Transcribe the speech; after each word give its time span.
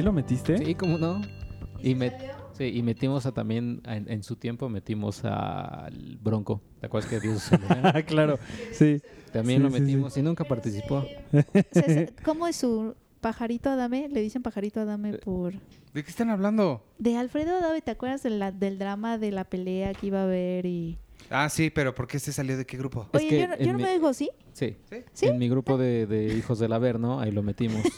¿Sí 0.00 0.04
lo, 0.06 0.12
metiste? 0.14 0.56
Sí, 0.56 0.74
¿cómo 0.74 0.96
no? 0.96 1.20
Y, 1.82 1.94
met- 1.94 2.16
sí, 2.56 2.64
y 2.74 2.82
metimos 2.82 3.26
a 3.26 3.32
también, 3.32 3.82
en, 3.84 4.10
en 4.10 4.22
su 4.22 4.34
tiempo 4.36 4.68
metimos 4.70 5.22
al 5.26 6.16
Bronco. 6.22 6.62
¿Te 6.80 6.86
acuerdas 6.86 7.10
que 7.10 7.20
dio 7.20 7.34
su 7.34 7.40
celular? 7.40 7.92
Ah, 7.94 8.02
claro, 8.06 8.38
sí. 8.72 9.02
También 9.30 9.58
Sí, 9.58 9.62
lo 9.64 9.70
sí, 9.70 9.76
sí. 9.76 9.82
metimos 9.82 10.16
y 10.16 10.22
nunca 10.22 10.44
participó. 10.44 11.04
¿Cómo 12.24 12.46
es 12.46 12.56
su 12.56 12.94
pajarito 13.20 13.68
Adame? 13.68 14.08
Le 14.08 14.22
dicen 14.22 14.42
pajarito 14.42 14.80
Adame 14.80 15.18
por... 15.18 15.52
¿De 15.92 16.02
qué 16.02 16.08
están 16.10 16.30
hablando? 16.30 16.82
De 16.98 17.16
Alfredo 17.18 17.56
Adame, 17.58 17.82
¿te 17.82 17.90
acuerdas 17.90 18.22
de 18.22 18.30
la- 18.30 18.52
del 18.52 18.78
drama 18.78 19.18
de 19.18 19.32
la 19.32 19.44
pelea 19.44 19.92
que 19.92 20.06
iba 20.06 20.20
a 20.20 20.24
haber 20.24 20.64
y... 20.64 20.96
Ah, 21.28 21.50
sí, 21.50 21.68
pero 21.68 21.94
¿por 21.94 22.06
qué 22.06 22.16
este 22.16 22.32
salió 22.32 22.56
de 22.56 22.64
qué 22.64 22.78
grupo? 22.78 23.06
Es 23.12 23.20
Oye, 23.20 23.28
que 23.28 23.40
yo, 23.40 23.64
yo 23.66 23.72
no 23.72 23.78
mi- 23.78 23.84
me 23.84 23.92
digo 23.92 24.08
así. 24.08 24.30
Sí. 24.54 24.76
¿Sí? 24.88 24.96
¿Sí? 25.12 25.26
En 25.26 25.38
mi 25.38 25.48
grupo 25.50 25.76
de, 25.76 26.06
de 26.06 26.34
hijos 26.38 26.58
del 26.58 26.72
Averno, 26.72 27.20
ahí 27.20 27.30
lo 27.32 27.42
metimos. 27.42 27.82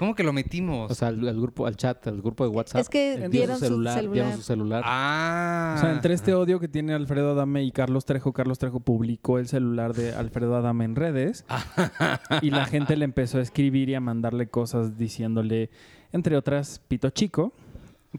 ¿Cómo 0.00 0.14
que 0.14 0.22
lo 0.22 0.32
metimos? 0.32 0.90
O 0.90 0.94
sea, 0.94 1.08
al, 1.08 1.28
al 1.28 1.38
grupo, 1.38 1.66
al 1.66 1.76
chat, 1.76 2.06
al 2.06 2.22
grupo 2.22 2.42
de 2.44 2.48
WhatsApp. 2.50 2.80
Es 2.80 2.88
que 2.88 3.16
Dio 3.18 3.28
dieron 3.28 3.56
su 3.58 3.66
su 3.66 3.70
celular, 3.70 4.10
dieron 4.10 4.32
su 4.36 4.42
celular. 4.42 4.82
ah. 4.86 5.74
O 5.76 5.80
sea, 5.82 5.92
entre 5.92 6.14
este 6.14 6.32
odio 6.34 6.58
que 6.58 6.68
tiene 6.68 6.94
Alfredo 6.94 7.32
Adame 7.32 7.62
y 7.64 7.70
Carlos 7.70 8.06
Trejo, 8.06 8.32
Carlos 8.32 8.58
Trejo 8.58 8.80
publicó 8.80 9.38
el 9.38 9.46
celular 9.46 9.92
de 9.92 10.14
Alfredo 10.14 10.56
Adame 10.56 10.86
en 10.86 10.96
redes 10.96 11.44
y 12.40 12.50
la 12.50 12.64
gente 12.64 12.96
le 12.96 13.04
empezó 13.04 13.36
a 13.38 13.42
escribir 13.42 13.90
y 13.90 13.94
a 13.94 14.00
mandarle 14.00 14.48
cosas 14.48 14.96
diciéndole, 14.96 15.68
entre 16.12 16.34
otras, 16.36 16.78
pito 16.88 17.10
chico, 17.10 17.52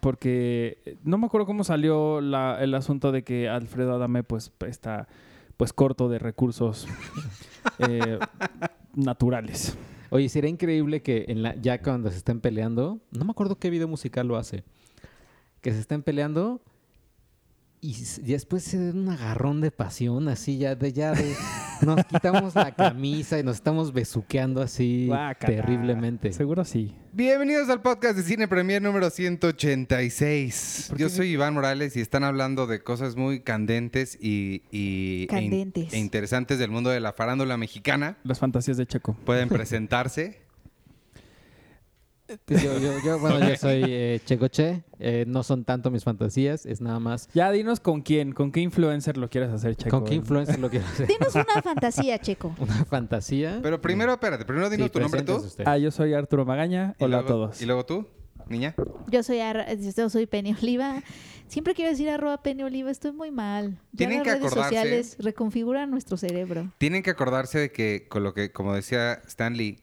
porque 0.02 0.78
eh, 0.86 0.98
no 1.04 1.18
me 1.18 1.26
acuerdo 1.26 1.48
cómo 1.48 1.64
salió 1.64 2.22
la- 2.22 2.62
el 2.62 2.76
asunto 2.76 3.12
de 3.12 3.24
que 3.24 3.50
Alfredo 3.50 3.96
Adame 3.96 4.22
pues 4.24 4.52
está 4.68 5.08
pues 5.58 5.74
corto 5.74 6.10
de 6.10 6.20
recursos 6.20 6.88
eh, 7.80 8.20
naturales. 8.96 9.76
Oye, 10.14 10.28
sería 10.28 10.50
increíble 10.50 11.02
que 11.02 11.24
en 11.30 11.42
la, 11.42 11.56
ya 11.56 11.82
cuando 11.82 12.12
se 12.12 12.18
estén 12.18 12.42
peleando, 12.42 13.00
no 13.12 13.24
me 13.24 13.32
acuerdo 13.32 13.58
qué 13.58 13.70
video 13.70 13.88
musical 13.88 14.28
lo 14.28 14.36
hace, 14.36 14.66
que 15.62 15.72
se 15.72 15.80
estén 15.80 16.04
peleando 16.04 16.60
y, 17.84 17.96
después 18.22 18.64
se 18.64 18.78
den 18.78 19.00
un 19.00 19.10
agarrón 19.10 19.60
de 19.60 19.72
pasión, 19.72 20.28
así 20.28 20.58
ya 20.60 20.76
de 20.76 20.94
ya 20.94 21.14
de 21.14 21.36
nos 21.82 22.06
quitamos 22.06 22.54
la 22.54 22.76
camisa 22.76 23.40
y 23.40 23.44
nos 23.44 23.56
estamos 23.56 23.92
besuqueando 23.92 24.62
así 24.62 25.08
Guácala. 25.08 25.56
terriblemente. 25.56 26.32
Seguro 26.32 26.64
sí. 26.64 26.94
Bienvenidos 27.12 27.70
al 27.70 27.82
podcast 27.82 28.16
de 28.18 28.24
Cine 28.24 28.48
Premier 28.48 28.82
número 28.84 29.10
186. 29.10 30.94
Yo 30.96 31.10
soy 31.10 31.30
Iván 31.32 31.56
Morales 31.56 31.98
y 31.98 32.02
están 32.02 32.24
hablando 32.24 32.68
de 32.68 32.84
cosas 32.84 33.16
muy 33.16 33.40
candentes 33.42 34.16
y, 34.22 34.62
y- 34.72 35.22
e 35.22 35.22
in- 35.24 35.28
Candentes. 35.28 35.94
e 35.94 35.98
interesantes 35.98 36.60
del 36.60 36.70
mundo 36.70 36.92
de 36.92 37.00
la 37.00 37.14
farándula 37.14 37.58
mexicana. 37.58 38.18
Las 38.24 38.38
fantasías 38.40 38.78
de 38.78 38.86
Checo. 38.86 39.16
Pueden 39.26 39.50
presentarse. 39.50 40.42
Pues 42.46 42.64
Yo, 42.64 42.78
yo- 42.80 42.94
yo, 43.06 43.20
bueno, 43.20 43.40
yo 43.48 43.56
soy 43.58 43.84
eh, 43.88 44.20
Checoche, 44.26 44.84
eh, 45.00 45.26
no 45.28 45.44
son 45.44 45.64
tanto 45.66 45.92
mis 45.92 46.04
fantasías, 46.04 46.66
es 46.66 46.82
nada 46.82 47.00
más 47.00 47.28
Ya 47.34 47.52
dinos 47.52 47.80
con 47.80 48.02
quién, 48.02 48.32
con 48.34 48.52
qué 48.52 48.60
influencer 48.62 49.18
lo 49.18 49.30
quieres 49.30 49.50
hacer, 49.52 49.76
Checo. 49.76 49.90
con 50.00 50.06
qué 50.08 50.16
influencer 50.16 50.60
lo 50.60 50.70
quiero 50.70 50.86
hacer. 50.86 51.08
Dinos 51.08 51.34
una 51.36 51.62
fantasía, 51.62 52.20
Checo. 52.20 52.56
Una 52.60 52.86
fantasía. 52.86 53.60
Pero 53.62 53.82
primero, 53.82 54.14
espérate, 54.14 54.46
primero 54.46 54.70
dinos 54.70 54.88
Sí, 54.88 54.92
tu 54.94 55.00
nombre 55.00 55.22
tú. 55.24 55.36
usted. 55.36 55.64
Ah, 55.68 55.78
yo 55.78 55.92
soy 55.92 56.14
Arturo 56.14 56.46
Magaña. 56.46 56.96
Hola 57.00 57.18
luego- 57.22 57.24
a 57.24 57.28
todos. 57.28 57.62
Y 57.62 57.66
luego 57.66 57.86
tú, 57.86 58.08
niña. 58.48 58.76
Yo 59.08 59.24
soy, 59.24 59.40
Ar- 59.40 59.68
yo 59.78 60.10
soy 60.10 60.26
Penny 60.28 60.54
Oliva. 60.62 61.02
Siempre 61.48 61.74
quiero 61.74 61.92
decir 61.92 62.10
arroba 62.10 62.42
Penny 62.42 62.64
Oliva, 62.64 62.90
estoy 62.92 63.12
muy 63.12 63.30
mal. 63.30 63.72
Ya 63.92 63.98
Tienen 63.98 64.20
las 64.20 64.24
que 64.26 64.32
redes 64.36 64.46
acordarse- 64.46 64.64
sociales 64.64 65.16
reconfiguran 65.20 65.92
nuestro 65.92 66.16
cerebro. 66.16 66.72
Tienen 66.78 67.04
que 67.04 67.10
acordarse 67.10 67.60
de 67.60 67.72
que, 67.74 68.08
con 68.10 68.24
lo 68.24 68.34
que, 68.34 68.52
como 68.54 68.74
decía 68.74 69.22
Stanley, 69.28 69.80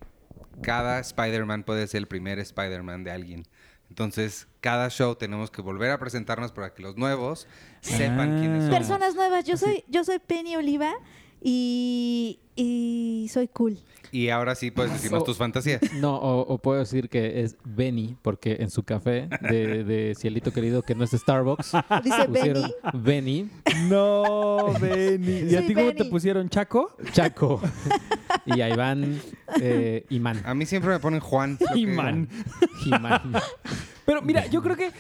cada 0.62 0.98
Spider-Man 1.00 1.64
puede 1.64 1.86
ser 1.86 1.98
el 1.98 2.06
primer 2.08 2.38
Spider-Man 2.38 3.04
de 3.04 3.10
alguien. 3.10 3.42
Entonces, 3.88 4.48
cada 4.60 4.90
show 4.90 5.14
tenemos 5.14 5.50
que 5.50 5.62
volver 5.62 5.90
a 5.90 5.98
presentarnos 5.98 6.52
para 6.52 6.74
que 6.74 6.82
los 6.82 6.96
nuevos 6.96 7.46
sepan 7.80 8.36
Ah. 8.36 8.40
quiénes 8.40 8.62
son. 8.64 8.70
Personas 8.70 9.14
nuevas, 9.14 9.44
yo 9.44 9.56
soy, 9.56 9.84
yo 9.88 10.04
soy 10.04 10.18
Penny 10.18 10.56
Oliva 10.56 10.92
y, 11.40 12.40
y 12.54 13.28
soy 13.32 13.48
cool. 13.48 13.78
Y 14.12 14.28
ahora 14.30 14.54
sí 14.54 14.70
puedes 14.70 14.92
decirnos 14.92 15.24
tus 15.24 15.36
fantasías. 15.36 15.80
No, 15.98 16.16
o, 16.16 16.40
o 16.42 16.58
puedo 16.58 16.78
decir 16.78 17.08
que 17.08 17.42
es 17.42 17.56
Benny, 17.64 18.16
porque 18.22 18.58
en 18.60 18.70
su 18.70 18.84
café 18.84 19.28
de, 19.40 19.84
de 19.84 20.14
Cielito 20.14 20.52
Querido, 20.52 20.82
que 20.82 20.94
no 20.94 21.04
es 21.04 21.10
Starbucks, 21.10 21.72
Dice 22.04 22.24
pusieron 22.26 22.70
Benny. 22.94 23.48
Benny, 23.48 23.88
No, 23.88 24.72
Benny. 24.80 25.50
¿Y 25.50 25.56
a 25.56 25.66
ti 25.66 25.74
cómo 25.74 25.92
te 25.92 26.04
pusieron 26.04 26.48
Chaco? 26.48 26.94
Chaco 27.12 27.60
y 28.46 28.60
a 28.60 28.68
Iván 28.68 29.20
eh, 29.60 30.04
Imán. 30.10 30.40
A 30.44 30.54
mí 30.54 30.66
siempre 30.66 30.90
me 30.90 30.98
ponen 31.00 31.20
Juan. 31.20 31.58
Imán. 31.74 32.28
Imán. 32.86 33.32
Pero 34.04 34.22
mira, 34.22 34.46
yo 34.46 34.62
creo 34.62 34.76
que. 34.76 34.90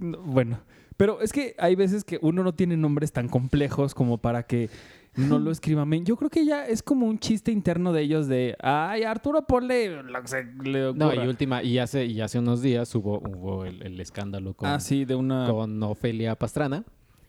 no, 0.00 0.18
Bueno, 0.22 0.60
pero 0.96 1.20
es 1.22 1.32
que 1.32 1.54
hay 1.58 1.74
veces 1.76 2.04
que 2.04 2.18
uno 2.22 2.42
no 2.42 2.52
tiene 2.52 2.76
nombres 2.76 3.12
tan 3.12 3.28
complejos 3.28 3.94
como 3.94 4.18
para 4.18 4.42
que 4.44 4.68
no 5.16 5.38
lo 5.38 5.50
escriban 5.50 5.88
bien. 5.90 6.04
Yo 6.04 6.16
creo 6.16 6.30
que 6.30 6.44
ya 6.44 6.66
es 6.66 6.82
como 6.82 7.06
un 7.06 7.18
chiste 7.18 7.50
interno 7.52 7.92
de 7.92 8.02
ellos 8.02 8.28
de. 8.28 8.56
Ay, 8.60 9.02
Arturo, 9.02 9.42
ponle 9.46 10.02
lo 10.02 10.22
que 10.22 10.28
se 10.28 10.44
le 10.62 10.92
No, 10.94 11.08
ocurra". 11.08 11.24
y 11.24 11.28
última, 11.28 11.62
y 11.62 11.78
hace, 11.78 12.06
y 12.06 12.20
hace 12.20 12.38
unos 12.38 12.62
días 12.62 12.94
hubo, 12.94 13.18
hubo 13.18 13.64
el, 13.64 13.82
el 13.82 14.00
escándalo 14.00 14.54
con, 14.54 14.68
Ah, 14.68 14.80
sí, 14.80 15.04
de 15.04 15.14
una. 15.14 15.48
con 15.50 15.82
Ofelia 15.82 16.36
Pastrana, 16.36 16.84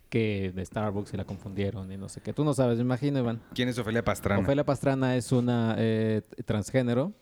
que 0.09 0.51
de 0.53 0.65
Starbucks 0.65 1.09
se 1.09 1.17
la 1.17 1.25
confundieron 1.25 1.91
y 1.91 1.97
no 1.97 2.07
sé 2.09 2.21
qué. 2.21 2.33
Tú 2.33 2.43
no 2.43 2.53
sabes, 2.53 2.77
me 2.77 2.83
imagino, 2.83 3.19
Iván. 3.19 3.41
¿Quién 3.53 3.69
es 3.69 3.77
Ofelia 3.79 4.03
Pastrana? 4.03 4.41
Ofelia 4.41 4.65
Pastrana 4.65 5.15
es 5.15 5.31
una 5.31 5.75
eh, 5.77 6.21
transgénero, 6.45 7.13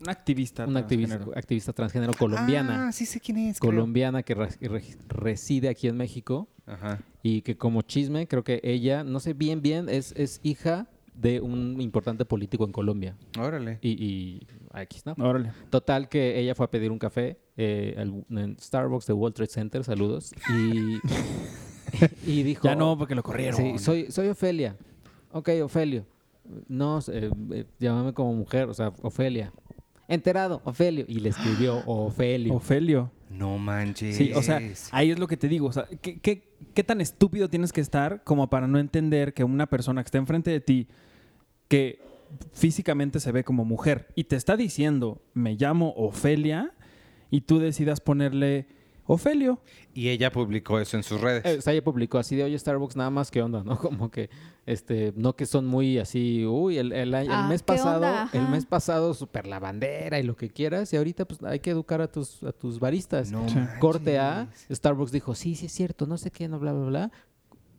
Una 0.00 0.12
activista. 0.12 0.66
una 0.66 0.80
activista, 0.80 1.14
transgénero. 1.16 1.38
activista 1.38 1.72
transgénero 1.72 2.12
colombiana. 2.18 2.88
Ah, 2.88 2.92
sí 2.92 3.06
sé 3.06 3.18
quién 3.20 3.38
es. 3.38 3.58
creo. 3.58 3.70
colombiana 3.72 4.22
que 4.22 4.34
re- 4.34 4.48
re- 4.60 4.82
reside 5.08 5.68
aquí 5.68 5.88
en 5.88 5.96
México 5.96 6.48
Ajá. 6.66 7.00
y 7.22 7.42
que 7.42 7.56
como 7.56 7.82
chisme 7.82 8.26
creo 8.26 8.42
que 8.44 8.60
ella, 8.64 9.04
no 9.04 9.20
sé 9.20 9.34
bien 9.34 9.60
bien, 9.62 9.88
es, 9.88 10.12
es 10.16 10.40
hija 10.42 10.86
de 11.14 11.40
un 11.40 11.80
importante 11.80 12.24
político 12.24 12.64
en 12.64 12.72
Colombia. 12.72 13.16
Órale. 13.38 13.78
Y, 13.82 13.90
y 14.04 14.46
aquí 14.72 14.96
está. 14.96 15.12
Órale. 15.18 15.52
Total 15.70 16.08
que 16.08 16.38
ella 16.40 16.54
fue 16.54 16.66
a 16.66 16.70
pedir 16.70 16.90
un 16.90 16.98
café 16.98 17.38
eh, 17.56 17.94
al- 17.98 18.24
en 18.30 18.56
Starbucks 18.58 19.06
de 19.06 19.12
World 19.12 19.34
Trade 19.36 19.50
Center, 19.50 19.84
saludos, 19.84 20.32
y, 20.50 20.98
y 22.26 22.42
dijo... 22.42 22.66
Ya 22.66 22.74
no, 22.74 22.96
porque 22.98 23.14
lo 23.14 23.22
corrieron. 23.22 23.56
Sí, 23.60 23.78
soy, 23.78 24.10
soy 24.10 24.28
Ofelia. 24.28 24.76
Ok, 25.32 25.50
Ofelio. 25.62 26.04
No, 26.68 26.98
eh, 27.08 27.30
eh, 27.52 27.64
llámame 27.78 28.12
como 28.12 28.34
mujer, 28.34 28.68
o 28.68 28.74
sea, 28.74 28.92
Ofelia. 29.02 29.52
Enterado, 30.08 30.60
Ofelio. 30.64 31.04
Y 31.08 31.20
le 31.20 31.30
escribió 31.30 31.82
Ofelio. 31.86 32.54
Ofelio. 32.54 33.10
No 33.38 33.58
manches. 33.58 34.16
Sí, 34.16 34.32
o 34.32 34.42
sea, 34.42 34.60
ahí 34.92 35.10
es 35.10 35.18
lo 35.18 35.26
que 35.26 35.36
te 35.36 35.48
digo. 35.48 35.66
O 35.66 35.72
sea, 35.72 35.86
¿qué, 36.00 36.84
tan 36.84 37.00
estúpido 37.00 37.48
tienes 37.48 37.72
que 37.72 37.80
estar 37.80 38.22
como 38.24 38.48
para 38.48 38.66
no 38.66 38.78
entender 38.78 39.34
que 39.34 39.44
una 39.44 39.66
persona 39.66 40.02
que 40.02 40.06
está 40.06 40.18
enfrente 40.18 40.50
de 40.50 40.60
ti, 40.60 40.88
que 41.68 42.00
físicamente 42.52 43.20
se 43.20 43.32
ve 43.32 43.44
como 43.44 43.64
mujer, 43.64 44.08
y 44.14 44.24
te 44.24 44.36
está 44.36 44.56
diciendo, 44.56 45.20
me 45.34 45.54
llamo 45.56 45.94
Ofelia, 45.96 46.72
y 47.30 47.42
tú 47.42 47.58
decidas 47.58 48.00
ponerle 48.00 48.66
Ofelio. 49.06 49.60
Y 49.92 50.08
ella 50.08 50.32
publicó 50.32 50.78
eso 50.80 50.96
en 50.96 51.02
sus 51.02 51.20
redes. 51.20 51.44
Eh, 51.44 51.56
o 51.58 51.60
sea, 51.60 51.72
ella 51.72 51.84
publicó 51.84 52.18
así 52.18 52.36
de, 52.36 52.44
oye, 52.44 52.58
Starbucks, 52.58 52.96
nada 52.96 53.10
más, 53.10 53.30
¿qué 53.30 53.42
onda? 53.42 53.62
¿No? 53.62 53.78
Como 53.80 54.10
que, 54.10 54.30
este, 54.66 55.12
no 55.16 55.36
que 55.36 55.46
son 55.46 55.66
muy 55.66 55.98
así, 55.98 56.44
uy, 56.46 56.78
el, 56.78 56.92
el 56.92 57.14
Ah, 57.14 57.46
mes 57.48 57.62
¿qué 57.62 57.66
pasado, 57.66 58.28
el 58.32 58.48
mes 58.48 58.64
pasado, 58.66 59.12
super 59.14 59.46
la 59.46 59.60
bandera 59.60 60.18
y 60.18 60.22
lo 60.22 60.36
que 60.36 60.48
quieras, 60.50 60.92
y 60.92 60.96
ahorita, 60.96 61.26
pues, 61.26 61.42
hay 61.42 61.60
que 61.60 61.70
educar 61.70 62.00
a 62.00 62.08
tus, 62.10 62.42
a 62.42 62.52
tus 62.52 62.80
baristas. 62.80 63.30
No. 63.30 63.44
Corte 63.78 64.18
A, 64.18 64.48
Starbucks 64.70 65.12
dijo, 65.12 65.34
sí, 65.34 65.54
sí 65.54 65.66
es 65.66 65.72
cierto, 65.72 66.06
no 66.06 66.16
sé 66.16 66.30
qué, 66.30 66.48
no, 66.48 66.58
bla, 66.58 66.72
bla, 66.72 66.86
bla. 66.86 67.12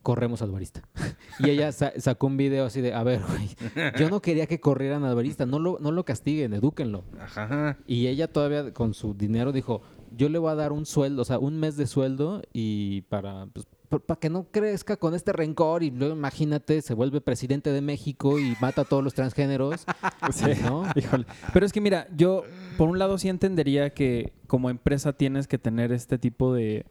Corremos 0.03 0.43
al 0.43 0.51
barista. 0.51 0.83
y 1.39 1.49
ella 1.49 1.71
sa- 1.71 1.93
sacó 1.99 2.27
un 2.27 2.37
video 2.37 2.65
así 2.65 2.79
de, 2.79 2.93
a 2.93 3.01
ver, 3.01 3.21
güey, 3.27 3.49
yo 3.97 4.07
no 4.11 4.21
quería 4.21 4.45
que 4.45 4.59
corrieran 4.59 5.03
al 5.03 5.15
barista, 5.15 5.47
no 5.47 5.57
lo, 5.57 5.79
no 5.79 5.91
lo 5.91 6.05
castiguen, 6.05 6.53
edúquenlo. 6.53 7.03
Ajá. 7.19 7.79
Y 7.87 8.05
ella 8.05 8.27
todavía 8.31 8.71
con 8.71 8.93
su 8.93 9.15
dinero 9.15 9.51
dijo, 9.51 9.81
yo 10.17 10.29
le 10.29 10.37
voy 10.39 10.51
a 10.51 10.55
dar 10.55 10.71
un 10.71 10.85
sueldo, 10.85 11.21
o 11.21 11.25
sea, 11.25 11.39
un 11.39 11.57
mes 11.59 11.77
de 11.77 11.87
sueldo 11.87 12.41
y 12.53 13.01
para, 13.03 13.47
pues, 13.53 13.65
para 14.05 14.19
que 14.19 14.29
no 14.29 14.47
crezca 14.51 14.97
con 14.97 15.13
este 15.13 15.31
rencor 15.31 15.83
y 15.83 15.91
luego 15.91 16.15
imagínate, 16.15 16.81
se 16.81 16.93
vuelve 16.93 17.21
presidente 17.21 17.71
de 17.71 17.81
México 17.81 18.39
y 18.39 18.55
mata 18.59 18.81
a 18.81 18.85
todos 18.85 19.03
los 19.03 19.13
transgéneros, 19.13 19.85
Sí. 20.33 20.51
¿no? 20.63 20.83
Híjole. 20.95 21.25
Pero 21.53 21.65
es 21.65 21.71
que 21.71 21.81
mira, 21.81 22.07
yo 22.15 22.43
por 22.77 22.89
un 22.89 22.99
lado 22.99 23.17
sí 23.17 23.29
entendería 23.29 23.91
que 23.91 24.33
como 24.47 24.69
empresa 24.69 25.13
tienes 25.13 25.47
que 25.47 25.57
tener 25.57 25.91
este 25.91 26.17
tipo 26.17 26.53
de, 26.53 26.85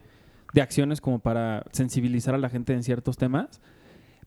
de 0.53 0.61
acciones 0.61 1.01
como 1.01 1.19
para 1.19 1.65
sensibilizar 1.71 2.33
a 2.35 2.37
la 2.37 2.49
gente 2.49 2.73
en 2.73 2.81
ciertos 2.83 3.17
temas, 3.17 3.61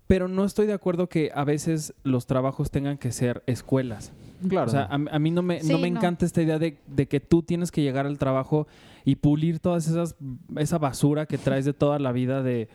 pero 0.06 0.26
no 0.28 0.44
estoy 0.44 0.66
de 0.66 0.72
acuerdo 0.72 1.08
que 1.08 1.30
a 1.34 1.44
veces 1.44 1.92
los 2.02 2.26
trabajos 2.26 2.70
tengan 2.70 2.96
que 2.96 3.12
ser 3.12 3.42
escuelas. 3.46 4.12
Claro. 4.48 4.68
O 4.68 4.70
sea, 4.70 4.82
a, 4.84 4.94
a 4.94 5.18
mí 5.18 5.30
no 5.30 5.42
me, 5.42 5.60
Sí, 5.62 5.70
no 5.72 5.78
me 5.78 5.90
no. 5.90 5.98
encanta 5.98 6.24
esta 6.24 6.40
idea 6.40 6.58
de, 6.58 6.78
de 6.86 7.08
que 7.08 7.18
tú 7.20 7.42
tienes 7.42 7.70
que 7.72 7.82
llegar 7.82 8.06
al 8.06 8.18
trabajo 8.18 8.66
y 9.08 9.16
pulir 9.16 9.58
todas 9.58 9.88
esas 9.88 10.16
esa 10.58 10.76
basura 10.76 11.24
que 11.24 11.38
traes 11.38 11.64
de 11.64 11.72
toda 11.72 11.98
la 11.98 12.12
vida 12.12 12.42
de 12.42 12.68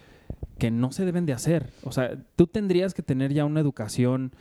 que 0.57 0.71
no 0.71 0.91
se 0.91 1.05
deben 1.05 1.27
de 1.27 1.33
hacer. 1.33 1.69
O 1.83 1.91
sea, 1.91 2.17
tú 2.35 2.47
tendrías 2.47 2.95
que 2.95 3.03
tener 3.03 3.31
ya 3.33 3.45
una 3.45 3.59
educación 3.59 4.31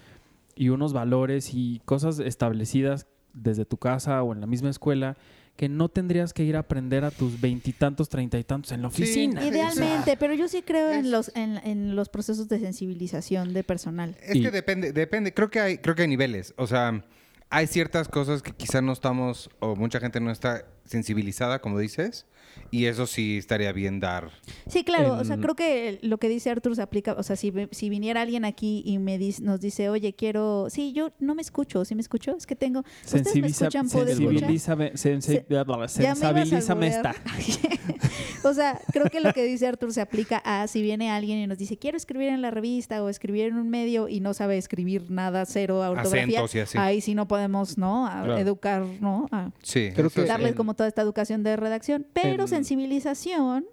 y 0.54 0.70
unos 0.70 0.94
valores 0.94 1.50
y 1.52 1.82
cosas 1.84 2.18
establecidas 2.18 3.06
desde 3.34 3.66
tu 3.66 3.76
casa 3.76 4.22
o 4.22 4.32
en 4.32 4.40
la 4.40 4.46
misma 4.46 4.70
escuela 4.70 5.16
que 5.56 5.68
no 5.68 5.90
tendrías 5.90 6.32
que 6.32 6.44
ir 6.44 6.56
a 6.56 6.60
aprender 6.60 7.04
a 7.04 7.10
tus 7.10 7.38
veintitantos, 7.38 8.08
treinta 8.08 8.38
y 8.38 8.44
tantos 8.44 8.72
en 8.72 8.80
la 8.80 8.90
Sí. 8.90 9.02
oficina. 9.02 9.46
Idealmente, 9.46 10.16
pero 10.16 10.32
yo 10.32 10.48
sí 10.48 10.62
creo 10.62 10.90
en 10.92 11.10
los 11.10 11.30
en, 11.36 11.58
en 11.58 11.94
los 11.94 12.08
procesos 12.08 12.48
de 12.48 12.58
sensibilización 12.58 13.52
de 13.52 13.64
personal. 13.64 14.16
Es 14.22 14.36
Y- 14.36 14.40
que 14.42 14.50
depende, 14.50 14.92
depende. 14.94 15.34
Creo 15.34 15.50
que 15.50 15.60
hay, 15.60 15.76
creo 15.76 15.94
que 15.94 16.02
hay 16.02 16.08
niveles. 16.08 16.54
O 16.56 16.66
sea, 16.66 17.04
hay 17.52 17.66
ciertas 17.66 18.08
cosas 18.08 18.42
que 18.42 18.52
quizá 18.52 18.80
no 18.80 18.92
estamos, 18.92 19.50
o 19.60 19.76
mucha 19.76 20.00
gente 20.00 20.20
no 20.20 20.30
está 20.30 20.64
sensibilizada, 20.86 21.60
como 21.60 21.78
dices, 21.78 22.24
y 22.70 22.86
eso 22.86 23.06
sí 23.06 23.38
estaría 23.38 23.72
bien 23.72 24.00
dar. 24.00 24.30
Sí, 24.66 24.84
claro, 24.84 25.14
o 25.14 25.24
sea, 25.24 25.36
creo 25.38 25.54
que 25.54 25.98
lo 26.02 26.18
que 26.18 26.28
dice 26.28 26.50
Arthur 26.50 26.74
se 26.76 26.82
aplica, 26.82 27.12
o 27.14 27.22
sea, 27.22 27.36
si, 27.36 27.52
si 27.70 27.88
viniera 27.88 28.22
alguien 28.22 28.44
aquí 28.44 28.82
y 28.86 28.98
me 28.98 29.18
dis- 29.18 29.40
nos 29.40 29.60
dice, 29.60 29.88
oye, 29.88 30.14
quiero, 30.14 30.68
sí, 30.70 30.92
yo 30.92 31.12
no 31.20 31.34
me 31.34 31.42
escucho, 31.42 31.84
¿sí 31.84 31.94
me 31.94 32.00
escucho? 32.00 32.36
Es 32.36 32.46
que 32.46 32.56
tengo, 32.56 32.80
¿ustedes 32.80 33.12
me 33.12 33.18
Sensibiliza, 33.24 33.64
escuchan? 33.66 33.88
Sensibilízame, 33.88 34.92
sensi- 34.94 35.20
Se- 35.22 35.46
bla, 35.48 35.64
bla, 35.64 35.76
bla, 35.76 35.86
Ya 35.86 36.14
me 36.14 36.20
ibas 36.20 36.22
a 36.22 36.44
sensabilízame 36.44 36.86
esta. 36.88 37.14
o 38.44 38.54
sea, 38.54 38.80
creo 38.92 39.06
que 39.06 39.20
lo 39.20 39.32
que 39.32 39.44
dice 39.44 39.66
Arthur 39.66 39.92
se 39.92 40.00
aplica 40.00 40.38
a 40.44 40.66
si 40.66 40.82
viene 40.82 41.10
alguien 41.10 41.38
y 41.38 41.46
nos 41.46 41.58
dice, 41.58 41.76
quiero 41.78 41.96
escribir 41.96 42.28
en 42.28 42.42
la 42.42 42.50
revista 42.50 43.02
o 43.02 43.08
escribir 43.08 43.46
en 43.46 43.56
un 43.56 43.68
medio 43.70 44.08
y 44.08 44.20
no 44.20 44.34
sabe 44.34 44.58
escribir 44.58 45.10
nada, 45.10 45.44
cero 45.46 45.80
ortografía. 45.80 46.22
Acentos 46.40 46.54
y 46.54 46.58
así. 46.60 46.78
Ahí 46.78 47.00
sí 47.00 47.14
no 47.14 47.28
podemos, 47.28 47.78
¿no? 47.78 48.06
A 48.06 48.22
Claro. 48.22 48.38
educar, 48.38 48.84
¿no? 49.00 49.26
A 49.30 49.50
Sí. 49.62 49.90
Creo 49.94 50.10
que- 50.10 50.24
darle 50.24 50.48
en- 50.50 50.54
como 50.54 50.74
toda 50.74 50.88
esta 50.88 51.02
educación 51.02 51.42
de 51.42 51.56
redacción, 51.56 52.06
pero 52.12 52.41
en- 52.42 52.48
sensibilización, 52.48 53.64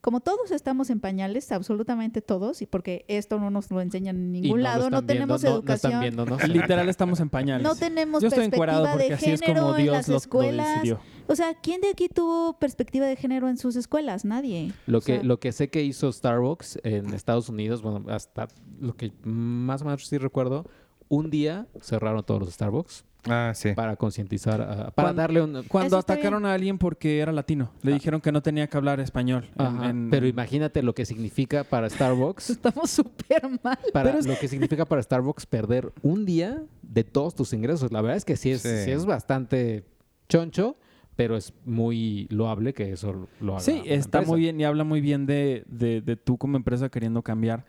como 0.00 0.20
todos 0.20 0.50
estamos 0.50 0.90
en 0.90 1.00
pañales, 1.00 1.50
absolutamente 1.50 2.20
todos, 2.20 2.60
y 2.60 2.66
porque 2.66 3.06
esto 3.08 3.38
no 3.40 3.50
nos 3.50 3.70
lo 3.70 3.80
enseñan 3.80 4.16
en 4.16 4.34
Y 4.36 4.40
ningún 4.42 4.58
lo 4.58 4.64
lado, 4.64 4.90
no 4.90 4.98
viendo, 5.00 5.06
tenemos 5.06 5.42
no- 5.42 5.48
no 5.62 5.74
están 5.74 5.92
educación. 5.92 6.00
Literal 6.52 6.88
estamos 6.90 7.20
en 7.20 7.30
pañales. 7.30 7.62
no 7.66 7.74
tenemos 7.74 8.20
Yo 8.20 8.28
estoy 8.28 8.44
perspectiva 8.50 8.96
de 9.08 9.14
así 9.14 9.30
es 9.30 9.40
género 9.40 9.62
como 9.62 9.76
en 9.76 9.82
Dios 9.82 9.96
las 9.96 10.08
lo, 10.08 10.12
lo 10.12 10.18
escuelas. 10.18 10.74
decidió. 10.74 11.00
O 11.26 11.34
sea, 11.34 11.54
¿quién 11.54 11.80
de 11.80 11.88
aquí 11.88 12.10
tuvo 12.10 12.58
perspectiva 12.58 13.06
de 13.06 13.16
género 13.16 13.48
en 13.48 13.56
sus 13.56 13.76
escuelas? 13.76 14.26
Nadie. 14.26 14.72
Lo 14.86 14.98
O 14.98 15.00
que, 15.00 15.14
sea, 15.14 15.22
lo 15.24 15.40
que 15.40 15.52
sé 15.52 15.70
que 15.70 15.82
hizo 15.82 16.12
Starbucks 16.12 16.80
en 16.84 17.14
Estados 17.14 17.48
Unidos, 17.48 17.80
bueno, 17.80 18.04
hasta 18.10 18.48
lo 18.78 18.94
que 18.96 19.10
más 19.22 19.80
o 19.80 19.86
menos 19.86 20.06
sí 20.06 20.18
recuerdo, 20.18 20.66
un 21.08 21.30
día 21.30 21.66
cerraron 21.80 22.22
todos 22.24 22.40
los 22.40 22.52
Starbucks 22.52 23.04
Ah, 23.28 23.52
sí. 23.54 23.72
para 23.74 23.96
concientizar, 23.96 24.60
a- 24.60 24.90
para 24.90 25.06
Cuando- 25.08 25.22
darle 25.22 25.42
un... 25.42 25.62
Cuando 25.64 25.86
Eso 25.88 25.98
está 26.00 26.12
atacaron 26.14 26.44
a 26.46 26.52
alguien 26.54 26.78
porque 26.78 27.18
era 27.20 27.32
latino, 27.32 27.70
le 27.82 27.92
Ah. 27.92 27.94
dijeron 27.94 28.20
que 28.20 28.32
no 28.32 28.42
tenía 28.42 28.66
que 28.68 28.76
hablar 28.76 29.00
español. 29.00 29.46
en- 29.58 29.66
Ajá, 29.66 29.90
en- 29.90 30.10
Pero 30.10 30.26
imagínate 30.26 30.82
lo 30.82 30.94
que 30.94 31.04
significa 31.06 31.64
para 31.64 31.88
Starbucks, 31.88 32.50
Estamos 32.50 32.90
súper 32.90 33.42
mal. 33.62 33.78
para 33.92 34.10
Pero 34.10 34.18
es- 34.18 34.26
lo 34.26 34.38
que 34.38 34.48
significa 34.48 34.84
para 34.84 35.02
Starbucks 35.02 35.46
perder 35.46 35.92
un 36.02 36.24
día 36.26 36.62
de 36.82 37.04
todos 37.04 37.34
tus 37.34 37.52
ingresos. 37.52 37.92
La 37.92 38.00
verdad 38.02 38.16
es 38.16 38.24
que 38.24 38.36
sí 38.36 38.50
es, 38.50 38.62
Sí. 38.62 38.68
sí 38.84 38.90
es 38.90 39.06
bastante 39.06 39.84
choncho, 40.28 40.76
pero 41.16 41.36
es 41.36 41.52
muy 41.64 42.26
loable 42.30 42.74
que 42.74 42.90
eso 42.92 43.28
lo 43.40 43.52
haga. 43.52 43.60
Sí, 43.60 43.72
una 43.72 43.82
está 43.84 44.18
empresa. 44.18 44.30
muy 44.32 44.40
bien 44.40 44.60
y 44.60 44.64
habla 44.64 44.84
muy 44.84 45.00
bien 45.00 45.26
de, 45.26 45.64
de, 45.68 46.00
de 46.00 46.16
tú 46.16 46.38
como 46.38 46.56
empresa 46.56 46.88
queriendo 46.88 47.22
cambiar. 47.22 47.64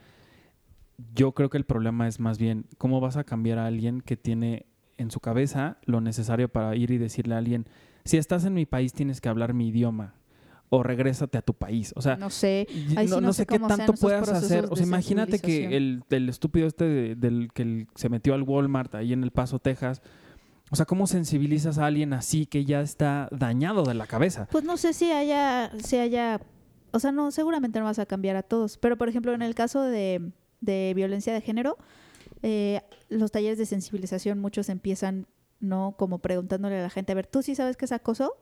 Yo 1.13 1.33
creo 1.33 1.49
que 1.49 1.57
el 1.57 1.65
problema 1.65 2.07
es 2.07 2.19
más 2.19 2.37
bien 2.39 2.65
cómo 2.77 3.01
vas 3.01 3.17
a 3.17 3.23
cambiar 3.25 3.57
a 3.59 3.65
alguien 3.67 4.01
que 4.01 4.15
tiene 4.15 4.65
en 4.97 5.11
su 5.11 5.19
cabeza 5.19 5.77
lo 5.85 6.01
necesario 6.01 6.49
para 6.49 6.75
ir 6.75 6.91
y 6.91 6.97
decirle 6.97 7.35
a 7.35 7.39
alguien, 7.39 7.65
si 8.03 8.17
estás 8.17 8.45
en 8.45 8.53
mi 8.53 8.65
país 8.65 8.93
tienes 8.93 9.21
que 9.21 9.29
hablar 9.29 9.53
mi 9.53 9.67
idioma 9.69 10.13
o 10.69 10.81
regrésate 10.83 11.37
a 11.37 11.41
tu 11.41 11.53
país. 11.53 11.93
O 11.95 12.01
sea, 12.01 12.15
No 12.17 12.29
sé. 12.29 12.67
sí 12.69 12.95
no, 13.07 13.21
no 13.21 13.33
sé 13.33 13.43
sé 13.43 13.45
qué 13.45 13.59
tanto 13.59 13.93
puedas 13.93 14.29
hacer. 14.29 14.65
O 14.69 14.75
sea, 14.75 14.85
imagínate 14.85 15.39
que 15.39 15.77
el, 15.77 16.03
el 16.09 16.27
estúpido 16.29 16.67
este 16.67 16.85
de- 16.85 17.15
del 17.15 17.49
que 17.53 17.87
se 17.95 18.09
metió 18.09 18.33
al 18.33 18.41
Walmart 18.43 18.95
ahí 18.95 19.13
en 19.13 19.23
El 19.23 19.31
Paso, 19.31 19.59
Texas. 19.59 20.01
O 20.71 20.75
sea, 20.75 20.85
¿cómo 20.87 21.05
sensibilizas 21.05 21.77
a 21.77 21.85
alguien 21.85 22.13
así 22.13 22.47
que 22.47 22.65
ya 22.65 22.81
está 22.81 23.29
dañado 23.31 23.83
de 23.83 23.93
la 23.93 24.07
cabeza? 24.07 24.47
Pues 24.51 24.63
no 24.63 24.77
sé 24.77 24.93
si 24.93 25.11
haya, 25.11 25.71
si 25.83 25.97
haya, 25.97 26.41
o 26.91 26.99
sea, 26.99 27.11
no, 27.11 27.29
seguramente 27.29 27.77
no 27.79 27.85
vas 27.85 27.99
a 27.99 28.07
cambiar 28.07 28.35
a 28.35 28.41
todos. 28.43 28.77
Pero 28.79 28.97
por 28.97 29.07
ejemplo, 29.07 29.33
en 29.33 29.43
el 29.43 29.53
caso 29.53 29.81
de, 29.83 30.31
de 30.61 30.93
violencia 30.95 31.31
de 31.33 31.41
género, 31.41 31.77
eh, 32.43 32.81
los 33.09 33.31
talleres 33.31 33.57
de 33.57 33.65
sensibilización 33.65 34.39
muchos 34.39 34.69
empiezan, 34.69 35.27
¿no? 35.59 35.95
Como 35.97 36.19
preguntándole 36.19 36.79
a 36.79 36.83
la 36.83 36.89
gente, 36.89 37.11
a 37.11 37.15
ver, 37.15 37.27
¿tú 37.27 37.41
sí 37.41 37.55
sabes 37.55 37.77
qué 37.77 37.85
es 37.85 37.91
acoso? 37.91 38.33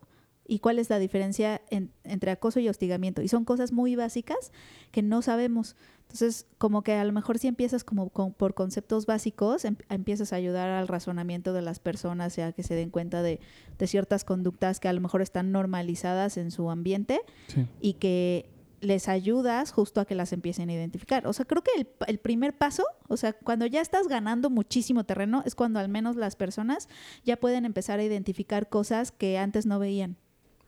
¿Y 0.46 0.60
cuál 0.60 0.78
es 0.78 0.90
la 0.90 1.00
diferencia 1.00 1.62
en- 1.70 1.94
entre 2.04 2.30
acoso 2.32 2.60
y 2.60 2.68
hostigamiento? 2.68 3.22
Y 3.22 3.30
son 3.30 3.46
cosas 3.46 3.72
muy 3.72 3.96
básicas 3.96 4.52
que 4.92 5.02
no 5.02 5.22
sabemos. 5.22 5.78
Entonces, 6.02 6.48
como 6.58 6.84
que 6.84 6.92
a 6.94 7.06
lo 7.06 7.14
mejor 7.14 7.40
si 7.40 7.48
empiezas 7.48 7.86
como 7.86 8.10
con- 8.10 8.34
por 8.34 8.54
conceptos 8.54 9.06
básicos, 9.06 9.64
em- 9.64 9.78
empiezas 9.90 10.34
a 10.34 10.36
ayudar 10.36 10.70
al 10.70 10.90
razonamiento 10.90 11.54
de 11.54 11.62
las 11.62 11.80
personas, 11.80 12.36
ya 12.36 12.52
que 12.52 12.62
se 12.62 12.76
den 12.76 12.90
cuenta 12.90 13.22
de, 13.24 13.40
de 13.80 13.88
ciertas 13.88 14.26
conductas 14.26 14.82
que 14.82 14.90
a 14.90 14.94
lo 14.94 15.00
mejor 15.00 15.22
están 15.22 15.54
normalizadas 15.54 16.36
en 16.36 16.52
su 16.52 16.70
ambiente 16.70 17.22
Sí. 17.48 17.66
y 17.80 17.94
que 17.94 18.50
les 18.84 19.08
ayudas 19.08 19.72
justo 19.72 20.02
a 20.02 20.06
que 20.06 20.14
las 20.16 20.34
empiecen 20.34 20.70
a 20.70 20.74
identificar. 20.74 21.26
O 21.26 21.34
sea, 21.34 21.46
creo 21.46 21.64
que 21.64 21.72
el, 21.78 21.88
el 22.08 22.20
primer 22.20 22.54
paso, 22.58 22.84
o 23.08 23.18
sea, 23.18 23.34
cuando 23.34 23.66
ya 23.66 23.82
estás 23.82 24.08
ganando 24.08 24.50
muchísimo 24.50 25.04
terreno, 25.06 25.42
es 25.46 25.56
cuando 25.56 25.80
al 25.80 25.90
menos 25.90 26.16
las 26.16 26.36
personas 26.36 26.90
ya 27.24 27.38
pueden 27.38 27.66
empezar 27.66 28.00
a 28.00 28.04
identificar 28.04 28.70
cosas 28.70 29.12
que 29.12 29.38
antes 29.38 29.66
no 29.66 29.80
veían. 29.80 30.18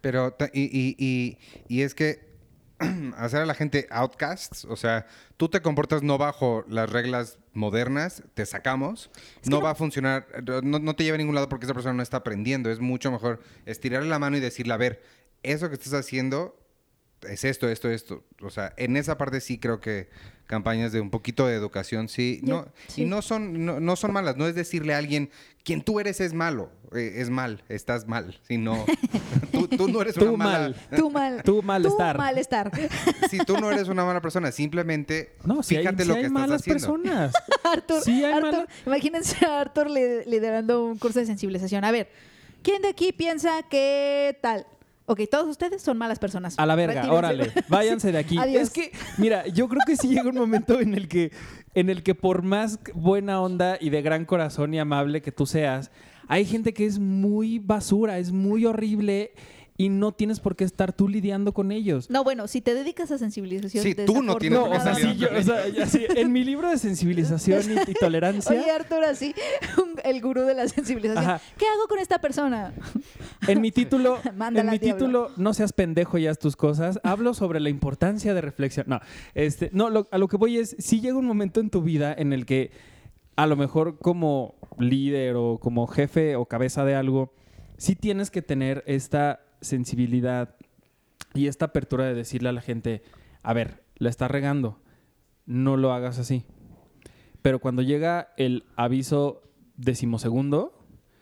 Pero, 0.02 0.36
y, 0.54 0.64
y, 0.64 0.96
y, 0.98 1.38
y 1.68 1.82
es 1.82 1.96
que 1.96 2.34
hacer 3.18 3.42
a 3.42 3.46
la 3.46 3.54
gente 3.54 3.88
outcasts, 3.90 4.66
o 4.66 4.76
sea, 4.76 5.08
tú 5.38 5.50
te 5.50 5.62
comportas 5.62 6.04
no 6.04 6.18
bajo 6.18 6.64
las 6.68 6.90
reglas 6.90 7.40
modernas, 7.54 8.24
te 8.34 8.46
sacamos, 8.46 9.10
no- 9.46 9.62
va 9.62 9.72
a 9.72 9.76
funcionar, 9.76 10.28
no, 10.64 10.80
no 10.80 10.96
te 10.96 11.04
lleva 11.04 11.16
a 11.16 11.18
ningún 11.18 11.36
lado 11.36 11.50
porque 11.50 11.66
esa 11.66 11.74
persona 11.74 11.94
no 11.94 12.04
está 12.04 12.18
aprendiendo. 12.18 12.70
Es 12.70 12.80
mucho 12.80 13.12
mejor 13.12 13.42
estirarle 13.66 14.10
la 14.10 14.20
mano 14.20 14.38
y 14.38 14.42
decirle, 14.42 14.74
a 14.74 14.78
ver, 14.78 15.02
eso 15.44 15.70
que 15.70 15.76
estás 15.76 15.94
haciendo 15.94 16.58
es 17.28 17.44
esto, 17.44 17.68
esto, 17.70 17.90
esto. 17.90 18.24
O 18.42 18.50
sea, 18.50 18.74
en 18.78 18.98
esa 18.98 19.18
parte 19.18 19.42
sí 19.42 19.58
creo 19.58 19.80
que 19.80 20.10
campañas 20.48 20.92
de 20.92 21.02
un 21.02 21.10
poquito 21.10 21.48
de 21.48 21.56
educación 21.56 22.08
sí. 22.08 22.40
Yo- 22.44 22.56
no, 22.66 22.68
sí. 22.88 23.02
Y 23.04 23.06
no 23.06 23.22
son, 23.22 23.66
no, 23.66 23.80
no 23.80 23.96
son 23.96 24.14
malas, 24.14 24.38
no 24.38 24.48
es 24.48 24.56
decirle 24.56 24.94
a 24.94 25.00
alguien, 25.00 25.30
quien 25.64 25.82
tú 25.82 26.00
eres 26.00 26.22
es 26.22 26.34
malo, 26.34 26.70
eh, 26.94 27.14
es 27.16 27.32
mal, 27.32 27.64
estás 27.68 28.08
mal, 28.08 28.40
sino 28.48 28.86
tú, 29.52 29.68
tú 29.68 29.88
no 29.88 30.02
eres 30.02 30.14
Tú 30.14 30.26
una 30.34 30.38
mala... 30.46 30.60
mal. 30.70 30.76
Tú 30.96 31.10
mal. 31.12 31.42
Tú 31.44 31.62
malestar. 31.64 32.16
Tú 32.16 32.22
malestar. 32.22 32.72
Si 33.30 33.38
tú 33.46 33.58
no 33.58 33.72
eres 33.72 33.88
una 33.88 34.06
mala 34.06 34.22
persona, 34.22 34.52
simplemente 34.52 35.34
No, 35.44 35.64
si 35.64 35.78
fíjate 35.78 36.04
hay, 36.04 36.08
lo 36.08 36.14
sí 36.14 36.20
que 36.20 36.26
hay 36.26 36.26
estás 36.28 36.32
malas 36.42 36.62
haciendo. 36.62 36.82
personas. 36.94 37.34
Arthur, 37.64 38.02
Sí, 38.04 38.24
hay 38.24 38.34
Arthur, 38.34 38.52
mala- 38.52 38.68
imagínense 38.86 39.46
a 39.46 39.62
Arthur 39.62 39.90
li- 39.90 40.26
liderando 40.28 40.86
un 40.86 41.00
curso 41.00 41.20
de 41.20 41.26
sensibilización. 41.26 41.84
A 41.84 41.92
ver, 41.92 42.08
¿quién 42.62 42.84
de 42.84 42.90
aquí 42.90 43.12
piensa 43.14 43.64
que 43.64 44.38
tal? 44.44 44.68
Ok, 45.08 45.22
todos 45.30 45.48
ustedes 45.48 45.82
son 45.82 45.98
malas 45.98 46.18
personas. 46.18 46.56
A 46.58 46.66
la 46.66 46.76
verga, 46.76 47.02
Retírense. 47.02 47.18
órale, 47.18 47.54
váyanse 47.68 48.12
de 48.12 48.18
aquí. 48.18 48.38
Adiós. 48.40 48.64
Es 48.64 48.70
que, 48.72 48.92
mira, 49.18 49.48
yo 49.48 49.68
creo 49.70 49.82
que 49.86 49.96
sí 49.96 50.08
llega 50.08 50.30
un 50.30 50.36
momento 50.36 50.80
en 50.80 50.96
el 50.96 51.08
que, 51.08 51.32
en 51.76 51.90
el 51.90 52.02
que 52.02 52.16
por 52.16 52.42
más 52.42 52.80
buena 52.94 53.40
onda 53.40 53.78
y 53.80 53.92
de 53.92 54.02
gran 54.02 54.26
corazón 54.26 54.74
y 54.74 54.80
amable 54.80 55.22
que 55.22 55.32
tú 55.32 55.46
seas, 55.46 55.92
hay 56.28 56.46
gente 56.46 56.74
que 56.74 56.86
es 56.86 56.98
muy 56.98 57.60
basura, 57.60 58.18
es 58.18 58.32
muy 58.32 58.66
horrible 58.66 59.34
y 59.78 59.90
no 59.90 60.14
tienes 60.14 60.40
por 60.40 60.56
qué 60.56 60.64
estar 60.64 60.94
tú 60.94 61.10
lidiando 61.10 61.54
con 61.54 61.72
ellos. 61.72 62.10
No, 62.10 62.24
bueno, 62.24 62.48
si 62.48 62.62
te 62.62 62.74
dedicas 62.74 63.12
a 63.12 63.18
sensibilización. 63.18 63.84
Sí, 63.84 63.94
tú 63.94 64.24
no 64.24 64.36
tienes 64.38 64.58
No, 64.58 64.68
por 64.68 64.78
o 64.78 64.80
sea, 64.82 64.94
yo, 65.14 65.28
o 65.38 65.42
sea, 65.44 65.66
en 66.16 66.32
mi 66.32 66.46
libro 66.46 66.70
de 66.70 66.78
sensibilización 66.78 67.62
y, 67.72 67.92
y 67.92 67.94
tolerancia, 67.94 68.52
Oye, 68.58 68.72
Arthur, 68.72 69.04
así, 69.04 69.36
el 70.06 70.22
gurú 70.22 70.42
de 70.44 70.54
la 70.54 70.68
sensibilización. 70.70 71.26
Ajá. 71.26 71.42
¿Qué 71.58 71.66
hago 71.68 71.88
con 71.90 72.00
esta 72.00 72.20
persona? 72.20 72.74
en 73.48 73.60
mi 73.60 73.72
título, 73.72 74.20
en 74.56 74.70
mi 74.70 74.80
título, 74.80 75.32
no 75.36 75.54
seas 75.54 75.74
pendejo 75.74 76.18
y 76.18 76.28
haz 76.28 76.40
tus 76.40 76.56
cosas, 76.56 77.00
hablo 77.04 77.34
sobre 77.34 77.60
la 77.60 77.70
importancia 77.70 78.34
de 78.34 78.42
reflexión. 78.42 78.86
No, 78.88 79.02
este, 79.34 79.70
no, 79.74 79.90
lo- 79.90 80.08
a 80.12 80.18
lo 80.18 80.28
que 80.30 80.38
voy 80.38 80.58
es, 80.58 80.76
si 80.80 81.02
llega 81.02 81.18
un 81.18 81.26
momento 81.26 81.60
en 81.60 81.70
tu 81.70 81.82
vida 81.82 82.14
en 82.18 82.32
el 82.32 82.46
que 82.46 82.72
a 83.36 83.46
lo 83.46 83.58
mejor 83.58 83.98
como 84.00 84.56
líder 84.80 85.36
o 85.36 85.58
como 85.60 85.86
jefe 85.88 86.38
o 86.38 86.46
cabeza 86.46 86.86
de 86.86 86.96
algo, 86.96 87.34
sí 87.78 87.96
tienes 87.98 88.32
que 88.32 88.42
tener 88.42 88.82
esta 88.88 89.42
sensibilidad 89.62 90.56
y 91.34 91.48
esta 91.48 91.66
apertura 91.66 92.06
de 92.06 92.14
decirle 92.14 92.50
a 92.50 92.54
la 92.54 92.62
gente, 92.62 93.04
a 93.44 93.54
ver, 93.54 93.84
la 93.98 94.10
estás 94.10 94.32
regando, 94.32 94.80
no 95.46 95.78
lo 95.78 95.92
hagas 95.94 96.18
así. 96.20 96.44
Pero 97.42 97.60
cuando 97.60 97.82
llega 97.82 98.30
el 98.38 98.64
aviso 98.76 99.42
decimosegundo, 99.78 100.72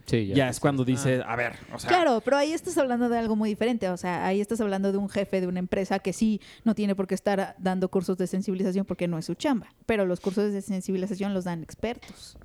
Sí, 0.05 0.27
ya, 0.27 0.49
es 0.49 0.59
cuando 0.59 0.83
Ah. 0.83 0.85
dice, 0.85 1.21
a 1.25 1.35
ver, 1.37 1.53
o 1.73 1.79
sea, 1.79 1.87
Claro, 1.87 2.19
pero 2.19 2.35
ahí 2.35 2.51
estás 2.51 2.77
hablando 2.77 3.07
de 3.07 3.17
algo 3.17 3.37
muy 3.37 3.47
diferente. 3.49 3.87
O 3.87 3.95
sea, 3.95 4.25
ahí 4.27 4.41
estás 4.41 4.59
hablando 4.59 4.91
de 4.91 4.97
un 4.97 5.07
jefe 5.07 5.39
de 5.39 5.47
una 5.47 5.59
empresa 5.59 5.99
que 5.99 6.11
sí 6.11 6.41
no 6.65 6.75
tiene 6.75 6.93
por 6.93 7.07
qué 7.07 7.15
estar 7.15 7.55
dando 7.57 7.87
cursos 7.89 8.17
de 8.17 8.27
sensibilización 8.27 8.85
porque 8.85 9.07
no 9.07 9.17
es 9.17 9.23
su 9.25 9.33
chamba. 9.35 9.73
Pero 9.85 10.05
los 10.05 10.19
cursos 10.19 10.51
de 10.51 10.61
sensibilización 10.61 11.33
los 11.33 11.45
dan 11.45 11.63
expertos. 11.63 12.37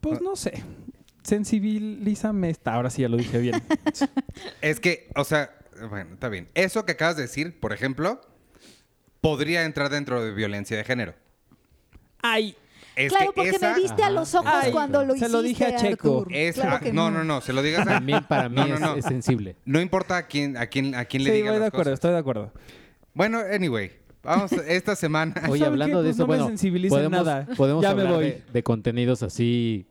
pues 0.00 0.22
no 0.22 0.36
sé. 0.36 0.62
Sensibilízame 1.22 2.50
esta. 2.50 2.74
Ahora 2.74 2.90
sí 2.90 3.02
ya 3.02 3.08
lo 3.08 3.16
dije 3.16 3.38
bien. 3.38 3.62
Es 4.62 4.80
que, 4.80 5.08
o 5.16 5.24
sea, 5.24 5.50
bueno, 5.88 6.14
está 6.14 6.28
bien. 6.28 6.48
Eso 6.54 6.84
que 6.84 6.92
acabas 6.92 7.16
de 7.16 7.22
decir, 7.22 7.58
por 7.60 7.72
ejemplo, 7.72 8.20
podría 9.20 9.64
entrar 9.64 9.90
dentro 9.90 10.24
de 10.24 10.32
violencia 10.32 10.76
de 10.76 10.84
género. 10.84 11.14
Ay, 12.22 12.54
Es 12.96 13.12
claro, 13.12 13.32
que 13.32 13.36
porque 13.36 13.50
esa- 13.50 13.74
me 13.74 13.80
viste 13.80 14.02
a 14.02 14.10
los 14.10 14.34
ojos 14.34 14.50
Ay, 14.52 14.72
cuando 14.72 15.02
lo 15.04 15.12
se 15.12 15.18
hiciste, 15.18 15.32
lo 15.32 15.42
dije 15.42 15.64
a 15.66 15.76
Checo. 15.76 16.26
Esa- 16.30 16.62
Claro 16.62 16.80
que 16.84 16.92
no, 16.92 17.10
no, 17.10 17.24
no, 17.24 17.40
se 17.40 17.52
lo 17.52 17.62
digas 17.62 17.86
a... 17.86 17.92
También 17.92 18.24
para 18.24 18.48
mí 18.48 18.56
No, 18.56 18.66
no, 18.66 18.74
es, 18.74 18.80
no. 18.80 18.94
es 18.96 19.04
sensible. 19.04 19.56
No 19.64 19.80
importa 19.80 20.16
a 20.18 20.26
quién, 20.26 20.56
a 20.56 20.66
quién, 20.66 20.94
a 20.94 21.04
quién 21.06 21.24
le 21.24 21.30
Sí, 21.30 21.36
digan 21.36 21.48
voy 21.52 21.54
de 21.54 21.60
las 21.60 21.68
acuerdo, 21.68 21.84
cosas. 21.90 21.94
estoy 21.94 22.10
de 22.12 22.18
acuerdo. 22.18 22.52
Bueno, 23.14 23.38
anyway, 23.40 23.90
vamos 24.22 24.52
esta 24.68 24.94
semana. 24.96 25.34
Oye, 25.48 25.60
¿Sabe 25.60 25.66
hablando 25.72 25.98
qué? 26.02 26.08
de 26.08 26.08
Pues 26.08 26.16
eso, 26.16 26.22
no 26.26 26.32
me 26.32 26.38
bueno, 26.44 26.88
podemos, 26.90 27.10
nada. 27.26 27.46
podemos 27.56 27.82
Ya 27.82 27.94
me 27.94 28.02
hablar 28.02 28.14
voy. 28.16 28.24
De, 28.24 28.42
de 28.52 28.62
contenidos 28.62 29.22
así. 29.22 29.86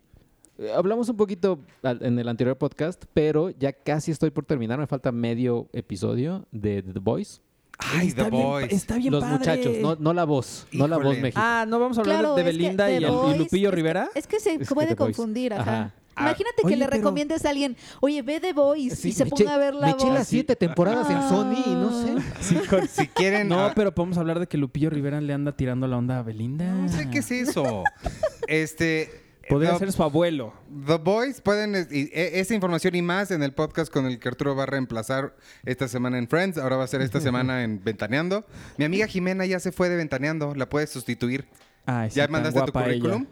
Eh, 0.60 0.72
Hablamos 0.76 1.08
un 1.10 1.18
poquito 1.18 1.60
en 1.84 2.20
el 2.20 2.28
anterior 2.28 2.58
podcast, 2.58 3.04
pero 3.14 3.50
ya 3.52 3.72
casi 3.74 4.12
estoy 4.12 4.30
por 4.30 4.46
terminar. 4.46 4.78
Me 4.80 4.88
falta 4.88 5.12
medio 5.12 5.68
episodio 5.74 6.46
de 6.52 6.84
The 6.84 7.00
Voice. 7.00 7.40
Ay, 7.78 8.08
The 8.12 8.22
Está 8.24 8.30
bien- 8.30 8.44
Boys. 8.44 8.72
está 8.74 8.98
bien 8.98 9.12
Los 9.14 9.24
padre. 9.24 9.38
muchachos, 9.38 9.78
no, 9.82 9.96
no 9.96 10.14
la 10.14 10.26
voz, 10.26 10.68
no 10.74 10.86
la 10.88 10.98
voz 10.98 11.18
mexicana. 11.18 11.62
Ah, 11.62 11.66
¿no 11.66 11.80
vamos 11.80 11.98
a 11.98 12.02
hablar 12.02 12.20
Claro, 12.20 12.36
de 12.36 12.44
Belinda 12.44 12.88
The 12.88 12.98
y, 12.98 13.00
Lupillo 13.00 13.70
es 13.70 13.72
que- 13.72 13.76
Rivera? 13.76 14.10
Es 14.16 14.28
que 14.28 14.40
se 14.42 14.56
Es 14.56 14.68
puede 14.68 14.90
The 14.90 14.96
confundir, 14.98 15.54
ajá. 15.54 15.62
Ajá. 15.62 15.94
Imagínate 16.20 16.64
que 16.68 16.76
le 16.76 16.84
pero- 16.86 16.98
recomiendes 16.98 17.46
a 17.46 17.52
alguien, 17.52 17.78
oye, 18.02 18.22
ve 18.22 18.42
The 18.42 18.52
Voice 18.52 18.98
Sí, 18.98 19.10
y 19.10 19.12
se 19.14 19.26
ponga 19.28 19.54
a 19.56 19.58
ver 19.58 19.74
la 19.76 19.86
Me 19.88 19.92
eché 19.94 20.08
voz. 20.08 20.14
las 20.14 20.28
siete 20.28 20.58
temporadas 20.58 21.10
en 21.10 21.22
Sony 21.30 21.56
y 21.66 21.70
no 21.70 22.04
sé. 22.04 22.16
Sí, 22.42 22.56
con- 22.70 22.86
Si 22.90 23.08
quieren... 23.08 23.48
No, 23.48 23.64
ah, 23.68 23.72
pero 23.74 23.96
podemos 23.96 24.18
hablar 24.18 24.42
de 24.42 24.48
que 24.48 24.58
Lupillo 24.58 24.90
Rivera 24.90 25.22
le 25.22 25.32
anda 25.32 25.54
tirando 25.54 25.88
la 25.88 25.96
onda 25.96 26.20
a 26.20 26.22
Belinda. 26.24 26.66
No 26.74 26.90
sé 26.90 27.10
qué 27.10 27.20
es 27.20 27.32
eso. 27.32 27.86
Este... 28.50 29.29
Podría 29.50 29.74
The- 29.74 29.80
ser 29.80 29.92
su 29.92 30.04
abuelo. 30.04 30.54
The 30.86 30.98
Boys 30.98 31.42
pueden... 31.42 31.76
es- 31.76 31.92
y- 31.92 32.10
e- 32.14 32.40
esa 32.40 32.54
información 32.54 32.96
y 32.96 33.02
más 33.02 33.32
en 33.32 33.44
el 33.44 33.54
podcast 33.54 33.92
con 33.92 34.06
el 34.06 34.20
que 34.20 34.28
Arturo 34.30 34.56
va 34.56 34.64
a 34.64 34.66
reemplazar 34.68 35.36
esta 35.66 35.88
semana 35.88 36.18
en 36.18 36.28
Friends. 36.28 36.58
Ahora 36.58 36.78
va 36.78 36.84
a 36.84 36.88
ser 36.88 37.02
esta 37.02 37.20
semana 37.22 37.64
en 37.64 37.84
Ventaneando. 37.84 38.46
Mi 38.78 38.86
amiga 38.86 39.08
Jimena 39.08 39.46
ya 39.46 39.60
se 39.60 39.72
fue 39.72 39.90
de 39.90 39.96
Ventaneando. 39.98 40.54
La 40.56 40.70
puedes 40.70 40.90
sustituir. 40.92 41.48
Ay, 41.86 42.10
sí, 42.12 42.18
¿Ya 42.18 42.28
mandaste 42.28 42.60
tu 42.62 42.66
ella. 42.66 42.84
currículum? 42.86 43.26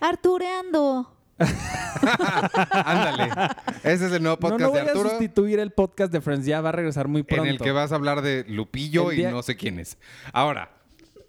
Artureando. 0.00 1.14
Ándale. 2.72 3.30
Ese 3.84 4.06
es 4.06 4.12
el 4.12 4.22
nuevo 4.22 4.36
No, 4.36 4.40
podcast 4.40 4.60
no 4.60 4.68
voy 4.70 4.80
de 4.80 4.86
a 4.86 4.90
Arturo. 4.90 5.10
sustituir 5.10 5.58
el 5.60 5.70
podcast 5.72 6.12
de 6.12 6.20
Friends. 6.20 6.46
Ya 6.46 6.60
va 6.60 6.70
a 6.70 6.72
regresar 6.72 7.08
muy 7.08 7.22
pronto. 7.22 7.44
En 7.44 7.50
el 7.50 7.58
que 7.58 7.70
vas 7.72 7.92
a 7.92 7.94
hablar 7.94 8.22
de 8.22 8.44
Lupillo 8.48 9.10
día- 9.10 9.28
y 9.30 9.32
no 9.32 9.42
sé 9.42 9.56
quiénes. 9.56 9.98
Ahora, 10.32 10.70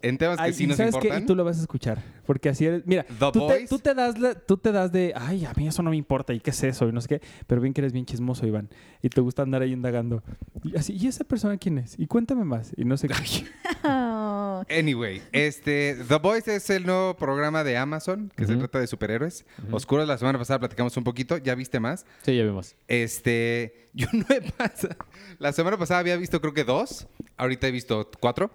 en 0.02 0.18
temas 0.18 0.36
que 0.38 0.42
Ay, 0.42 0.52
sí 0.52 0.66
nos 0.66 0.76
¿sabes 0.76 0.94
qué? 0.94 0.98
importan. 1.08 1.22
Y 1.22 1.26
tú 1.26 1.34
lo 1.34 1.44
vas 1.44 1.58
a 1.58 1.60
escuchar. 1.60 2.02
Porque 2.26 2.48
así 2.48 2.64
eres. 2.66 2.82
Mira, 2.86 3.04
The 3.04 3.30
tú 3.32 3.46
te, 3.46 3.66
tú, 3.66 3.78
te 3.78 3.94
das 3.94 4.18
la- 4.18 4.34
tú 4.34 4.56
te 4.56 4.72
das 4.72 4.90
de. 4.92 5.12
Ay, 5.16 5.44
a 5.44 5.52
mí 5.54 5.66
eso 5.68 5.82
no 5.82 5.90
me 5.90 5.96
importa. 5.96 6.32
¿Y 6.32 6.40
qué 6.40 6.50
es 6.50 6.62
eso? 6.62 6.88
Y 6.88 6.92
no 6.92 7.00
sé 7.00 7.08
qué. 7.08 7.20
Pero 7.46 7.60
bien 7.60 7.74
que 7.74 7.80
eres 7.80 7.92
bien 7.92 8.06
chismoso, 8.06 8.46
Iván. 8.46 8.68
Y 9.02 9.08
te 9.08 9.20
gusta 9.20 9.42
andar 9.42 9.62
ahí 9.62 9.72
indagando. 9.72 10.22
Y 10.64 10.76
así, 10.76 10.94
¿y 10.96 11.06
esa 11.06 11.24
persona 11.24 11.56
quién 11.58 11.78
es? 11.78 11.94
Y 11.98 12.06
cuéntame 12.06 12.44
más. 12.44 12.72
Y 12.76 12.84
no 12.84 12.96
sé 12.96 13.08
qué. 13.08 13.14
Oh. 13.82 14.62
Anyway, 14.68 15.22
este, 15.32 15.96
The 16.06 16.16
Voice 16.18 16.54
es 16.54 16.68
el 16.68 16.84
nuevo 16.84 17.16
programa 17.16 17.64
de 17.64 17.78
Amazon 17.78 18.30
que 18.36 18.44
se 18.44 18.52
Ujú. 18.52 18.60
trata 18.60 18.78
de 18.80 18.86
superhéroes. 18.86 19.46
Oscuros, 19.70 20.06
la 20.06 20.18
semana 20.18 20.38
pasada 20.38 20.58
platicamos 20.58 20.94
un 20.98 21.04
poquito. 21.04 21.38
¿Ya 21.38 21.54
viste 21.54 21.80
más? 21.80 22.04
Sí, 22.22 22.36
ya 22.36 22.44
vimos. 22.44 22.76
Este, 22.88 23.88
yo 23.94 24.06
no 24.12 24.24
he 24.28 24.42
pasado. 24.52 24.96
La 25.38 25.52
semana 25.52 25.78
pasada 25.78 26.00
había 26.00 26.16
visto 26.16 26.40
creo 26.42 26.52
que 26.52 26.64
dos. 26.64 27.06
Ahorita 27.38 27.68
he 27.68 27.70
visto 27.70 28.10
cuatro. 28.20 28.50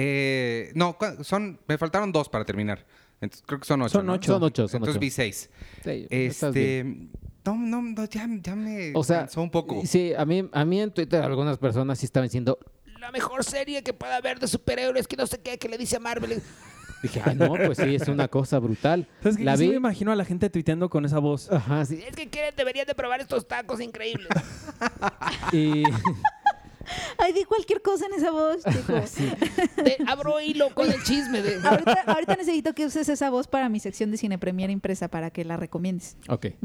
Eh, 0.00 0.70
no, 0.74 0.96
son, 1.22 1.58
me 1.66 1.76
faltaron 1.76 2.12
dos 2.12 2.28
para 2.28 2.44
terminar. 2.44 2.86
Entonces, 3.20 3.44
creo 3.44 3.58
que 3.58 3.66
son 3.66 3.82
ocho. 3.82 3.98
Son 3.98 4.06
¿no? 4.06 4.12
ocho. 4.12 4.32
Son 4.34 4.42
ocho, 4.44 4.68
son 4.68 4.76
Entonces 4.76 4.94
ocho. 4.94 5.00
vi 5.00 5.10
seis. 5.10 5.50
Sí. 5.82 6.06
Este, 6.08 6.84
no, 7.44 7.56
no, 7.56 7.82
no, 7.82 8.04
ya, 8.04 8.28
ya 8.40 8.54
me 8.54 8.92
O 8.94 9.02
sea, 9.02 9.20
cansó 9.20 9.42
un 9.42 9.50
poco. 9.50 9.82
Sí, 9.84 10.12
a 10.16 10.24
mí, 10.24 10.48
a 10.52 10.64
mí 10.64 10.80
en 10.80 10.92
Twitter 10.92 11.20
algunas 11.24 11.58
personas 11.58 11.98
sí 11.98 12.06
estaban 12.06 12.28
diciendo 12.28 12.60
la 13.00 13.10
mejor 13.10 13.42
serie 13.42 13.82
que 13.82 13.92
pueda 13.92 14.16
haber 14.18 14.38
de 14.38 14.46
superhéroes, 14.46 15.08
que 15.08 15.16
no 15.16 15.26
sé 15.26 15.38
qué, 15.40 15.58
que 15.58 15.68
le 15.68 15.78
dice 15.78 15.96
a 15.96 16.00
Marvel. 16.00 16.40
Dije, 17.02 17.22
ay, 17.24 17.36
no, 17.36 17.48
pues 17.54 17.78
sí, 17.78 17.94
es 17.94 18.06
una 18.08 18.26
cosa 18.28 18.58
brutal. 18.58 19.06
¿Sabes? 19.22 19.38
La 19.40 19.56
Sí 19.56 19.64
vi. 19.64 19.68
me 19.70 19.76
imagino 19.76 20.10
a 20.12 20.16
la 20.16 20.24
gente 20.24 20.50
tuiteando 20.50 20.88
con 20.90 21.04
esa 21.04 21.18
voz. 21.20 21.50
Ajá, 21.50 21.84
sí. 21.84 22.02
Es 22.06 22.14
que 22.16 22.28
quieren, 22.28 22.54
deberían 22.56 22.86
de 22.86 22.94
probar 22.94 23.20
estos 23.20 23.46
tacos 23.48 23.80
increíbles. 23.80 24.28
Y 25.52 25.82
Ay, 27.18 27.32
di 27.32 27.44
cualquier 27.44 27.82
cosa 27.82 28.06
en 28.06 28.14
esa 28.14 28.30
voz, 28.30 28.58
chico. 28.64 28.92
De- 29.84 29.96
abro 30.06 30.40
hilo 30.40 30.70
con 30.74 30.90
el 30.90 31.02
chisme 31.02 31.42
de... 31.42 31.56
ahorita, 31.66 32.04
ahorita 32.06 32.36
necesito 32.36 32.74
que 32.74 32.86
uses 32.86 33.08
esa 33.08 33.30
voz 33.30 33.46
para 33.48 33.68
mi 33.68 33.80
sección 33.80 34.10
de 34.10 34.16
Cine 34.16 34.38
Premier 34.38 34.70
impresa 34.70 35.08
para 35.08 35.30
que 35.30 35.44
la 35.44 35.56
recomiendes. 35.56 36.16
Ok. 36.28 36.46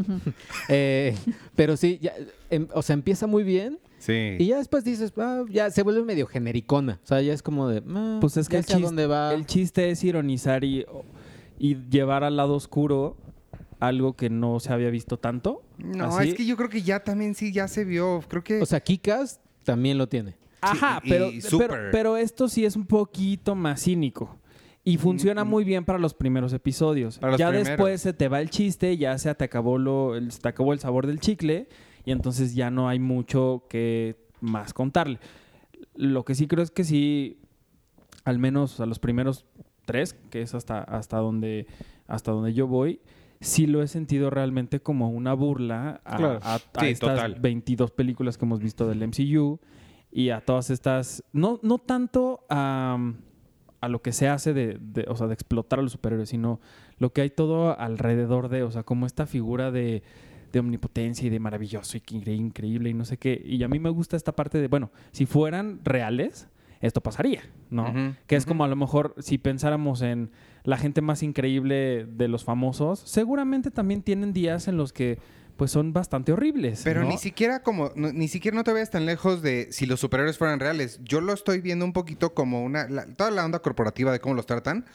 Eh, 0.69 1.15
pero 1.55 1.75
sí, 1.77 1.99
ya, 2.01 2.13
em- 2.49 2.67
o 2.73 2.81
sea, 2.81 2.93
empieza 2.93 3.27
muy 3.27 3.43
bien 3.43 3.79
Sí. 3.99 4.35
y 4.39 4.47
ya 4.47 4.57
después 4.57 4.83
dices, 4.83 5.13
ah, 5.17 5.43
ya 5.49 5.69
se 5.71 5.81
vuelve 5.83 6.03
medio 6.03 6.27
genericona. 6.27 6.99
O 7.03 7.07
sea, 7.07 7.21
ya 7.21 7.33
es 7.33 7.41
como 7.41 7.67
de, 7.69 7.81
ah, 7.87 8.17
Pues 8.19 8.35
es 8.37 8.49
que 8.49 8.57
el 8.57 8.65
chiste, 8.65 8.81
dónde 8.81 9.07
va. 9.07 9.33
el 9.33 9.45
chiste 9.45 9.89
es 9.91 10.03
ironizar 10.03 10.63
y, 10.63 10.85
y 11.57 11.75
llevar 11.89 12.23
al 12.23 12.35
lado 12.35 12.53
oscuro 12.55 13.15
algo 13.79 14.15
que 14.15 14.29
no 14.29 14.59
se 14.59 14.71
había 14.73 14.89
visto 14.89 15.17
tanto. 15.17 15.63
No, 15.77 16.05
Así. 16.17 16.29
es 16.29 16.35
que 16.35 16.45
yo 16.45 16.55
creo 16.57 16.69
que 16.69 16.81
ya 16.81 17.03
también 17.03 17.33
sí, 17.35 17.51
ya 17.53 17.67
se 17.67 17.83
vio. 17.85 18.21
Creo 18.27 18.43
que. 18.43 18.61
O 18.61 18.65
sea, 18.65 18.79
Kikas 18.81 19.39
también 19.63 19.97
lo 19.97 20.07
tiene. 20.07 20.35
Ajá, 20.61 21.01
y- 21.03 21.09
pero, 21.09 21.29
y 21.29 21.41
pero, 21.91 22.17
esto 22.17 22.47
sí 22.47 22.63
es 22.65 22.75
un 22.75 22.85
poquito 22.85 23.55
más 23.55 23.81
cínico. 23.83 24.37
Y 24.85 24.97
funciona 24.97 25.43
muy 25.45 25.63
bien 25.63 25.85
para 25.85 25.97
los 25.97 26.13
primeros 26.13 26.51
episodios. 26.53 27.17
Mm, 27.17 27.19
Para 27.21 27.31
los 27.33 27.39
ya 27.39 27.47
primeros. 27.49 27.67
después 27.69 28.01
se 28.01 28.13
te 28.13 28.27
va 28.27 28.41
el 28.41 28.49
chiste, 28.49 28.97
ya 28.97 29.17
se 29.17 29.33
te 29.35 29.43
acabó 29.45 29.77
lo, 29.77 30.15
el, 30.15 30.31
se 30.31 30.41
te 30.41 30.49
acabó 30.49 30.73
el 30.73 30.79
sabor 30.79 31.07
del 31.07 31.19
chicle 31.19 31.67
y 32.05 32.11
entonces 32.11 32.53
ya 32.53 32.69
no 32.69 32.89
hay 32.89 32.99
mucho 32.99 33.63
que 33.69 34.17
más 34.41 34.73
contarle. 34.73 35.19
Lo 35.95 36.25
que 36.25 36.35
sí 36.35 36.47
creo 36.47 36.63
es 36.63 36.71
que 36.71 36.83
sí, 36.83 37.37
al 38.25 38.39
menos 38.39 38.79
a 38.81 38.85
los 38.85 38.99
primeros 38.99 39.45
tres, 39.85 40.15
que 40.29 40.41
es 40.41 40.53
hasta, 40.53 40.79
hasta 40.79 41.17
donde 41.17 41.67
hasta 42.07 42.31
donde 42.31 42.53
yo 42.53 42.67
voy, 42.67 42.99
sí 43.43 43.67
lo 43.67 43.81
he 43.83 43.87
sentido 43.87 44.29
realmente 44.29 44.79
como 44.79 45.09
una 45.09 45.33
burla 45.33 46.01
a, 46.05 46.15
Claro. 46.17 46.39
a- 46.41 46.55
a 46.55 46.59
Sí, 46.59 46.87
estas 46.87 47.15
total. 47.15 47.35
22 47.39 47.91
películas 47.91 48.37
que 48.37 48.45
hemos 48.45 48.59
visto 48.59 48.87
del 48.87 49.03
MCU 49.03 49.59
y 50.11 50.29
a 50.29 50.41
todas 50.41 50.69
estas, 50.69 51.23
no, 51.33 51.59
no 51.63 51.77
tanto 51.79 52.45
a, 52.49 52.97
a 53.81 53.87
lo 53.89 54.01
que 54.01 54.11
se 54.11 54.27
hace 54.29 54.53
de, 54.53 54.77
de- 54.79 55.05
o 55.09 55.15
sea, 55.15 55.27
de 55.27 55.33
explotar 55.33 55.79
a 55.79 55.81
los 55.81 55.91
superhéroes, 55.91 56.29
sino 56.29 56.59
lo 56.99 57.11
que 57.11 57.21
hay 57.21 57.29
todo 57.29 57.77
alrededor 57.79 58.47
de, 58.49 58.63
o 58.63 58.71
sea, 58.71 58.83
como 58.83 59.05
esta 59.05 59.25
figura 59.25 59.71
de, 59.71 60.03
de 60.51 60.59
omnipotencia 60.59 61.25
y 61.27 61.29
de 61.29 61.39
maravilloso 61.39 61.97
y 61.97 62.01
que 62.01 62.15
incre- 62.15 62.35
increíble 62.37 62.89
y 62.89 62.93
no 62.93 63.05
sé 63.05 63.17
qué. 63.17 63.41
Y 63.43 63.61
a 63.63 63.67
mí 63.67 63.79
me 63.79 63.89
gusta 63.89 64.15
esta 64.15 64.33
parte 64.35 64.59
de, 64.59 64.67
bueno, 64.67 64.91
si 65.11 65.25
fueran 65.25 65.79
reales, 65.83 66.47
esto 66.85 67.01
pasaría, 67.01 67.41
¿no? 67.69 68.15
Que 68.27 68.35
es 68.35 68.45
como 68.45 68.63
a 68.63 68.67
lo 68.67 68.75
mejor 68.75 69.15
si 69.19 69.37
pensáramos 69.37 70.01
en 70.01 70.31
la 70.63 70.77
gente 70.77 71.01
más 71.01 71.23
increíble 71.23 72.05
de 72.05 72.27
los 72.27 72.43
famosos, 72.43 72.99
seguramente 72.99 73.71
también 73.71 74.01
tienen 74.03 74.33
días 74.33 74.67
en 74.67 74.77
los 74.77 74.93
que 74.93 75.17
pues 75.55 75.69
son 75.71 75.93
bastante 75.93 76.31
horribles. 76.33 76.81
Pero 76.83 77.03
¿no? 77.03 77.09
ni 77.09 77.17
siquiera 77.17 77.61
como, 77.61 77.91
no- 77.95 78.11
ni 78.11 78.27
siquiera 78.27 78.55
no 78.57 78.63
te 78.63 78.73
vayas 78.73 78.89
tan 78.89 79.05
lejos 79.05 79.41
de 79.41 79.67
si 79.71 79.85
los 79.85 79.99
superhéroes 79.99 80.37
fueran 80.37 80.59
reales. 80.59 80.99
Yo 81.03 81.21
lo 81.21 81.31
estoy 81.31 81.61
viendo 81.61 81.85
un 81.85 81.93
poquito 81.93 82.33
como 82.33 82.63
una, 82.63 82.87
la- 82.89 83.05
toda 83.05 83.29
la 83.31 83.45
onda 83.45 83.59
corporativa 83.59 84.11
de 84.11 84.19
cómo 84.19 84.33
los 84.35 84.45
tratan, 84.47 84.85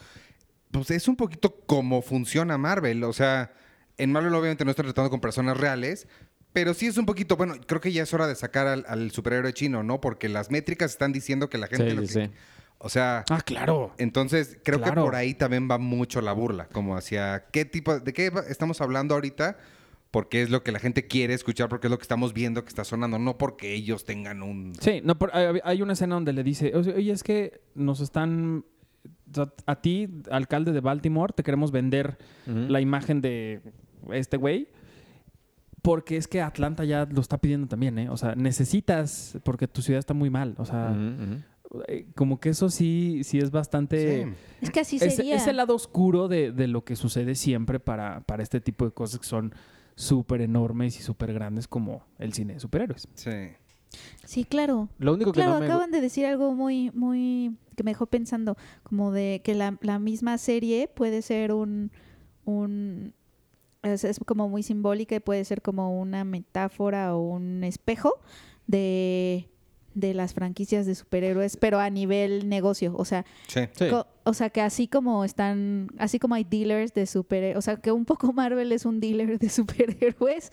pues 0.72 0.90
es 0.90 1.06
un 1.08 1.16
poquito 1.16 1.54
como 1.66 2.02
funciona 2.02 2.58
Marvel. 2.58 3.04
O 3.04 3.12
sea, 3.12 3.52
en 3.98 4.12
Marvel 4.12 4.34
obviamente 4.34 4.64
no 4.64 4.70
están 4.72 4.86
tratando 4.86 5.10
con 5.10 5.20
personas 5.20 5.56
reales, 5.56 6.08
pero 6.52 6.74
sí 6.74 6.86
es 6.86 6.98
un 6.98 7.06
poquito, 7.06 7.36
bueno, 7.36 7.54
creo 7.66 7.80
que 7.80 7.92
ya 7.92 8.02
es 8.02 8.12
hora 8.14 8.26
de 8.26 8.34
sacar 8.34 8.66
al, 8.66 8.84
al 8.88 9.10
superhéroe 9.10 9.52
chino, 9.52 9.82
¿no? 9.82 10.00
Porque 10.00 10.28
las 10.28 10.50
métricas 10.50 10.90
están 10.92 11.12
diciendo 11.12 11.48
que 11.50 11.58
la 11.58 11.66
gente... 11.68 11.90
Sí, 11.90 11.96
lo 11.96 12.06
sí. 12.06 12.30
O 12.80 12.88
sea, 12.88 13.24
Ah, 13.28 13.40
claro. 13.44 13.92
entonces 13.98 14.56
creo 14.64 14.78
Claro. 14.78 14.94
que 14.94 15.00
por 15.00 15.14
ahí 15.16 15.34
también 15.34 15.68
va 15.68 15.78
mucho 15.78 16.20
la 16.20 16.32
burla, 16.32 16.68
como 16.68 16.96
hacia 16.96 17.46
qué 17.52 17.64
tipo, 17.64 17.98
de 17.98 18.12
qué 18.12 18.30
estamos 18.48 18.80
hablando 18.80 19.14
ahorita, 19.14 19.56
porque 20.12 20.42
es 20.42 20.50
lo 20.50 20.62
que 20.62 20.70
la 20.72 20.78
gente 20.78 21.06
quiere 21.08 21.34
escuchar, 21.34 21.68
porque 21.68 21.88
es 21.88 21.90
lo 21.90 21.98
que 21.98 22.02
estamos 22.02 22.32
viendo 22.32 22.62
que 22.62 22.68
está 22.68 22.84
sonando, 22.84 23.18
no 23.18 23.36
porque 23.36 23.74
ellos 23.74 24.04
tengan 24.04 24.42
un... 24.44 24.74
Sí, 24.80 25.00
no, 25.02 25.18
por- 25.18 25.34
hay, 25.36 25.58
hay 25.64 25.82
una 25.82 25.94
escena 25.94 26.14
donde 26.14 26.32
le 26.32 26.44
dice, 26.44 26.72
"O 26.76 26.84
sea, 26.84 26.94
oye, 26.94 27.10
es 27.12 27.24
que 27.24 27.60
nos 27.74 27.98
están, 28.00 28.64
a 29.66 29.76
ti, 29.82 30.08
alcalde 30.30 30.70
de 30.72 30.80
Baltimore, 30.80 31.32
te 31.36 31.42
queremos 31.42 31.72
vender 31.72 32.16
la 32.46 32.80
imagen 32.80 33.20
de 33.20 33.60
este 34.12 34.36
güey, 34.36 34.68
porque 35.90 36.16
es 36.18 36.28
que 36.28 36.42
Atlanta 36.42 36.84
ya 36.84 37.06
lo 37.10 37.20
está 37.22 37.38
pidiendo 37.38 37.66
también, 37.66 37.98
¿eh? 37.98 38.10
O 38.10 38.16
sea, 38.18 38.34
necesitas, 38.34 39.38
porque 39.42 39.66
tu 39.66 39.80
ciudad 39.80 39.98
está 39.98 40.12
muy 40.12 40.28
mal, 40.28 40.54
o 40.58 40.66
sea, 40.66 40.94
eh, 41.86 42.06
como 42.14 42.40
que 42.40 42.50
eso 42.50 42.68
sí, 42.68 43.22
sí 43.24 43.38
es 43.38 43.50
bastante... 43.50 44.24
Sí. 44.24 44.30
Es 44.60 44.70
que 44.70 44.80
así 44.80 44.96
Es, 45.00 45.16
sería. 45.16 45.36
es 45.36 45.46
el 45.46 45.56
lado 45.56 45.74
oscuro 45.74 46.28
de, 46.28 46.52
de 46.52 46.66
lo 46.66 46.84
que 46.84 46.94
sucede 46.94 47.34
siempre 47.34 47.80
para, 47.80 48.20
para 48.20 48.42
este 48.42 48.60
tipo 48.60 48.84
de 48.84 48.90
cosas 48.90 49.18
que 49.20 49.26
son 49.26 49.54
súper 49.94 50.42
enormes 50.42 50.98
y 50.98 51.02
súper 51.02 51.32
grandes 51.32 51.66
como 51.68 52.02
el 52.18 52.32
cine 52.34 52.54
de 52.54 52.60
superhéroes. 52.60 53.08
Sí. 53.14 53.30
Sí, 54.26 54.44
claro. 54.44 54.90
Lo 54.98 55.14
único 55.14 55.32
que 55.32 55.36
Claro, 55.40 55.54
no 55.54 55.60
me 55.60 55.66
gu- 55.66 55.68
acaban 55.70 55.90
de 55.90 56.02
decir 56.02 56.26
algo 56.26 56.54
muy, 56.54 56.90
muy 56.92 57.56
que 57.76 57.82
me 57.82 57.92
dejó 57.92 58.04
pensando, 58.06 58.56
como 58.82 59.10
de 59.12 59.40
que 59.42 59.54
la, 59.54 59.78
la 59.80 59.98
misma 59.98 60.36
serie 60.36 60.86
puede 60.88 61.22
ser 61.22 61.52
un, 61.52 61.90
un 62.44 63.14
es, 63.82 64.04
es 64.04 64.18
como 64.24 64.48
muy 64.48 64.62
simbólica 64.62 65.14
y 65.14 65.20
puede 65.20 65.44
ser 65.44 65.62
como 65.62 65.98
una 66.00 66.24
metáfora 66.24 67.14
o 67.14 67.20
un 67.20 67.64
espejo 67.64 68.20
de, 68.66 69.48
de 70.00 70.14
las 70.14 70.34
franquicias 70.34 70.86
de 70.86 70.94
superhéroes, 70.94 71.56
pero 71.56 71.78
a 71.80 71.90
nivel 71.90 72.48
negocio. 72.48 72.94
O 72.96 73.04
sea, 73.04 73.24
Sí. 73.46 73.60
Sí. 73.72 73.86
co- 73.90 74.06
o 74.24 74.34
sea 74.34 74.50
que 74.50 74.60
así 74.60 74.88
como 74.88 75.24
están, 75.24 75.88
así 75.98 76.18
como 76.18 76.34
hay 76.34 76.44
dealers 76.44 76.92
de 76.92 77.06
superhéroes, 77.06 77.56
o 77.56 77.62
sea 77.62 77.76
que 77.76 77.90
un 77.92 78.04
poco 78.04 78.32
Marvel 78.34 78.72
es 78.72 78.84
un 78.84 79.00
dealer 79.00 79.38
de 79.38 79.48
superhéroes, 79.48 80.50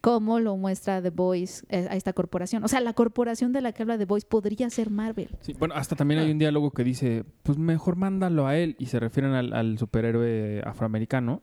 como 0.00 0.38
lo 0.40 0.56
muestra 0.56 1.02
The 1.02 1.10
Voice 1.10 1.64
eh, 1.68 1.88
a 1.90 1.96
esta 1.96 2.12
corporación. 2.12 2.64
O 2.64 2.68
sea, 2.68 2.80
la 2.80 2.92
corporación 2.94 3.52
de 3.52 3.60
la 3.60 3.72
que 3.72 3.82
habla 3.82 3.98
The 3.98 4.04
Voice 4.06 4.26
podría 4.26 4.70
ser 4.70 4.90
Marvel. 4.90 5.28
Sí, 5.40 5.54
bueno, 5.58 5.74
hasta 5.74 5.96
también 5.96 6.20
hay 6.20 6.30
un 6.30 6.38
diálogo 6.38 6.70
que 6.70 6.84
dice, 6.84 7.24
pues 7.42 7.58
mejor 7.58 7.96
mándalo 7.96 8.46
a 8.46 8.56
él. 8.56 8.76
Y 8.78 8.86
se 8.86 9.00
refieren 9.00 9.32
al, 9.32 9.52
al 9.52 9.76
superhéroe 9.76 10.62
afroamericano. 10.64 11.42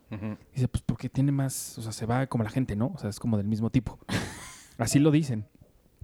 Dice, 0.56 0.68
pues 0.70 0.82
porque 0.86 1.10
tiene 1.10 1.32
más, 1.34 1.78
o 1.78 1.82
sea, 1.82 1.92
se 1.92 2.06
va 2.06 2.26
como 2.28 2.44
la 2.46 2.50
gente, 2.50 2.76
¿no? 2.78 2.94
O 2.96 2.98
sea, 2.98 3.10
es 3.10 3.20
como 3.20 3.38
del 3.38 3.48
mismo 3.48 3.70
tipo. 3.70 4.00
Así 4.78 5.00
lo 5.00 5.12
dicen. 5.12 5.46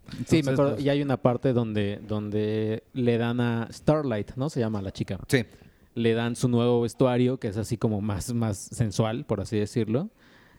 Sí, 0.10 0.38
Entonces, 0.40 0.46
me 0.46 0.52
acuerdo. 0.52 0.72
pues, 0.74 0.86
Y 0.86 0.90
hay 0.90 1.02
una 1.02 1.18
parte 1.18 1.54
donde, 1.54 2.00
donde 2.08 2.84
le 2.94 3.18
dan 3.18 3.40
a 3.40 3.68
Starlight, 3.72 4.32
¿no? 4.36 4.50
Se 4.50 4.60
llama 4.60 4.82
la 4.82 4.92
chica. 4.92 5.20
Sí. 5.28 5.46
Le 5.96 6.14
dan 6.14 6.36
su 6.36 6.48
nuevo 6.48 6.82
vestuario, 6.82 7.40
que 7.40 7.48
es 7.50 7.58
así 7.58 7.78
como 7.78 8.02
más, 8.02 8.34
más 8.34 8.58
sensual, 8.58 9.26
por 9.26 9.42
así 9.42 9.58
decirlo. 9.58 10.10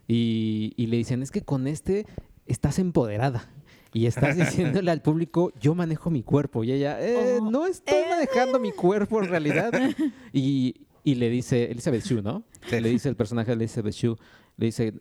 Y, 0.08 0.72
y 0.76 0.86
le 0.86 0.96
dicen, 0.96 1.22
es 1.22 1.30
que 1.30 1.42
con 1.42 1.66
este 1.66 2.06
estás 2.46 2.78
empoderada. 2.78 3.48
Y 3.94 4.06
estás 4.06 4.36
diciéndole 4.36 4.90
al 4.90 5.02
público, 5.02 5.52
yo 5.60 5.74
manejo 5.74 6.08
mi 6.10 6.22
cuerpo. 6.22 6.64
Y 6.64 6.72
ella, 6.72 6.98
"Eh, 7.00 7.38
Oh, 7.40 7.50
no 7.50 7.66
estoy 7.66 7.94
eh". 7.94 8.04
manejando 8.08 8.58
mi 8.58 8.72
cuerpo 8.72 9.22
en 9.22 9.28
realidad. 9.28 9.70
Y, 10.32 10.76
y 11.04 11.16
le 11.16 11.28
dice, 11.28 11.70
Elizabeth 11.70 12.04
Shue, 12.04 12.22
¿no? 12.22 12.42
Sí. 12.70 12.80
Le 12.80 12.88
dice 12.88 13.08
el 13.10 13.16
personaje 13.16 13.50
de 13.50 13.56
Elizabeth 13.64 13.92
Shue, 13.94 14.16
le 14.56 14.66
dice, 14.66 14.94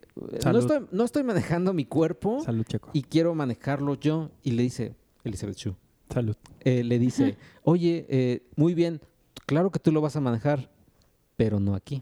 no 0.46 0.60
estoy, 0.60 0.86
no 0.91 1.03
estoy 1.03 1.24
manejando 1.24 1.74
mi 1.74 1.86
cuerpo 1.86 2.41
Salud, 2.43 2.63
Checo. 2.65 2.89
y 2.93 3.03
quiero 3.03 3.36
manejarlo 3.36 3.96
yo. 3.96 4.31
Y 4.43 4.51
le 4.51 4.63
dice, 4.63 4.96
Elizabeth 5.24 5.58
Shue, 5.58 5.75
Salud. 6.10 6.36
eh, 6.62 6.84
le 6.84 6.98
dice, 7.00 7.38
oye, 7.63 8.05
eh, 8.10 8.43
muy 8.55 8.74
bien, 8.74 9.01
claro 9.46 9.70
que 9.72 9.79
tú 9.79 9.91
lo 9.91 10.01
vas 10.01 10.15
a 10.15 10.22
manejar, 10.22 10.70
pero 11.36 11.60
no 11.60 11.75
aquí. 11.75 12.01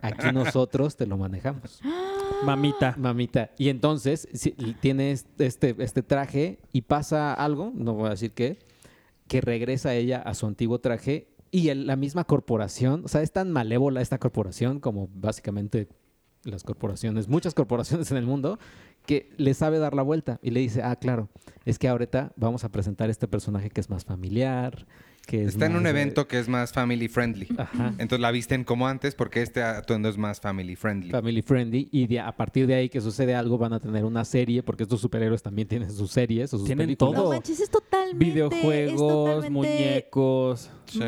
Aquí 0.00 0.28
nosotros 0.32 0.96
te 0.96 1.06
lo 1.06 1.16
manejamos, 1.18 1.80
Mamita. 2.44 2.94
mamita. 2.98 3.50
Y 3.58 3.68
entonces 3.68 4.28
si- 4.32 4.52
tiene 4.80 5.10
este, 5.10 5.74
este 5.78 6.02
traje 6.04 6.60
y 6.72 6.82
pasa 6.82 7.34
algo, 7.34 7.72
no 7.74 7.94
voy 7.94 8.06
a 8.06 8.10
decir 8.10 8.30
qué, 8.32 8.58
que 9.26 9.40
regresa 9.40 9.94
ella 9.94 10.22
a 10.22 10.34
su 10.34 10.46
antiguo 10.46 10.78
traje 10.78 11.26
y 11.50 11.70
el- 11.70 11.86
la 11.88 11.96
misma 11.96 12.22
corporación, 12.24 13.02
o 13.04 13.08
sea, 13.08 13.22
es 13.22 13.32
tan 13.32 13.50
malévola 13.50 14.00
esta 14.00 14.18
corporación 14.18 14.78
como 14.78 15.08
básicamente 15.14 15.88
las 16.46 16.62
corporaciones, 16.64 17.28
muchas 17.28 17.54
corporaciones 17.54 18.10
en 18.10 18.16
el 18.16 18.24
mundo, 18.26 18.58
que 19.06 19.30
le 19.36 19.54
sabe 19.54 19.78
dar 19.78 19.94
la 19.94 20.02
vuelta 20.02 20.38
y 20.42 20.50
le 20.50 20.60
dice, 20.60 20.82
ah, 20.82 20.96
claro, 20.96 21.28
es 21.64 21.78
que 21.78 21.88
ahorita 21.88 22.32
vamos 22.36 22.64
a 22.64 22.70
presentar 22.70 23.08
este 23.10 23.28
personaje 23.28 23.70
que 23.70 23.80
es 23.80 23.88
más 23.90 24.04
familiar, 24.04 24.86
que 25.26 25.42
es 25.42 25.48
Está 25.50 25.66
en 25.66 25.76
un 25.76 25.82
más, 25.82 25.90
evento 25.90 26.26
que 26.28 26.38
es 26.38 26.48
más 26.48 26.72
family 26.72 27.08
friendly. 27.08 27.48
Ajá. 27.58 27.88
Entonces 27.98 28.20
la 28.20 28.30
visten 28.30 28.62
como 28.64 28.86
antes 28.86 29.14
porque 29.16 29.42
este 29.42 29.62
atuendo 29.62 30.08
es 30.08 30.16
más 30.16 30.40
family 30.40 30.76
friendly. 30.76 31.10
family 31.10 31.42
friendly 31.42 31.88
y 31.92 32.06
de- 32.06 32.20
a 32.20 32.30
partir 32.36 32.66
de 32.68 32.74
ahí 32.74 32.88
que 32.88 33.00
sucede 33.00 33.34
algo 33.34 33.58
van 33.58 33.72
a 33.72 33.80
tener 33.80 34.04
una 34.04 34.24
serie 34.24 34.62
porque 34.62 34.84
estos 34.84 35.00
superhéroes 35.00 35.42
también 35.42 35.66
tienen 35.66 35.90
sus 35.90 36.10
series 36.12 36.52
o 36.54 36.58
sus 36.58 36.66
Tienen 36.66 36.86
películas. 36.86 37.14
No 37.14 37.20
todo. 37.22 37.30
manches, 37.30 37.58
es 37.60 37.70
totalmente. 37.70 38.24
es 38.26 38.34
Videojuegos, 38.34 38.96
totalmente 38.98 39.50
muñecos. 39.50 40.70
Sí. 40.86 41.00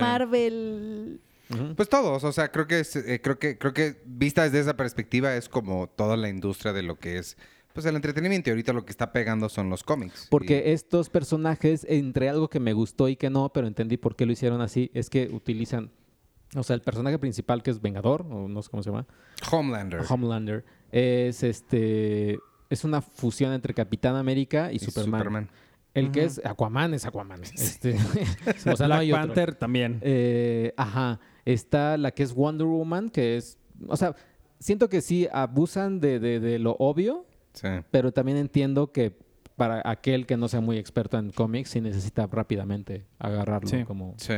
Pues 1.77 1.89
todos, 1.89 2.25
o 2.25 2.33
sea, 2.33 2.53
creo 2.53 2.67
que 2.67 2.81
es, 2.81 2.95
eh, 2.97 3.21
creo 3.23 3.39
que 3.39 3.57
creo 3.57 3.73
que 3.73 4.03
vista 4.05 4.45
desde 4.45 4.61
esa 4.61 4.77
perspectiva 4.77 5.35
es 5.35 5.49
como 5.49 5.89
toda 5.89 6.17
la 6.17 6.29
industria 6.29 6.73
de 6.73 6.83
lo 6.83 6.99
que 6.99 7.19
es 7.19 7.37
pues 7.73 7.87
el 7.87 7.95
entretenimiento 7.95 8.51
y 8.51 8.53
ahorita 8.53 8.73
lo 8.73 8.85
que 8.85 8.91
está 8.91 9.13
pegando 9.13 9.49
son 9.49 9.71
los 9.71 9.85
cómics. 9.85 10.27
Porque 10.31 10.73
estos 10.73 11.11
personajes, 11.11 11.87
entre 11.89 12.29
algo 12.29 12.49
que 12.49 12.59
me 12.59 12.73
gustó 12.73 13.09
y 13.09 13.15
que 13.15 13.31
no, 13.31 13.53
pero 13.53 13.69
entendí 13.69 13.97
por 13.97 14.17
qué 14.17 14.27
lo 14.27 14.33
hicieron 14.33 14.61
así, 14.61 14.91
es 14.95 15.09
que 15.09 15.29
utilizan, 15.33 15.93
o 16.57 16.65
sea, 16.65 16.75
el 16.75 16.83
personaje 16.83 17.21
principal 17.21 17.63
que 17.63 17.71
es 17.71 17.81
Vengador, 17.81 18.27
o 18.29 18.49
no 18.49 18.63
sé 18.63 18.71
cómo 18.71 18.83
se 18.83 18.91
llama, 18.91 19.07
Homelander 19.51 20.03
Homelander, 20.09 20.65
es 20.91 21.45
este, 21.45 22.41
es 22.69 22.83
una 22.83 23.01
fusión 23.01 23.53
entre 23.53 23.75
Capitán 23.75 24.17
América 24.17 24.73
y, 24.73 24.77
y 24.77 24.79
Superman. 24.81 25.21
Superman. 25.21 25.49
El 25.95 26.11
que 26.11 26.25
es 26.25 26.41
Aquaman 26.45 26.95
es 26.95 27.07
Aquaman. 27.07 27.43
Este, 27.43 27.95
o 28.73 28.77
sea, 28.77 28.89
no 28.89 28.95
Black 28.95 29.01
hay 29.01 29.13
otro. 29.13 29.27
Panther 29.27 29.55
también. 29.55 29.99
Eh, 30.03 30.73
ajá. 30.77 31.21
Está 31.53 31.97
la 31.97 32.11
que 32.11 32.23
es 32.23 32.35
Wonder 32.35 32.67
Woman, 32.67 33.09
que 33.11 33.37
es. 33.37 33.57
O 33.87 33.97
sea, 33.97 34.15
siento 34.59 34.89
que 34.89 35.01
sí 35.01 35.29
abusan 35.33 36.01
de, 36.01 36.19
de- 36.19 36.41
de 36.41 36.59
lo 36.59 36.77
obvio, 36.79 37.25
Sí. 37.55 37.69
pero 37.91 38.13
también 38.13 38.37
entiendo 38.39 38.93
que 38.93 39.17
para 39.57 39.83
aquel 39.85 40.27
que 40.27 40.37
no 40.37 40.47
sea 40.49 40.61
muy 40.61 40.77
experto 40.79 41.19
en 41.19 41.31
cómics, 41.31 41.71
sí 41.71 41.81
necesita 41.81 42.27
rápidamente 42.27 43.07
agarrarlo. 43.19 43.69
Sí. 43.69 43.85
Como... 43.85 44.15
Sí. 44.19 44.35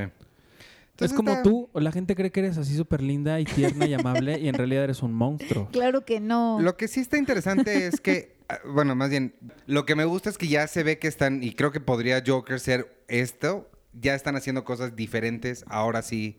es 0.99 1.13
como 1.13 1.31
está- 1.31 1.43
tú, 1.43 1.69
la 1.75 1.91
gente 1.93 2.15
cree 2.15 2.31
que 2.31 2.41
eres 2.41 2.57
así 2.59 2.77
súper 2.77 3.03
linda 3.03 3.41
y 3.41 3.45
tierna 3.45 3.87
y 3.87 3.95
amable 3.95 4.39
y 4.39 4.49
en 4.49 4.55
realidad 4.55 4.85
eres 4.85 5.03
un 5.03 5.13
monstruo. 5.13 5.69
Claro 5.73 6.05
que 6.05 6.21
no. 6.21 6.59
Lo 6.61 6.77
que 6.77 6.87
sí 6.89 7.01
está 7.01 7.19
interesante 7.19 7.87
es 7.87 8.01
que, 8.01 8.37
ah, 8.49 8.59
bueno, 8.73 8.95
más 8.95 9.11
bien, 9.11 9.35
lo 9.67 9.85
que 9.85 9.95
me 9.97 10.05
gusta 10.05 10.31
es 10.31 10.39
que 10.39 10.47
ya 10.49 10.67
se 10.69 10.83
ve 10.85 10.99
que 10.99 11.09
están, 11.09 11.43
y 11.43 11.55
creo 11.55 11.73
que 11.73 11.81
podría 11.81 12.23
Joker 12.27 12.61
ser 12.61 13.03
esto, 13.09 13.69
ya 13.93 14.15
están 14.15 14.37
haciendo 14.37 14.65
cosas 14.65 14.95
diferentes, 14.95 15.65
ahora 15.69 16.03
sí, 16.03 16.39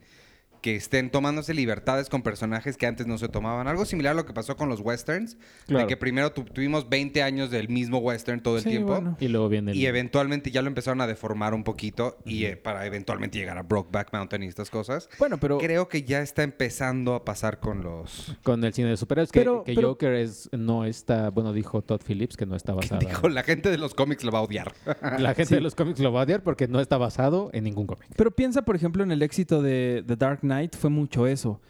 que 0.62 0.76
estén 0.76 1.10
tomándose 1.10 1.52
libertades 1.52 2.08
con 2.08 2.22
personajes 2.22 2.76
que 2.78 2.86
antes 2.86 3.06
no 3.06 3.18
se 3.18 3.28
tomaban. 3.28 3.68
Algo 3.68 3.84
similar 3.84 4.12
a 4.12 4.14
lo 4.14 4.24
que 4.24 4.32
pasó 4.32 4.56
con 4.56 4.68
los 4.70 4.80
westerns, 4.80 5.36
Claro. 5.66 5.80
de 5.84 5.88
que 5.88 5.96
primero 5.96 6.32
tu- 6.32 6.44
tuvimos 6.44 6.88
20 6.88 7.22
años 7.22 7.50
del 7.50 7.68
mismo 7.68 7.98
western 7.98 8.40
todo 8.40 8.56
el 8.56 8.62
Sí, 8.62 8.70
tiempo. 8.70 8.92
bueno. 8.92 9.16
Y 9.20 9.28
luego 9.28 9.48
viene 9.48 9.72
el... 9.72 9.76
Y 9.76 9.86
eventualmente 9.86 10.50
ya 10.50 10.62
lo 10.62 10.68
empezaron 10.68 11.00
a 11.00 11.06
deformar 11.06 11.52
un 11.52 11.64
poquito 11.64 12.16
y 12.24 12.44
eh, 12.44 12.56
para 12.56 12.86
eventualmente 12.86 13.38
llegar 13.38 13.58
a 13.58 13.62
Brokeback 13.62 14.12
Mountain 14.12 14.44
y 14.44 14.46
estas 14.46 14.70
cosas. 14.70 15.08
Bueno, 15.18 15.38
pero 15.38 15.58
Creo 15.58 15.88
que 15.88 16.04
ya 16.04 16.22
está 16.22 16.42
empezando 16.44 17.14
a 17.14 17.24
pasar 17.24 17.58
con 17.60 17.82
los... 17.82 18.36
Con 18.44 18.62
el 18.64 18.72
cine 18.72 18.88
de 18.90 18.96
superhéroes. 18.96 19.32
Que, 19.32 19.40
Pero- 19.40 19.64
que 19.64 19.74
pero- 19.74 19.88
Joker 19.88 20.12
es, 20.14 20.48
no 20.52 20.84
está... 20.84 21.30
Bueno, 21.30 21.52
dijo 21.52 21.82
Todd 21.82 22.00
Phillips 22.06 22.36
que 22.36 22.46
no 22.46 22.54
está 22.54 22.72
basada... 22.72 23.00
Dijo, 23.00 23.28
la 23.28 23.42
gente 23.42 23.68
de 23.68 23.78
los 23.78 23.94
cómics 23.94 24.22
lo 24.22 24.30
va 24.30 24.38
a 24.38 24.42
odiar. 24.42 24.72
La 25.18 25.34
gente 25.34 25.56
de 25.56 25.60
los 25.60 25.74
cómics 25.74 25.98
lo 25.98 26.12
va 26.12 26.20
a 26.20 26.22
odiar 26.24 26.42
porque 26.44 26.68
no 26.68 26.78
está 26.80 26.98
basado 26.98 27.50
en 27.52 27.64
ningún 27.64 27.86
cómic. 27.88 28.06
Pero 28.16 28.30
piensa, 28.30 28.62
por 28.62 28.76
ejemplo, 28.76 29.02
en 29.02 29.10
el 29.10 29.22
éxito 29.22 29.60
de 29.60 30.04
The 30.06 30.14
Dark 30.16 30.40
Knight, 30.40 30.51
fue 30.78 30.90
mucho 30.90 31.26
eso. 31.26 31.60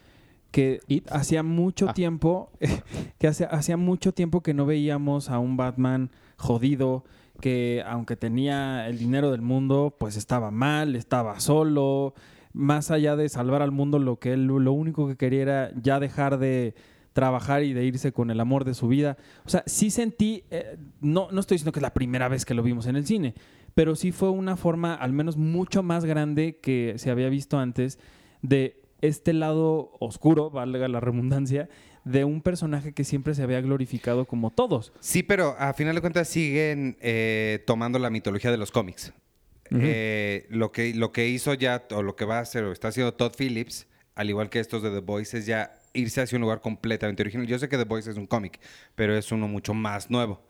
Que 0.51 0.79
It. 0.87 1.07
hacía 1.11 1.41
mucho 1.43 1.87
Ah. 1.89 1.93
tiempo, 1.93 2.51
que 3.19 3.27
hacía 3.27 3.77
mucho 3.77 4.13
tiempo 4.13 4.41
que 4.41 4.53
no 4.53 4.65
veíamos 4.65 5.29
a 5.29 5.39
un 5.39 5.57
Batman 5.57 6.11
jodido, 6.37 7.03
que 7.41 7.83
aunque 7.87 8.15
tenía 8.15 8.87
el 8.87 8.99
dinero 8.99 9.31
del 9.31 9.41
mundo, 9.41 9.95
pues 9.99 10.15
estaba 10.17 10.51
mal, 10.51 10.95
estaba 10.95 11.39
solo. 11.39 12.13
Más 12.53 12.91
allá 12.91 13.15
de 13.15 13.29
salvar 13.29 13.63
al 13.63 13.71
mundo, 13.71 13.97
lo 13.97 14.19
que 14.19 14.33
él 14.33 14.45
lo 14.45 14.71
único 14.73 15.07
que 15.07 15.15
quería 15.15 15.41
era 15.41 15.71
ya 15.81 15.99
dejar 15.99 16.37
de 16.37 16.75
trabajar 17.13 17.63
y 17.63 17.73
de 17.73 17.83
irse 17.85 18.11
con 18.11 18.29
el 18.29 18.39
amor 18.39 18.63
de 18.63 18.75
su 18.75 18.87
vida. 18.87 19.17
O 19.45 19.49
sea, 19.49 19.63
sí 19.65 19.89
sentí, 19.89 20.43
eh, 20.51 20.77
no, 21.01 21.29
no 21.31 21.39
estoy 21.39 21.55
diciendo 21.55 21.71
que 21.71 21.79
es 21.79 21.83
la 21.83 21.93
primera 21.95 22.27
vez 22.27 22.45
que 22.45 22.53
lo 22.53 22.61
vimos 22.61 22.85
en 22.85 22.95
el 22.95 23.05
cine, 23.07 23.33
pero 23.73 23.95
sí 23.95 24.11
fue 24.11 24.29
una 24.29 24.55
forma 24.55 24.93
al 24.93 25.13
menos 25.13 25.35
mucho 25.35 25.81
más 25.81 26.05
grande 26.05 26.59
que 26.61 26.93
se 26.97 27.09
había 27.09 27.29
visto 27.29 27.57
antes 27.57 27.97
de 28.43 28.79
este 29.01 29.33
lado 29.33 29.91
oscuro, 29.99 30.51
valga 30.51 30.87
la 30.87 30.99
redundancia, 30.99 31.67
de 32.05 32.25
un 32.25 32.41
personaje 32.41 32.93
que 32.93 33.03
siempre 33.03 33.33
se 33.33 33.41
había 33.41 33.61
glorificado 33.61 34.25
como 34.25 34.51
todos. 34.51 34.93
Sí, 34.99 35.23
pero 35.23 35.55
a 35.57 35.73
final 35.73 35.95
de 35.95 36.01
cuentas 36.01 36.27
siguen 36.27 36.97
eh, 37.01 37.63
tomando 37.65 37.97
la 37.97 38.09
mitología 38.09 38.51
de 38.51 38.57
los 38.57 38.71
cómics. 38.71 39.11
Eh, 39.71 40.45
lo, 40.49 40.71
que, 40.71 40.93
lo 40.93 41.11
que 41.11 41.29
hizo 41.29 41.55
ya, 41.55 41.87
o 41.91 42.03
lo 42.03 42.15
que 42.15 42.25
va 42.25 42.37
a 42.37 42.41
hacer, 42.41 42.63
o 42.63 42.71
está 42.71 42.89
haciendo 42.89 43.15
Todd 43.15 43.33
Phillips, 43.35 43.87
al 44.13 44.29
igual 44.29 44.51
que 44.51 44.59
estos 44.59 44.83
de 44.83 44.91
The 44.91 44.99
Voice, 44.99 45.39
es 45.39 45.47
ya 45.47 45.79
irse 45.93 46.21
hacia 46.21 46.37
un 46.37 46.41
lugar 46.41 46.59
completamente 46.61 47.21
original. 47.21 47.45
Yo 47.45 47.59
sé 47.59 47.69
que 47.69 47.77
The 47.77 47.83
Voice 47.83 48.09
es 48.09 48.17
un 48.17 48.25
cómic, 48.25 48.59
pero 48.95 49.15
es 49.15 49.31
uno 49.31 49.47
mucho 49.47 49.73
más 49.73 50.09
nuevo. 50.09 50.41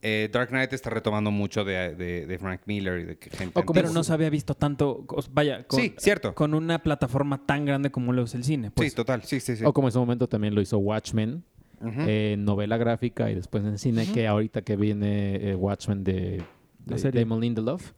Eh, 0.00 0.30
Dark 0.32 0.50
Knight 0.50 0.72
está 0.72 0.90
retomando 0.90 1.32
mucho 1.32 1.64
de, 1.64 1.94
de- 1.96 2.24
de 2.26 2.38
Frank 2.38 2.60
Miller 2.66 3.00
y 3.00 3.04
de 3.04 3.18
que 3.18 3.30
gente. 3.30 3.58
O 3.58 3.64
como- 3.64 3.74
Pero 3.74 3.92
no 3.92 4.04
se 4.04 4.12
había 4.12 4.30
visto 4.30 4.54
tanto, 4.54 5.04
vaya, 5.32 5.64
con, 5.66 5.80
Sí, 5.80 5.92
cierto. 5.98 6.34
con 6.36 6.54
una 6.54 6.78
plataforma 6.84 7.44
tan 7.44 7.64
grande 7.64 7.90
como 7.90 8.12
lo 8.12 8.22
es 8.22 8.34
el 8.36 8.44
cine. 8.44 8.70
Pues. 8.70 8.90
sí, 8.90 8.96
total. 8.96 9.22
Sí, 9.24 9.40
sí, 9.40 9.56
sí. 9.56 9.64
O 9.64 9.72
como 9.72 9.88
en 9.88 9.92
su 9.92 9.98
momento 9.98 10.28
también 10.28 10.54
lo 10.54 10.60
hizo 10.60 10.78
Watchmen, 10.78 11.42
en 11.82 12.44
novela 12.44 12.76
gráfica 12.78 13.30
y 13.30 13.34
después 13.34 13.64
en 13.64 13.76
cine, 13.76 14.06
que 14.14 14.26
ahorita 14.26 14.62
que 14.62 14.76
viene 14.76 15.50
eh, 15.50 15.54
Watchmen 15.56 16.04
de, 16.04 16.42
de. 16.84 17.10
Damon 17.10 17.40
Lindelof, 17.40 17.92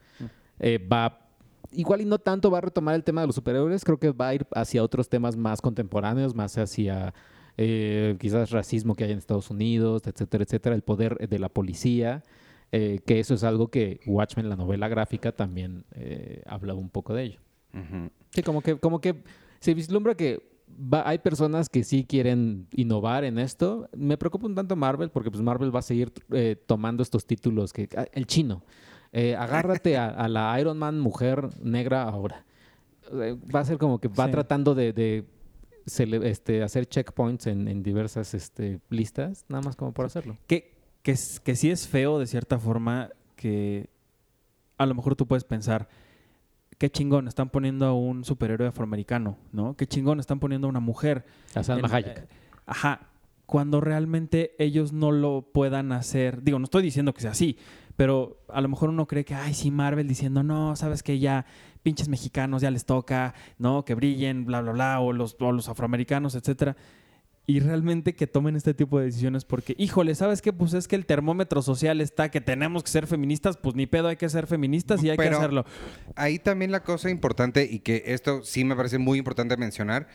eh, 0.59 0.79
va, 0.79 1.28
igual 1.73 2.01
y 2.01 2.05
no 2.05 2.19
tanto 2.19 2.51
va 2.51 2.59
a 2.59 2.61
retomar 2.63 2.95
el 2.95 3.05
tema 3.05 3.21
de 3.21 3.27
los 3.29 3.37
superhéroes, 3.37 3.85
creo 3.85 3.99
que 3.99 4.11
va 4.11 4.29
a 4.29 4.35
ir 4.35 4.47
hacia 4.55 4.83
otros 4.83 5.09
temas 5.09 5.37
más 5.37 5.61
contemporáneos, 5.61 6.35
más 6.35 6.57
hacia 6.59 7.13
eh, 7.57 8.17
quizás 8.21 8.51
racismo 8.51 8.95
que 8.95 9.05
hay 9.05 9.13
en 9.13 9.19
Estados 9.19 9.51
Unidos, 9.51 10.03
etcétera, 10.07 10.45
etcétera, 10.45 10.75
el 10.77 10.83
poder 10.83 11.29
de 11.29 11.39
la 11.39 11.49
policía, 11.49 12.23
eh, 12.73 13.01
que 13.07 13.19
eso 13.21 13.35
es 13.35 13.45
algo 13.45 13.69
que 13.69 14.01
Watchmen, 14.07 14.49
la 14.49 14.57
novela 14.57 14.89
gráfica, 14.89 15.33
también 15.33 15.85
eh, 15.95 16.43
habla 16.47 16.75
un 16.75 16.89
poco 16.91 17.15
de 17.15 17.23
ello. 17.25 17.41
Sí, 18.31 18.43
como 18.43 18.61
que, 18.63 18.77
como 18.79 19.01
que 19.01 19.23
se 19.61 19.75
vislumbra 19.75 20.15
que 20.15 20.43
va- 20.71 21.09
hay 21.09 21.19
personas 21.19 21.69
que 21.69 21.83
sí 21.85 22.05
quieren 22.05 22.67
innovar 22.75 23.25
en 23.25 23.39
esto. 23.39 23.89
Me 23.97 24.17
preocupa 24.17 24.47
un 24.47 24.55
tanto 24.55 24.77
Marvel 24.77 25.11
porque 25.11 25.31
pues 25.31 25.43
Marvel 25.43 25.75
va 25.75 25.81
a 25.81 25.83
seguir 25.83 26.13
eh, 26.33 26.57
tomando 26.67 27.03
estos 27.03 27.25
títulos 27.27 27.73
que 27.73 27.89
ah, 27.97 28.07
el 28.13 28.27
chino. 28.27 28.63
Eh, 29.13 29.35
agárrate 29.37 29.97
a, 29.97 30.09
a 30.09 30.29
la 30.29 30.59
Iron 30.61 30.79
Man 30.79 30.99
mujer 31.01 31.49
negra 31.63 32.03
ahora. 32.03 32.45
Eh, 33.13 33.37
Va 33.55 33.61
a 33.61 33.65
ser 33.65 33.79
como 33.79 33.99
que 34.01 34.09
va 34.09 34.27
Sí. 34.27 34.33
tratando 34.33 34.75
de, 34.75 34.93
de 34.93 35.25
cele- 35.87 36.25
este, 36.27 36.63
hacer 36.63 36.87
checkpoints 36.87 37.47
en, 37.47 37.69
en 37.69 37.83
diversas 37.83 38.35
este, 38.35 38.81
listas, 38.91 39.45
nada 39.49 39.63
más 39.63 39.77
como 39.77 39.93
por 39.93 40.05
hacerlo. 40.07 40.37
Que, 40.47 40.75
que, 41.03 41.17
sí 41.17 41.71
es 41.71 41.89
feo 41.89 42.19
de 42.19 42.27
cierta 42.27 42.59
forma 42.59 43.09
que 43.37 43.89
a 44.77 44.85
lo 44.85 44.95
mejor 44.95 45.17
tú 45.17 45.27
puedes 45.27 45.45
pensar, 45.45 45.89
qué 46.77 46.91
chingón, 46.91 47.29
están 47.29 47.49
poniendo 47.49 47.87
a 47.87 47.95
un 47.95 48.25
superhéroe 48.25 48.69
afroamericano, 48.69 49.39
¿no? 49.53 49.75
Qué 49.75 49.87
chingón, 49.87 50.21
están 50.21 50.39
poniendo 50.39 50.67
a 50.67 50.71
una 50.71 50.81
mujer. 50.81 51.25
A 51.55 51.63
Salma 51.63 51.89
Hayek. 51.91 52.19
eh, 52.19 52.29
Ajá. 52.67 53.01
Cuando 53.47 53.81
realmente 53.81 54.55
ellos 54.59 54.93
no 54.93 55.11
lo 55.11 55.41
puedan 55.41 55.93
hacer. 55.93 56.43
Digo, 56.43 56.59
no 56.59 56.65
estoy 56.65 56.83
diciendo 56.83 57.15
que 57.15 57.23
sea 57.23 57.31
así, 57.31 57.57
pero 57.99 58.45
a 58.49 58.61
lo 58.61 58.69
mejor 58.69 58.91
uno 58.91 59.09
cree 59.09 59.25
que, 59.25 59.35
ay, 59.35 59.55
sí, 59.55 59.73
Marvel 59.73 60.07
diciendo, 60.07 60.45
no, 60.45 60.77
sabes 60.77 61.03
que 61.03 61.19
ya 61.19 61.47
pinches 61.83 62.09
mexicanos 62.09 62.63
ya 62.63 62.71
les 62.71 62.85
toca, 62.85 63.35
¿no? 63.59 63.85
Que 63.85 63.97
brillen, 63.97 64.45
bla, 64.45 64.61
bla, 64.61 64.71
bla, 64.71 65.01
o 65.01 65.13
los, 65.13 65.35
o 65.41 65.51
los 65.51 65.69
afroamericanos, 65.69 66.37
etcétera. 66.37 66.77
Y 67.45 67.59
realmente 67.59 68.15
que 68.15 68.29
tomen 68.29 68.55
este 68.55 68.73
tipo 68.73 69.01
de 69.01 69.07
decisiones 69.07 69.45
porque, 69.45 69.75
híjole, 69.79 70.15
¿sabes 70.15 70.43
qué? 70.43 70.53
Pues 70.53 70.75
es 70.75 70.87
que 70.87 70.95
el 70.95 71.07
termómetro 71.07 71.61
social 71.61 72.01
está 72.01 72.31
que 72.31 72.41
tenemos 72.41 72.85
que 72.85 72.91
ser 72.91 73.09
feministas, 73.09 73.57
pues 73.57 73.75
ni 73.75 73.87
pedo, 73.87 74.07
hay 74.07 74.17
que 74.17 74.29
ser 74.29 74.47
feministas 74.47 75.03
y 75.03 75.11
hay 75.11 75.17
que 75.17 75.31
hacerlo. 75.31 75.65
Ahí 76.15 76.39
también 76.39 76.71
la 76.71 76.85
cosa 76.85 77.11
importante 77.11 77.65
y 77.69 77.81
que 77.81 78.05
esto 78.07 78.45
sí 78.45 78.63
me 78.63 78.77
parece 78.77 78.99
muy 78.99 79.19
importante 79.19 79.57
mencionar, 79.57 80.07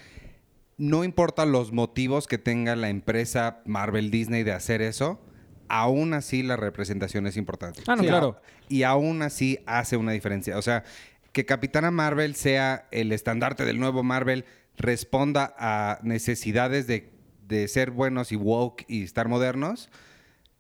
no 0.78 1.04
importa 1.04 1.46
los 1.46 1.74
motivos 1.74 2.28
que 2.28 2.38
tenga 2.38 2.78
la 2.78 2.88
empresa 2.88 3.62
Marvel 3.66 4.10
Disney 4.10 4.44
de 4.44 4.54
hacer 4.54 4.82
eso, 4.82 5.20
aún 5.68 6.14
así 6.14 6.44
la 6.44 6.56
representación 6.56 7.28
es 7.28 7.38
importante. 7.38 7.82
Ah, 7.88 7.96
no, 7.96 8.04
claro. 8.04 8.42
Y 8.70 8.84
aún 8.84 9.22
así 9.22 9.60
hace 9.66 9.98
una 9.98 10.12
diferencia. 10.12 10.58
O 10.58 10.62
sea, 10.62 10.84
que 11.32 11.46
Capitana 11.46 11.92
Marvel 11.92 12.36
sea 12.36 12.88
el 12.92 13.12
estandarte 13.12 13.66
del 13.66 13.80
nuevo 13.80 14.04
Marvel, 14.04 14.46
responda 14.78 15.54
a 15.58 16.00
necesidades 16.04 16.88
de, 16.88 17.12
de 17.48 17.68
ser 17.68 17.92
buenos 17.92 18.32
y 18.32 18.36
woke 18.36 18.86
y 18.88 19.04
estar 19.04 19.28
modernos, 19.28 19.90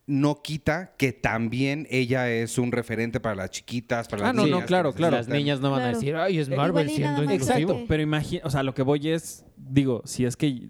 no 0.05 0.41
quita 0.41 0.93
que 0.97 1.13
también 1.13 1.87
ella 1.89 2.29
es 2.29 2.57
un 2.57 2.71
referente 2.73 3.19
para 3.21 3.35
las 3.35 3.51
chiquitas, 3.51 4.07
para 4.09 4.23
las 4.23 4.29
Ah, 4.31 4.33
no, 4.33 4.41
no, 4.41 4.47
niñas, 4.47 4.65
claro, 4.65 4.91
que 4.91 4.97
claro. 4.97 5.15
Las 5.15 5.29
niñas 5.29 5.61
no 5.61 5.71
van 5.71 5.79
a 5.79 5.83
Claro. 5.85 5.97
decir, 5.99 6.15
ay, 6.17 6.39
es 6.39 6.49
Eh, 6.49 6.55
Marvel 6.57 6.89
siendo 6.89 7.23
inclusivo. 7.23 7.71
porque- 7.73 7.85
Pero 7.87 8.03
imagina, 8.03 8.41
o 8.43 8.49
sea, 8.49 8.63
lo 8.63 8.73
que 8.73 8.81
voy 8.81 9.09
es, 9.09 9.45
digo, 9.55 10.01
si 10.05 10.25
es 10.25 10.35
que 10.35 10.67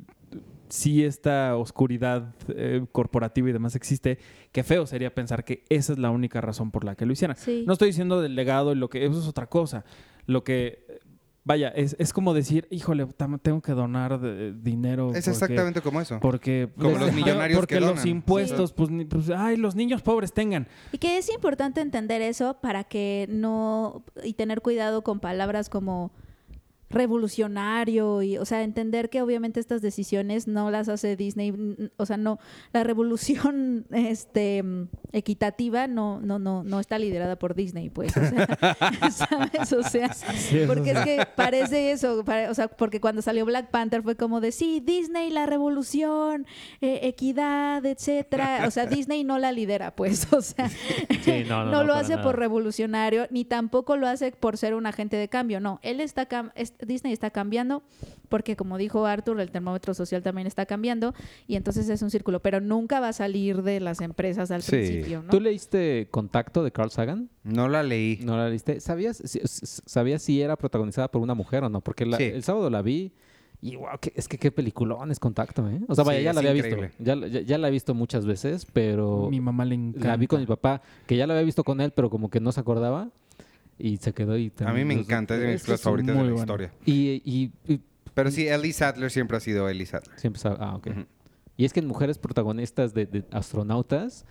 si 0.74 1.04
esta 1.04 1.56
oscuridad 1.56 2.34
eh, 2.48 2.84
corporativa 2.92 3.48
y 3.48 3.52
demás 3.54 3.76
existe, 3.76 4.18
qué 4.52 4.64
feo 4.64 4.88
sería 4.88 5.14
pensar 5.14 5.46
que 5.46 5.64
esa 5.70 5.94
es 5.94 6.00
la 6.00 6.10
única 6.10 6.42
razón 6.42 6.72
por 6.72 6.84
la 6.84 6.96
que 6.96 7.06
lo 7.06 7.14
hicieran. 7.14 7.38
Sí. 7.38 7.64
No 7.68 7.74
estoy 7.74 7.90
diciendo 7.90 8.20
del 8.24 8.36
legado 8.36 8.72
y 8.72 8.76
lo 8.76 8.90
que 8.90 9.06
eso 9.06 9.20
es 9.20 9.28
otra 9.28 9.46
cosa. 9.46 9.86
Lo 10.26 10.44
que 10.44 10.84
eh, 10.90 11.00
vaya, 11.44 11.68
es, 11.70 11.96
es 12.00 12.12
como 12.12 12.34
decir, 12.34 12.68
híjole, 12.72 13.06
tengo 13.44 13.62
que 13.62 13.74
donar 13.74 14.20
de- 14.20 14.52
dinero. 14.52 15.10
Es 15.14 15.26
porque- 15.26 15.30
exactamente 15.30 15.82
como 15.82 16.02
eso. 16.02 16.18
Porque, 16.20 16.68
Como 16.76 16.98
los 16.98 17.14
millonarios 17.14 17.60
porque 17.60 17.76
que 17.76 17.80
los 17.82 17.90
donan. 17.92 18.08
impuestos, 18.08 18.74
pues, 18.74 18.90
ni- 18.90 19.06
pues, 19.06 19.30
ay, 19.30 19.58
los 19.58 19.76
niños 19.76 20.02
pobres 20.02 20.34
tengan. 20.34 20.68
Y 20.92 20.98
que 20.98 21.20
es 21.20 21.32
importante 21.32 21.82
entender 21.82 22.24
eso 22.24 22.58
para 22.62 22.84
que 22.84 23.28
no 23.30 24.04
y 24.24 24.34
tener 24.34 24.62
cuidado 24.62 25.04
con 25.04 25.20
palabras 25.20 25.70
como 25.70 26.12
revolucionario 26.94 28.22
y 28.22 28.38
o 28.38 28.46
sea 28.46 28.64
entender 28.64 29.10
que 29.10 29.22
obviamente 29.22 29.60
estas 29.60 29.82
decisiones 29.82 30.48
no 30.48 30.72
las 30.72 30.90
hace 30.90 31.16
Disney 31.16 31.54
o 31.98 32.06
sea 32.06 32.18
no 32.18 32.40
la 32.72 32.84
revolución 32.84 33.86
este 33.92 34.64
equitativa 35.12 35.88
no 35.88 36.20
no 36.22 36.40
no 36.40 36.64
no 36.64 36.80
está 36.80 36.98
liderada 37.00 37.38
por 37.38 37.56
Disney 37.56 37.90
pues 37.90 38.16
o 38.18 38.22
sea, 38.26 38.48
sabes 39.12 39.74
o 39.74 39.84
sea 39.84 40.16
porque 40.68 40.92
es 40.92 41.00
que 41.00 41.28
parece 41.36 41.92
eso 41.92 42.24
pare- 42.24 42.50
o 42.50 42.54
sea 42.54 42.68
porque 42.68 43.00
cuando 43.02 43.22
salió 43.22 43.46
Black 43.46 43.70
Panther 43.70 44.02
fue 44.04 44.16
como 44.16 44.42
de 44.42 44.52
sí 44.52 44.82
Disney 44.84 45.30
la 45.30 45.46
revolución 45.46 46.46
eh, 46.82 47.00
equidad 47.04 47.86
etcétera 47.86 48.66
o 48.68 48.72
sea 48.72 48.86
Disney 48.86 49.24
no 49.24 49.38
la 49.40 49.52
lidera 49.52 49.96
pues 49.96 50.32
o 50.34 50.42
sea 50.42 50.70
Sí, 51.24 51.44
no, 51.48 51.64
no, 51.66 51.72
no, 51.72 51.84
lo 51.84 51.90
para 51.94 52.00
hace 52.02 52.12
nada. 52.16 52.24
por 52.24 52.38
revolucionario, 52.38 53.28
ni 53.30 53.46
tampoco 53.46 53.96
lo 53.96 54.08
hace 54.08 54.32
por 54.32 54.58
ser 54.58 54.74
un 54.74 54.86
agente 54.86 55.16
de 55.16 55.30
cambio. 55.30 55.60
No, 55.62 55.80
él 55.82 56.02
está 56.02 56.28
Disney 56.86 57.14
está 57.14 57.30
cambiando 57.32 57.84
porque, 58.30 58.56
como 58.56 58.78
dijo 58.78 59.06
Arthur, 59.06 59.40
el 59.40 59.52
termómetro 59.52 59.94
social 59.94 60.24
también 60.24 60.48
está 60.48 60.66
cambiando 60.66 61.14
y 61.48 61.56
entonces 61.56 61.88
es 61.90 62.02
un 62.02 62.10
círculo, 62.10 62.42
pero 62.42 62.60
nunca 62.62 63.00
va 63.00 63.10
a 63.10 63.14
salir 63.14 63.62
de 63.64 63.80
las 63.80 64.02
empresas 64.02 64.52
al 64.52 64.62
Sí. 64.64 64.72
principio. 64.72 65.22
¿no? 65.24 65.30
¿Tú 65.30 65.40
leíste 65.40 66.08
Contacto 66.12 66.64
de 66.64 66.72
Carl 66.72 66.92
Sagan? 66.92 67.30
No 67.44 67.68
la 67.68 67.84
leí. 67.84 68.20
¿No 68.24 68.38
la 68.38 68.50
leíste? 68.50 68.80
¿Sabías 68.80 69.18
si, 69.24 69.40
¿Sabías 69.44 70.22
si 70.22 70.42
era 70.42 70.56
protagonizada 70.56 71.10
por 71.10 71.22
una 71.22 71.34
mujer 71.34 71.64
o 71.64 71.70
no? 71.70 71.82
Porque 71.82 72.06
la- 72.06 72.18
Sí. 72.18 72.24
el 72.24 72.44
sábado 72.44 72.70
la 72.70 72.82
vi 72.82 73.12
y 73.62 73.78
wow, 73.78 73.98
que- 74.02 74.12
es 74.16 74.28
que 74.28 74.38
qué 74.38 74.52
peliculón 74.52 75.10
es 75.12 75.20
Contacto, 75.20 75.70
¿eh? 75.70 75.80
O 75.88 75.96
sea, 75.96 76.04
vaya, 76.04 76.20
Sí, 76.20 76.26
ya 76.26 76.34
la 76.34 76.40
había 76.42 76.56
increíble. 76.56 76.88
visto. 76.88 77.04
Ya, 77.04 77.16
la- 77.16 77.28
ya, 77.28 77.42
ya 77.42 77.58
la 77.58 77.68
he 77.70 77.72
visto 77.72 77.94
muchas 77.94 78.26
veces, 78.26 78.66
pero 78.74 79.30
Mi 79.30 79.40
mamá 79.40 79.64
le 79.64 79.76
encanta. 79.76 80.08
la 80.10 80.18
vi 80.18 80.28
con 80.28 80.42
mi 80.42 80.46
papá, 80.48 80.82
que 81.08 81.16
ya 81.16 81.26
la 81.28 81.34
había 81.34 81.46
visto 81.46 81.64
con 81.64 81.80
él, 81.80 81.92
pero 81.96 82.10
como 82.10 82.30
que 82.30 82.42
no 82.42 82.52
se 82.52 82.60
acordaba 82.60 83.10
y 83.80 83.98
se 83.98 84.14
quedó 84.14 84.38
y 84.38 84.52
A 84.60 84.72
mí 84.74 84.84
me 84.84 84.94
también- 84.94 85.00
encanta, 85.00 85.36
es 85.36 85.42
de 85.66 85.72
mis 85.74 85.82
favoritas 85.82 86.16
de 86.16 86.24
la 86.24 86.36
historia. 86.36 86.72
Y, 86.86 87.22
y, 87.26 87.52
y 87.68 87.80
Pero 88.14 88.30
sí, 88.32 88.48
Ellie 88.48 88.74
Sattler 88.74 89.10
siempre 89.12 89.38
ha 89.38 89.40
sido 89.40 89.68
Ellie 89.70 89.86
Sattler. 89.86 90.20
siempre 90.20 90.40
sabe- 90.42 90.58
ah, 90.60 90.76
ok. 90.76 90.88
Y 91.58 91.66
es 91.66 91.74
que 91.74 91.80
en 91.82 91.88
mujeres 91.88 92.18
protagonistas 92.18 92.94
de, 92.94 93.06
de 93.06 93.24
astronautas, 93.32 94.26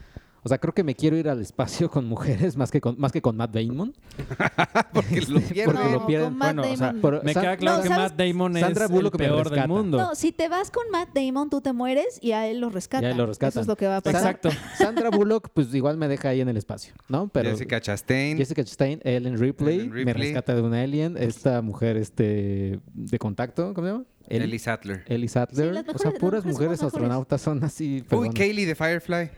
o 0.44 0.48
sea, 0.48 0.59
creo 0.59 0.74
que 0.74 0.83
me 0.83 0.96
quiero 0.96 1.16
ir 1.16 1.28
al 1.28 1.40
espacio 1.40 1.88
con 1.88 2.05
mujeres 2.07 2.57
más 2.57 2.70
que 2.72 2.81
con, 2.81 2.98
más 2.98 3.12
que 3.12 3.22
con 3.22 3.37
Matt 3.37 3.55
Damon. 3.55 3.94
Porque 4.92 5.20
lo 5.20 5.40
pierde. 5.40 5.72
Porque 5.72 5.92
lo 5.92 6.07
pierden. 6.07 6.38
Bueno, 6.38 6.62
o 6.62 6.76
sea, 6.76 6.92
Me 6.92 7.33
queda 7.33 7.57
claro 7.57 7.76
No, 7.76 7.83
que 7.83 7.88
¿sabes? 7.88 8.11
Matt 8.11 8.18
Damon 8.18 8.57
es 8.57 8.62
Sandra 8.62 8.87
el 8.87 8.92
Bullock 8.92 9.18
me 9.18 9.24
peor 9.24 9.50
del 9.50 9.68
mundo. 9.68 9.98
No, 9.98 10.14
si 10.16 10.33
te 10.33 10.48
vas 10.48 10.72
con 10.72 10.90
Matt 10.90 11.11
Damon, 11.14 11.48
tú 11.48 11.61
te 11.61 11.72
mueres 11.72 12.18
y 12.20 12.33
a 12.33 12.48
él 12.48 12.59
lo 12.61 12.70
rescatan. 12.70 13.02
Ya 13.02 13.11
él 13.11 13.18
lo 13.18 13.26
rescatan. 13.26 13.50
Eso 13.50 13.61
es 13.61 13.66
lo 13.68 13.76
que 13.76 13.87
va 13.87 13.98
a 13.98 14.00
pasar. 14.00 14.20
Exacto. 14.20 14.50
Sandra 14.76 15.11
Bullock, 15.11 15.50
pues 15.55 15.72
igual 15.74 15.96
me 15.96 16.09
deja 16.09 16.31
ahí 16.31 16.40
en 16.40 16.48
el 16.48 16.57
espacio, 16.57 16.92
¿no? 17.09 17.28
Pero 17.28 17.50
Jessica 17.50 17.81
Chastain. 17.81 18.37
Jessica 18.37 18.64
Chastain, 18.64 19.00
Ellen 19.05 19.38
Ripley, 19.38 19.81
Ellen 19.81 20.05
me 20.05 20.12
rescata 20.12 20.55
de 20.57 20.62
un 20.62 20.74
alien. 20.74 21.16
Esta 21.16 21.62
mujer 21.62 21.96
este 21.96 22.81
de 22.94 23.18
contacto, 23.18 23.74
¿cómo 23.74 23.87
se 23.87 23.92
llama? 23.92 24.05
El- 24.28 24.42
Ellie 24.42 24.59
Sattler. 24.59 25.05
Ellie 25.07 25.28
Sattler. 25.28 25.74
Sí, 25.85 25.90
o 25.94 25.98
sea, 25.98 26.11
puras 26.12 26.44
mujeres 26.44 26.83
astronautas 26.83 27.40
son 27.40 27.62
así. 27.64 28.05
Uy. 28.11 28.31
Kaylee 28.31 28.64
de 28.66 28.74
Firefly. 28.74 29.31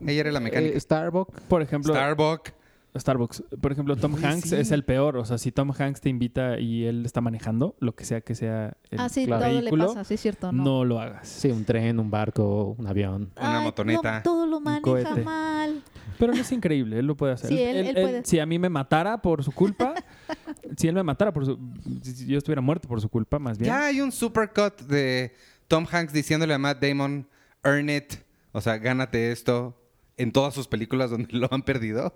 Ella 0.00 0.20
era 0.20 0.32
la 0.32 0.40
mecánica. 0.40 0.74
Eh, 0.76 0.80
Starbuck. 0.80 1.32
Por 1.48 1.62
ejemplo, 1.62 1.92
Starbuck. 1.94 2.50
Starbucks. 2.96 3.44
Por 3.60 3.70
ejemplo, 3.70 3.94
Tom 3.96 4.16
Hanks 4.24 4.48
sí. 4.48 4.56
es 4.56 4.72
el 4.72 4.82
peor. 4.84 5.18
O 5.18 5.24
sea, 5.24 5.38
si 5.38 5.52
Tom 5.52 5.72
Hanks 5.78 6.00
te 6.00 6.08
invita 6.08 6.58
y 6.58 6.84
él 6.86 7.04
está 7.04 7.20
manejando, 7.20 7.76
lo 7.80 7.94
que 7.94 8.04
sea 8.04 8.22
que 8.22 8.34
sea 8.34 8.76
el 8.90 8.98
Ah, 8.98 9.08
sí, 9.08 9.26
Claro. 9.26 9.44
todo 9.44 9.60
le 9.60 9.70
pasa, 9.94 10.04
sí 10.04 10.16
cierto, 10.16 10.50
no. 10.50 10.64
¿no? 10.64 10.84
lo 10.84 10.98
hagas. 11.00 11.28
Sí, 11.28 11.50
un 11.50 11.64
tren, 11.64 12.00
un 12.00 12.10
barco, 12.10 12.74
un 12.78 12.86
avión. 12.86 13.30
Una 13.36 13.58
Ay, 13.58 13.64
motoneta. 13.64 14.16
no, 14.16 14.22
todo 14.22 14.46
lo 14.46 14.58
maneja 14.58 14.82
cohete. 14.82 15.22
mal. 15.22 15.82
Pero 16.18 16.32
él 16.32 16.40
es 16.40 16.50
increíble, 16.50 16.98
él 16.98 17.06
lo 17.06 17.16
puede 17.16 17.34
hacer. 17.34 17.50
Sí, 17.50 17.62
él- 17.62 17.86
él 17.88 17.94
puede. 17.94 18.24
Si 18.24 18.40
a 18.40 18.46
mí 18.46 18.58
me 18.58 18.68
matara 18.70 19.20
por 19.22 19.44
su 19.44 19.52
culpa, 19.52 19.94
si 20.76 20.88
él 20.88 20.94
me 20.94 21.02
matara 21.04 21.30
por 21.32 21.44
su... 21.44 21.56
Si 22.02 22.26
yo 22.26 22.38
estuviera 22.38 22.62
muerto 22.62 22.88
por 22.88 23.00
su 23.00 23.08
culpa, 23.08 23.38
más 23.38 23.58
bien. 23.58 23.66
Ya 23.72 23.84
hay 23.86 24.00
un 24.00 24.10
supercut 24.10 24.80
de 24.80 25.32
Tom 25.68 25.86
Hanks 25.88 26.12
diciéndole 26.12 26.54
a 26.54 26.58
Matt 26.58 26.82
Damon, 26.82 27.28
earn 27.62 27.90
it. 27.90 28.14
O 28.52 28.60
sea, 28.60 28.78
gánate 28.78 29.32
esto 29.32 29.80
en 30.16 30.32
todas 30.32 30.54
sus 30.54 30.68
películas 30.68 31.10
donde 31.10 31.28
lo 31.36 31.48
han 31.52 31.62
perdido. 31.62 32.14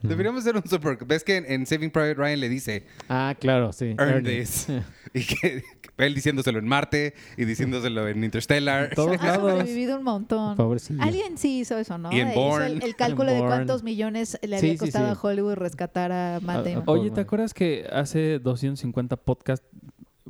Deberíamos 0.00 0.42
hacer 0.42 0.54
un 0.54 0.62
supercut. 0.64 1.08
¿Ves 1.08 1.24
que 1.24 1.34
en, 1.38 1.50
en 1.50 1.66
Saving 1.66 1.90
Private 1.90 2.14
Ryan 2.14 2.38
le 2.38 2.48
dice, 2.48 2.86
Ah, 3.08 3.34
claro, 3.38 3.72
sí. 3.72 3.96
earn 3.98 4.22
this? 4.22 4.68
y 5.12 5.24
que, 5.24 5.64
que 5.80 6.06
él 6.06 6.14
diciéndoselo 6.14 6.60
en 6.60 6.68
Marte 6.68 7.14
y 7.36 7.44
diciéndoselo 7.44 8.06
en 8.06 8.22
Interstellar. 8.22 8.90
En 8.90 8.94
todos 8.94 9.18
Ha 9.20 9.26
lados. 9.26 9.50
sobrevivido 9.50 9.98
un 9.98 10.04
montón. 10.04 10.56
Pobrecillo. 10.56 11.02
Alguien 11.02 11.36
sí 11.36 11.58
hizo 11.58 11.76
eso, 11.78 11.98
¿no? 11.98 12.12
Y 12.12 12.20
en 12.20 12.28
Hizo 12.30 12.62
el, 12.62 12.80
el 12.84 12.94
cálculo 12.94 13.32
de 13.32 13.40
cuántos 13.40 13.82
millones 13.82 14.38
le 14.40 14.58
había 14.58 14.70
sí, 14.74 14.78
costado 14.78 15.12
sí. 15.12 15.18
a 15.18 15.20
Hollywood 15.20 15.54
rescatar 15.54 16.12
a 16.12 16.38
Matt 16.42 16.58
Ah, 16.58 16.62
Damon. 16.62 16.84
ah, 16.86 16.90
Oye, 16.92 17.08
Por- 17.08 17.14
¿te 17.16 17.20
acuerdas 17.22 17.52
que 17.52 17.84
hace 17.92 18.38
250 18.38 19.16
podcast 19.16 19.64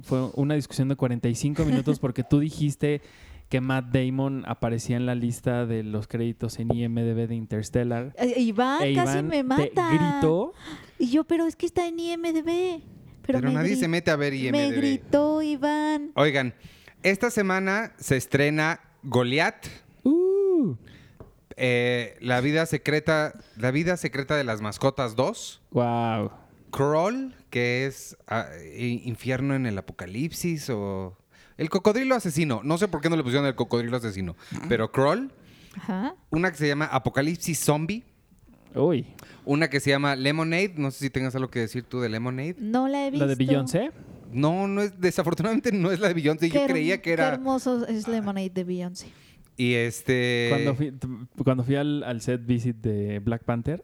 fue 0.00 0.30
una 0.34 0.54
discusión 0.54 0.88
de 0.88 0.96
45 0.96 1.66
minutos 1.66 1.98
porque 1.98 2.22
tú 2.24 2.38
dijiste 2.40 3.02
que 3.48 3.60
Matt 3.60 3.86
Damon 3.86 4.44
aparecía 4.46 4.96
en 4.96 5.06
la 5.06 5.14
lista 5.14 5.66
de 5.66 5.82
los 5.82 6.06
créditos 6.06 6.58
en 6.58 6.74
IMDb 6.74 7.26
de 7.26 7.34
Interstellar? 7.34 8.14
Eh, 8.18 8.34
Iván 8.40 8.82
E 8.82 8.94
casi 8.94 9.18
Iván 9.18 9.28
me 9.28 9.36
te 9.36 9.42
mata. 9.42 9.88
gritó. 9.90 10.52
Y 10.98 11.10
yo, 11.10 11.24
pero 11.24 11.46
es 11.46 11.56
que 11.56 11.66
está 11.66 11.86
en 11.86 11.98
IMDB. 11.98 12.82
Pero, 13.22 13.40
Pero, 13.40 13.48
me 13.48 13.54
nadie 13.54 13.76
se 13.76 13.88
mete 13.88 14.10
a 14.10 14.16
ver 14.16 14.34
IMDb. 14.34 14.52
Me 14.52 14.70
gritó 14.72 15.42
Iván. 15.42 16.12
Oigan, 16.14 16.54
esta 17.02 17.30
semana 17.30 17.92
se 17.98 18.16
estrena 18.16 18.80
Goliath. 19.02 19.66
Uh, 20.02 20.74
eh, 21.56 22.16
la 22.20 22.40
vida 22.40 22.66
secreta, 22.66 23.34
la 23.56 23.70
vida 23.70 23.96
secreta 23.96 24.36
de 24.36 24.44
las 24.44 24.60
mascotas 24.60 25.16
2. 25.16 25.62
wow. 25.72 26.30
Crawl, 26.70 27.34
que 27.48 27.86
es 27.86 28.16
ah, 28.26 28.46
infierno 28.76 29.54
en 29.54 29.64
el 29.64 29.78
apocalipsis 29.78 30.68
o 30.68 31.16
el 31.58 31.68
cocodrilo 31.68 32.14
asesino. 32.14 32.62
No 32.64 32.78
sé 32.78 32.88
por 32.88 33.02
qué 33.02 33.10
no 33.10 33.16
le 33.16 33.22
pusieron 33.22 33.46
el 33.46 33.54
cocodrilo 33.54 33.96
asesino, 33.98 34.34
pero 34.68 34.90
Crawl, 34.90 35.30
Ajá. 35.76 36.14
una 36.30 36.50
que 36.50 36.56
se 36.56 36.66
llama 36.68 36.86
Apocalipsis 36.86 37.58
Zombie, 37.62 38.04
Uy. 38.74 39.06
Una 39.46 39.68
que 39.70 39.80
se 39.80 39.88
llama 39.90 40.14
Lemonade. 40.14 40.74
No 40.76 40.90
sé 40.90 40.98
si 40.98 41.10
tengas 41.10 41.34
algo 41.34 41.50
que 41.50 41.58
decir 41.60 41.84
tú 41.84 42.00
de 42.00 42.10
Lemonade. 42.10 42.56
No 42.58 42.86
la 42.86 43.06
he 43.06 43.10
visto. 43.10 43.24
La 43.24 43.34
de 43.34 43.34
Beyoncé. 43.34 43.90
No, 44.30 44.68
no 44.68 44.82
es, 44.82 45.00
desafortunadamente 45.00 45.72
no 45.72 45.90
es 45.90 46.00
la 46.00 46.08
de 46.08 46.14
Beyoncé. 46.14 46.50
Qué 46.50 46.58
Yo 46.60 46.66
creía 46.66 46.98
que 46.98 47.02
Qué 47.04 47.12
era. 47.14 47.28
hermoso 47.28 47.86
es 47.86 48.06
Lemonade 48.06 48.50
de 48.50 48.64
Beyoncé. 48.64 49.06
Y 49.56 49.72
este. 49.72 50.48
Cuando 50.50 50.74
fui, 50.74 50.92
cuando 51.42 51.64
fui 51.64 51.76
al, 51.76 52.04
al 52.04 52.20
set 52.20 52.44
visit 52.44 52.76
de 52.76 53.20
Black 53.20 53.42
Panther. 53.44 53.82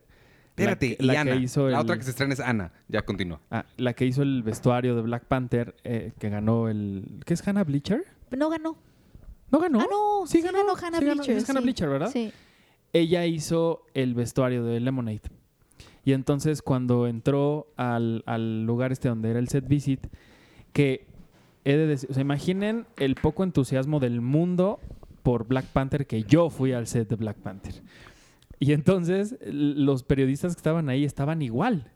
Espérate, 0.57 0.97
y 0.99 1.05
la, 1.05 1.21
Ana. 1.21 1.33
que 1.33 1.39
hizo 1.39 1.69
La 1.69 1.79
el- 1.79 1.83
otra 1.83 1.97
que 1.97 2.05
se 2.05 2.11
estrena 2.11 2.33
es 2.35 2.41
Ana. 2.41 2.73
Ya 2.89 3.03
continúa. 3.03 3.41
ah, 3.51 3.65
la 3.77 3.93
que 3.95 4.07
hizo 4.07 4.23
el 4.23 4.43
vestuario 4.43 4.95
de 4.95 5.03
Black 5.03 5.25
Panther, 5.25 5.75
eh, 5.85 6.13
que 6.19 6.29
ganó 6.31 6.69
el. 6.69 7.21
¿Qué 7.25 7.35
es 7.35 7.47
Hannah 7.47 7.65
Bleacher? 7.65 8.05
No 8.31 8.49
ganó. 8.51 8.77
¿No 9.51 9.59
ganó? 9.59 9.81
Ah, 9.81 9.87
no. 9.91 10.27
Sí 10.27 10.39
Sí 10.39 10.43
ganó. 10.43 10.59
ganó 10.59 10.75
Hannah 10.77 10.99
sí 10.99 11.05
ganó. 11.05 11.17
Bleacher, 11.23 11.37
Es 11.37 11.51
Hannah 11.51 11.61
sí. 11.61 11.65
Bleacher, 11.65 11.89
¿verdad? 11.89 12.11
Sí. 12.13 12.33
ella 12.93 13.27
hizo 13.27 13.83
el 13.95 14.15
vestuario 14.15 14.65
de 14.65 14.79
Lemonade. 14.81 15.23
Y 16.05 16.13
entonces 16.13 16.63
cuando 16.63 17.07
entró 17.09 17.67
al, 17.77 18.23
al 18.27 18.65
lugar 18.65 18.93
este 18.93 19.09
donde 19.09 19.31
era 19.31 19.39
el 19.41 19.49
set 19.49 19.67
visit, 19.67 20.07
que 20.73 21.07
he 21.65 21.77
de 21.77 21.87
decir, 21.87 22.11
o 22.11 22.15
sea, 22.15 22.21
imaginen 22.21 22.87
el 22.99 23.15
poco 23.17 23.43
entusiasmo 23.43 23.99
del 24.01 24.21
mundo 24.21 24.79
por 25.23 25.47
Black 25.49 25.65
Panther 25.67 26.07
que 26.07 26.23
yo 26.25 26.51
fui 26.51 26.73
al 26.73 26.87
set 26.87 27.09
de 27.09 27.17
Black 27.17 27.39
Panther. 27.39 27.75
Y 28.61 28.73
entonces 28.73 29.37
los 29.45 30.03
periodistas 30.03 30.55
que 30.55 30.59
estaban 30.61 30.89
ahí 30.89 31.05
estaban 31.05 31.43
igual. 31.43 31.91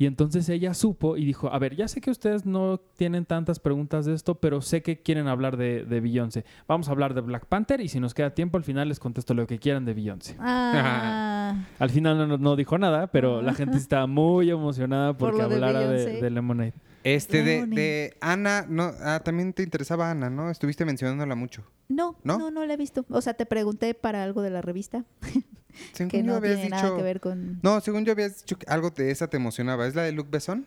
Y 0.00 0.06
entonces 0.06 0.48
ella 0.48 0.74
supo 0.74 1.16
y 1.16 1.24
dijo, 1.24 1.52
a 1.52 1.58
ver, 1.58 1.74
ya 1.74 1.88
sé 1.88 2.00
que 2.00 2.12
ustedes 2.12 2.46
no 2.46 2.78
tienen 2.96 3.24
tantas 3.24 3.58
preguntas 3.58 4.06
de 4.06 4.14
esto, 4.14 4.36
pero 4.36 4.60
sé 4.60 4.80
que 4.80 5.02
quieren 5.02 5.26
hablar 5.26 5.56
de, 5.56 5.84
de 5.84 6.00
Beyoncé. 6.00 6.44
Vamos 6.68 6.88
a 6.88 6.92
hablar 6.92 7.14
de 7.14 7.20
Black 7.20 7.46
Panther 7.46 7.80
y 7.80 7.88
si 7.88 7.98
nos 7.98 8.14
queda 8.14 8.30
tiempo 8.32 8.56
al 8.58 8.62
final 8.62 8.88
les 8.88 9.00
contesto 9.00 9.34
lo 9.34 9.48
que 9.48 9.58
quieran 9.58 9.84
de 9.84 9.94
Beyoncé. 9.94 10.36
Ah, 10.38 11.64
Al 11.80 11.90
final 11.90 12.28
no, 12.28 12.38
no- 12.38 12.54
dijo 12.54 12.78
nada, 12.78 13.08
pero 13.08 13.42
la 13.42 13.54
gente 13.54 13.76
estaba 13.76 14.06
muy 14.06 14.50
emocionada 14.50 15.16
Por 15.16 15.30
porque 15.30 15.42
hablara 15.42 15.88
de 15.88 16.30
Lemonade. 16.30 16.74
Este 17.04 17.42
de, 17.42 18.16
Ana. 18.20 18.66
No, 18.68 18.92
ah, 19.00 19.20
también 19.24 19.52
te 19.52 19.62
interesaba 19.62 20.10
Ana, 20.10 20.30
¿no? 20.30 20.50
Estuviste 20.50 20.84
mencionándola 20.84 21.34
mucho. 21.34 21.64
no, 21.88 22.16
¿No? 22.24 22.38
no, 22.38 22.50
no, 22.50 22.66
la 22.66 22.74
he 22.74 22.76
visto. 22.76 23.06
O 23.08 23.20
sea, 23.20 23.34
te 23.34 23.46
pregunté 23.46 23.94
para 23.94 24.22
algo 24.24 24.42
de 24.42 24.50
la 24.50 24.60
revista 24.62 25.04
Según 25.92 26.10
que 26.10 26.18
yo 26.18 26.24
no 26.24 26.34
habías 26.34 26.56
tiene 26.56 26.74
dicho. 26.76 26.86
nada 26.86 26.96
que 26.96 27.02
ver 27.02 27.20
con. 27.20 27.60
No, 27.62 27.80
según 27.80 28.04
yo 28.04 28.12
habías 28.12 28.38
dicho 28.40 28.58
que 28.58 28.66
algo 28.68 28.90
de 28.90 29.10
esa 29.10 29.28
te 29.28 29.36
emocionaba. 29.36 29.86
¿Es 29.86 29.94
la 29.94 30.02
de 30.02 30.12
Luke 30.12 30.28
Besson? 30.30 30.66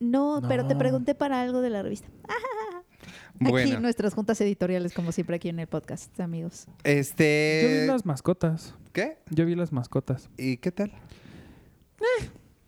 No, 0.00 0.42
pero 0.48 0.66
te 0.66 0.74
pregunté 0.76 1.14
para 1.14 1.40
algo 1.42 1.60
de 1.60 1.70
la 1.70 1.82
revista. 1.82 2.08
Aquí 3.42 3.50
Bueno. 3.50 3.80
nuestras 3.80 4.12
juntas 4.12 4.38
editoriales, 4.42 4.92
como 4.92 5.12
siempre 5.12 5.36
aquí 5.36 5.48
en 5.48 5.60
el 5.60 5.66
podcast, 5.66 6.18
amigos. 6.20 6.66
Yo 6.66 6.72
vi 6.84 6.90
Este. 6.98 7.84
las 7.86 8.04
mascotas. 8.04 8.74
¿Qué? 8.92 9.18
Yo 9.30 9.46
vi 9.46 9.54
las 9.54 9.72
mascotas. 9.72 10.28
¿Y 10.36 10.58
qué 10.58 10.72
tal? 10.72 10.92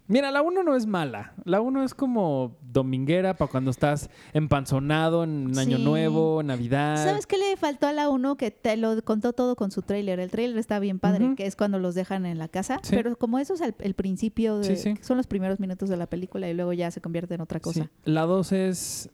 Mira, 0.09 0.31
la 0.31 0.43
1 0.43 0.63
no 0.63 0.77
es 0.77 0.87
mala. 0.87 1.33
La 1.45 1.61
1 1.61 1.85
es 1.85 1.95
como 1.95 2.57
dominguera 2.61 3.37
para 3.37 3.51
cuando 3.51 3.71
estás 3.71 4.11
empanzonado 4.33 5.25
en 5.25 5.57
Año 5.59 5.79
Sí. 5.79 5.85
Nuevo, 5.85 6.43
Navidad. 6.43 7.03
¿Sabes 7.03 7.27
qué 7.27 7.39
le 7.39 7.57
faltó 7.57 7.87
a 7.87 7.93
la 7.93 8.09
1? 8.09 8.37
Que 8.37 8.51
te 8.51 8.77
lo 8.77 9.01
contó 9.05 9.33
todo 9.33 9.57
con 9.57 9.71
su 9.71 9.83
tráiler. 9.83 10.19
El 10.21 10.31
tráiler 10.31 10.59
está 10.59 10.79
bien 10.81 10.99
padre, 10.99 11.35
que 11.37 11.47
es 11.47 11.57
cuando 11.57 11.79
los 11.79 11.95
dejan 11.95 12.27
en 12.27 12.39
la 12.39 12.49
casa. 12.49 12.81
Sí. 12.83 12.95
Pero 12.95 13.17
como 13.17 13.39
eso 13.39 13.55
es 13.55 13.61
el, 13.61 13.95
principio, 13.95 14.59
de, 14.59 14.77
Sí, 14.77 14.95
son 15.03 15.17
los 15.17 15.27
primeros 15.27 15.61
minutos 15.61 15.89
de 15.89 15.97
la 15.97 16.07
película 16.07 16.49
y 16.49 16.55
luego 16.55 16.73
ya 16.73 16.91
se 16.91 17.01
convierte 17.01 17.35
en 17.35 17.41
otra 17.41 17.61
cosa. 17.61 17.89
La 18.05 18.23
2 18.23 18.53
es 18.53 19.11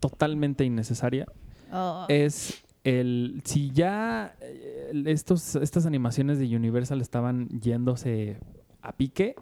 totalmente 0.00 0.64
innecesaria. 0.64 1.26
Oh. 1.72 2.04
Es 2.08 2.64
el. 2.84 3.42
Si 3.44 3.70
ya 3.70 4.34
eh, 4.40 5.04
estos, 5.06 5.56
estas 5.56 5.86
animaciones 5.86 6.38
de 6.38 6.54
Universal 6.54 7.00
estaban 7.00 7.48
yéndose 7.60 8.38
a 8.82 8.92
pique. 8.92 9.36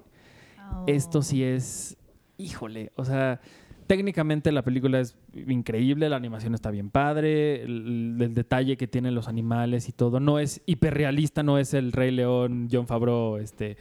Esto 0.87 1.23
sí 1.23 1.43
es, 1.43 1.97
híjole, 2.39 2.93
o 2.97 3.05
sea, 3.05 3.41
técnicamente 3.87 4.53
la 4.53 4.63
película 4.63 5.01
es 5.01 5.17
increíble, 5.35 6.09
la 6.09 6.17
animación 6.17 6.55
está 6.55 6.71
bien 6.71 6.91
padre, 6.91 7.63
el, 7.63 8.17
el 8.21 8.35
detalle 8.35 8.77
que 8.77 8.87
tienen 8.87 9.15
los 9.15 9.29
animales 9.29 9.89
y 9.89 9.93
todo, 9.93 10.21
no 10.21 10.39
es 10.39 10.61
hiperrealista, 10.67 11.43
no 11.43 11.59
es 11.59 11.75
el 11.75 11.93
Rey 11.93 12.11
León, 12.11 12.69
John 12.71 12.87
Favreau, 12.87 13.37
este, 13.39 13.77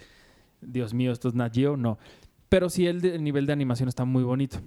Dios 0.61 0.93
mío, 0.93 1.11
esto 1.11 1.27
es 1.27 1.35
Nat 1.35 1.53
Geo, 1.53 1.77
no. 1.77 1.97
Pero 2.49 2.69
sí 2.69 2.87
el, 2.87 3.01
de- 3.01 3.15
el 3.15 3.23
nivel 3.23 3.45
de 3.45 3.53
animación 3.53 3.89
está 3.89 4.05
muy 4.05 4.23
bonito. 4.23 4.57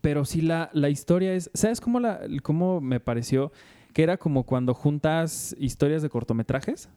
Pero 0.00 0.24
sí 0.26 0.42
la, 0.42 0.68
la 0.74 0.90
historia 0.90 1.32
es, 1.34 1.50
¿sabes 1.54 1.80
cómo, 1.80 2.00
la, 2.00 2.20
cómo 2.42 2.80
me 2.82 3.00
pareció? 3.00 3.52
Que 3.94 4.02
era 4.02 4.18
como 4.18 4.42
cuando 4.42 4.74
juntas 4.74 5.56
historias 5.58 6.02
de 6.02 6.10
cortometrajes 6.10 6.90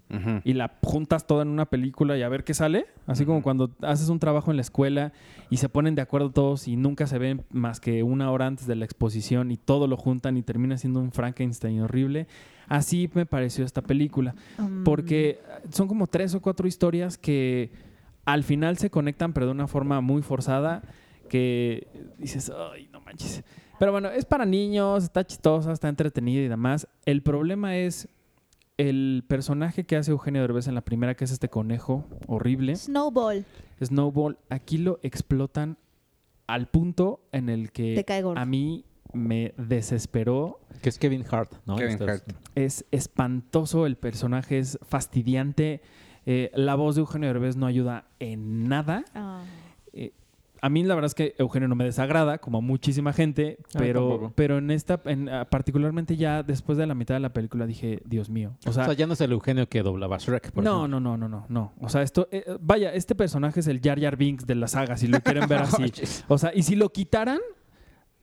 y 0.44 0.54
la 0.54 0.78
juntas 0.82 1.26
toda 1.28 1.44
en 1.44 1.50
una 1.50 1.68
película 1.68 2.18
y 2.18 2.24
a 2.24 2.28
ver 2.28 2.44
qué 2.44 2.54
sale. 2.54 2.88
Así 3.06 3.24
como 3.24 3.42
cuando 3.42 3.72
haces 3.82 4.10
un 4.10 4.20
trabajo 4.20 4.52
en 4.52 4.58
la 4.58 4.62
escuela 4.62 5.14
y 5.50 5.58
se 5.58 5.70
ponen 5.70 5.96
de 5.96 6.02
acuerdo 6.02 6.32
todos 6.32 6.68
y 6.68 6.76
nunca 6.76 7.08
se 7.08 7.20
ven 7.20 7.46
más 7.52 7.80
que 7.80 8.04
una 8.04 8.32
hora 8.32 8.48
antes 8.48 8.68
de 8.68 8.76
la 8.76 8.84
exposición 8.84 9.52
y 9.52 9.58
todo 9.58 9.88
lo 9.88 9.96
juntan 9.96 10.36
y 10.36 10.42
termina 10.42 10.78
siendo 10.78 11.00
un 11.00 11.12
Frankenstein 11.12 11.82
horrible. 11.82 12.28
Así 12.68 13.10
me 13.14 13.26
pareció 13.26 13.64
esta 13.64 13.82
película. 13.82 14.36
Mm. 14.58 14.84
Porque 14.84 15.40
son 15.70 15.88
como 15.88 16.08
tres 16.08 16.34
o 16.36 16.42
cuatro 16.42 16.68
historias 16.68 17.18
que 17.18 17.72
al 18.26 18.44
final 18.44 18.78
se 18.78 18.90
conectan, 18.90 19.32
pero 19.32 19.46
de 19.46 19.54
una 19.54 19.68
forma 19.68 20.02
muy 20.02 20.22
forzada 20.22 20.82
que 21.30 21.88
dices, 22.18 22.52
ay, 22.74 22.90
no 22.92 23.02
manches. 23.02 23.44
Pero 23.80 23.92
bueno, 23.92 24.10
es 24.10 24.26
para 24.26 24.46
niños, 24.46 25.04
está 25.04 25.26
chistosa, 25.26 25.72
está 25.72 25.88
entretenida 25.90 26.42
y 26.42 26.48
demás. 26.48 26.88
El 27.06 27.22
problema 27.22 27.78
es 27.78 28.08
el 28.78 29.24
personaje 29.28 29.84
que 29.86 29.96
hace 29.96 30.12
Eugenio 30.12 30.42
Derbez 30.42 30.68
en 30.68 30.76
la 30.76 30.82
primera, 30.82 31.16
que 31.16 31.26
es 31.26 31.32
este 31.32 31.50
conejo 31.50 32.06
horrible, 32.28 32.76
Snowball. 32.76 33.46
Snowball, 33.84 34.38
aquí 34.50 34.78
lo 34.78 35.00
explotan 35.04 35.78
al 36.48 36.68
punto 36.68 37.22
en 37.32 37.50
el 37.50 37.72
Te 37.72 38.04
que 38.04 38.24
a 38.36 38.46
mí 38.46 38.86
me 39.14 39.54
desesperó 39.58 40.60
Que 40.82 40.90
es 40.90 40.98
Kevin 41.00 41.24
Hart, 41.30 41.52
¿no? 41.66 41.76
Kevin 41.76 41.94
Estos- 41.94 42.10
Hart. 42.10 42.30
es 42.56 42.86
espantoso, 42.92 43.86
el 43.86 43.96
personaje 43.98 44.60
es 44.60 44.78
fastidiante, 44.84 45.82
eh, 46.26 46.52
la 46.56 46.76
voz 46.76 46.96
de 46.96 47.02
Eugenio 47.02 47.28
Derbez 47.30 47.56
no 47.58 47.66
ayuda 47.68 48.06
en 48.20 48.68
nada. 48.68 49.06
Ah. 49.16 49.44
Eh, 49.94 50.14
a 50.62 50.70
mí 50.70 50.84
la 50.84 50.96
verdad 50.96 51.08
es 51.08 51.16
que 51.16 51.36
Eugenio 51.38 51.68
no 51.68 51.76
me 51.76 51.84
desagrada, 51.86 52.38
como 52.40 52.58
a 52.60 52.62
muchísima 52.62 53.14
gente, 53.14 53.58
pero, 53.78 54.32
pero 54.36 54.58
en 54.58 54.72
esta, 54.72 55.00
en, 55.06 55.30
ah, 55.30 55.46
particularmente 55.50 56.18
ya 56.18 56.44
después 56.44 56.78
de 56.78 56.88
la 56.88 56.96
mitad 56.96 57.16
de 57.16 57.20
la 57.20 57.34
película 57.34 57.66
dije, 57.66 58.02
Dios 58.06 58.30
mío. 58.30 58.58
O 58.66 58.70
O 58.70 58.74
sea, 58.74 58.92
ya 58.94 59.08
no 59.08 59.14
es 59.14 59.22
el 59.22 59.32
Eugenio 59.32 59.68
que 59.70 59.82
doblaba 59.84 60.18
Shrek, 60.18 60.52
por 60.52 60.64
no, 60.64 60.78
ejemplo. 60.86 61.00
no, 61.00 61.18
no, 61.18 61.18
no, 61.18 61.28
no, 61.30 61.46
no. 61.50 61.74
O 61.82 61.90
sea, 61.90 62.02
esto, 62.02 62.28
eh, 62.32 62.44
vaya, 62.60 62.94
este 62.94 63.16
personaje 63.16 63.60
es 63.60 63.68
el 63.68 63.82
Jar 63.82 64.00
Jar 64.00 64.18
Binks 64.18 64.46
de 64.48 64.56
la 64.56 64.68
saga, 64.68 64.98
si 64.98 65.08
lo 65.08 65.20
quieren 65.22 65.48
ver 65.48 65.60
así. 65.64 65.92
O 66.28 66.38
sea, 66.38 66.52
y 66.56 66.64
si 66.64 66.76
lo 66.76 66.90
quitaran, 66.92 67.40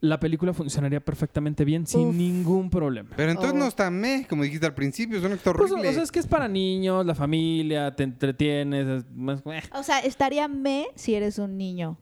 la 0.01 0.21
película 0.21 0.53
funcionaría 0.53 1.01
perfectamente 1.03 1.65
bien 1.65 1.87
sin 1.87 2.09
Uf. 2.09 2.15
ningún 2.15 2.69
problema. 2.69 3.09
Pero 3.17 3.31
entonces 3.31 3.55
Oh. 3.55 3.59
no 3.59 3.67
está 3.67 3.91
meh, 3.91 4.27
como 4.29 4.43
dijiste 4.43 4.67
al 4.67 4.75
principio, 4.75 5.17
es 5.19 5.25
un 5.25 5.33
actor 5.33 5.57
Pues, 5.57 5.71
horrible. 5.73 5.89
o 5.89 5.93
sea, 5.95 6.03
es 6.03 6.13
que 6.13 6.19
es 6.19 6.27
para 6.27 6.47
niños, 6.47 7.07
la 7.07 7.15
familia, 7.15 7.95
te 7.97 8.03
entretienes, 8.03 8.87
es 8.87 9.11
más-. 9.15 9.43
O 9.73 9.83
sea, 9.83 10.01
estaría 10.01 10.47
me 10.47 10.89
si 10.95 11.15
eres 11.15 11.39
un 11.39 11.57
niño 11.57 11.97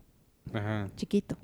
Ajá. 0.53 0.89
chiquito. 0.97 1.37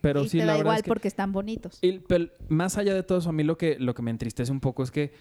pero 0.00 0.22
y 0.24 0.28
sí, 0.28 0.38
te 0.38 0.46
la 0.46 0.52
da 0.54 0.58
igual 0.60 0.76
es 0.76 0.82
que 0.82 0.88
porque 0.88 1.08
están 1.08 1.32
bonitos. 1.32 1.78
Y- 1.82 1.98
pero 2.00 2.26
más 2.48 2.78
allá 2.78 2.94
de 2.94 3.02
todo 3.02 3.18
eso, 3.18 3.28
a 3.30 3.32
mí 3.32 3.42
lo 3.42 3.56
que, 3.58 3.76
lo 3.78 3.94
que 3.94 4.02
me 4.02 4.10
entristece 4.10 4.52
un 4.52 4.60
poco 4.60 4.82
es 4.82 4.90
que 4.90 5.12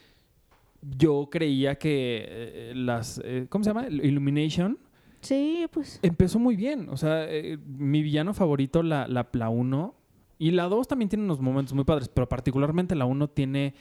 yo 0.98 1.30
creía 1.32 1.76
que 1.80 2.26
eh, 2.30 2.74
las... 2.76 3.20
eh, 3.24 3.48
¿Cómo 3.50 3.64
se 3.64 3.72
llama? 3.72 3.88
Illumination 3.88 4.78
Sí, 5.22 5.66
pues. 5.72 6.00
empezó 6.04 6.38
muy 6.40 6.56
bien. 6.56 6.88
O 6.90 6.98
sea, 6.98 7.26
eh, 7.28 7.58
mi 7.66 8.04
villano 8.04 8.34
favorito, 8.36 8.84
la, 8.84 9.08
la, 9.08 9.28
la 9.34 9.50
1, 9.50 9.96
y 10.38 10.52
la 10.52 10.66
2 10.66 10.88
también 10.88 11.10
tiene 11.10 11.26
unos 11.26 11.42
momentos 11.42 11.74
muy 11.74 11.84
padres, 11.84 12.08
pero 12.10 12.30
particularmente 12.30 12.94
la 12.96 13.06
1 13.06 13.28
tiene... 13.32 13.74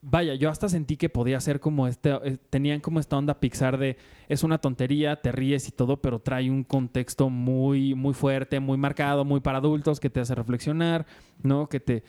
Vaya, 0.00 0.34
yo 0.36 0.48
hasta 0.48 0.68
sentí 0.68 0.96
que 0.96 1.08
podía 1.08 1.40
ser 1.40 1.58
como 1.58 1.88
este, 1.88 2.10
eh, 2.22 2.38
tenían 2.50 2.78
como 2.80 3.00
esta 3.00 3.16
onda 3.16 3.40
Pixar 3.40 3.78
de 3.78 3.96
es 4.28 4.44
una 4.44 4.58
tontería, 4.58 5.20
te 5.20 5.32
ríes 5.32 5.66
y 5.66 5.72
todo, 5.72 6.00
pero 6.00 6.20
trae 6.20 6.48
un 6.50 6.62
contexto 6.62 7.30
muy, 7.30 7.94
muy 7.96 8.14
fuerte, 8.14 8.60
muy 8.60 8.78
marcado, 8.78 9.24
muy 9.24 9.40
para 9.40 9.58
adultos, 9.58 9.98
que 9.98 10.08
te 10.08 10.20
hace 10.20 10.36
reflexionar, 10.36 11.04
¿no? 11.42 11.68
Que 11.68 11.80
te, 11.80 12.04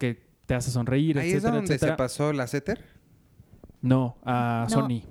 que 0.00 0.20
te 0.46 0.54
hace 0.54 0.72
sonreír, 0.72 1.16
Ahí 1.16 1.28
es 1.28 1.34
etcétera, 1.34 1.54
donde 1.56 1.74
etcétera. 1.74 1.92
se 1.92 1.96
pasó 1.96 2.32
la 2.32 2.46
Setter. 2.48 2.84
No, 3.80 4.16
a 4.24 4.66
No. 4.68 4.74
Sony. 4.74 5.02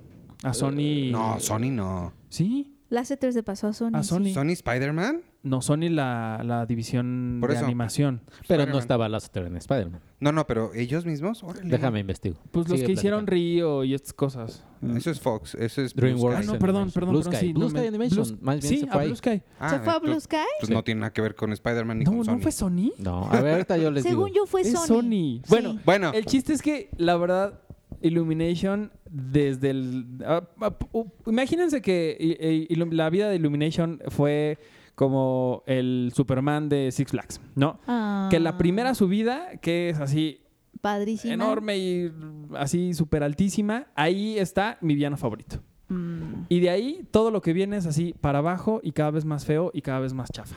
A 0.42 0.52
Sony. 0.52 1.10
No, 1.10 1.40
Sony 1.40 1.70
no. 1.70 2.12
¿Sí? 2.28 2.71
Láser 2.92 3.18
se 3.32 3.42
pasó 3.42 3.68
a 3.68 3.72
Sony. 3.72 3.90
A 3.94 4.02
Sony. 4.02 4.32
¿Sony 4.34 4.50
Spider-Man? 4.50 5.22
No, 5.44 5.60
Sony 5.60 5.88
la, 5.90 6.42
la 6.44 6.66
división 6.66 7.38
Por 7.40 7.50
de 7.50 7.56
eso. 7.56 7.64
animación. 7.64 8.20
Pero 8.46 8.64
no 8.66 8.78
estaba 8.78 9.08
Lasseter 9.08 9.44
en 9.46 9.56
Spider-Man. 9.56 10.00
No, 10.20 10.30
no, 10.30 10.46
pero 10.46 10.72
ellos 10.74 11.04
mismos. 11.04 11.42
Órale. 11.42 11.68
Déjame 11.68 11.98
investigo. 12.00 12.36
Pues 12.52 12.68
los 12.68 12.76
Sigue 12.78 12.86
que 12.86 12.92
hicieron 12.92 13.24
platicando. 13.24 13.80
Río 13.80 13.84
y 13.84 13.94
estas 13.94 14.12
cosas. 14.12 14.64
Eso 14.94 15.10
es 15.10 15.20
Fox, 15.20 15.54
eso 15.56 15.80
es 15.82 15.94
Blue 15.94 16.02
DreamWorks. 16.06 16.38
Ah, 16.38 16.42
Sky. 16.42 16.52
no, 16.52 16.58
perdón, 16.58 16.90
perdón, 16.92 17.10
Blue 17.14 17.22
perdón. 17.22 17.34
Sky. 17.34 17.46
Sí, 17.46 17.52
Blue 17.52 17.62
no, 17.64 17.70
Sky 17.70 17.80
me- 17.80 17.88
Animation, 17.88 18.24
Blue- 18.24 18.38
más 18.42 18.60
bien 18.60 18.68
sí, 18.72 18.80
se 18.80 18.88
a 18.88 18.92
fue 18.92 19.00
ahí. 19.02 19.08
Blue 19.08 19.16
Sky. 19.16 19.42
Ah, 19.58 19.68
¿Se 19.70 19.78
fue 19.80 19.92
a 19.92 19.98
Blue 19.98 20.06
entonces- 20.08 20.24
Sky? 20.24 20.36
Pues 20.60 20.68
Sí. 20.68 20.74
no 20.74 20.84
tiene 20.84 21.00
nada 21.00 21.12
que 21.12 21.20
ver 21.22 21.34
con 21.34 21.52
Spider-Man 21.52 21.98
ni 21.98 22.04
No, 22.04 22.10
con 22.10 22.18
no 22.18 22.24
Sony. 22.24 22.38
fue 22.40 22.52
Sony. 22.52 22.92
No, 22.98 23.24
a 23.32 23.40
ver, 23.40 23.52
ahorita 23.54 23.76
yo 23.78 23.90
les 23.90 24.02
Según 24.04 24.26
digo. 24.26 24.36
yo 24.36 24.46
fue 24.46 24.60
Es 24.60 24.72
Sony. 24.72 24.86
Sony. 24.86 25.40
Bueno, 25.48 25.72
Sí. 25.72 25.80
Bueno, 25.84 26.12
El 26.12 26.26
chiste 26.26 26.52
es 26.52 26.62
que, 26.62 26.90
la 26.98 27.16
verdad, 27.16 27.58
Illumination 28.02 28.92
desde 29.10 29.70
el... 29.70 30.06
ah, 30.26 30.42
ah, 30.60 30.76
uh, 30.92 31.04
imagínense 31.26 31.80
que 31.80 32.66
la 32.90 33.10
vida 33.10 33.28
de 33.28 33.36
Illumination 33.36 34.00
fue 34.08 34.58
como 34.94 35.62
el 35.66 36.12
Superman 36.14 36.68
de 36.68 36.90
Six 36.92 37.10
Flags, 37.12 37.40
¿no? 37.54 37.80
Ah, 37.86 38.28
Que 38.30 38.40
la 38.40 38.58
primera 38.58 38.94
subida, 38.94 39.56
que 39.60 39.88
es 39.90 39.98
así 40.00 40.40
Padrísima. 40.80 41.34
enorme 41.34 41.78
y 41.78 42.12
así 42.56 42.94
súper 42.94 43.22
altísima, 43.22 43.86
ahí 43.94 44.38
está 44.38 44.78
mi 44.80 44.94
villano 44.94 45.16
favorito. 45.16 45.62
Mm. 45.88 46.44
Y 46.48 46.60
de 46.60 46.70
ahí 46.70 47.06
todo 47.10 47.30
lo 47.30 47.40
que 47.40 47.52
viene 47.52 47.76
es 47.76 47.86
así 47.86 48.14
para 48.20 48.38
abajo 48.38 48.80
y 48.82 48.92
cada 48.92 49.10
vez 49.10 49.24
más 49.24 49.44
feo 49.44 49.70
y 49.74 49.82
cada 49.82 50.00
vez 50.00 50.12
más 50.12 50.30
chafa. 50.30 50.56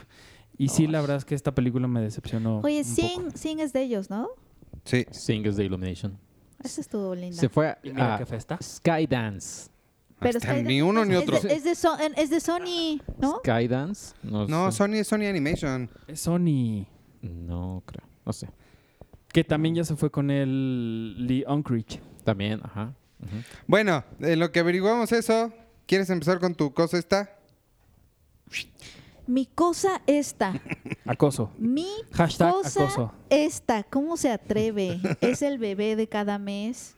Y 0.58 0.68
sí, 0.68 0.86
la 0.86 1.00
verdad 1.00 1.18
es 1.18 1.24
que 1.24 1.34
esta 1.34 1.54
película 1.54 1.86
me 1.86 2.00
decepcionó. 2.00 2.60
Oye, 2.64 2.78
un 2.78 2.84
Sing, 2.84 3.24
poco. 3.24 3.36
Sing 3.36 3.60
es 3.60 3.72
de 3.72 3.82
ellos, 3.82 4.08
¿no? 4.08 4.28
Sí. 4.84 5.04
Sing 5.10 5.44
is 5.46 5.56
the 5.56 5.64
Illumination. 5.64 6.18
Esa 6.62 6.80
estuvo 6.80 7.14
linda. 7.14 7.36
Se 7.36 7.48
fue 7.48 7.68
a, 7.68 7.78
Y 7.82 7.90
mira 7.90 8.14
a 8.14 8.18
qué 8.18 8.26
festa. 8.26 8.58
Skydance. 8.62 9.70
Pero 10.18 10.38
Hasta 10.38 10.56
está- 10.56 10.68
ni 10.68 10.80
uno 10.80 11.04
ni 11.04 11.14
es 11.14 11.22
otro. 11.22 11.38
de- 11.40 11.54
Es 11.54 11.64
de, 11.64 11.74
So- 11.74 11.98
es 11.98 12.30
de 12.30 12.40
Sony, 12.40 13.00
¿no? 13.18 13.38
Skydance. 13.40 14.14
No, 14.22 14.46
No, 14.48 14.72
sé. 14.72 14.78
Sony 14.78 14.94
es 14.94 15.06
Sony 15.08 15.26
Animation. 15.28 15.90
Es 16.08 16.20
Sony. 16.20 16.86
No 17.22 17.82
creo. 17.84 18.06
No 18.24 18.32
sé. 18.32 18.48
Que 19.28 19.44
también 19.44 19.74
ya 19.74 19.84
se 19.84 19.94
fue 19.96 20.10
con 20.10 20.30
el 20.30 21.26
Lee 21.26 21.44
Unkrich. 21.46 22.00
También, 22.24 22.60
ajá. 22.64 22.94
Bueno, 23.66 24.04
en 24.20 24.38
lo 24.40 24.50
que 24.52 24.60
averiguamos 24.60 25.12
eso, 25.12 25.52
¿quieres 25.86 26.08
empezar 26.10 26.38
con 26.40 26.54
tu 26.54 26.72
cosa 26.72 26.96
esta? 26.98 27.30
Mi 29.26 29.46
cosa 29.46 30.02
esta. 30.06 30.54
Acoso. 31.04 31.50
Mi 31.58 31.88
Hashtag 32.12 32.52
cosa 32.52 32.84
acoso. 32.84 33.12
esta. 33.30 33.82
¿Cómo 33.84 34.16
se 34.16 34.30
atreve? 34.30 35.00
es 35.20 35.42
el 35.42 35.58
bebé 35.58 35.96
de 35.96 36.08
cada 36.08 36.38
mes 36.38 36.95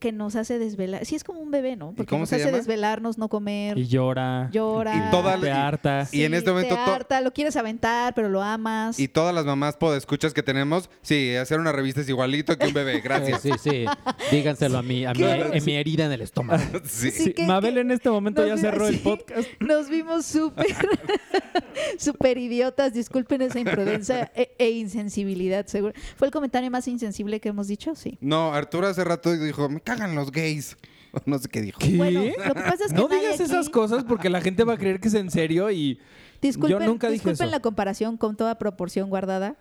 que 0.00 0.10
nos 0.12 0.34
hace 0.34 0.58
desvelar. 0.58 1.04
Sí, 1.06 1.14
es 1.14 1.22
como 1.22 1.38
un 1.40 1.50
bebé, 1.52 1.76
¿no? 1.76 1.92
Porque 1.92 2.08
cómo 2.10 2.20
nos 2.22 2.30
se 2.30 2.36
hace 2.36 2.46
llama? 2.46 2.56
desvelarnos, 2.56 3.18
no 3.18 3.28
comer. 3.28 3.78
Y 3.78 3.86
llora. 3.86 4.48
llora. 4.50 4.96
Y 4.96 5.10
toda 5.12 5.38
Te 5.40 5.50
harta. 5.52 6.08
Y 6.10 6.24
en 6.24 6.34
este 6.34 6.50
momento 6.50 6.74
te 6.74 6.80
harta, 6.80 7.20
lo 7.20 7.32
quieres 7.32 7.54
aventar, 7.56 8.14
pero 8.14 8.28
lo 8.28 8.42
amas. 8.42 8.98
Y 8.98 9.06
todas 9.06 9.32
las 9.34 9.44
mamás 9.44 9.76
escuchas 9.96 10.34
que 10.34 10.42
tenemos, 10.42 10.90
sí, 11.02 11.36
hacer 11.36 11.60
una 11.60 11.70
revista 11.70 12.00
es 12.00 12.08
igualito 12.08 12.56
que 12.58 12.66
un 12.66 12.72
bebé, 12.74 13.00
gracias. 13.00 13.42
Sí, 13.42 13.50
sí. 13.62 13.84
Díganselo 14.30 14.78
a 14.78 14.82
mí, 14.82 15.04
a 15.04 15.12
mí, 15.12 15.22
en 15.22 15.64
mi 15.64 15.74
herida 15.76 16.06
en 16.06 16.12
el 16.12 16.22
estómago. 16.22 16.62
Sí. 16.84 17.10
Sí, 17.10 17.24
Sí, 17.24 17.32
que- 17.34 17.46
Mabel 17.46 17.74
que 17.74 17.80
en 17.80 17.90
este 17.90 18.10
momento 18.10 18.44
ya 18.46 18.54
vi- 18.54 18.60
cerró 18.60 18.86
el 18.88 18.94
sí. 18.96 19.00
podcast. 19.04 19.46
Nos 19.60 19.88
vimos 19.90 20.24
súper, 20.26 20.66
súper 21.98 22.38
idiotas. 22.38 22.92
Disculpen 22.94 23.42
esa 23.42 23.58
imprudencia 23.60 24.30
e, 24.34 24.54
e 24.58 24.70
insensibilidad, 24.70 25.66
seguro. 25.66 25.92
¿Fue 26.16 26.26
el 26.26 26.32
comentario 26.32 26.70
más 26.70 26.88
insensible 26.88 27.40
que 27.40 27.50
hemos 27.50 27.68
dicho? 27.68 27.94
Sí. 27.94 28.18
No, 28.20 28.52
Arturo 28.54 28.86
hace 28.88 29.04
rato 29.04 29.32
dijo, 29.36 29.68
me 29.68 29.80
cagan 29.96 30.14
los 30.14 30.30
gays. 30.30 30.76
No 31.26 31.38
sé 31.40 31.48
qué 31.48 31.60
dijo. 31.60 31.80
¿Qué? 31.80 31.96
Bueno, 31.96 32.22
lo 32.24 32.54
que 32.54 32.60
pasa 32.60 32.84
es 32.84 32.92
que 32.92 32.94
no 32.94 33.08
digas 33.08 33.34
aquí- 33.34 33.42
esas 33.42 33.68
cosas 33.68 34.04
porque 34.04 34.30
la 34.30 34.40
gente 34.40 34.62
va 34.62 34.74
a 34.74 34.78
creer 34.78 35.00
que 35.00 35.08
es 35.08 35.14
en 35.14 35.28
serio 35.28 35.68
y 35.72 35.98
Disculpen, 36.40 36.78
yo 36.78 36.86
nunca 36.86 37.08
dije 37.08 37.14
disculpen 37.24 37.46
eso. 37.48 37.50
la 37.50 37.60
comparación 37.60 38.16
con 38.16 38.36
toda 38.36 38.58
proporción 38.58 39.10
guardada. 39.10 39.56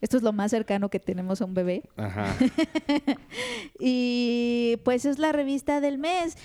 Esto 0.00 0.16
es 0.16 0.22
lo 0.22 0.32
más 0.32 0.52
cercano 0.52 0.88
que 0.88 0.98
tenemos 0.98 1.42
a 1.42 1.44
un 1.44 1.52
bebé. 1.52 1.82
Ajá. 1.98 2.34
Y 3.78 4.78
pues 4.84 5.04
es 5.04 5.18
la 5.18 5.32
revista 5.32 5.80
del 5.80 5.98
mes. 5.98 6.36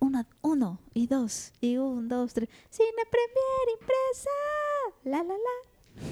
Uno, 0.00 0.24
uno 0.42 0.80
y 0.94 1.06
dos, 1.06 1.52
y 1.60 1.76
un, 1.76 2.08
dos, 2.08 2.32
tres. 2.32 2.48
Cine 2.70 2.88
Premier 3.10 3.78
impresa. 3.80 4.30
La, 5.04 5.18
la, 5.18 5.34
la. 5.34 6.08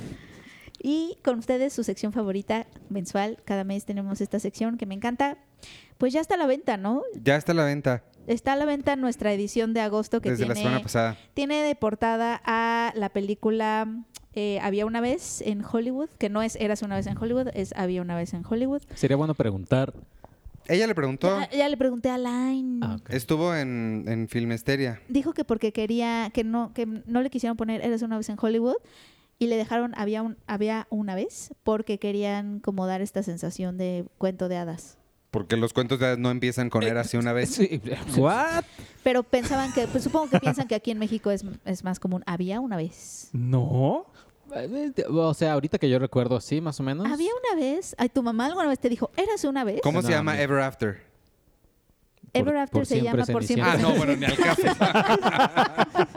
Y 0.82 1.16
con 1.24 1.38
ustedes 1.38 1.72
su 1.72 1.84
sección 1.84 2.12
favorita 2.12 2.66
mensual. 2.90 3.38
Cada 3.44 3.64
mes 3.64 3.84
tenemos 3.86 4.20
esta 4.20 4.38
sección 4.40 4.76
que 4.76 4.86
me 4.86 4.94
encanta. 4.94 5.38
Pues 5.98 6.12
ya 6.12 6.20
está 6.20 6.34
a 6.34 6.38
la 6.38 6.46
venta, 6.46 6.76
¿no? 6.76 7.02
Ya 7.22 7.36
está 7.36 7.52
a 7.52 7.54
la 7.54 7.64
venta 7.64 8.02
Está 8.26 8.54
a 8.54 8.56
la 8.56 8.64
venta 8.64 8.96
nuestra 8.96 9.32
edición 9.32 9.72
de 9.72 9.80
agosto 9.80 10.20
que 10.20 10.30
desde 10.30 10.46
la 10.46 10.54
tiene, 10.54 10.68
semana 10.68 10.82
pasada. 10.82 11.16
tiene 11.34 11.62
de 11.62 11.74
portada 11.76 12.40
a 12.44 12.92
la 12.96 13.08
película 13.08 13.86
eh, 14.34 14.58
Había 14.62 14.84
una 14.84 15.00
vez 15.00 15.40
en 15.42 15.64
Hollywood, 15.64 16.08
que 16.18 16.28
no 16.28 16.42
es 16.42 16.56
Eras 16.56 16.82
una 16.82 16.96
vez 16.96 17.06
en 17.06 17.16
Hollywood, 17.16 17.48
es 17.54 17.72
Había 17.76 18.02
una 18.02 18.16
vez 18.16 18.34
en 18.34 18.42
Hollywood. 18.44 18.82
Sería 18.94 19.16
bueno 19.16 19.34
preguntar. 19.34 19.94
Ella 20.68 20.88
le 20.88 20.96
preguntó, 20.96 21.38
Ya, 21.38 21.50
ya 21.50 21.68
le 21.68 21.76
pregunté 21.76 22.10
a 22.10 22.18
Line. 22.18 22.80
Ah, 22.82 22.96
estuvo 23.08 23.54
en, 23.54 24.04
en 24.08 24.28
Filmesteria. 24.28 25.00
Dijo 25.08 25.32
que 25.32 25.44
porque 25.44 25.72
quería, 25.72 26.30
que 26.34 26.42
no, 26.42 26.72
que 26.74 26.84
no 26.86 27.22
le 27.22 27.30
quisieron 27.30 27.56
poner 27.56 27.80
Eras 27.84 28.02
una 28.02 28.16
vez 28.18 28.28
en 28.28 28.36
Hollywood 28.40 28.74
y 29.38 29.46
le 29.46 29.56
dejaron 29.56 29.92
Había, 29.96 30.22
un, 30.22 30.36
había 30.48 30.88
una 30.90 31.14
vez 31.14 31.54
porque 31.62 31.98
querían 32.00 32.58
como 32.58 32.86
dar 32.88 33.00
esta 33.02 33.22
sensación 33.22 33.78
de 33.78 34.04
cuento 34.18 34.48
de 34.48 34.56
hadas. 34.56 34.98
Porque 35.36 35.58
los 35.58 35.74
cuentos 35.74 35.98
de 35.98 36.06
hadas 36.06 36.18
no 36.18 36.30
empiezan 36.30 36.70
con 36.70 36.82
era 36.82 37.02
así 37.02 37.18
una 37.18 37.34
vez. 37.34 37.50
Sí. 37.56 37.82
¿What? 38.16 38.64
Pero 39.02 39.22
pensaban 39.22 39.70
que, 39.74 39.86
pues 39.86 40.02
supongo 40.02 40.30
que 40.30 40.40
piensan 40.40 40.66
que 40.66 40.74
aquí 40.74 40.90
en 40.90 40.98
México 40.98 41.30
es, 41.30 41.44
es 41.66 41.84
más 41.84 42.00
común. 42.00 42.22
Había 42.24 42.58
una 42.58 42.74
vez. 42.78 43.28
No. 43.34 44.06
O 45.10 45.34
sea, 45.34 45.52
ahorita 45.52 45.76
que 45.76 45.90
yo 45.90 45.98
recuerdo 45.98 46.36
así, 46.36 46.62
más 46.62 46.80
o 46.80 46.82
menos. 46.82 47.06
Había 47.12 47.28
una 47.52 47.60
vez. 47.60 47.94
Ay, 47.98 48.08
tu 48.08 48.22
mamá 48.22 48.46
alguna 48.46 48.68
vez 48.68 48.78
te 48.78 48.88
dijo, 48.88 49.10
¿eras 49.14 49.44
una 49.44 49.62
vez? 49.62 49.82
¿Cómo 49.82 50.00
No, 50.00 50.08
se 50.08 50.14
llama 50.14 50.36
no. 50.36 50.40
Ever 50.40 50.60
After? 50.60 51.02
Ever 52.32 52.56
After 52.56 52.78
por 52.78 52.86
se 52.86 53.02
llama 53.02 53.26
por 53.26 53.44
siempre. 53.44 53.68
Ah, 53.70 53.76
no, 53.76 53.92
bueno, 53.92 54.16
ni 54.16 54.24
al 54.24 54.36
caso. 54.38 54.62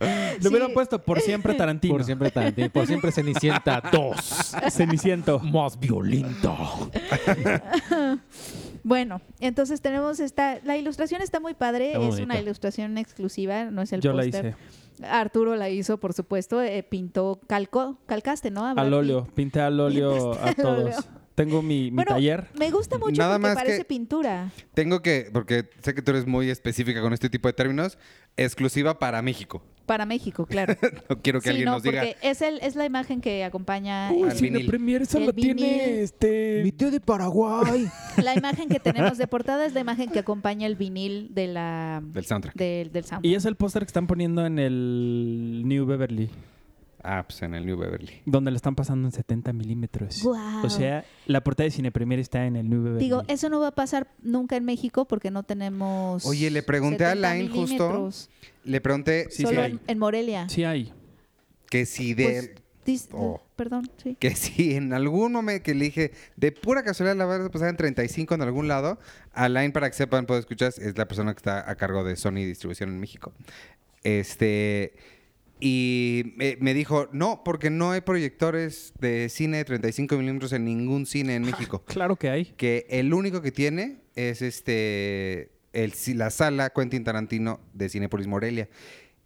Le 0.40 0.48
hubiera 0.48 0.66
Sí. 0.66 0.72
puesto 0.72 1.02
por 1.02 1.20
siempre 1.20 1.54
Tarantino. 1.54 1.94
Por 1.94 2.04
siempre 2.04 2.30
Tarantino, 2.30 2.70
por 2.70 2.86
siempre 2.86 3.10
Cenicienta 3.12 3.82
2. 3.92 4.16
Ceniciento. 4.70 5.38
Más 5.40 5.78
violento. 5.78 6.56
Bueno, 8.84 9.20
entonces 9.40 9.80
tenemos 9.82 10.20
esta. 10.20 10.60
La 10.64 10.76
ilustración 10.76 11.20
está 11.20 11.40
muy 11.40 11.52
padre. 11.54 11.88
Está 11.88 11.98
muy 11.98 12.08
es 12.14 12.20
una 12.20 12.38
ilustración 12.40 12.96
exclusiva, 12.96 13.64
no 13.66 13.82
es 13.82 13.92
el 13.92 14.00
Yo 14.00 14.12
la 14.12 14.22
póster. 14.22 14.56
hice. 14.98 15.06
Arturo 15.06 15.56
la 15.56 15.68
hizo, 15.68 15.98
por 15.98 16.12
supuesto. 16.14 16.62
eh, 16.62 16.82
pintó, 16.84 17.40
calcó, 17.46 17.98
calcaste, 18.06 18.50
¿no? 18.50 18.64
Al 18.66 18.94
óleo. 18.94 19.26
Pinté 19.34 19.60
al 19.60 19.78
óleo 19.78 20.32
a 20.34 20.42
óleo. 20.42 20.54
todos. 20.56 21.08
Tengo 21.34 21.60
mi, 21.60 21.90
mi 21.90 21.96
Bueno, 21.96 22.12
taller. 22.14 22.48
Me 22.58 22.70
gusta 22.70 22.98
mucho 22.98 23.20
Nada 23.20 23.34
porque 23.34 23.46
más 23.48 23.54
parece 23.56 23.78
que- 23.78 23.84
pintura. 23.84 24.50
Tengo 24.74 25.02
que, 25.02 25.28
porque 25.32 25.68
sé 25.82 25.94
que 25.94 26.00
tú 26.02 26.10
eres 26.12 26.26
muy 26.26 26.48
específica 26.50 27.00
con 27.02 27.12
este 27.12 27.28
tipo 27.28 27.46
de 27.48 27.52
términos, 27.52 27.98
exclusiva 28.36 28.98
para 28.98 29.20
México. 29.22 29.62
Para 29.88 30.06
México, 30.06 30.46
claro. 30.46 30.76
No 31.08 31.20
quiero 31.20 31.40
que 31.40 31.44
sí, 31.44 31.48
alguien 31.50 31.64
no, 31.66 31.72
nos 31.72 31.82
diga. 31.82 32.02
porque 32.02 32.16
es, 32.22 32.42
el, 32.42 32.60
es 32.60 32.76
la 32.76 32.84
imagen 32.84 33.20
que 33.20 33.42
acompaña. 33.42 34.12
Uy, 34.12 34.28
el- 34.30 34.40
vinil. 34.40 34.66
Premier 34.66 35.06
solo 35.06 35.26
El 35.26 35.32
vinil. 35.32 35.56
tiene 35.56 36.02
este. 36.02 36.72
tío 36.76 36.90
de 36.90 37.00
Paraguay. 37.00 37.88
la 38.22 38.34
imagen 38.36 38.68
que 38.68 38.78
tenemos 38.78 39.16
de 39.18 39.26
portada 39.26 39.64
es 39.66 39.72
la 39.72 39.80
imagen 39.80 40.10
que 40.10 40.18
acompaña 40.18 40.66
el 40.66 40.76
vinil 40.76 41.34
de 41.34 41.46
la, 41.48 42.02
Del 42.04 42.24
soundtrack. 42.24 42.54
del, 42.54 42.92
del 42.92 43.04
sound. 43.04 43.24
Y 43.24 43.34
es 43.34 43.44
el 43.46 43.56
póster 43.56 43.82
que 43.82 43.86
están 43.88 44.06
poniendo 44.06 44.44
en 44.46 44.58
el 44.58 45.62
New 45.64 45.86
Beverly, 45.86 46.28
Ah, 47.10 47.24
pues 47.26 47.40
en 47.40 47.54
el 47.54 47.64
New 47.64 47.78
Beverly. 47.78 48.20
donde 48.26 48.50
le 48.50 48.56
están 48.56 48.74
pasando 48.74 49.08
en 49.08 49.12
70 49.12 49.54
milímetros. 49.54 50.22
Guau. 50.22 50.66
O 50.66 50.68
sea, 50.68 51.06
la 51.24 51.42
portada 51.42 51.64
de 51.64 51.70
Cine 51.70 51.90
Premier 51.90 52.18
está 52.18 52.44
en 52.44 52.54
el 52.56 52.68
New 52.68 52.82
Beverly. 52.82 53.02
Digo, 53.02 53.22
eso 53.28 53.48
no 53.48 53.60
va 53.60 53.68
a 53.68 53.74
pasar 53.74 54.08
nunca 54.22 54.56
en 54.56 54.64
México 54.66 55.06
porque 55.06 55.30
no 55.30 55.42
tenemos. 55.42 56.26
Oye, 56.26 56.50
le 56.50 56.62
pregunté 56.62 57.06
a 57.06 57.10
70 57.14 57.34
Line 57.34 57.48
justo. 57.48 58.10
Le 58.64 58.80
pregunté 58.82 59.28
Sí, 59.30 59.36
sí 59.38 59.42
Solo 59.44 59.62
hay. 59.62 59.70
en, 59.72 59.80
en 59.86 59.98
Morelia. 59.98 60.48
Sí 60.50 60.64
hay. 60.64 60.92
que 61.70 61.86
si 61.86 62.12
de... 62.12 62.24
Pues, 62.24 62.50
dis- 62.86 63.08
Oh. 63.12 63.40
Perdón, 63.56 63.90
sí. 64.02 64.16
que 64.20 64.34
si 64.36 64.74
en 64.74 64.92
algún 64.92 65.32
momento 65.32 65.62
que 65.64 65.74
le 65.74 65.86
dije, 65.86 66.12
de 66.36 66.52
pura 66.52 66.82
casualidad 66.82 67.16
la 67.16 67.24
vas 67.26 67.40
a 67.40 67.50
pasar 67.50 67.68
en 67.70 67.76
35 67.76 68.34
en 68.34 68.42
algún 68.42 68.68
lado, 68.68 68.98
Alain, 69.32 69.72
para 69.72 69.90
que 69.90 69.96
sepan, 69.96 70.26
puedo 70.26 70.38
escuchar, 70.40 70.68
es 70.78 70.96
la 70.96 71.08
persona 71.08 71.32
que 71.34 71.38
está 71.38 71.68
a 71.70 71.74
cargo 71.76 72.04
de 72.04 72.16
Sony 72.16 72.34
Distribución 72.46 72.90
en 72.90 73.00
México. 73.00 73.32
Este, 74.04 74.94
y 75.60 76.34
me, 76.36 76.74
dijo, 76.74 77.08
no, 77.12 77.42
porque 77.44 77.70
no 77.70 77.90
hay 77.90 78.00
proyectores 78.00 78.92
de 79.00 79.28
cine 79.28 79.58
de 79.58 79.64
35 79.64 80.16
milímetros 80.16 80.52
en 80.52 80.64
ningún 80.64 81.04
cine 81.06 81.34
en 81.34 81.42
México. 81.46 81.82
Claro 81.84 82.16
que 82.16 82.30
hay. 82.30 82.44
que 82.56 82.86
el 82.90 83.12
único 83.12 83.42
que 83.42 83.50
tiene 83.50 83.98
es 84.14 84.42
este, 84.42 85.50
el, 85.72 85.92
la 86.14 86.30
sala 86.30 86.70
Quentin 86.70 87.02
Tarantino 87.02 87.60
de 87.72 87.88
Cinepolis 87.88 88.26
Morelia. 88.26 88.68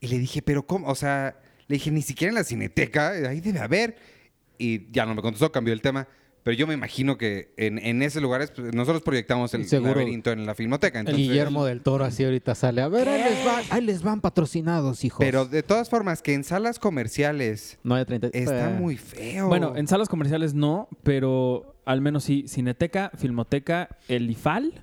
Y 0.00 0.08
le 0.08 0.18
dije, 0.18 0.42
pero 0.42 0.66
¿cómo? 0.66 0.88
O 0.88 0.94
sea, 0.94 1.38
le 1.68 1.76
dije, 1.76 1.90
ni 1.90 2.02
siquiera 2.02 2.30
en 2.30 2.36
la 2.36 2.44
cineteca, 2.44 3.10
ahí 3.28 3.40
debe 3.40 3.58
haber. 3.58 3.96
Y 4.58 4.90
ya 4.90 5.04
no 5.04 5.14
me 5.14 5.22
contestó, 5.22 5.52
cambió 5.52 5.74
el 5.74 5.82
tema. 5.82 6.08
Pero 6.44 6.56
yo 6.56 6.66
me 6.66 6.74
imagino 6.74 7.16
que 7.18 7.52
en, 7.56 7.78
en 7.78 8.02
esos 8.02 8.20
lugares, 8.20 8.50
pues, 8.50 8.74
nosotros 8.74 9.02
proyectamos 9.02 9.54
el 9.54 9.64
Seguro. 9.66 9.92
laberinto 9.92 10.32
en 10.32 10.44
la 10.44 10.54
filmoteca. 10.56 10.98
El 10.98 11.06
Entonces, 11.06 11.28
Guillermo 11.28 11.64
del 11.64 11.82
Toro 11.82 12.04
así 12.04 12.24
ahorita 12.24 12.54
sale. 12.56 12.82
A 12.82 12.88
ver, 12.88 13.08
ahí 13.08 13.22
les, 13.22 13.44
van, 13.44 13.64
ahí 13.70 13.80
les 13.84 14.02
van 14.02 14.20
patrocinados, 14.20 15.04
hijos. 15.04 15.18
Pero 15.24 15.44
de 15.46 15.62
todas 15.62 15.88
formas, 15.88 16.20
que 16.20 16.34
en 16.34 16.42
salas 16.42 16.80
comerciales 16.80 17.78
no 17.84 17.94
hay 17.94 18.04
30. 18.04 18.28
está 18.32 18.70
eh, 18.70 18.74
muy 18.74 18.96
feo. 18.96 19.46
Bueno, 19.46 19.76
en 19.76 19.86
salas 19.86 20.08
comerciales 20.08 20.52
no, 20.52 20.88
pero 21.04 21.76
al 21.84 22.00
menos 22.00 22.24
sí. 22.24 22.44
Cineteca, 22.48 23.12
Filmoteca, 23.16 23.96
el 24.08 24.28
IFAL. 24.28 24.82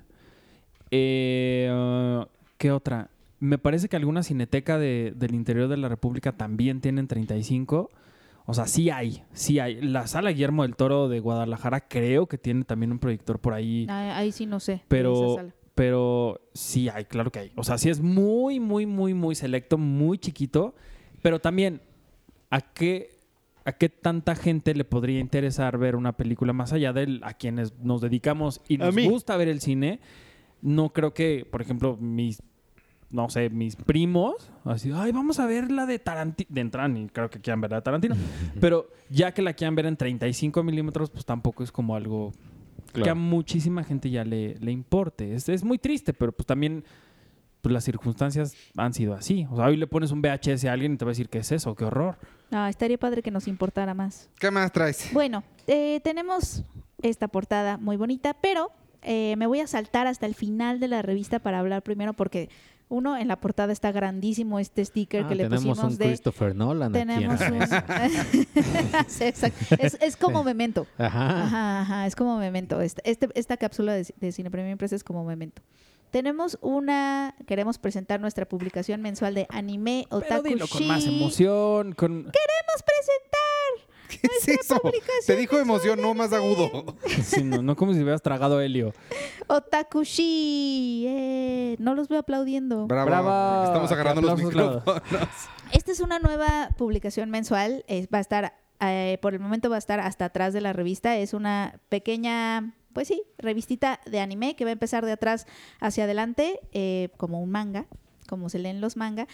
Eh, 0.90 2.24
¿Qué 2.58 2.70
otra? 2.72 3.10
Me 3.38 3.58
parece 3.58 3.88
que 3.88 3.96
alguna 3.96 4.22
cineteca 4.22 4.78
de- 4.78 5.12
del 5.16 5.34
interior 5.34 5.68
de 5.68 5.76
la 5.76 5.88
República 5.88 6.32
también 6.32 6.80
tienen 6.80 7.06
35. 7.06 7.90
O 8.50 8.54
sea, 8.54 8.66
sí 8.66 8.90
hay, 8.90 9.22
sí 9.32 9.60
hay. 9.60 9.80
La 9.80 10.08
sala 10.08 10.32
Guillermo 10.32 10.64
del 10.64 10.74
Toro 10.74 11.08
de 11.08 11.20
Guadalajara 11.20 11.86
creo 11.86 12.26
que 12.26 12.36
tiene 12.36 12.64
también 12.64 12.90
un 12.90 12.98
proyector 12.98 13.38
por 13.38 13.54
ahí. 13.54 13.86
Ah, 13.88 14.16
ahí 14.16 14.32
sí 14.32 14.44
no 14.44 14.58
sé. 14.58 14.82
Pero, 14.88 15.36
pero 15.76 16.40
sí 16.52 16.88
hay, 16.88 17.04
claro 17.04 17.30
que 17.30 17.38
hay. 17.38 17.52
O 17.54 17.62
sea, 17.62 17.78
sí 17.78 17.90
es 17.90 18.00
muy, 18.00 18.58
muy, 18.58 18.86
muy, 18.86 19.14
muy 19.14 19.36
selecto, 19.36 19.78
muy 19.78 20.18
chiquito. 20.18 20.74
Pero 21.22 21.38
también, 21.38 21.80
¿a 22.50 22.60
qué, 22.60 23.20
¿a 23.64 23.70
qué 23.70 23.88
tanta 23.88 24.34
gente 24.34 24.74
le 24.74 24.84
podría 24.84 25.20
interesar 25.20 25.78
ver 25.78 25.94
una 25.94 26.16
película 26.16 26.52
más 26.52 26.72
allá 26.72 26.92
de 26.92 27.04
él, 27.04 27.20
a 27.22 27.34
quienes 27.34 27.78
nos 27.78 28.00
dedicamos 28.00 28.62
y 28.66 28.78
nos 28.78 28.96
gusta 28.96 29.36
ver 29.36 29.46
el 29.46 29.60
cine? 29.60 30.00
No 30.60 30.92
creo 30.92 31.14
que, 31.14 31.46
por 31.48 31.62
ejemplo, 31.62 31.96
mis, 32.00 32.42
no 33.10 33.28
sé, 33.28 33.50
mis 33.50 33.76
primos, 33.76 34.50
así, 34.64 34.92
ay, 34.94 35.12
vamos 35.12 35.40
a 35.40 35.46
ver 35.46 35.70
la 35.70 35.86
de 35.86 35.98
Tarantino. 35.98 36.48
De 36.50 36.60
entrada, 36.60 36.88
ni 36.88 37.08
creo 37.08 37.28
que 37.28 37.40
quieran 37.40 37.60
ver 37.60 37.70
la 37.70 37.76
de 37.78 37.82
Tarantino. 37.82 38.16
pero 38.60 38.88
ya 39.08 39.32
que 39.32 39.42
la 39.42 39.52
quieran 39.52 39.74
ver 39.74 39.86
en 39.86 39.96
35 39.96 40.62
milímetros, 40.62 41.10
pues 41.10 41.24
tampoco 41.24 41.62
es 41.62 41.72
como 41.72 41.96
algo 41.96 42.32
que 42.92 43.08
a 43.08 43.14
muchísima 43.14 43.84
gente 43.84 44.10
ya 44.10 44.24
le, 44.24 44.56
le 44.58 44.72
importe. 44.72 45.34
Es, 45.34 45.48
es 45.48 45.64
muy 45.64 45.78
triste, 45.78 46.12
pero 46.12 46.32
pues 46.32 46.46
también 46.46 46.84
pues, 47.60 47.72
las 47.72 47.84
circunstancias 47.84 48.54
han 48.76 48.94
sido 48.94 49.14
así. 49.14 49.46
O 49.50 49.56
sea, 49.56 49.66
hoy 49.66 49.76
le 49.76 49.86
pones 49.86 50.10
un 50.10 50.22
VHS 50.22 50.64
a 50.64 50.72
alguien 50.72 50.94
y 50.94 50.96
te 50.96 51.04
va 51.04 51.10
a 51.10 51.12
decir, 51.12 51.28
¿qué 51.28 51.38
es 51.38 51.52
eso? 51.52 51.74
¡Qué 51.74 51.84
horror! 51.84 52.16
Ah, 52.50 52.68
estaría 52.68 52.98
padre 52.98 53.22
que 53.22 53.30
nos 53.30 53.48
importara 53.48 53.94
más. 53.94 54.28
¿Qué 54.38 54.50
más 54.50 54.72
traes? 54.72 55.10
Bueno, 55.12 55.44
eh, 55.66 56.00
tenemos 56.02 56.64
esta 57.02 57.28
portada 57.28 57.76
muy 57.76 57.96
bonita, 57.96 58.34
pero 58.40 58.72
eh, 59.02 59.34
me 59.36 59.46
voy 59.46 59.60
a 59.60 59.66
saltar 59.66 60.06
hasta 60.06 60.26
el 60.26 60.34
final 60.34 60.80
de 60.80 60.88
la 60.88 61.02
revista 61.02 61.38
para 61.38 61.58
hablar 61.58 61.82
primero 61.82 62.12
porque 62.12 62.50
uno 62.90 63.16
en 63.16 63.26
la 63.28 63.36
portada 63.40 63.72
está 63.72 63.90
grandísimo 63.92 64.58
este 64.58 64.84
sticker 64.84 65.24
Ah, 65.24 65.28
que 65.28 65.34
le 65.36 65.44
tenemos 65.44 65.64
pusimos 65.64 65.92
un 65.92 65.98
de 65.98 66.04
Christopher 66.06 66.54
Nolan 66.54 66.92
tenemos 66.92 67.40
aquí. 67.40 67.52
un 67.54 67.60
Sí, 69.08 69.24
exacto. 69.24 69.76
es, 69.78 69.96
es 70.00 70.16
como 70.16 70.44
memento. 70.44 70.86
Ajá. 70.98 71.44
Ajá, 71.44 71.80
ajá, 71.80 72.06
es 72.06 72.14
como 72.16 72.36
memento. 72.38 72.80
Este, 72.82 73.00
este- 73.10 73.28
esta 73.34 73.56
cápsula 73.56 73.94
de, 73.94 74.06
de 74.20 74.32
Cine 74.32 74.50
Premium 74.50 74.72
Impresa 74.72 74.94
es 74.96 75.04
como 75.04 75.24
memento. 75.24 75.62
Tenemos 76.10 76.58
una, 76.60 77.36
queremos 77.46 77.78
presentar 77.78 78.20
nuestra 78.20 78.44
publicación 78.44 79.00
mensual 79.00 79.32
de 79.34 79.46
anime 79.48 80.06
Pero 80.10 80.18
Otaku 80.22 80.42
dilo 80.48 80.66
con 80.66 80.86
más 80.88 81.06
emoción, 81.06 81.92
con... 81.92 82.10
Queremos 82.24 82.82
presentar 82.84 83.89
¿Qué 84.10 84.20
es 84.40 84.48
eso? 84.48 84.80
Te 85.26 85.36
dijo 85.36 85.58
emoción, 85.58 86.00
no 86.02 86.14
más 86.14 86.32
agudo. 86.32 86.96
Sí, 87.24 87.42
no, 87.44 87.62
no 87.62 87.76
como 87.76 87.92
si 87.94 88.00
hubieras 88.00 88.22
tragado 88.22 88.60
helio. 88.60 88.92
Otakushi. 89.46 91.04
Eh, 91.08 91.76
no 91.78 91.94
los 91.94 92.08
veo 92.08 92.18
aplaudiendo. 92.20 92.86
Bravo. 92.86 93.08
Bravo. 93.08 93.64
Estamos 93.64 93.92
agarrando 93.92 94.20
los 94.22 94.30
Aplausos, 94.32 94.54
micrófonos. 94.54 95.28
Esta 95.72 95.92
es 95.92 96.00
una 96.00 96.18
nueva 96.18 96.70
publicación 96.76 97.30
mensual. 97.30 97.84
es- 97.88 98.08
va 98.12 98.18
a 98.18 98.20
estar, 98.20 98.54
eh, 98.80 99.18
por 99.22 99.34
el 99.34 99.40
momento 99.40 99.70
va 99.70 99.76
a 99.76 99.78
estar 99.78 100.00
hasta 100.00 100.26
atrás 100.26 100.52
de 100.52 100.60
la 100.60 100.72
revista. 100.72 101.16
Es 101.16 101.34
una 101.34 101.80
pequeña, 101.88 102.74
pues 102.92 103.08
sí, 103.08 103.22
revistita 103.38 104.00
de 104.06 104.20
anime 104.20 104.56
que 104.56 104.64
va 104.64 104.70
a 104.70 104.72
empezar 104.72 105.04
de 105.04 105.12
atrás 105.12 105.46
hacia 105.80 106.04
adelante, 106.04 106.60
eh, 106.72 107.10
como 107.16 107.40
un 107.40 107.50
manga, 107.50 107.86
como 108.30 108.48
se 108.48 108.58
leen 108.58 108.80
los 108.80 108.96
manga. 108.96 109.26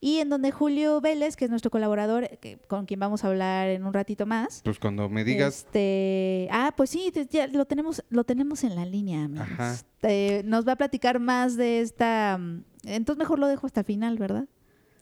Y 0.00 0.20
en 0.20 0.30
donde 0.30 0.50
Julio 0.52 1.02
Vélez, 1.02 1.36
que 1.36 1.44
es 1.44 1.50
nuestro 1.50 1.70
colaborador, 1.70 2.28
que- 2.38 2.56
con 2.68 2.86
quien 2.86 3.00
vamos 3.00 3.22
a 3.24 3.28
hablar 3.28 3.68
en 3.68 3.84
un 3.84 3.92
ratito 3.92 4.24
más. 4.24 4.62
Pues 4.64 4.78
cuando 4.78 5.10
me 5.10 5.24
digas, 5.24 5.66
Este, 5.66 6.48
ah, 6.50 6.72
pues 6.76 6.88
sí, 6.88 7.12
ya 7.30 7.46
lo 7.48 7.66
tenemos, 7.66 8.02
lo 8.08 8.24
tenemos 8.24 8.64
en 8.64 8.74
la 8.76 8.86
línea, 8.86 9.24
amigos. 9.24 9.46
Ajá. 9.52 9.76
Eh, 10.02 10.42
nos 10.46 10.66
va 10.66 10.72
a 10.72 10.76
platicar 10.76 11.18
más 11.20 11.56
de 11.56 11.80
esta. 11.80 12.38
mm, 12.38 12.62
Entonces 12.84 13.18
mejor 13.18 13.38
lo 13.38 13.46
dejo 13.48 13.66
hasta 13.66 13.80
el 13.80 13.86
final, 13.86 14.16
¿verdad? 14.18 14.46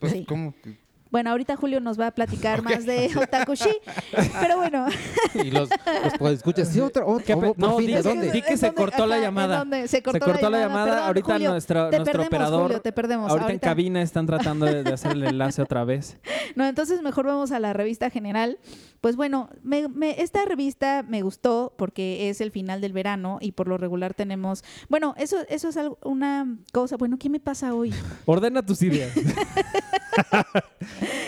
pues, 0.00 0.12
sí. 0.12 0.24
¿cómo? 0.24 0.52
Bueno, 1.12 1.30
ahorita 1.30 1.54
Julio 1.56 1.78
nos 1.78 2.00
va 2.00 2.08
a 2.08 2.10
platicar 2.10 2.62
más 2.62 2.84
de 2.84 3.10
Otakushi, 3.16 3.70
pero 4.40 4.56
bueno. 4.56 4.86
Y 5.34 5.50
los, 5.52 5.68
los 5.68 6.14
pues, 6.18 6.32
escuchas. 6.38 6.68
Sí, 6.68 6.80
otra, 6.80 7.04
otra. 7.04 7.24
¿Qué 7.24 7.36
pe- 7.36 7.46
oh, 7.48 7.54
no, 7.56 7.76
fin, 7.76 7.86
di- 7.86 7.92
¿de 7.92 7.98
es 7.98 8.02
que 8.02 8.08
dónde? 8.08 8.30
di- 8.32 8.42
que 8.42 8.52
¿En 8.52 8.58
se 8.58 8.66
dónde? 8.66 8.80
cortó 8.82 9.06
la 9.06 9.14
Ajá, 9.14 9.16
¿en 9.16 9.22
llamada. 9.22 9.58
dónde? 9.58 9.82
Se 9.82 9.88
Se 9.98 10.02
cortó, 10.02 10.24
cortó 10.24 10.50
la 10.50 10.58
llamada. 10.58 10.86
Perdón, 10.86 11.06
ahorita 11.06 11.32
Julio, 11.34 11.50
nuestro, 11.50 11.90
te 11.90 11.96
nuestro 11.98 12.12
perdemos, 12.12 12.26
operador... 12.28 12.62
Julio, 12.62 12.80
te 12.80 12.92
perdemos. 12.92 13.30
Ahorita, 13.30 13.44
Ahorita- 13.46 13.66
en 13.66 13.70
cabina 13.70 14.02
están 14.02 14.26
tratando 14.26 14.66
de, 14.66 14.82
de 14.82 14.92
hacer 14.92 15.12
el 15.12 15.22
enlace 15.24 15.62
otra 15.62 15.84
vez. 15.84 16.16
No, 16.56 16.66
entonces 16.66 17.00
mejor 17.02 17.26
vamos 17.26 17.50
a 17.52 17.58
la 17.60 17.72
revista 17.72 18.10
general. 18.10 18.58
Pues 19.02 19.16
bueno, 19.16 19.50
me- 19.64 19.88
me- 19.88 20.22
esta 20.22 20.44
revista 20.44 21.02
me 21.02 21.22
gustó 21.22 21.74
porque 21.76 22.30
es 22.30 22.40
el 22.40 22.52
final 22.52 22.80
del 22.80 22.92
verano 22.92 23.38
y 23.40 23.50
por 23.52 23.66
lo 23.66 23.76
regular 23.76 24.14
tenemos... 24.14 24.62
Bueno, 24.88 25.14
eso, 25.18 25.38
eso 25.48 25.68
es 25.68 25.76
algo- 25.76 25.98
una 26.04 26.56
cosa... 26.72 26.96
Bueno, 26.96 27.18
¿qué 27.18 27.28
me 27.28 27.40
pasa 27.40 27.74
hoy? 27.74 27.92
Ordena 28.26 28.64
tus 28.64 28.80
ideas. 28.80 29.12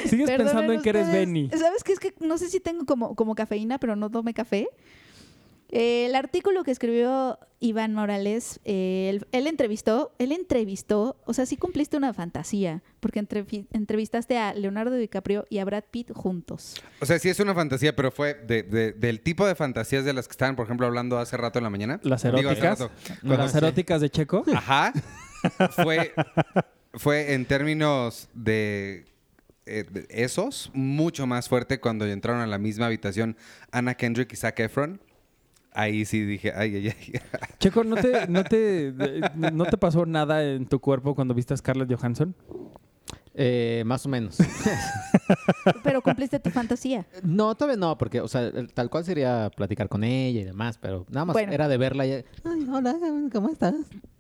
Sigues 0.07 0.31
pensando 0.31 0.73
en 0.73 0.83
que 0.83 0.89
eres. 0.91 1.11
Benny. 1.11 1.51
¿Sabes 1.51 1.83
qué? 1.83 1.93
Es 1.93 1.99
que 1.99 2.15
no 2.21 2.39
sé 2.39 2.49
si 2.49 2.61
tengo 2.61 2.85
como, 2.87 3.17
como 3.17 3.35
cafeína, 3.35 3.79
pero 3.79 3.97
no 3.97 4.09
tome 4.11 4.35
café. 4.35 4.69
Eh, 5.71 6.07
el 6.07 6.15
artículo 6.15 6.63
que 6.63 6.71
escribió 6.71 7.39
Iván 7.59 7.95
Morales, 7.95 8.61
eh, 8.65 9.09
él, 9.11 9.27
él 9.33 9.47
entrevistó, 9.49 10.15
él 10.19 10.31
entrevistó, 10.31 11.17
o 11.25 11.33
sea, 11.35 11.47
sí 11.47 11.57
cumpliste 11.57 11.97
una 11.97 12.13
fantasía, 12.15 12.83
porque 13.01 13.21
entrevi- 13.21 13.67
entrevistaste 13.73 14.37
a 14.39 14.55
Leonardo 14.55 14.95
DiCaprio 14.95 15.47
y 15.51 15.59
a 15.59 15.65
Brad 15.65 15.85
Pitt 15.91 16.13
juntos. 16.13 16.75
O 17.01 17.07
sea, 17.07 17.19
sí 17.19 17.29
es 17.29 17.41
una 17.41 17.55
fantasía, 17.55 17.97
pero 17.97 18.11
fue 18.13 18.35
de- 18.35 18.63
de- 18.63 18.93
del 18.93 19.21
tipo 19.21 19.47
de 19.47 19.55
fantasías 19.55 20.05
de 20.05 20.13
las 20.13 20.29
que 20.29 20.33
estaban, 20.33 20.55
por 20.55 20.67
ejemplo, 20.67 20.87
hablando 20.87 21.19
hace 21.19 21.37
rato 21.37 21.59
en 21.59 21.65
la 21.65 21.71
mañana. 21.71 21.99
Las 22.05 22.23
Digo, 22.23 22.39
eróticas. 22.39 22.79
rato. 22.81 22.93
Las 23.23 23.55
eróticas 23.55 24.01
de 24.01 24.11
Checo. 24.11 24.45
Ajá. 24.55 24.93
Fue, 25.77 26.13
fue 26.95 27.35
en 27.35 27.45
términos 27.45 28.29
de, 28.33 29.05
eh, 29.67 29.85
de 29.91 30.07
esos, 30.09 30.71
mucho 30.73 31.27
más 31.27 31.49
fuerte 31.51 31.81
cuando 31.81 32.07
entraron 32.07 32.41
a 32.41 32.47
la 32.47 32.57
misma 32.59 32.87
habitación 32.87 33.37
Anna 33.73 33.95
Kendrick 33.95 34.33
y 34.33 34.37
Zac 34.37 34.59
Efron. 34.61 35.01
Ahí 35.77 36.05
sí 36.05 36.23
dije, 36.25 36.53
ay, 36.55 36.77
ay, 36.77 36.89
ay. 36.89 37.21
Checo, 37.59 37.83
¿no 37.83 37.97
te, 37.97 38.29
no, 38.29 38.45
te, 38.45 38.93
¿no 39.53 39.65
te 39.67 39.77
pasó 39.77 40.07
nada 40.07 40.43
en 40.45 40.67
tu 40.67 40.79
cuerpo 40.81 41.15
cuando 41.17 41.35
viste 41.35 41.53
a 41.53 41.57
Scarlett 41.57 41.93
Johansson? 41.93 42.35
Eh, 43.35 43.83
más 43.85 44.07
o 44.07 44.09
menos. 44.09 44.39
Pero 45.83 46.01
cumpliste 46.01 46.39
tu 46.39 46.51
fantasía. 46.51 47.05
No, 47.25 47.57
todavía 47.57 47.77
no, 47.77 47.99
porque, 47.99 48.21
o 48.21 48.29
sea, 48.29 48.43
el- 48.43 48.73
tal 48.73 48.89
cual 48.89 49.05
sería 49.05 49.51
platicar 49.57 49.89
con 49.89 50.05
ella 50.05 50.41
y 50.41 50.45
demás, 50.45 50.79
pero 50.79 51.05
nada 51.11 51.25
más 51.27 51.35
Bueno. 51.35 51.53
era 51.53 51.67
de 51.67 51.77
verla 51.77 52.07
y... 52.07 52.13
Ay, 52.13 52.67
hola, 52.73 52.95
¿cómo 53.33 53.49
estás? 53.49 53.75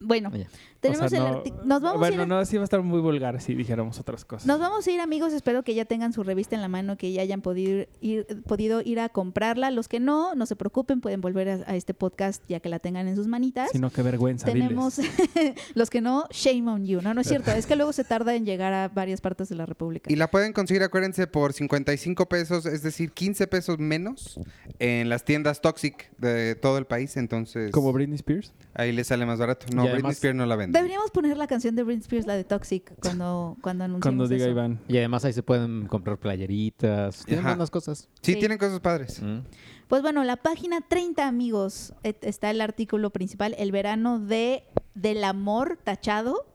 Bueno, 0.05 0.31
Oye. 0.33 0.47
tenemos 0.81 1.07
O 1.07 1.09
sea, 1.09 1.19
el 1.19 1.25
no- 1.33 1.43
arti- 1.45 1.53
Nos 1.65 1.83
vamos 1.83 2.03
a 2.03 2.09
ir 2.09 2.17
Bueno, 2.17 2.23
a- 2.23 2.39
no, 2.41 2.45
sí 2.45 2.57
va 2.57 2.63
a 2.63 2.65
estar 2.65 2.83
muy 2.83 3.01
vulgar 3.01 3.41
si 3.41 3.55
dijéramos 3.55 3.99
otras 3.99 4.25
cosas. 4.25 4.47
Nos 4.47 4.59
vamos 4.61 4.87
a 4.87 4.91
ir, 4.91 5.01
amigos. 5.01 5.33
Espero 5.33 5.63
que 5.63 5.75
ya 5.75 5.85
tengan 5.85 6.13
su 6.13 6.23
revista 6.23 6.55
en 6.57 6.63
la 6.63 6.69
mano, 6.69 6.97
que 6.97 7.13
ya 7.13 7.23
hayan 7.23 7.41
podido 7.41 7.87
ir, 8.01 8.27
podido 8.47 8.81
ir 8.83 9.01
a 9.01 9.09
comprarla. 9.09 9.71
Los 9.71 9.89
que 9.89 10.01
no, 10.01 10.35
no 10.35 10.47
se 10.47 10.57
preocupen, 10.57 11.01
pueden 11.01 11.21
volver 11.21 11.49
a, 11.49 11.55
a 11.67 11.77
este 11.77 11.95
podcast 11.95 12.43
ya 12.49 12.61
que 12.61 12.69
la 12.69 12.79
tengan 12.79 13.09
en 13.09 13.17
sus 13.17 13.27
manitas. 13.27 13.71
Sino 13.73 13.91
qué 13.91 14.03
vergüenza, 14.03 14.47
Tenemos 14.47 14.99
los 15.75 15.91
que 15.91 16.01
no, 16.01 16.27
shame 16.31 16.71
on 16.71 16.87
you. 16.87 17.01
No, 17.01 17.15
no 17.15 17.21
es 17.21 17.29
cierto. 17.29 17.51
Es 17.53 17.67
que 17.67 17.77
luego 17.77 17.93
se 17.93 18.05
tarda 18.05 18.35
en 18.35 18.45
llegar 18.45 18.73
a 18.73 18.89
varias 18.89 19.21
partes 19.21 19.49
de 19.49 19.55
la 19.57 19.67
República. 19.67 20.13
Y 20.13 20.17
la 20.17 20.31
pueden 20.31 20.53
conseguir, 20.53 20.83
acuérdense, 20.83 21.27
por 21.27 21.53
55 21.53 22.29
pesos, 22.29 22.67
es 22.67 22.83
decir, 22.83 23.13
15 23.13 23.47
pesos 23.47 23.79
menos 23.79 24.39
en 24.79 25.09
las 25.09 25.25
tiendas 25.25 25.61
Toxic 25.61 26.11
de 26.19 26.55
todo 26.55 26.79
el 26.79 26.87
país. 26.87 27.17
Entonces. 27.17 27.71
Como 27.73 27.93
Britney 27.93 28.17
Spears. 28.17 28.53
ahí 28.75 28.93
les 28.93 29.07
sale 29.09 29.25
más 29.27 29.39
barato. 29.39 29.67
No, 29.75 29.85
Britney 29.95 30.01
además- 30.11 30.16
Spears 30.16 30.36
no 30.36 30.47
la 30.47 30.57
vende. 30.57 30.78
Deberíamos 30.78 31.11
poner 31.11 31.36
la 31.36 31.47
canción 31.47 31.74
de 31.76 31.82
Britney 31.82 32.03
Spears, 32.03 32.26
la 32.26 32.34
de 32.36 32.45
Toxic, 32.45 32.92
cuando, 33.01 33.57
cuando 33.61 33.84
anunciemos 33.84 34.03
Cuando 34.18 34.28
diga 34.28 34.45
eso. 34.45 34.53
Iván. 34.53 34.80
Y 34.88 34.99
además 34.99 35.24
ahí 35.24 35.32
se 35.32 35.42
pueden 35.42 35.86
comprar 35.86 36.18
playeritas. 36.18 37.24
Tienen 37.24 37.45
Ajá. 37.45 37.55
buenas 37.55 37.70
cosas. 37.70 38.09
Sí, 38.22 38.34
Sí. 38.34 38.38
tienen 38.38 38.59
cosas 38.59 38.80
padres. 38.80 39.20
Mm. 39.22 39.40
Pues 39.88 40.03
bueno, 40.03 40.24
la 40.24 40.36
página 40.36 40.80
30, 40.80 41.26
amigos, 41.28 41.92
et- 42.03 42.24
está 42.24 42.51
el 42.51 42.61
artículo 42.61 43.11
principal, 43.11 43.55
el 43.59 43.72
verano 43.72 44.18
de 44.18 44.64
del 44.95 45.24
amor 45.24 45.76
tachado, 45.82 46.47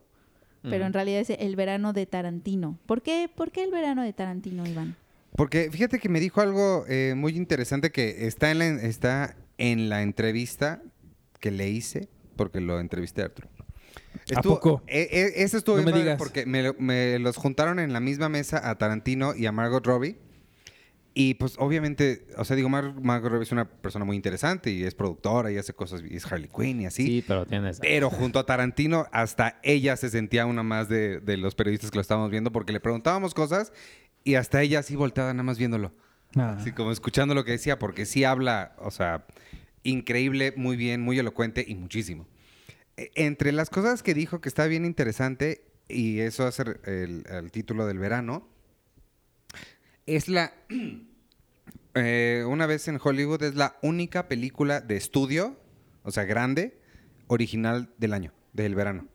pero 0.61 0.77
en 0.77 0.89
Ujú. 0.89 0.93
realidad 0.93 1.19
es 1.21 1.29
el 1.29 1.55
verano 1.57 1.91
de 1.93 2.05
Tarantino. 2.05 2.77
¿Por 2.85 3.01
qué, 3.01 3.29
¿Por 3.33 3.51
qué 3.51 3.63
el 3.63 3.71
verano 3.71 4.01
de 4.01 4.13
Tarantino, 4.13 4.65
Iván? 4.65 4.95
Porque 5.35 5.69
fíjate 5.71 5.99
que 5.99 6.09
me 6.09 6.19
dijo 6.19 6.41
algo 6.41 6.85
eh, 6.87 7.13
muy 7.15 7.35
interesante 7.35 7.91
que 7.91 8.27
está 8.27 8.51
en, 8.51 8.59
la, 8.59 8.65
está 8.67 9.35
en 9.57 9.89
la 9.89 10.01
entrevista 10.01 10.81
que 11.39 11.51
le 11.51 11.69
hice, 11.69 12.09
porque 12.39 12.59
lo 12.61 12.79
entrevisté 12.79 13.21
a 13.21 13.25
Arturo. 13.25 13.49
¿A 14.35 14.41
poco? 14.41 14.81
eh, 14.87 15.07
eh, 15.11 15.31
ese 15.43 15.57
estuvo 15.57 15.77
No 15.77 15.83
bien 15.83 15.93
me 15.95 15.99
digas. 16.01 16.17
porque 16.17 16.45
me, 16.45 16.73
me 16.79 17.19
los 17.19 17.35
juntaron 17.37 17.79
en 17.79 17.93
la 17.93 17.99
misma 17.99 18.29
mesa 18.29 18.69
a 18.69 18.77
Tarantino 18.77 19.35
y 19.35 19.45
a 19.45 19.51
Margot 19.51 19.85
Robbie. 19.85 20.17
Y 21.15 21.33
pues 21.33 21.55
obviamente, 21.57 22.27
o 22.37 22.45
sea, 22.45 22.55
digo, 22.55 22.69
Mar- 22.69 22.93
Margot 23.01 23.31
Robbie 23.31 23.43
es 23.43 23.51
una 23.51 23.65
persona 23.67 24.05
muy 24.05 24.15
interesante 24.15 24.71
y 24.71 24.83
es 24.83 24.93
productora 24.95 25.51
y 25.51 25.57
hace 25.57 25.73
cosas, 25.73 26.01
y 26.07 26.15
es 26.15 26.25
Harley 26.31 26.47
Quinn 26.55 26.81
y 26.81 26.85
así. 26.85 27.05
Sí, 27.05 27.23
pero 27.27 27.45
tienes... 27.45 27.79
Pero 27.81 28.09
junto 28.09 28.39
a 28.39 28.45
Tarantino, 28.45 29.07
hasta 29.11 29.59
ella 29.63 29.97
se 29.97 30.09
sentía 30.09 30.45
una 30.45 30.63
más 30.63 30.87
de, 30.87 31.19
de 31.19 31.35
los 31.37 31.55
periodistas 31.55 31.91
que 31.91 31.97
lo 31.97 32.01
estábamos 32.01 32.29
viendo 32.31 32.51
porque 32.51 32.71
le 32.71 32.79
preguntábamos 32.79 33.33
cosas 33.33 33.73
y 34.23 34.35
hasta 34.35 34.61
ella 34.61 34.79
así 34.79 34.95
volteada 34.95 35.33
nada 35.33 35.43
más 35.43 35.57
viéndolo. 35.57 35.91
Ah. 36.35 36.55
Así 36.59 36.71
como 36.71 36.91
escuchando 36.91 37.33
lo 37.33 37.43
que 37.43 37.51
decía, 37.53 37.79
porque 37.79 38.05
sí 38.05 38.23
habla, 38.23 38.75
o 38.77 38.91
sea, 38.91 39.25
increíble, 39.84 40.53
muy 40.55 40.75
bien, 40.77 41.01
muy 41.01 41.17
elocuente 41.19 41.63
y 41.67 41.75
muchísimo. 41.75 42.27
E- 42.97 43.11
Entre 43.15 43.51
las 43.51 43.69
cosas 43.69 44.03
que 44.03 44.13
dijo 44.13 44.41
que 44.41 44.49
está 44.49 44.65
bien 44.67 44.86
interesante, 44.86 45.63
y 45.88 46.19
eso 46.19 46.45
hace 46.45 46.63
el, 46.86 47.23
el 47.30 47.51
título 47.51 47.86
del 47.88 47.97
verano, 47.99 48.47
es 50.05 50.27
la, 50.27 50.53
eh, 51.95 52.43
una 52.47 52.65
vez 52.65 52.88
en 52.88 52.99
Hollywood 53.01 53.43
es 53.43 53.55
la 53.55 53.77
única 53.82 54.27
película 54.27 54.82
de 54.82 54.97
estudio, 54.97 55.57
o 56.03 56.11
sea, 56.11 56.23
grande, 56.25 56.77
original 57.27 57.93
del 57.97 58.13
año, 58.13 58.34
del 58.53 58.75
verano. 58.75 59.07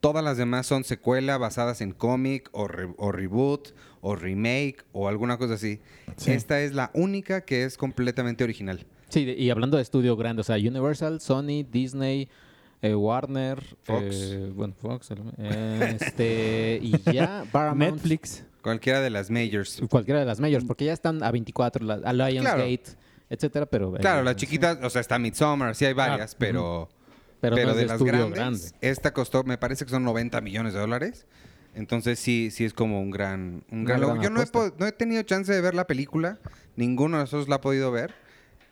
Todas 0.00 0.24
las 0.24 0.36
demás 0.36 0.66
son 0.66 0.82
secuela 0.82 1.38
basadas 1.38 1.80
en 1.80 1.92
cómic 1.92 2.48
o, 2.52 2.66
re- 2.66 2.92
o 2.96 3.12
reboot 3.12 3.68
o 4.00 4.16
remake 4.16 4.84
o 4.90 5.06
alguna 5.08 5.36
cosa 5.38 5.54
así. 5.54 5.80
Sí. 6.16 6.32
Esta 6.32 6.60
es 6.60 6.72
la 6.74 6.90
única 6.92 7.42
que 7.44 7.62
es 7.62 7.76
completamente 7.76 8.42
original. 8.42 8.84
Sí, 9.12 9.34
y 9.36 9.50
hablando 9.50 9.76
de 9.76 9.82
estudio 9.82 10.16
grande, 10.16 10.40
o 10.40 10.44
sea, 10.44 10.56
Universal, 10.56 11.20
Sony, 11.20 11.64
Disney, 11.70 12.28
eh, 12.80 12.94
Warner, 12.94 13.62
Fox. 13.82 14.02
eh, 14.10 14.50
bueno, 14.54 14.74
Fox, 14.80 15.10
eh, 15.38 15.96
este, 16.00 16.78
y 16.82 16.98
ya 17.12 17.44
Paramount, 17.52 17.96
Netflix. 17.96 18.44
Cualquiera 18.62 19.00
de 19.00 19.10
las 19.10 19.28
majors. 19.30 19.82
cualquiera 19.90 20.20
de 20.20 20.26
las 20.26 20.40
majors, 20.40 20.64
porque 20.64 20.84
ya 20.86 20.92
están 20.92 21.22
a 21.22 21.30
24, 21.30 21.84
la, 21.84 21.94
a 21.94 22.12
Lionsgate, 22.12 22.82
etcétera, 23.28 23.66
pero... 23.66 23.94
eh, 23.96 24.00
Claro, 24.00 24.22
las 24.22 24.36
chiquitas, 24.36 24.78
o 24.82 24.88
sea, 24.88 25.00
está 25.00 25.18
Midsommar, 25.18 25.74
sí 25.74 25.84
hay 25.84 25.92
varias, 25.92 26.32
Ah, 26.32 26.36
pero, 26.38 26.88
pero, 27.40 27.56
pero 27.56 27.66
no 27.66 27.72
es 27.72 27.76
de 27.76 27.82
de 27.82 27.88
las 27.88 28.02
grandes, 28.02 28.34
grande. 28.34 28.60
esta 28.80 29.12
costó, 29.12 29.42
me 29.44 29.58
parece 29.58 29.84
que 29.84 29.90
son 29.90 30.04
90 30.04 30.40
millones 30.40 30.72
de 30.72 30.80
dólares. 30.80 31.26
Entonces 31.74 32.18
sí, 32.18 32.50
sí 32.50 32.64
es 32.64 32.72
como 32.74 33.00
un 33.00 33.10
gran, 33.10 33.64
un 33.70 33.84
gran 33.84 34.00
Yo 34.20 34.30
no 34.30 34.42
he, 34.42 34.46
no 34.78 34.86
he 34.86 34.92
tenido 34.92 35.22
chance 35.22 35.52
de 35.52 35.60
ver 35.60 35.74
la 35.74 35.86
película, 35.86 36.38
ninguno 36.76 37.16
de 37.16 37.22
nosotros 37.24 37.48
la 37.48 37.56
ha 37.56 37.60
podido 37.60 37.90
ver, 37.90 38.14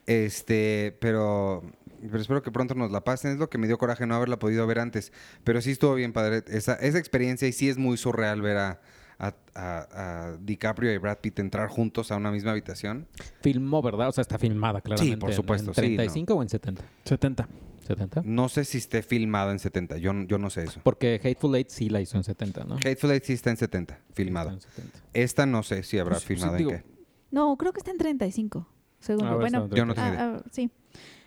este, 0.07 0.97
pero, 1.01 1.63
pero 2.01 2.19
espero 2.21 2.43
que 2.43 2.51
pronto 2.51 2.75
nos 2.75 2.91
la 2.91 3.03
pasen. 3.05 3.33
Es 3.33 3.39
lo 3.39 3.49
que 3.51 3.59
me 3.59 3.67
dio 3.67 3.79
coraje 3.79 4.07
no 4.07 4.15
haberla 4.15 4.39
podido 4.39 4.67
ver 4.67 4.79
antes, 4.79 5.13
pero 5.45 5.61
sí 5.61 5.71
estuvo 5.73 5.95
bien 5.95 6.13
padre 6.13 6.43
esa, 6.49 6.75
esa 6.75 6.99
experiencia 6.99 7.47
y 7.49 7.53
sí 7.53 7.69
es 7.69 7.79
muy 7.79 7.97
surreal 7.97 8.43
ver 8.43 8.57
a, 8.57 8.81
a- 9.19 9.35
a- 9.55 10.29
a 10.33 10.37
DiCaprio 10.41 10.93
y 10.93 10.99
Brad 10.99 11.19
Pitt 11.19 11.39
entrar 11.39 11.69
juntos 11.69 12.11
a 12.11 12.17
una 12.17 12.31
misma 12.31 12.53
habitación. 12.53 13.07
Filmó, 13.43 13.83
¿verdad? 13.83 14.09
O 14.09 14.13
sea, 14.13 14.23
está 14.23 14.39
filmada, 14.39 14.81
claramente. 14.81 15.19
por 15.19 15.31
en- 15.31 15.37
supuesto, 15.37 15.71
¿En 15.71 15.75
sí, 15.75 15.81
no. 15.83 15.87
35 15.97 16.35
o 16.35 16.43
en 16.43 16.49
70? 16.49 16.83
70. 17.05 17.49
70. 17.87 18.23
No 18.25 18.49
sé 18.49 18.65
si 18.65 18.79
esté 18.79 19.03
filmada 19.03 19.51
en 19.51 19.59
70, 19.59 19.97
yo, 19.99 20.13
yo 20.29 20.39
no 20.39 20.49
sé 20.49 20.63
eso. 20.63 20.81
Porque 20.85 21.21
Hateful 21.25 21.57
Eight 21.57 21.71
sí 21.71 21.89
la 21.89 22.01
hizo 22.01 22.17
en 22.17 22.23
70, 22.23 22.63
¿no? 22.65 22.77
Hateful 22.77 23.11
Eight 23.11 23.25
sí 23.25 23.33
está 23.33 23.51
en 23.51 23.57
70, 23.57 23.99
filmada. 24.15 24.53
Está 24.55 24.69
en 24.81 24.89
70. 24.93 24.99
Esta 25.13 25.47
no 25.47 25.65
sé 25.65 25.83
si 25.83 25.99
habrá 25.99 26.15
Pues, 26.15 26.25
pues, 26.25 26.39
filmado 26.39 26.57
digo, 26.57 26.71
en 26.71 26.79
qué. 26.83 26.85
No, 27.33 27.57
creo 27.57 27.73
que 27.73 27.79
está 27.81 27.91
en 27.91 27.99
35. 27.99 28.69
Según 29.01 29.27
A 29.27 29.31
ver, 29.31 29.41
bueno, 29.41 29.65
está 29.65 29.75
en 29.75 29.77
Yo 29.77 29.87
no 29.87 29.95
tengo 29.95 30.07
ah, 30.07 30.11
idea. 30.11 30.35
ah, 30.37 30.43
sí. 30.51 30.71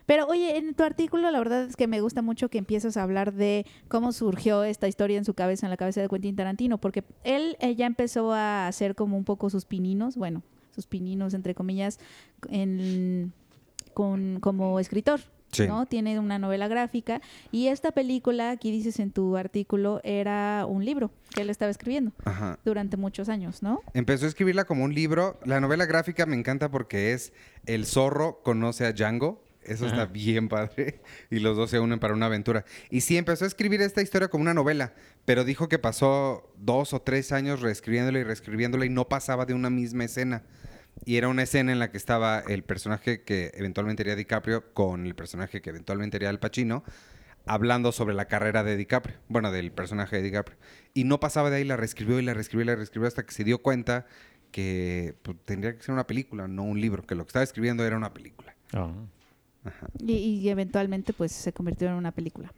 Pero 0.05 0.27
oye, 0.27 0.57
en 0.57 0.73
tu 0.73 0.83
artículo 0.83 1.31
la 1.31 1.39
verdad 1.39 1.63
es 1.63 1.75
que 1.75 1.87
me 1.87 2.01
gusta 2.01 2.21
mucho 2.21 2.49
que 2.49 2.57
empiezas 2.57 2.97
a 2.97 3.03
hablar 3.03 3.33
de 3.33 3.65
cómo 3.87 4.11
surgió 4.11 4.63
esta 4.63 4.87
historia 4.87 5.17
en 5.17 5.25
su 5.25 5.33
cabeza, 5.33 5.65
en 5.65 5.69
la 5.71 5.77
cabeza 5.77 6.01
de 6.01 6.09
Quentin 6.09 6.35
Tarantino, 6.35 6.77
porque 6.77 7.03
él 7.23 7.55
eh, 7.59 7.75
ya 7.75 7.85
empezó 7.85 8.33
a 8.33 8.67
hacer 8.67 8.95
como 8.95 9.17
un 9.17 9.23
poco 9.23 9.49
sus 9.49 9.65
pininos, 9.65 10.17
bueno, 10.17 10.43
sus 10.75 10.87
pininos 10.87 11.33
entre 11.33 11.55
comillas, 11.55 11.99
en, 12.49 13.31
con, 13.93 14.39
como 14.41 14.79
escritor. 14.79 15.21
Sí. 15.53 15.67
¿no? 15.67 15.85
Tiene 15.85 16.19
una 16.19 16.39
novela 16.39 16.67
gráfica 16.67 17.21
y 17.51 17.67
esta 17.67 17.91
película, 17.91 18.51
aquí 18.51 18.71
dices 18.71 18.99
en 18.99 19.11
tu 19.11 19.37
artículo, 19.37 20.01
era 20.03 20.65
un 20.67 20.83
libro 20.83 21.11
que 21.33 21.41
él 21.41 21.49
estaba 21.49 21.71
escribiendo 21.71 22.11
Ajá. 22.25 22.59
durante 22.65 22.97
muchos 22.97 23.29
años, 23.29 23.63
¿no? 23.63 23.81
Empezó 23.93 24.25
a 24.25 24.27
escribirla 24.29 24.65
como 24.65 24.83
un 24.83 24.93
libro. 24.93 25.39
La 25.45 25.59
novela 25.59 25.85
gráfica 25.85 26.25
me 26.25 26.35
encanta 26.35 26.69
porque 26.69 27.13
es 27.13 27.33
El 27.65 27.85
zorro 27.85 28.41
conoce 28.43 28.85
a 28.85 28.93
Django. 28.93 29.43
Eso 29.65 29.85
está 29.87 30.05
bien 30.05 30.49
padre. 30.49 31.01
Y 31.29 31.39
los 31.39 31.55
dos 31.55 31.69
se 31.69 31.79
unen 31.79 31.99
para 31.99 32.13
una 32.13 32.25
aventura. 32.25 32.65
Y 32.89 33.01
sí, 33.01 33.17
empezó 33.17 33.45
a 33.45 33.47
escribir 33.47 33.81
esta 33.81 34.01
historia 34.01 34.27
como 34.27 34.41
una 34.41 34.53
novela, 34.53 34.93
pero 35.25 35.45
dijo 35.45 35.69
que 35.69 35.79
pasó 35.79 36.51
dos 36.57 36.93
o 36.93 37.01
tres 37.01 37.31
años 37.31 37.61
reescribiéndola 37.61 38.19
y 38.19 38.23
reescribiéndola 38.23 38.85
y 38.85 38.89
no 38.89 39.07
pasaba 39.07 39.45
de 39.45 39.53
una 39.53 39.69
misma 39.69 40.03
escena. 40.03 40.43
Y 41.05 41.17
era 41.17 41.27
una 41.27 41.43
escena 41.43 41.71
en 41.71 41.79
la 41.79 41.91
que 41.91 41.97
estaba 41.97 42.39
el 42.39 42.63
personaje 42.63 43.23
que 43.23 43.51
eventualmente 43.55 44.03
haría 44.03 44.15
DiCaprio 44.15 44.73
con 44.73 45.05
el 45.05 45.15
personaje 45.15 45.61
que 45.61 45.69
eventualmente 45.69 46.17
haría 46.17 46.29
Al 46.29 46.39
Pacino, 46.39 46.83
hablando 47.45 47.91
sobre 47.91 48.13
la 48.13 48.25
carrera 48.25 48.63
de 48.63 48.77
DiCaprio, 48.77 49.17
bueno, 49.27 49.51
del 49.51 49.71
personaje 49.71 50.17
de 50.17 50.23
DiCaprio. 50.23 50.57
Y 50.93 51.03
no 51.03 51.19
pasaba 51.19 51.49
de 51.49 51.57
ahí, 51.57 51.63
la 51.65 51.77
reescribió 51.77 52.19
y 52.19 52.23
la 52.23 52.33
reescribió 52.33 52.63
y 52.63 52.67
la 52.67 52.75
reescribió 52.75 53.07
hasta 53.07 53.25
que 53.25 53.33
se 53.33 53.43
dio 53.43 53.61
cuenta 53.61 54.05
que 54.51 55.15
pues, 55.23 55.37
tendría 55.45 55.75
que 55.75 55.83
ser 55.83 55.93
una 55.93 56.07
película, 56.07 56.47
no 56.47 56.63
un 56.63 56.79
libro, 56.79 57.03
que 57.03 57.15
lo 57.15 57.25
que 57.25 57.29
estaba 57.29 57.43
escribiendo 57.43 57.85
era 57.85 57.97
una 57.97 58.13
película. 58.13 58.55
Ah. 58.73 58.91
Y, 59.99 60.13
y 60.13 60.49
eventualmente 60.49 61.13
pues 61.13 61.31
se 61.31 61.53
convirtió 61.53 61.87
en 61.87 61.93
una 61.93 62.11
película. 62.11 62.51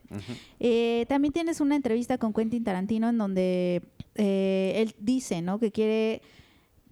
Eh, 0.59 1.05
también 1.07 1.33
tienes 1.33 1.61
una 1.61 1.75
entrevista 1.75 2.17
con 2.17 2.33
Quentin 2.33 2.63
Tarantino 2.63 3.09
en 3.09 3.17
donde 3.17 3.83
eh, 4.15 4.73
él 4.77 4.95
dice, 4.99 5.41
¿no? 5.41 5.59
Que 5.59 5.71
quiere, 5.71 6.21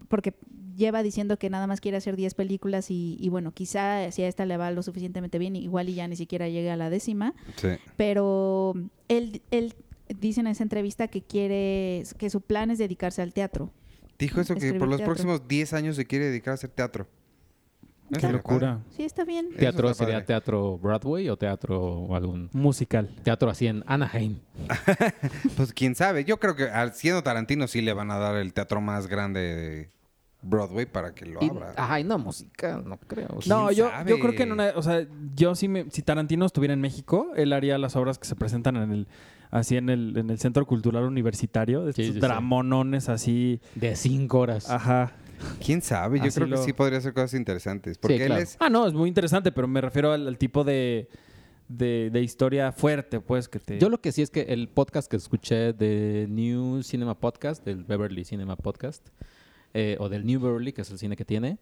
porque 0.10 0.34
lleva 0.76 1.04
diciendo 1.04 1.38
que 1.38 1.50
nada 1.50 1.68
más 1.68 1.82
quiere 1.82 1.98
hacer 1.98 2.16
10 2.16 2.34
películas 2.36 2.90
y, 2.92 3.18
y 3.20 3.30
bueno, 3.30 3.52
quizá 3.52 4.12
si 4.12 4.24
a 4.24 4.28
esta 4.28 4.46
le 4.46 4.58
va 4.58 4.72
lo 4.72 4.84
suficientemente 4.84 5.38
bien, 5.40 5.56
igual 5.56 5.90
y 5.90 5.96
ya 5.96 6.08
ni 6.08 6.16
siquiera 6.16 6.48
llegue 6.50 6.72
a 6.72 6.78
la 6.78 6.90
décima, 6.90 7.34
Sí. 7.58 7.70
pero 7.98 8.74
él, 9.08 9.42
él 9.52 9.74
dice 10.20 10.42
en 10.42 10.48
esa 10.48 10.64
entrevista 10.64 11.08
que 11.08 11.22
quiere, 11.22 12.04
que 12.18 12.30
su 12.30 12.42
plan 12.42 12.72
es 12.72 12.78
dedicarse 12.78 13.22
al 13.22 13.34
teatro. 13.34 13.72
Dijo 14.20 14.40
eso 14.42 14.56
que 14.56 14.74
por 14.74 14.88
los 14.88 14.98
teatro. 14.98 15.06
próximos 15.14 15.48
10 15.48 15.74
años 15.74 15.96
se 15.96 16.06
quiere 16.06 16.26
dedicar 16.26 16.52
a 16.52 16.56
hacer 16.56 16.70
teatro. 16.70 17.08
Qué 18.20 18.28
locura. 18.32 18.80
Sí, 18.96 19.04
está 19.04 19.24
bien. 19.26 19.48
¿Teatro 19.58 19.90
está 19.90 20.04
sería 20.04 20.16
padre. 20.20 20.28
teatro 20.28 20.78
Broadway 20.78 21.30
o 21.30 21.38
teatro 21.38 21.82
o 21.82 22.16
algún 22.16 22.48
Musical. 22.54 23.10
teatro 23.24 23.50
así 23.50 23.66
en 23.66 23.84
Anaheim? 23.88 24.38
Pues 25.58 25.74
quién 25.74 25.96
sabe. 25.96 26.24
Yo 26.24 26.40
creo 26.40 26.56
que 26.56 26.68
siendo 26.94 27.24
Tarantino 27.24 27.68
sí 27.68 27.82
le 27.82 27.94
van 27.94 28.12
a 28.12 28.18
dar 28.18 28.36
el 28.36 28.54
teatro 28.54 28.82
más 28.82 29.08
grande 29.08 29.40
de 29.40 29.90
Broadway 30.44 30.86
para 30.86 31.14
que 31.16 31.26
lo 31.26 31.40
Y- 31.42 31.50
abra. 31.50 31.74
Ay, 31.78 32.04
no, 32.04 32.18
musical, 32.20 32.84
no 32.88 32.98
creo. 32.98 33.30
No, 33.48 33.68
¿Quién 33.68 33.78
yo, 33.78 33.90
sabe? 33.90 34.10
yo 34.10 34.20
creo 34.20 34.34
que 34.36 34.44
en 34.44 34.52
una, 34.52 34.72
o 34.76 34.82
sea, 34.84 35.08
yo 35.36 35.56
sí 35.56 35.68
me, 35.68 35.90
si 35.90 36.02
Tarantino 36.02 36.46
estuviera 36.46 36.74
en 36.74 36.82
México, 36.82 37.32
él 37.36 37.54
haría 37.54 37.78
las 37.78 37.96
obras 37.96 38.20
que 38.20 38.26
se 38.28 38.36
presentan 38.36 38.76
en 38.78 38.92
el, 38.92 39.08
así 39.52 39.78
en 39.78 39.90
el, 39.90 40.18
en 40.18 40.30
el 40.30 40.40
Centro 40.40 40.66
Cultural 40.66 41.04
Universitario, 41.06 41.88
estos 41.88 42.06
sí, 42.06 42.14
sí. 42.14 42.20
dramonones 42.20 43.10
así, 43.10 43.62
De 43.76 43.96
cinco 43.96 44.40
horas. 44.40 44.70
ajá. 44.70 45.14
¿Quién 45.66 45.82
sabe? 45.82 46.20
Yo 46.20 46.26
Así 46.26 46.40
creo 46.40 46.50
que 46.58 46.64
sí 46.64 46.72
podría 46.72 47.00
hacer 47.00 47.14
cosas 47.14 47.34
interesantes. 47.34 47.98
Porque 47.98 48.16
claro. 48.16 48.36
él 48.36 48.44
es... 48.44 48.56
Ah, 48.62 48.70
no, 48.70 48.88
es 48.88 48.94
muy 48.94 49.10
interesante, 49.10 49.52
pero 49.52 49.68
me 49.68 49.82
refiero 49.82 50.14
al, 50.14 50.26
al 50.26 50.38
tipo 50.38 50.64
de, 50.64 51.10
de, 51.68 52.10
de 52.14 52.22
historia 52.22 52.72
fuerte, 52.72 53.20
pues, 53.20 53.50
que 53.50 53.60
te... 53.60 53.78
Yo 53.78 53.90
lo 53.90 54.00
que 54.00 54.14
sí 54.14 54.22
es 54.22 54.30
que 54.30 54.42
el 54.44 54.70
podcast 54.70 55.12
que 55.12 55.18
escuché 55.18 55.74
de 55.74 56.28
New 56.30 56.82
Cinema 56.84 57.20
Podcast, 57.20 57.66
del 57.66 57.84
Beverly 57.84 58.24
Cinema 58.24 58.56
Podcast, 58.56 59.10
eh, 59.74 59.98
o 60.00 60.10
del 60.10 60.26
New 60.26 60.40
Beverly, 60.40 60.74
que 60.74 60.82
es 60.82 60.92
el 60.92 60.98
cine 61.00 61.16
que 61.16 61.26
tiene, 61.26 61.58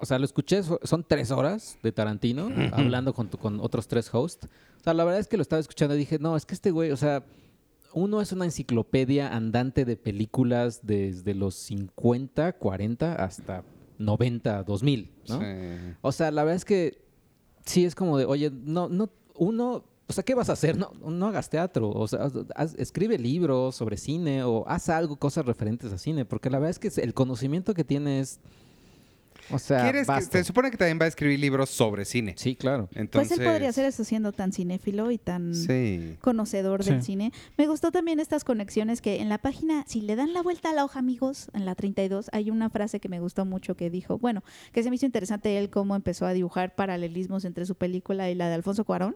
o 0.00 0.04
sea, 0.04 0.18
lo 0.18 0.24
escuché, 0.24 0.62
so- 0.62 0.80
son 0.82 1.04
tres 1.06 1.30
horas 1.30 1.78
de 1.82 1.90
Tarantino, 1.92 2.50
hablando 2.72 3.14
con, 3.14 3.28
tu- 3.28 3.38
con 3.38 3.60
otros 3.60 3.88
tres 3.88 4.12
hosts. 4.12 4.46
O 4.80 4.82
sea, 4.84 4.92
la 4.94 5.04
verdad 5.04 5.20
es 5.20 5.26
que 5.28 5.36
lo 5.36 5.42
estaba 5.42 5.60
escuchando 5.60 5.94
y 5.94 5.98
dije, 5.98 6.18
no, 6.18 6.36
es 6.36 6.44
que 6.44 6.54
este 6.54 6.70
güey, 6.70 6.90
o 6.90 6.96
sea, 6.96 7.24
uno 7.94 8.20
es 8.20 8.30
una 8.32 8.44
enciclopedia 8.44 9.34
andante 9.34 9.84
de 9.86 9.96
películas 9.96 10.80
desde 10.82 11.34
los 11.34 11.54
50, 11.54 12.52
40 12.54 13.14
hasta 13.14 13.64
90, 13.98 14.64
2000, 14.64 15.10
¿no? 15.28 15.40
Sí. 15.40 15.46
O 16.02 16.12
sea, 16.12 16.30
la 16.30 16.42
verdad 16.44 16.56
es 16.56 16.64
que 16.66 16.98
sí 17.64 17.84
es 17.86 17.94
como 17.94 18.18
de, 18.18 18.26
oye, 18.26 18.50
no, 18.50 18.88
no, 18.90 19.08
uno, 19.34 19.84
o 20.08 20.12
sea, 20.12 20.24
¿qué 20.24 20.34
vas 20.34 20.48
a 20.48 20.52
hacer? 20.52 20.76
No, 20.76 20.92
no 21.08 21.26
hagas 21.26 21.50
teatro, 21.50 21.90
o 21.90 22.06
sea, 22.06 22.20
haz- 22.54 22.74
escribe 22.78 23.18
libros 23.18 23.74
sobre 23.76 23.96
cine 23.96 24.44
o 24.44 24.64
haz 24.68 24.88
algo, 24.88 25.16
cosas 25.16 25.44
referentes 25.46 25.92
a 25.92 25.98
cine, 25.98 26.24
porque 26.24 26.48
la 26.50 26.58
verdad 26.58 26.70
es 26.70 26.78
que 26.78 27.00
el 27.02 27.12
conocimiento 27.14 27.74
que 27.74 27.82
tienes, 27.84 28.38
o 29.50 29.58
sea, 29.60 29.82
¿Quieres 29.84 30.06
que, 30.06 30.12
basta. 30.12 30.38
se 30.38 30.44
supone 30.44 30.72
que 30.72 30.76
también 30.76 30.98
va 31.00 31.04
a 31.04 31.08
escribir 31.08 31.38
libros 31.38 31.70
sobre 31.70 32.04
cine. 32.04 32.34
Sí, 32.36 32.56
claro. 32.56 32.88
Entonces, 32.94 33.36
Pues 33.36 33.40
él 33.40 33.46
podría 33.52 33.68
hacer 33.68 33.84
eso 33.84 34.02
siendo 34.02 34.32
tan 34.32 34.52
cinéfilo 34.52 35.12
y 35.12 35.18
tan 35.18 35.54
Sí. 35.54 36.16
conocedor 36.20 36.82
del 36.84 37.00
Sí. 37.00 37.06
cine. 37.06 37.32
Me 37.56 37.68
gustó 37.68 37.92
también 37.92 38.18
estas 38.18 38.42
conexiones 38.42 39.00
que 39.00 39.20
en 39.20 39.28
la 39.28 39.38
página, 39.38 39.84
si 39.86 40.00
le 40.00 40.16
dan 40.16 40.32
la 40.32 40.42
vuelta 40.42 40.70
a 40.70 40.72
la 40.72 40.84
hoja, 40.84 40.98
amigos, 40.98 41.48
en 41.52 41.64
la 41.64 41.76
32, 41.76 42.28
hay 42.32 42.50
una 42.50 42.70
frase 42.70 42.98
que 42.98 43.08
me 43.08 43.20
gustó 43.20 43.44
mucho 43.44 43.76
que 43.76 43.88
dijo, 43.88 44.18
bueno, 44.18 44.42
que 44.72 44.82
se 44.82 44.90
me 44.90 44.96
hizo 44.96 45.06
interesante 45.06 45.56
él 45.58 45.70
cómo 45.70 45.94
empezó 45.94 46.26
a 46.26 46.32
dibujar 46.32 46.74
paralelismos 46.74 47.44
entre 47.44 47.66
su 47.66 47.76
película 47.76 48.28
y 48.30 48.34
la 48.34 48.48
de 48.48 48.54
Alfonso 48.54 48.84
Cuarón, 48.84 49.14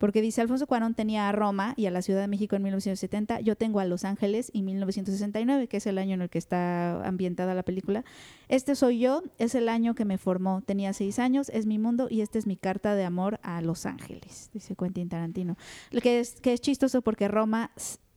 porque 0.00 0.22
dice, 0.22 0.40
Alfonso 0.40 0.66
Cuarón 0.66 0.94
tenía 0.94 1.28
a 1.28 1.32
Roma 1.32 1.74
y 1.76 1.84
a 1.84 1.90
la 1.90 2.00
Ciudad 2.00 2.22
de 2.22 2.26
México 2.26 2.56
en 2.56 2.62
1970, 2.62 3.40
yo 3.40 3.54
tengo 3.54 3.80
a 3.80 3.84
Los 3.84 4.04
Ángeles 4.04 4.50
y 4.50 4.62
1969, 4.62 5.68
que 5.68 5.76
es 5.76 5.86
el 5.86 5.98
año 5.98 6.14
en 6.14 6.22
el 6.22 6.30
que 6.30 6.38
está 6.38 7.06
ambientada 7.06 7.54
la 7.54 7.62
película. 7.62 8.02
Este 8.48 8.74
soy 8.76 8.98
yo, 8.98 9.22
es 9.36 9.54
el 9.54 9.68
año 9.68 9.94
que 9.94 10.06
me 10.06 10.16
formó, 10.16 10.62
tenía 10.62 10.94
seis 10.94 11.18
años, 11.18 11.50
es 11.50 11.66
mi 11.66 11.78
mundo 11.78 12.08
y 12.10 12.22
esta 12.22 12.38
es 12.38 12.46
mi 12.46 12.56
carta 12.56 12.94
de 12.94 13.04
amor 13.04 13.40
a 13.42 13.60
Los 13.60 13.84
Ángeles, 13.84 14.48
dice 14.54 14.74
Quentin 14.74 15.10
Tarantino. 15.10 15.58
Lo 15.90 16.00
que 16.00 16.20
es, 16.20 16.40
que 16.40 16.54
es 16.54 16.62
chistoso 16.62 17.02
porque 17.02 17.28
Roma, 17.28 17.70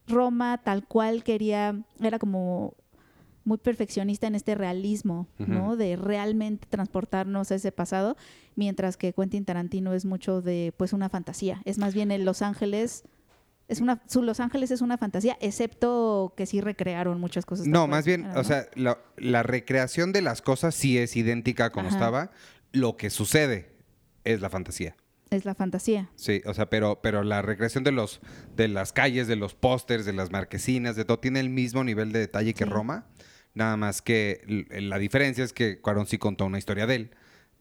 Roma 0.08 0.62
tal 0.64 0.88
cual 0.88 1.22
quería, 1.22 1.84
era 2.00 2.18
como 2.18 2.76
muy 3.46 3.58
perfeccionista 3.58 4.28
en 4.28 4.36
este 4.36 4.56
realismo, 4.56 5.28
¿no? 5.38 5.76
De 5.76 5.96
realmente 5.96 6.68
transportarnos 6.70 7.52
a 7.52 7.56
ese 7.56 7.72
pasado, 7.72 8.16
mientras 8.56 8.98
que 8.98 9.14
Quentin 9.14 9.46
Tarantino 9.46 9.94
es 9.94 10.06
mucho 10.06 10.42
de, 10.42 10.74
pues, 10.78 10.94
una 10.94 11.10
fantasía. 11.10 11.62
Es 11.66 11.78
más 11.78 11.94
bien 11.94 12.12
en 12.12 12.26
Los 12.26 12.42
Ángeles, 12.42 13.04
es 13.68 13.82
una, 13.82 14.02
su 14.08 14.22
Los 14.22 14.40
Ángeles 14.40 14.72
es 14.72 14.82
una 14.82 14.98
fantasía, 14.98 15.38
excepto 15.42 16.34
que 16.38 16.46
sí 16.46 16.62
recrearon 16.62 17.20
muchas 17.20 17.46
cosas. 17.46 17.68
No, 17.68 17.88
más 17.88 18.06
bien, 18.06 18.26
o 18.36 18.44
sea, 18.44 18.68
la, 18.76 18.98
la 19.18 19.44
recreación 19.44 20.12
de 20.14 20.22
las 20.22 20.42
cosas 20.42 20.74
sí 20.76 20.98
es 20.98 21.16
idéntica 21.16 21.72
como 21.72 21.88
Ajá. 21.88 21.98
estaba. 21.98 22.32
Lo 22.72 22.98
que 22.98 23.10
sucede 23.10 23.72
es 24.24 24.42
la 24.42 24.50
fantasía. 24.50 24.96
es 25.32 25.46
la 25.46 25.56
fantasía. 25.56 26.10
Sí, 26.16 26.42
o 26.46 26.54
sea, 26.54 26.70
pero, 26.70 27.02
pero 27.02 27.24
la 27.24 27.42
recreación 27.42 27.84
de 27.84 27.92
los 27.92 28.22
de 28.56 28.68
las 28.68 28.94
calles, 28.94 29.28
de 29.28 29.36
los 29.36 29.54
pósters, 29.54 30.06
de 30.06 30.14
las 30.14 30.32
marquesinas, 30.32 30.96
de 30.96 31.06
todo, 31.06 31.20
tiene 31.20 31.40
el 31.40 31.50
mismo 31.50 31.84
nivel 31.84 32.12
de 32.12 32.20
detalle 32.20 32.54
que. 32.54 32.66
Roma. 32.66 33.06
Nada 33.56 33.78
más 33.78 34.02
que 34.02 34.42
l- 34.48 34.82
la 34.82 34.98
diferencia 34.98 35.44
es 35.44 35.54
que 35.54 35.80
Cuarón 35.80 36.06
sí 36.08 36.18
contó 36.18 36.46
una 36.46 36.58
historia 36.58 36.88
de 36.88 36.96
él. 36.96 37.12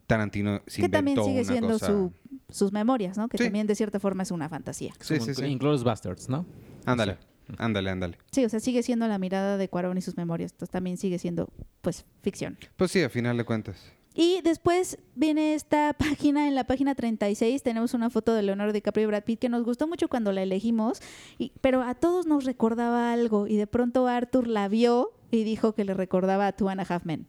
Tarantino 0.07 0.63
sí 0.67 0.83
que 0.83 0.89
también 0.89 1.17
sigue 1.23 1.41
una 1.43 1.45
siendo 1.45 1.69
cosa- 1.69 1.87
su, 1.87 2.13
sus 2.51 2.73
memorias, 2.73 3.17
¿no? 3.17 3.29
Que 3.29 3.39
Sí. 3.39 3.45
también 3.45 3.67
de 3.67 3.75
cierta 3.75 4.01
forma 4.01 4.23
es 4.25 4.31
una 4.31 4.49
fantasía. 4.49 4.93
Sí, 5.01 5.21
sí, 5.21 5.35
sí. 5.35 5.45
Inglourious 5.45 5.85
Bastards, 5.85 6.29
¿no? 6.29 6.45
Ándale, 6.85 7.19
ándale, 7.59 7.91
ándale. 7.91 8.19
Sí, 8.31 8.45
o 8.45 8.49
sea, 8.49 8.61
sigue 8.61 8.83
siendo 8.83 9.07
la 9.07 9.19
mirada 9.19 9.57
de 9.57 9.69
Cuarón 9.69 9.97
y 9.99 10.03
sus 10.03 10.17
memorias. 10.17 10.53
Entonces 10.53 10.73
también 10.73 10.97
sigue 10.97 11.19
siendo, 11.19 11.51
pues, 11.81 12.05
ficción. 12.23 12.59
Pues 12.77 12.91
sí, 12.91 13.03
a 13.03 13.09
final 13.09 13.37
de 13.37 13.45
cuentas. 13.45 13.77
Y 14.15 14.43
después 14.43 14.99
viene 15.15 15.55
esta 15.55 15.95
página, 15.99 16.47
en 16.49 16.55
la 16.55 16.65
página 16.65 16.95
36 16.95 17.63
tenemos 17.63 17.95
una 17.95 18.11
foto 18.11 18.35
de 18.35 18.43
Leonardo 18.43 18.73
DiCaprio 18.75 19.05
y 19.05 19.07
Brad 19.07 19.25
Pitt 19.25 19.39
que 19.41 19.49
nos 19.49 19.63
gustó 19.65 19.87
mucho 19.89 20.09
cuando 20.09 20.33
la 20.33 20.43
elegimos, 20.43 21.01
y, 21.39 21.53
pero 21.63 21.83
a 21.83 21.95
todos 21.95 22.27
nos 22.27 22.45
recordaba 22.45 23.13
algo 23.13 23.47
y 23.47 23.57
de 23.57 23.67
pronto 23.67 24.07
Arthur 24.09 24.49
la 24.49 24.69
vio 24.69 25.13
y 25.33 25.43
dijo 25.43 25.75
que 25.75 25.85
le 25.85 25.95
recordaba 25.95 26.47
a 26.47 26.53
Two 26.53 26.69
and 26.69 26.81
a 26.81 26.87
Half 26.89 27.05
Men. 27.05 27.27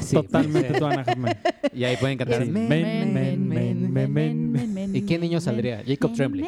Sí, 0.00 0.16
Totalmente 0.16 0.68
puede 0.68 0.80
tú, 0.80 0.88
ser. 0.88 0.98
Ana 0.98 1.04
Hoffman. 1.06 1.38
Y 1.74 1.84
ahí 1.84 1.96
pueden 1.96 2.18
cantar. 2.18 2.44
Sí. 2.44 2.50
Men, 2.50 2.68
men, 2.68 3.48
men, 3.48 3.92
men, 3.92 4.52
men, 4.52 4.74
men. 4.74 4.96
¿Y 4.96 5.02
qué 5.02 5.18
niño 5.18 5.40
saldría? 5.40 5.82
Jacob 5.86 6.12
Tremblay. 6.14 6.46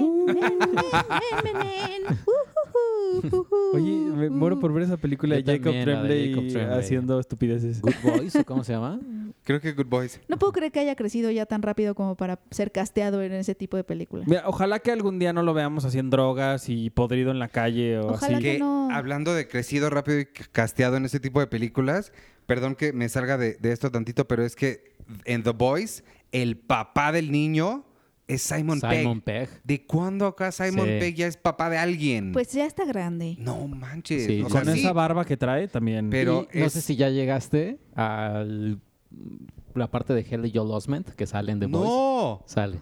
Oye, 3.74 3.90
me 3.92 4.30
muero 4.30 4.58
por 4.60 4.72
ver 4.72 4.84
esa 4.84 4.96
película 4.96 5.38
Yo 5.38 5.44
de 5.44 5.52
Jacob 5.58 5.64
también, 5.72 5.86
la 5.86 5.92
de 6.02 6.08
Tremblay, 6.08 6.28
Jacob 6.34 6.48
Tremblay. 6.52 6.78
haciendo 6.78 7.20
estupideces. 7.20 7.80
Good 7.80 7.94
Boys, 8.02 8.36
¿o 8.36 8.44
cómo 8.44 8.64
se 8.64 8.72
llama? 8.72 9.00
Creo 9.44 9.60
que 9.60 9.72
Good 9.72 9.86
Boys. 9.86 10.20
No 10.28 10.38
puedo 10.38 10.52
creer 10.52 10.72
que 10.72 10.80
haya 10.80 10.94
crecido 10.94 11.30
ya 11.30 11.44
tan 11.46 11.62
rápido 11.62 11.94
como 11.94 12.14
para 12.16 12.38
ser 12.50 12.72
casteado 12.72 13.22
en 13.22 13.32
ese 13.32 13.54
tipo 13.54 13.76
de 13.76 13.84
película. 13.84 14.24
Mira, 14.26 14.44
ojalá 14.46 14.78
que 14.78 14.90
algún 14.92 15.18
día 15.18 15.32
no 15.32 15.42
lo 15.42 15.52
veamos 15.54 15.84
haciendo 15.84 16.16
drogas 16.16 16.68
y 16.68 16.90
podrido 16.90 17.30
en 17.30 17.38
la 17.38 17.48
calle 17.48 17.98
o 17.98 18.10
Ojalá 18.12 18.36
así. 18.38 18.44
que 18.44 18.52
Que 18.54 18.58
no. 18.58 18.88
hablando 18.92 19.34
de 19.34 19.48
crecido 19.48 19.90
rápido 19.90 20.20
y 20.20 20.26
casteado 20.26 20.96
en 20.96 21.04
ese 21.04 21.20
tipo 21.20 21.40
de 21.40 21.46
películas, 21.46 22.12
perdón 22.46 22.74
que 22.74 22.92
me 22.92 23.08
salga 23.08 23.36
de, 23.36 23.54
de 23.54 23.72
esto 23.72 23.90
tantito, 23.90 24.26
pero 24.28 24.44
es 24.44 24.56
que 24.56 24.94
en 25.24 25.42
The 25.42 25.50
Boys, 25.50 26.04
el 26.32 26.56
papá 26.56 27.12
del 27.12 27.30
niño 27.32 27.84
es 28.26 28.42
Simon, 28.42 28.80
Simon 28.80 29.20
Pegg. 29.20 29.48
Pegg. 29.48 29.60
¿De 29.64 29.84
cuándo 29.86 30.26
acá 30.26 30.50
Simon 30.52 30.86
Sí. 30.86 30.96
Pegg 30.98 31.14
ya 31.14 31.26
es 31.26 31.36
papá 31.36 31.68
de 31.70 31.76
alguien? 31.78 32.32
Pues 32.32 32.52
ya 32.52 32.64
está 32.66 32.84
grande. 32.84 33.36
no 33.38 33.66
manches. 33.68 34.26
Sí, 34.26 34.40
o 34.42 34.48
Con 34.48 34.64
sea, 34.64 34.74
sí, 34.74 34.80
esa 34.80 34.92
barba 34.92 35.24
que 35.24 35.36
trae 35.36 35.68
también. 35.68 36.10
Pero 36.10 36.48
Y 36.52 36.58
no 36.60 36.68
sé 36.70 36.80
si 36.80 36.96
ya 36.96 37.10
llegaste 37.10 37.78
a 37.94 38.44
la 39.74 39.90
parte 39.90 40.14
de 40.14 40.20
Hell 40.28 40.46
y 40.46 40.52
Joel 40.54 40.70
Osment 40.70 41.08
que 41.10 41.26
sale 41.26 41.52
en 41.52 41.60
The 41.60 41.66
Boys. 41.66 41.84
No. 41.88 42.42
Sale. 42.46 42.80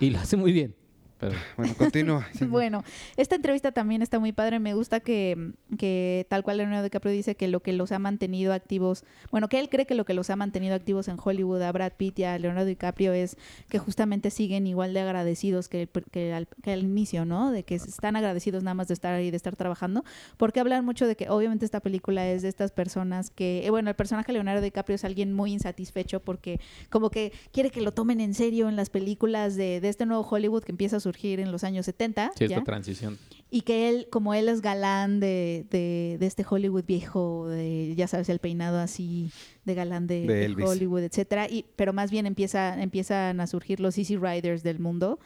Y 0.00 0.10
lo 0.10 0.18
hace 0.18 0.36
muy 0.36 0.52
bien. 0.52 0.74
Pero 1.18 1.34
Bueno, 1.56 1.74
continúa. 1.76 2.26
Bueno, 2.48 2.84
esta 3.16 3.36
entrevista 3.36 3.72
también 3.72 4.02
está 4.02 4.18
muy 4.18 4.32
padre. 4.32 4.58
Me 4.58 4.74
gusta 4.74 5.00
que, 5.00 5.52
que 5.78 6.26
tal 6.28 6.42
cual 6.42 6.58
Leonardo 6.58 6.84
DiCaprio 6.84 7.12
dice 7.12 7.36
que 7.36 7.48
lo 7.48 7.60
que 7.60 7.72
los 7.72 7.92
ha 7.92 7.98
mantenido 7.98 8.52
activos, 8.52 9.04
bueno, 9.30 9.48
que 9.48 9.58
él 9.58 9.68
cree 9.68 9.86
que 9.86 9.94
lo 9.94 10.04
que 10.04 10.14
los 10.14 10.30
ha 10.30 10.36
mantenido 10.36 10.74
activos 10.74 11.08
en 11.08 11.16
Hollywood 11.22 11.62
a 11.62 11.72
Brad 11.72 11.92
Pitt 11.96 12.18
y 12.20 12.24
a 12.24 12.38
Leonardo 12.38 12.66
DiCaprio 12.66 13.12
es 13.12 13.36
que 13.68 13.78
justamente 13.78 14.30
siguen 14.30 14.66
igual 14.66 14.94
de 14.94 15.00
agradecidos 15.00 15.68
que, 15.68 15.88
que, 16.10 16.32
al, 16.32 16.48
que 16.62 16.72
al 16.72 16.80
inicio, 16.80 17.24
¿no? 17.24 17.50
De 17.50 17.62
que 17.62 17.76
están 17.76 18.16
agradecidos 18.16 18.62
nada 18.62 18.74
más 18.74 18.88
de 18.88 18.94
estar 18.94 19.14
ahí, 19.14 19.30
de 19.30 19.36
estar 19.36 19.56
trabajando, 19.56 20.04
porque 20.36 20.60
hablan 20.60 20.84
mucho 20.84 21.06
de 21.06 21.16
que 21.16 21.28
obviamente 21.28 21.64
esta 21.64 21.80
película 21.80 22.28
es 22.28 22.42
de 22.42 22.48
estas 22.48 22.72
personas 22.72 23.30
que, 23.30 23.66
eh, 23.66 23.70
bueno, 23.70 23.90
el 23.90 23.96
personaje 23.96 24.28
de 24.28 24.34
Leonardo 24.34 24.62
DiCaprio 24.62 24.96
es 24.96 25.04
alguien 25.04 25.32
muy 25.32 25.52
insatisfecho 25.52 26.20
porque 26.20 26.60
como 26.90 27.10
que 27.10 27.32
quiere 27.52 27.70
que 27.70 27.80
lo 27.80 27.92
tomen 27.92 28.20
en 28.20 28.34
serio 28.34 28.68
en 28.68 28.76
las 28.76 28.90
películas 28.90 29.56
de, 29.56 29.80
de 29.80 29.88
este 29.88 30.06
nuevo 30.06 30.26
Hollywood 30.28 30.62
que 30.62 30.72
empieza 30.72 30.96
a 30.96 31.00
surgir 31.04 31.40
en 31.40 31.52
los 31.52 31.62
años 31.62 31.86
70. 31.86 32.32
sí, 32.36 32.48
¿ya? 32.48 32.56
esta 32.56 32.64
transición. 32.64 33.18
Y 33.50 33.60
que 33.60 33.88
él, 33.88 34.08
como 34.10 34.34
él 34.34 34.48
es 34.48 34.60
galán 34.60 35.20
de, 35.20 35.64
de, 35.70 36.16
de 36.18 36.26
este 36.26 36.44
Hollywood 36.48 36.84
viejo, 36.84 37.46
de, 37.46 37.94
ya 37.94 38.08
sabes, 38.08 38.28
el 38.28 38.40
peinado 38.40 38.80
así 38.80 39.30
de 39.64 39.74
galán 39.74 40.08
de, 40.08 40.26
De. 40.26 40.64
Hollywood, 40.64 41.02
etcétera, 41.02 41.48
y, 41.48 41.64
pero 41.76 41.92
más 41.92 42.10
bien 42.10 42.26
empieza, 42.26 42.82
empiezan 42.82 43.40
a 43.40 43.46
surgir 43.46 43.78
los 43.78 43.96
Easy 43.96 44.16
Riders 44.16 44.64
del 44.64 44.80
mundo. 44.80 45.20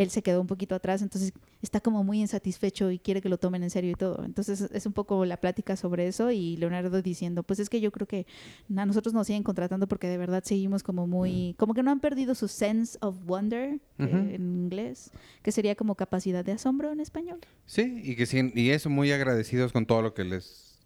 Él 0.00 0.08
se 0.08 0.22
quedó 0.22 0.40
un 0.40 0.46
poquito 0.46 0.74
atrás, 0.74 1.02
entonces 1.02 1.34
está 1.60 1.78
como 1.80 2.02
muy 2.02 2.20
insatisfecho 2.20 2.90
y 2.90 2.98
quiere 2.98 3.20
que 3.20 3.28
lo 3.28 3.36
tomen 3.36 3.62
en 3.62 3.68
serio 3.68 3.90
y 3.90 3.94
todo. 3.94 4.24
Entonces 4.24 4.62
es 4.72 4.86
un 4.86 4.94
poco 4.94 5.26
la 5.26 5.36
plática 5.36 5.76
sobre 5.76 6.06
eso 6.06 6.30
y 6.30 6.56
Leonardo 6.56 7.02
diciendo, 7.02 7.42
pues 7.42 7.60
es 7.60 7.68
que 7.68 7.82
yo 7.82 7.92
creo 7.92 8.06
que 8.06 8.26
a 8.74 8.86
nosotros 8.86 9.12
nos 9.12 9.26
siguen 9.26 9.42
contratando 9.42 9.86
porque 9.88 10.08
de 10.08 10.16
verdad 10.16 10.42
seguimos 10.42 10.82
como 10.82 11.06
muy, 11.06 11.54
como 11.58 11.74
que 11.74 11.82
no 11.82 11.90
han 11.90 12.00
perdido 12.00 12.34
su 12.34 12.48
sense 12.48 12.96
of 13.02 13.14
wonder 13.26 13.78
eh, 13.98 14.36
en 14.36 14.62
inglés, 14.62 15.10
que 15.42 15.52
sería 15.52 15.74
como 15.74 15.94
capacidad 15.96 16.46
de 16.46 16.52
asombro 16.52 16.92
en 16.92 17.00
español. 17.00 17.40
Sí, 17.66 18.00
y 18.02 18.16
que 18.16 18.24
sí, 18.24 18.52
y 18.54 18.70
eso, 18.70 18.88
muy 18.88 19.12
agradecidos 19.12 19.70
con 19.70 19.84
todo 19.84 20.00
lo 20.00 20.14
que 20.14 20.24
les... 20.24 20.78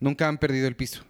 Nunca 0.00 0.28
han 0.28 0.38
perdido 0.38 0.66
el 0.66 0.76
piso. 0.76 1.04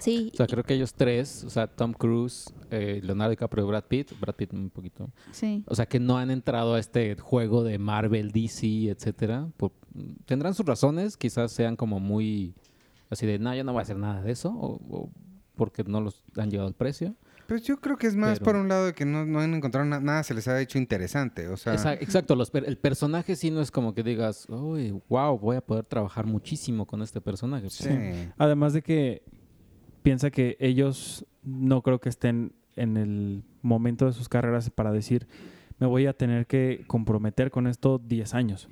Sí, 0.00 0.30
O 0.34 0.36
sea, 0.36 0.46
creo 0.46 0.64
que 0.64 0.74
ellos 0.74 0.94
tres, 0.94 1.44
o 1.44 1.50
sea, 1.50 1.66
Tom 1.66 1.92
Cruise, 1.92 2.52
eh, 2.70 3.00
Leonardo 3.02 3.30
DiCaprio 3.30 3.64
y 3.64 3.68
Brad 3.68 3.84
Pitt, 3.84 4.18
Brad 4.18 4.34
Pitt 4.34 4.52
un 4.54 4.70
poquito, 4.70 5.10
sí. 5.30 5.62
o 5.66 5.74
sea, 5.74 5.86
que 5.86 6.00
no 6.00 6.16
han 6.18 6.30
entrado 6.30 6.74
a 6.74 6.78
este 6.80 7.16
juego 7.16 7.62
de 7.64 7.78
Marvel, 7.78 8.32
DC, 8.32 8.88
etcétera. 8.90 9.48
Por- 9.56 9.72
tendrán 10.24 10.54
sus 10.54 10.64
razones, 10.66 11.16
quizás 11.16 11.52
sean 11.52 11.76
como 11.76 12.00
muy 12.00 12.54
así 13.10 13.26
de, 13.26 13.38
no, 13.38 13.54
yo 13.54 13.62
no 13.64 13.72
voy 13.72 13.80
a 13.80 13.82
hacer 13.82 13.96
nada 13.98 14.22
de 14.22 14.32
eso, 14.32 14.50
o, 14.50 14.80
o 14.88 15.10
porque 15.56 15.84
no 15.84 16.00
los 16.00 16.22
han 16.36 16.50
llegado 16.50 16.68
al 16.68 16.74
precio. 16.74 17.14
Pues 17.48 17.64
yo 17.64 17.80
creo 17.80 17.98
que 17.98 18.06
es 18.06 18.14
más 18.14 18.38
Pero- 18.38 18.44
por 18.52 18.56
un 18.56 18.68
lado 18.68 18.86
de 18.86 18.94
que 18.94 19.04
no, 19.04 19.26
no 19.26 19.40
han 19.40 19.52
encontrado 19.52 19.84
na- 19.84 19.98
nada, 20.00 20.22
se 20.22 20.32
les 20.32 20.46
ha 20.46 20.58
hecho 20.60 20.78
interesante. 20.78 21.48
O 21.48 21.56
sea, 21.56 21.74
Exa- 21.74 21.98
Exacto, 22.00 22.36
los 22.36 22.50
per- 22.50 22.64
el 22.68 22.78
personaje 22.78 23.34
sí 23.34 23.50
no 23.50 23.60
es 23.60 23.70
como 23.72 23.92
que 23.92 24.04
digas, 24.04 24.46
uy, 24.48 24.92
wow, 25.08 25.36
voy 25.36 25.56
a 25.56 25.60
poder 25.60 25.84
trabajar 25.84 26.24
muchísimo 26.26 26.86
con 26.86 27.02
este 27.02 27.20
personaje. 27.20 27.68
sí. 27.68 27.88
Además 28.38 28.72
de 28.72 28.82
que 28.82 29.22
piensa 30.02 30.30
que 30.30 30.56
ellos 30.60 31.26
no 31.42 31.82
creo 31.82 32.00
que 32.00 32.08
estén 32.08 32.52
en 32.76 32.96
el 32.96 33.42
momento 33.62 34.06
de 34.06 34.12
sus 34.12 34.28
carreras 34.28 34.70
para 34.70 34.92
decir, 34.92 35.26
me 35.78 35.86
voy 35.86 36.06
a 36.06 36.12
tener 36.12 36.46
que 36.46 36.84
comprometer 36.86 37.50
con 37.50 37.66
esto 37.66 37.98
10 38.04 38.34
años 38.34 38.68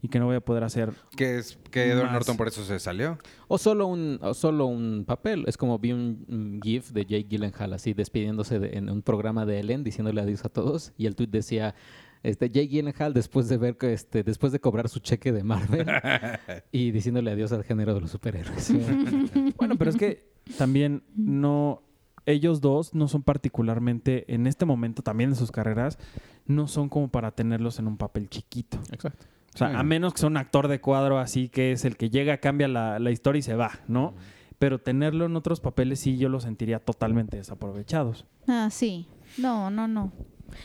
y 0.00 0.08
que 0.08 0.18
no 0.20 0.26
voy 0.26 0.36
a 0.36 0.40
poder 0.40 0.62
hacer. 0.64 0.92
Que 1.16 1.38
es 1.38 1.58
que 1.72 1.90
Edward 1.90 2.04
Más. 2.04 2.12
Norton 2.12 2.36
por 2.36 2.46
eso 2.48 2.64
se 2.64 2.78
salió. 2.78 3.18
O 3.48 3.58
solo 3.58 3.86
un, 3.86 4.18
o 4.22 4.32
solo 4.34 4.66
un 4.66 5.04
papel. 5.06 5.44
Es 5.48 5.56
como 5.56 5.78
vi 5.78 5.92
un, 5.92 6.24
un 6.28 6.60
GIF 6.62 6.90
de 6.92 7.04
Jake 7.04 7.26
Gyllenhaal 7.28 7.72
así 7.72 7.94
despidiéndose 7.94 8.60
de- 8.60 8.76
en 8.78 8.90
un 8.90 9.02
programa 9.02 9.44
de 9.44 9.58
Ellen, 9.58 9.82
diciéndole 9.82 10.20
adiós 10.20 10.44
a 10.44 10.48
todos. 10.50 10.92
Y 10.96 11.06
el 11.06 11.16
tweet 11.16 11.28
decía, 11.28 11.74
este, 12.22 12.48
Jake 12.48 12.68
Gyllenhaal 12.68 13.12
después 13.12 13.48
de 13.48 13.56
ver 13.56 13.76
que 13.76 13.92
este, 13.92 14.22
después 14.22 14.52
de 14.52 14.60
cobrar 14.60 14.88
su 14.88 15.00
cheque 15.00 15.32
de 15.32 15.42
Marvel 15.42 15.86
y 16.72 16.92
diciéndole 16.92 17.32
adiós 17.32 17.50
al 17.52 17.64
género 17.64 17.94
de 17.94 18.00
los 18.00 18.10
superhéroes. 18.10 18.72
Bueno, 19.56 19.76
pero 19.76 19.90
es 19.90 19.96
que 19.96 20.28
también 20.56 21.02
no. 21.16 21.82
Ellos 22.26 22.60
dos 22.60 22.94
no 22.94 23.08
son 23.08 23.22
particularmente, 23.22 24.32
en 24.34 24.46
este 24.46 24.64
momento 24.66 25.02
también 25.02 25.30
de 25.30 25.36
sus 25.36 25.50
carreras, 25.50 25.98
no 26.46 26.68
son 26.68 26.88
como 26.90 27.08
para 27.08 27.30
tenerlos 27.30 27.78
en 27.78 27.86
un 27.86 27.96
papel 27.96 28.28
chiquito. 28.28 28.78
Exacto. 28.92 29.26
O 29.54 29.58
sea, 29.58 29.70
Sí. 29.70 29.74
a 29.76 29.82
menos 29.82 30.12
que 30.12 30.20
sea 30.20 30.28
un 30.28 30.36
actor 30.36 30.68
de 30.68 30.80
cuadro 30.80 31.18
así 31.18 31.48
que 31.48 31.72
es 31.72 31.84
el 31.86 31.96
que 31.96 32.10
llega, 32.10 32.36
cambia 32.38 32.68
la, 32.68 32.98
la 32.98 33.10
historia 33.10 33.38
y 33.40 33.42
se 33.42 33.54
va, 33.54 33.70
¿no? 33.88 34.12
Pero 34.58 34.78
tenerlo 34.78 35.24
en 35.24 35.36
otros 35.36 35.60
papeles 35.60 36.00
sí 36.00 36.18
yo 36.18 36.28
lo 36.28 36.38
sentiría 36.40 36.80
totalmente 36.80 37.36
desaprovechados. 37.38 38.26
Ah, 38.46 38.68
sí. 38.70 39.06
No, 39.38 39.70
no, 39.70 39.88
no. 39.88 40.12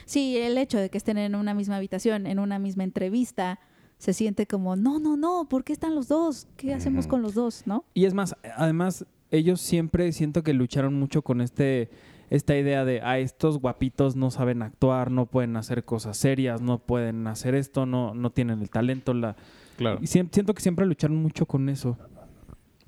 Sí, 0.06 0.38
el 0.38 0.58
hecho 0.58 0.78
de 0.80 0.90
que 0.90 0.98
estén 0.98 1.18
en 1.18 1.34
una 1.36 1.54
misma 1.54 1.78
habitación, 1.78 2.28
en 2.28 2.40
una 2.40 2.60
misma 2.60 2.84
entrevista, 2.84 3.60
se 4.00 4.14
siente 4.14 4.48
como, 4.48 4.76
no, 4.76 5.00
no, 5.00 5.16
no, 5.16 5.48
¿por 5.50 5.64
qué 5.64 5.72
están 5.74 5.96
los 5.96 6.08
dos? 6.10 6.48
¿Qué 6.58 6.74
hacemos 6.74 7.08
con 7.08 7.22
los 7.22 7.36
dos? 7.36 7.64
¿No? 7.66 7.86
Y 7.94 8.06
es 8.06 8.14
más, 8.14 8.36
además, 8.58 9.06
ellos 9.34 9.60
siempre 9.62 10.12
siento 10.12 10.44
que 10.44 10.54
lucharon 10.54 10.94
mucho 10.94 11.24
con 11.24 11.42
este 11.42 11.90
esta 12.30 12.58
idea 12.58 12.84
de, 12.84 13.02
ah, 13.02 13.20
estos 13.20 13.60
guapitos 13.60 14.16
no 14.16 14.32
saben 14.32 14.64
actuar, 14.64 15.12
no 15.12 15.28
pueden 15.28 15.56
hacer 15.56 15.84
cosas 15.86 16.18
serias, 16.18 16.62
no 16.62 16.80
pueden 16.80 17.28
hacer 17.28 17.54
esto, 17.54 17.86
no, 17.86 18.16
no 18.16 18.32
tienen 18.32 18.62
el 18.62 18.72
talento. 18.72 19.14
La... 19.14 19.36
Claro. 19.78 20.00
Y 20.02 20.08
siento 20.08 20.54
que 20.56 20.62
siempre 20.62 20.88
lucharon 20.88 21.18
mucho 21.18 21.46
con 21.46 21.70
eso. 21.70 21.96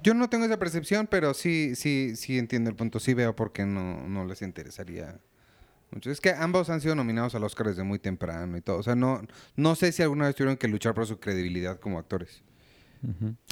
Yo 0.01 0.15
no 0.15 0.29
tengo 0.29 0.45
esa 0.45 0.57
percepción, 0.57 1.07
pero 1.07 1.35
sí, 1.35 1.75
sí, 1.75 2.15
sí 2.15 2.39
entiendo 2.39 2.71
el 2.71 2.75
punto. 2.75 2.99
Sí 2.99 3.13
veo 3.13 3.35
por 3.35 3.51
qué 3.51 3.65
no, 3.67 4.07
no 4.07 4.25
les 4.25 4.41
interesaría 4.41 5.19
mucho. 5.91 6.09
Es 6.09 6.21
que 6.21 6.31
ambos 6.31 6.71
han 6.71 6.81
sido 6.81 6.95
nominados 6.95 7.35
al 7.35 7.43
Oscar 7.43 7.67
desde 7.67 7.83
muy 7.83 7.99
temprano 7.99 8.57
y 8.57 8.61
todo. 8.61 8.77
O 8.77 8.83
sea, 8.83 8.95
no, 8.95 9.21
no 9.55 9.75
sé 9.75 9.91
si 9.91 10.01
alguna 10.01 10.25
vez 10.25 10.35
tuvieron 10.35 10.57
que 10.57 10.67
luchar 10.67 10.95
por 10.95 11.05
su 11.05 11.19
credibilidad 11.19 11.79
como 11.79 11.99
actores. 11.99 12.41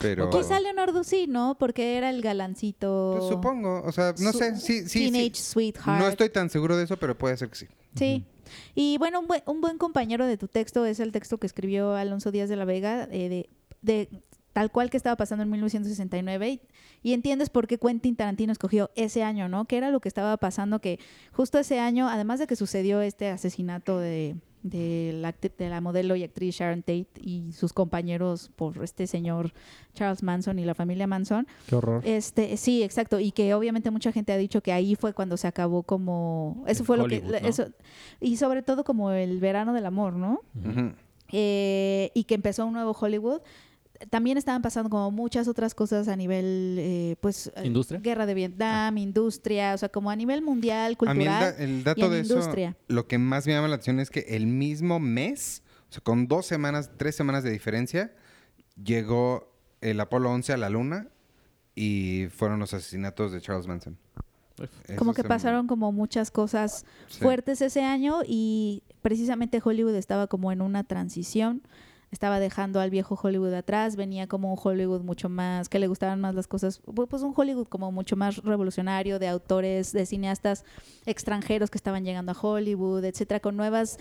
Pero. 0.01 0.29
Quizá 0.29 0.59
Leonardo 0.59 1.03
sí, 1.03 1.25
¿no? 1.27 1.55
Porque 1.59 1.97
era 1.97 2.09
el 2.09 2.21
galancito. 2.21 3.15
Pues 3.17 3.29
supongo. 3.29 3.81
O 3.83 3.91
sea, 3.91 4.13
no 4.19 4.31
su- 4.31 4.37
sé. 4.39 4.55
Sí, 4.57 4.87
sí, 4.87 5.11
Teenage 5.11 5.35
sí. 5.35 5.43
sweetheart. 5.43 5.99
No 6.01 6.07
estoy 6.07 6.29
tan 6.29 6.49
seguro 6.49 6.75
de 6.77 6.83
eso, 6.85 6.97
pero 6.97 7.17
puede 7.17 7.37
ser 7.37 7.49
que 7.49 7.55
sí. 7.55 7.67
Sí, 7.95 8.25
Y 8.75 8.97
bueno, 8.97 9.19
un 9.19 9.27
buen, 9.27 9.43
un 9.45 9.61
buen 9.61 9.77
compañero 9.77 10.25
de 10.25 10.37
tu 10.37 10.47
texto 10.47 10.85
es 10.85 10.99
el 10.99 11.11
texto 11.11 11.37
que 11.37 11.47
escribió 11.47 11.95
Alonso 11.95 12.31
Díaz 12.31 12.49
de 12.49 12.55
la 12.55 12.65
Vega 12.65 13.07
eh, 13.11 13.29
de, 13.29 13.49
de 13.81 14.09
tal 14.51 14.71
cual 14.71 14.89
que 14.89 14.97
estaba 14.97 15.15
pasando 15.15 15.43
en 15.43 15.49
1969 15.51 16.49
y, 16.49 16.61
y 17.09 17.13
entiendes 17.13 17.49
por 17.49 17.67
qué 17.67 17.77
Quentin 17.77 18.15
Tarantino 18.15 18.51
escogió 18.51 18.89
ese 18.95 19.23
año, 19.23 19.47
¿no? 19.49 19.65
Que 19.65 19.77
era 19.77 19.91
lo 19.91 19.99
que 19.99 20.07
estaba 20.07 20.37
pasando 20.37 20.79
que 20.79 20.99
justo 21.31 21.57
ese 21.59 21.79
año, 21.79 22.07
además 22.09 22.39
de 22.39 22.47
que 22.47 22.55
sucedió 22.55 23.01
este 23.01 23.29
asesinato 23.29 23.99
de, 23.99 24.35
de, 24.63 25.11
la, 25.13 25.33
de 25.33 25.69
la 25.69 25.81
modelo 25.81 26.15
y 26.15 26.23
actriz 26.23 26.55
Sharon 26.55 26.81
Tate 26.81 27.07
y 27.21 27.51
sus 27.51 27.73
compañeros 27.73 28.49
por 28.55 28.83
este 28.83 29.05
señor 29.07 29.51
Charles 29.93 30.23
Manson 30.23 30.57
y 30.57 30.65
la 30.65 30.73
familia 30.73 31.05
Manson, 31.05 31.45
Qué 31.67 31.75
horror. 31.75 32.01
este, 32.05 32.57
sí, 32.57 32.81
exacto, 32.81 33.19
y 33.19 33.31
que 33.31 33.53
obviamente 33.53 33.91
mucha 33.91 34.11
gente 34.11 34.31
ha 34.33 34.37
dicho 34.37 34.61
que 34.61 34.71
ahí 34.71 34.95
fue 34.95 35.13
cuando 35.13 35.37
se 35.37 35.47
acabó 35.47 35.83
como 35.83 36.63
eso 36.67 36.83
fue 36.83 36.97
Hollywood, 36.99 37.23
lo 37.31 37.37
que 37.37 37.41
¿no? 37.41 37.47
eso 37.47 37.67
y 38.19 38.37
sobre 38.37 38.63
todo 38.63 38.83
como 38.83 39.11
el 39.11 39.39
verano 39.39 39.73
del 39.73 39.85
amor, 39.85 40.13
¿no? 40.13 40.41
Eh, 41.31 42.11
y 42.13 42.23
que 42.25 42.35
empezó 42.35 42.65
un 42.65 42.73
nuevo 42.73 42.95
Hollywood. 42.99 43.41
También 44.09 44.37
estaban 44.37 44.61
pasando 44.61 44.89
como 44.89 45.11
muchas 45.11 45.47
otras 45.47 45.73
cosas 45.75 46.07
a 46.07 46.15
nivel, 46.15 46.77
eh, 46.79 47.15
pues, 47.21 47.51
¿Industria? 47.63 47.99
guerra 47.99 48.25
de 48.25 48.33
Vietnam, 48.33 48.97
industria, 48.97 49.73
o 49.73 49.77
sea, 49.77 49.89
como 49.89 50.09
a 50.11 50.15
nivel 50.15 50.41
mundial, 50.41 50.97
A 51.05 51.13
mí 51.13 51.23
el, 51.23 51.29
da- 51.29 51.39
cultural. 51.39 51.55
el 51.59 51.79
y 51.79 51.83
dato 51.83 52.09
de 52.09 52.19
eso, 52.21 52.33
industria. 52.35 52.75
lo 52.87 53.07
que 53.07 53.17
más 53.17 53.45
me 53.47 53.53
llama 53.53 53.67
la 53.67 53.75
atención 53.75 53.99
es 53.99 54.09
que 54.09 54.21
el 54.29 54.47
mismo 54.47 54.99
mes, 54.99 55.63
o 55.89 55.93
sea, 55.93 56.01
con 56.03 56.27
dos 56.27 56.45
semanas, 56.45 56.91
tres 56.97 57.15
semanas 57.15 57.43
de 57.43 57.51
diferencia, 57.51 58.13
llegó 58.81 59.53
el 59.81 59.99
Apolo 59.99 60.31
11 60.31 60.53
a 60.53 60.57
la 60.57 60.69
Luna 60.69 61.07
y 61.75 62.27
fueron 62.35 62.59
los 62.59 62.73
asesinatos 62.73 63.31
de 63.31 63.41
Charles 63.41 63.67
Manson. 63.67 63.97
Eso 64.59 64.95
como 64.97 65.13
que 65.13 65.23
me- 65.23 65.29
pasaron 65.29 65.65
como 65.67 65.91
muchas 65.91 66.29
cosas 66.29 66.85
Sí. 67.09 67.19
fuertes 67.21 67.61
ese 67.61 67.81
año 67.83 68.19
y 68.25 68.83
precisamente 69.01 69.59
Hollywood 69.63 69.95
estaba 69.95 70.27
como 70.27 70.51
en 70.51 70.61
una 70.61 70.83
transición, 70.83 71.63
estaba 72.13 72.39
dejando 72.39 72.79
al 72.79 72.89
viejo 72.89 73.19
Hollywood 73.21 73.53
atrás, 73.53 73.95
venía 73.95 74.27
como 74.27 74.51
un 74.53 74.59
Hollywood 74.61 75.01
mucho 75.01 75.29
más, 75.29 75.67
que 75.69 75.79
le 75.79 75.87
gustaban 75.87 76.21
más 76.21 76.35
las 76.35 76.47
cosas, 76.47 76.81
pu- 76.83 77.07
pues 77.07 77.21
un 77.23 77.33
Hollywood 77.35 77.67
como 77.67 77.91
mucho 77.91 78.15
más 78.15 78.37
revolucionario 78.37 79.19
de 79.19 79.27
autores, 79.27 79.91
de 79.91 80.05
cineastas 80.05 80.63
extranjeros 81.05 81.69
que 81.69 81.77
estaban 81.77 82.03
llegando 82.05 82.31
a 82.31 82.35
Hollywood, 82.39 83.03
etcétera, 83.03 83.39
con 83.39 83.57
nuevas 83.57 83.97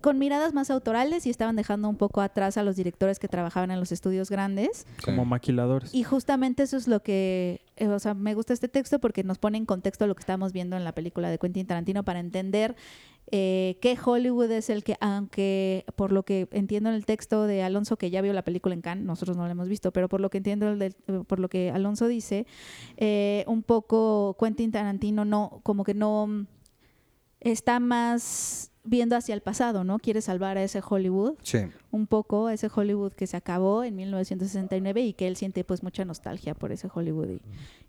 con 0.00 0.16
miradas 0.16 0.54
más 0.54 0.70
autorales 0.70 1.26
y 1.26 1.30
estaban 1.30 1.56
dejando 1.56 1.88
un 1.88 1.96
poco 1.96 2.20
atrás 2.20 2.56
a 2.56 2.62
los 2.62 2.76
directores 2.76 3.18
que 3.18 3.26
trabajaban 3.26 3.72
en 3.72 3.80
los 3.80 3.90
estudios 3.90 4.30
grandes. 4.30 4.86
Como 5.04 5.24
maquiladores. 5.24 5.92
Y 5.92 6.04
justamente 6.04 6.62
eso 6.62 6.76
es 6.76 6.86
lo 6.86 7.02
que, 7.02 7.62
eh, 7.74 7.88
o 7.88 7.98
sea, 7.98 8.14
me 8.14 8.34
gusta 8.34 8.52
este 8.52 8.68
texto 8.68 9.00
porque 9.00 9.24
nos 9.24 9.38
pone 9.38 9.58
en 9.58 9.66
contexto 9.66 10.06
lo 10.06 10.14
que 10.14 10.20
estamos 10.20 10.52
viendo 10.52 10.76
en 10.76 10.84
la 10.84 10.92
película 10.92 11.30
de 11.30 11.38
Quentin 11.38 11.66
Tarantino 11.66 12.04
para 12.04 12.20
entender 12.20 12.76
eh, 13.30 13.78
qué 13.80 13.96
Hollywood 14.02 14.50
es 14.50 14.70
el 14.70 14.82
que, 14.84 14.96
aunque 15.00 15.84
por 15.96 16.12
lo 16.12 16.22
que 16.22 16.48
entiendo 16.52 16.88
en 16.88 16.94
el 16.96 17.04
texto 17.04 17.44
de 17.46 17.62
Alonso, 17.62 17.96
que 17.96 18.10
ya 18.10 18.22
vio 18.22 18.32
la 18.32 18.42
película 18.42 18.74
en 18.74 18.80
Cannes, 18.80 19.04
nosotros 19.04 19.36
no 19.36 19.44
la 19.44 19.52
hemos 19.52 19.68
visto, 19.68 19.92
pero 19.92 20.08
por 20.08 20.20
lo 20.20 20.30
que 20.30 20.38
entiendo, 20.38 20.74
del- 20.76 20.96
eh, 21.06 21.22
por 21.26 21.38
lo 21.40 21.48
que 21.48 21.70
Alonso 21.70 22.08
dice, 22.08 22.46
eh, 22.96 23.44
un 23.46 23.62
poco 23.62 24.36
Quentin 24.40 24.72
Tarantino 24.72 25.24
no, 25.24 25.60
como 25.62 25.84
que 25.84 25.94
no 25.94 26.26
mm, 26.26 26.46
está 27.40 27.80
más 27.80 28.72
viendo 28.88 29.16
hacia 29.16 29.34
el 29.34 29.40
pasado, 29.40 29.84
¿no? 29.84 29.98
Quiere 29.98 30.20
salvar 30.22 30.56
a 30.58 30.62
ese 30.62 30.80
Hollywood 30.88 31.34
Sí. 31.42 31.58
un 31.90 32.06
poco 32.06 32.46
a 32.46 32.54
ese 32.54 32.68
Hollywood 32.74 33.12
que 33.12 33.26
se 33.26 33.36
acabó 33.36 33.84
en 33.84 33.96
1969 33.96 35.02
y 35.02 35.12
que 35.12 35.26
él 35.28 35.36
siente 35.36 35.64
pues 35.64 35.82
mucha 35.82 36.04
nostalgia 36.04 36.54
por 36.54 36.72
ese 36.72 36.88
Hollywood 36.92 37.28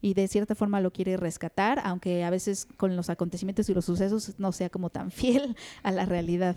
y, 0.01 0.09
y 0.09 0.13
de 0.13 0.27
cierta 0.27 0.55
forma 0.55 0.81
lo 0.81 0.91
quiere 0.91 1.17
rescatar, 1.17 1.81
aunque 1.83 2.23
a 2.23 2.29
veces 2.29 2.67
con 2.77 2.95
los 2.95 3.09
acontecimientos 3.09 3.69
y 3.69 3.73
los 3.73 3.85
sucesos 3.85 4.33
no 4.37 4.51
sea 4.51 4.69
como 4.69 4.89
tan 4.89 5.11
fiel 5.11 5.55
a 5.83 5.91
la 5.91 6.05
realidad. 6.05 6.55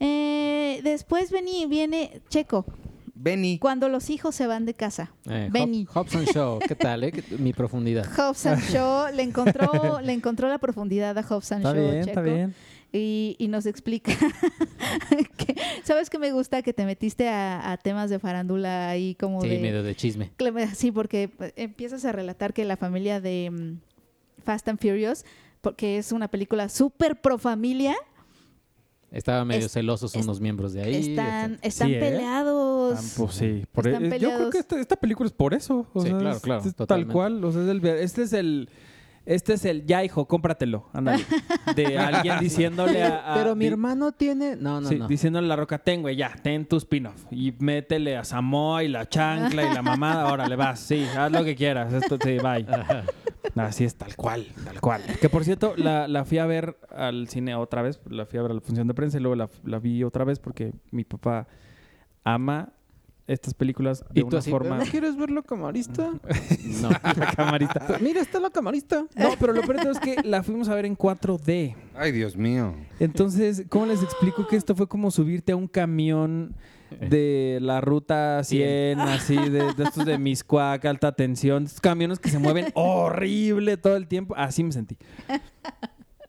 Eh, 0.00 0.80
después 0.82 1.30
vení, 1.30 1.66
viene 1.66 2.20
Checo, 2.28 2.66
Benny. 3.14 3.58
cuando 3.58 3.88
los 3.88 4.10
hijos 4.10 4.34
se 4.34 4.46
van 4.46 4.66
de 4.66 4.74
casa. 4.74 5.12
Eh, 5.30 5.48
Benny. 5.50 5.86
Hobson 5.94 6.24
Show, 6.26 6.58
¿qué 6.66 6.74
tal? 6.74 7.04
eh? 7.04 7.12
¿Qué- 7.12 7.38
Mi 7.38 7.52
profundidad. 7.52 8.04
Hobbs 8.16 8.46
and 8.46 8.60
Shaw 8.62 9.12
le 9.14 9.22
encontró, 9.22 10.00
le 10.02 10.12
encontró 10.12 10.48
la 10.48 10.58
profundidad 10.58 11.16
a 11.16 11.22
Hobbs 11.22 11.52
and 11.52 11.64
Está 11.64 11.72
bien, 11.72 11.94
está 11.96 12.10
Checo. 12.12 12.22
bien. 12.22 12.54
Y, 12.96 13.34
y 13.38 13.48
nos 13.48 13.66
explica 13.66 14.12
que, 15.36 15.56
¿sabes 15.82 16.08
qué 16.10 16.18
me 16.18 16.30
gusta? 16.32 16.62
Que 16.62 16.72
te 16.72 16.84
metiste 16.86 17.28
a, 17.28 17.72
a 17.72 17.76
temas 17.76 18.08
de 18.08 18.18
farándula 18.18 18.88
ahí 18.88 19.14
como 19.16 19.42
Sí, 19.42 19.48
de... 19.48 19.58
medio 19.58 19.82
de 19.82 19.94
chisme. 19.94 20.30
Sí, 20.74 20.92
porque 20.92 21.30
eh, 21.40 21.52
empiezas 21.56 22.04
a 22.04 22.12
relatar 22.12 22.54
que 22.54 22.64
la 22.64 22.76
familia 22.76 23.20
de 23.20 23.50
mm, 23.50 24.42
Fast 24.44 24.68
and 24.68 24.78
Furious, 24.78 25.24
porque 25.60 25.98
es 25.98 26.12
una 26.12 26.28
película 26.28 26.68
súper 26.68 27.20
pro 27.20 27.36
familia, 27.38 27.94
Estaban 29.10 29.46
medio 29.46 29.66
Es- 29.66 29.72
celosos 29.72 30.12
es- 30.16 30.24
unos 30.24 30.40
miembros 30.40 30.72
de 30.72 30.82
ahí. 30.82 30.96
están, 31.10 31.60
están 31.62 31.86
Sí, 31.88 31.94
¿eh? 31.94 32.00
peleados. 32.00 33.14
Pues 33.16 33.32
sí. 33.34 33.64
Por 33.70 33.86
Están 33.86 34.06
e- 34.06 34.06
yo 34.06 34.10
creo 34.10 34.20
peleados. 34.30 34.50
que 34.52 34.58
esta, 34.58 34.80
esta 34.80 34.96
película 34.96 35.28
es 35.28 35.32
por 35.32 35.54
eso. 35.54 35.86
o 35.92 36.02
Sí, 36.02 36.08
sea, 36.08 36.18
claro, 36.18 36.40
claro, 36.40 36.62
es 36.64 36.74
tal 36.88 37.06
cual. 37.06 37.44
O 37.44 37.52
sea, 37.52 37.62
es 37.62 37.68
el 37.68 37.80
ver- 37.80 37.98
este 37.98 38.22
es 38.22 38.32
el. 38.32 38.68
Este 39.26 39.54
es 39.54 39.64
el. 39.64 39.86
Ya, 39.86 40.04
hijo, 40.04 40.26
cómpratelo. 40.28 40.88
Ándale. 40.92 41.24
De 41.74 41.98
alguien 41.98 42.38
diciéndole 42.40 43.02
a. 43.02 43.32
a- 43.32 43.34
Pero 43.34 43.54
mi 43.56 43.64
di- 43.64 43.70
hermano 43.70 44.12
tiene... 44.12 44.56
No, 44.56 44.80
no, 44.80 44.88
sí, 44.88 44.96
no. 44.98 45.08
diciéndole 45.08 45.46
a 45.46 45.48
la 45.48 45.56
roca, 45.56 45.78
ten, 45.78 46.02
güey, 46.02 46.16
ya, 46.16 46.34
ten 46.42 46.66
tu 46.66 46.76
spin-off. 46.76 47.24
Y 47.30 47.52
métele 47.58 48.16
a 48.16 48.24
Samoa 48.24 48.84
y 48.84 48.88
la 48.88 49.08
chancla 49.08 49.70
y 49.70 49.74
la 49.74 49.80
mamada. 49.82 50.30
Órale, 50.32 50.56
vas, 50.56 50.80
sí, 50.80 51.06
haz 51.16 51.32
lo 51.32 51.42
que 51.44 51.56
quieras. 51.56 51.92
Esto, 51.92 52.18
sí, 52.22 52.36
bye. 52.38 52.66
Así 53.56 53.84
es, 53.84 53.94
tal 53.94 54.14
cual, 54.16 54.46
tal 54.64 54.80
cual. 54.80 55.02
Que 55.20 55.28
por 55.28 55.44
cierto, 55.44 55.74
la, 55.76 56.08
la 56.08 56.24
fui 56.24 56.38
a 56.38 56.46
ver 56.46 56.76
al 56.90 57.28
cine 57.28 57.54
otra 57.54 57.82
vez. 57.82 58.00
La 58.10 58.26
fui 58.26 58.38
a 58.38 58.42
ver 58.42 58.50
a 58.50 58.54
la 58.54 58.60
función 58.60 58.86
de 58.88 58.94
prensa 58.94 59.18
y 59.18 59.20
luego 59.20 59.36
la, 59.36 59.48
la 59.64 59.78
vi 59.78 60.02
otra 60.02 60.24
vez 60.24 60.38
porque 60.40 60.72
mi 60.90 61.04
papá 61.04 61.46
ama 62.24 62.72
estas 63.26 63.54
películas 63.54 64.04
de 64.10 64.20
¿Y 64.20 64.22
tú 64.22 64.28
una 64.28 64.38
así, 64.38 64.50
forma. 64.50 64.78
¿no 64.78 64.84
quieres 64.84 65.16
ver 65.16 65.30
la 65.34 65.42
camarista? 65.42 66.10
no. 66.82 66.90
la 66.90 67.32
camarista. 67.34 67.98
Mira, 68.00 68.20
está 68.20 68.40
la 68.40 68.50
camarista. 68.50 69.06
No, 69.16 69.30
pero 69.40 69.52
lo 69.52 69.62
peor 69.62 69.76
de 69.76 69.82
todo 69.82 69.92
es 69.92 70.00
que 70.00 70.16
la 70.24 70.42
fuimos 70.42 70.68
a 70.68 70.74
ver 70.74 70.86
en 70.86 70.96
4D. 70.96 71.74
Ay, 71.94 72.12
Dios 72.12 72.36
mío. 72.36 72.74
Entonces, 73.00 73.64
¿cómo 73.68 73.86
les 73.86 74.02
explico 74.02 74.46
que 74.46 74.56
esto 74.56 74.74
fue 74.74 74.86
como 74.88 75.10
subirte 75.10 75.52
a 75.52 75.56
un 75.56 75.68
camión 75.68 76.54
de 77.00 77.58
la 77.60 77.80
ruta 77.80 78.44
100, 78.44 79.00
así, 79.00 79.34
de, 79.36 79.72
de 79.74 79.82
estos 79.82 80.04
de 80.04 80.16
Miscuac, 80.18 80.84
alta 80.84 81.10
tensión, 81.12 81.64
estos 81.64 81.80
camiones 81.80 82.20
que 82.20 82.28
se 82.28 82.38
mueven 82.38 82.66
horrible 82.74 83.76
todo 83.76 83.96
el 83.96 84.06
tiempo? 84.06 84.34
Así 84.36 84.62
me 84.62 84.70
sentí. 84.70 84.96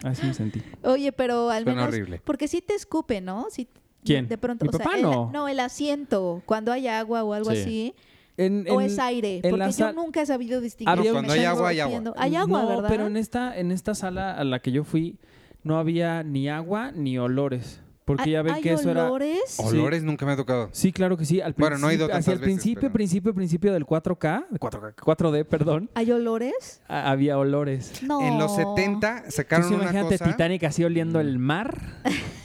Así 0.03 0.25
me 0.25 0.33
sentí. 0.33 0.63
Oye, 0.83 1.11
pero 1.11 1.49
al 1.49 1.63
Suena 1.63 1.81
menos... 1.81 1.93
horrible. 1.93 2.21
Porque 2.23 2.47
sí 2.47 2.61
te 2.61 2.73
escupe, 2.73 3.21
¿no? 3.21 3.47
Sí, 3.51 3.67
¿Quién? 4.05 4.27
De 4.27 4.37
pronto, 4.37 4.63
Mi 4.65 4.69
o 4.69 4.71
sea, 4.71 4.79
papá 4.85 4.95
el- 4.97 5.01
no. 5.03 5.31
no, 5.33 5.47
el 5.47 5.59
asiento, 5.59 6.41
cuando 6.45 6.71
hay 6.71 6.87
agua 6.87 7.23
o 7.23 7.33
algo 7.33 7.51
Sí. 7.51 7.57
así, 7.57 7.95
En- 8.37 8.65
o 8.69 8.79
en- 8.81 8.87
es 8.87 8.99
aire, 8.99 9.35
en 9.37 9.41
porque 9.43 9.57
la 9.57 9.69
yo 9.69 9.93
nunca 9.93 10.21
he 10.21 10.25
sabido 10.25 10.61
distinguir. 10.61 11.11
Cuando 11.11 11.33
hay 11.33 11.45
agua, 11.45 11.69
hay 11.69 11.79
agua. 11.79 12.13
Hay 12.17 12.35
agua, 12.35 12.61
no, 12.61 12.67
¿verdad? 12.67 12.89
pero 12.89 13.07
en 13.07 13.17
esta, 13.17 13.57
en 13.57 13.71
esta 13.71 13.95
sala 13.95 14.33
a 14.33 14.43
la 14.43 14.59
que 14.59 14.71
yo 14.71 14.83
fui 14.83 15.17
no 15.63 15.77
había 15.79 16.21
ni 16.23 16.47
agua 16.49 16.91
ni 16.91 17.17
olores. 17.17 17.81
Porque 18.03 18.29
ya 18.29 18.43
ven 18.43 18.53
¿Hay 18.53 18.61
que 18.61 18.73
eso 18.73 18.91
era... 18.91 19.05
olores? 19.05 19.39
Sí. 19.47 19.63
Olores 19.65 20.03
nunca 20.03 20.27
me 20.27 20.33
ha 20.33 20.35
tocado. 20.35 20.69
Sí, 20.73 20.93
claro 20.93 21.17
que 21.17 21.25
sí. 21.25 21.41
Al 21.41 21.53
Bueno, 21.57 21.79
no 21.79 21.89
he 21.89 21.95
ido 21.95 22.05
hacia 22.05 22.17
el 22.17 22.23
tantas 22.23 22.39
veces, 22.39 22.43
principio, 22.43 22.81
pero- 22.81 22.93
principio, 22.93 23.33
principio 23.33 23.73
del 23.73 23.83
4K, 23.87 24.45
4K, 24.59 24.93
4D, 25.03 25.43
perdón, 25.43 25.89
¿Hay 25.95 26.11
olores? 26.11 26.83
a- 26.87 27.09
había 27.09 27.35
olores. 27.39 28.03
No. 28.03 28.21
En 28.21 28.37
los 28.37 28.55
70 28.55 29.31
sacaron 29.31 29.65
Entonces, 29.65 29.71
una 29.71 29.83
imagínate 30.01 30.19
cosa. 30.19 30.31
Titanic 30.31 30.63
así 30.65 30.83
oliendo 30.83 31.19
el 31.19 31.39
mar. 31.39 31.79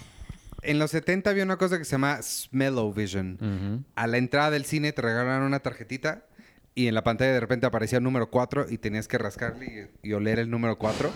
En 0.62 0.78
los 0.78 0.90
70 0.90 1.30
había 1.30 1.44
una 1.44 1.56
cosa 1.56 1.78
que 1.78 1.84
se 1.84 1.92
llama 1.92 2.20
Smell-O-Vision. 2.22 3.38
Ujú. 3.40 3.84
A 3.94 4.06
la 4.06 4.18
entrada 4.18 4.50
del 4.50 4.64
cine 4.64 4.92
te 4.92 5.02
regalaron 5.02 5.42
una 5.46 5.60
tarjetita 5.60 6.24
y 6.74 6.86
en 6.86 6.94
la 6.94 7.02
pantalla 7.02 7.32
de 7.32 7.40
repente 7.40 7.66
aparecía 7.66 7.98
el 7.98 8.04
número 8.04 8.30
4 8.30 8.66
y 8.70 8.78
tenías 8.78 9.08
que 9.08 9.18
rascarle 9.18 9.88
y, 10.02 10.08
y 10.08 10.12
oler 10.12 10.38
el 10.38 10.50
número 10.50 10.78
4. 10.78 11.10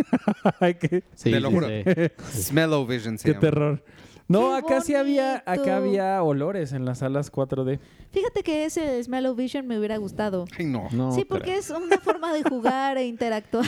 Ay, 0.60 0.74
qué, 0.74 1.04
Sí, 1.14 1.30
Te 1.30 1.40
lo 1.40 1.48
sí, 1.50 1.54
juro. 1.54 1.68
sí. 1.68 1.84
Smell-O-Vision 2.42 3.18
se 3.18 3.24
qué 3.24 3.30
llama. 3.32 3.40
terror. 3.40 3.84
No, 4.28 4.50
¡Qué 4.66 4.74
acá 4.74 4.80
sí 4.80 4.96
había, 4.96 5.44
acá 5.46 5.76
había 5.76 6.20
olores 6.20 6.72
en 6.72 6.84
las 6.84 6.98
salas 6.98 7.30
4D. 7.30 7.78
Fíjate 8.10 8.42
que 8.42 8.64
ese 8.64 9.00
Smell 9.04 9.26
of 9.26 9.36
Vision 9.36 9.68
me 9.68 9.78
hubiera 9.78 9.98
gustado. 9.98 10.46
Ay, 10.58 10.66
no. 10.66 10.88
No, 10.90 11.12
sí, 11.12 11.24
pero- 11.24 11.28
porque 11.38 11.56
es 11.56 11.70
una 11.70 11.98
forma 11.98 12.32
de 12.32 12.42
jugar 12.42 12.98
e 12.98 13.06
interactuar. 13.06 13.66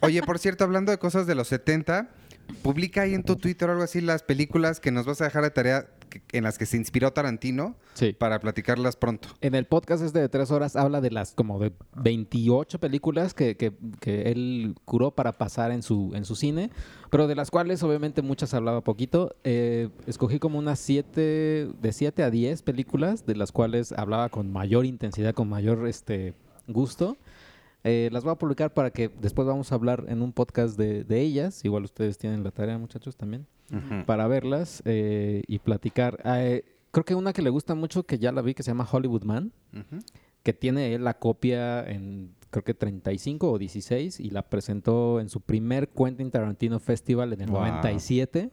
Oye, 0.00 0.22
por 0.22 0.38
cierto, 0.38 0.64
hablando 0.64 0.92
de 0.92 0.98
cosas 0.98 1.26
de 1.26 1.34
los 1.34 1.48
70, 1.48 2.08
publica 2.62 3.02
ahí 3.02 3.14
en 3.14 3.22
tu 3.22 3.36
Twitter 3.36 3.68
o 3.68 3.72
algo 3.72 3.84
así 3.84 4.00
las 4.00 4.22
películas 4.22 4.80
que 4.80 4.90
nos 4.90 5.06
vas 5.06 5.20
a 5.20 5.24
dejar 5.24 5.42
de 5.44 5.50
tarea 5.50 5.86
que- 6.08 6.22
en 6.32 6.44
las 6.44 6.58
que 6.58 6.66
se 6.66 6.76
inspiró 6.76 7.12
Tarantino 7.12 7.74
Sí. 7.94 8.12
para 8.12 8.38
platicarlas 8.38 8.96
pronto. 8.96 9.28
En 9.40 9.54
el 9.54 9.64
podcast 9.66 10.02
este 10.04 10.18
de 10.20 10.28
tres 10.28 10.50
horas 10.50 10.76
habla 10.76 11.00
de 11.00 11.10
las 11.10 11.32
como 11.32 11.58
de 11.58 11.72
28 11.96 12.78
películas 12.78 13.32
que, 13.34 13.56
que- 13.56 13.72
que 14.00 14.30
él 14.30 14.74
curó 14.84 15.10
para 15.12 15.32
pasar 15.32 15.70
en 15.72 15.82
su, 15.82 16.12
en 16.14 16.24
su 16.26 16.36
cine, 16.36 16.70
pero 17.10 17.26
de 17.28 17.34
las 17.34 17.50
cuales 17.50 17.82
obviamente 17.82 18.20
muchas 18.22 18.52
hablaba 18.54 18.82
poquito. 18.82 19.34
Eh, 19.44 19.88
escogí 20.06 20.38
como 20.38 20.58
unas 20.58 20.78
7, 20.78 21.68
de 21.80 21.92
7 21.92 22.22
a 22.22 22.30
10 22.30 22.62
películas, 22.62 23.24
de 23.26 23.34
las 23.36 23.50
cuales 23.52 23.92
hablaba 23.92 24.28
con 24.28 24.52
mayor 24.52 24.84
intensidad, 24.84 25.32
con 25.34 25.48
mayor 25.48 25.86
este, 25.88 26.34
gusto. 26.68 27.16
Eh, 27.84 28.08
las 28.12 28.22
voy 28.22 28.32
a 28.32 28.36
publicar 28.36 28.72
para 28.72 28.90
que 28.90 29.08
después 29.20 29.46
vamos 29.46 29.72
a 29.72 29.74
hablar 29.74 30.04
en 30.08 30.22
un 30.22 30.32
podcast 30.32 30.78
de, 30.78 31.04
de 31.04 31.20
ellas. 31.20 31.64
Igual 31.64 31.84
ustedes 31.84 32.16
tienen 32.18 32.44
la 32.44 32.50
tarea, 32.50 32.78
muchachos, 32.78 33.16
también. 33.16 33.46
Para 34.06 34.26
verlas 34.28 34.82
eh, 34.84 35.42
y 35.46 35.58
platicar. 35.58 36.20
Eh, 36.24 36.62
creo 36.90 37.04
que 37.04 37.14
una 37.14 37.32
que 37.32 37.40
le 37.40 37.48
gusta 37.48 37.74
mucho, 37.74 38.02
que 38.04 38.18
ya 38.18 38.30
la 38.30 38.42
vi, 38.42 38.52
que 38.54 38.62
se 38.62 38.70
llama 38.70 38.86
Hollywood 38.90 39.24
Man. 39.24 39.50
Que 40.42 40.52
tiene 40.52 40.94
él 40.94 41.04
la 41.04 41.14
copia 41.18 41.82
en 41.88 42.34
creo 42.50 42.64
que 42.64 42.74
35 42.74 43.50
o 43.50 43.58
16 43.58 44.20
y 44.20 44.28
la 44.28 44.42
presentó 44.42 45.20
en 45.20 45.30
su 45.30 45.40
primer 45.40 45.88
Quentin 45.88 46.30
Tarantino 46.30 46.78
Festival 46.80 47.32
en 47.32 47.40
el 47.40 47.50
Wow. 47.50 47.60
97. 47.62 48.50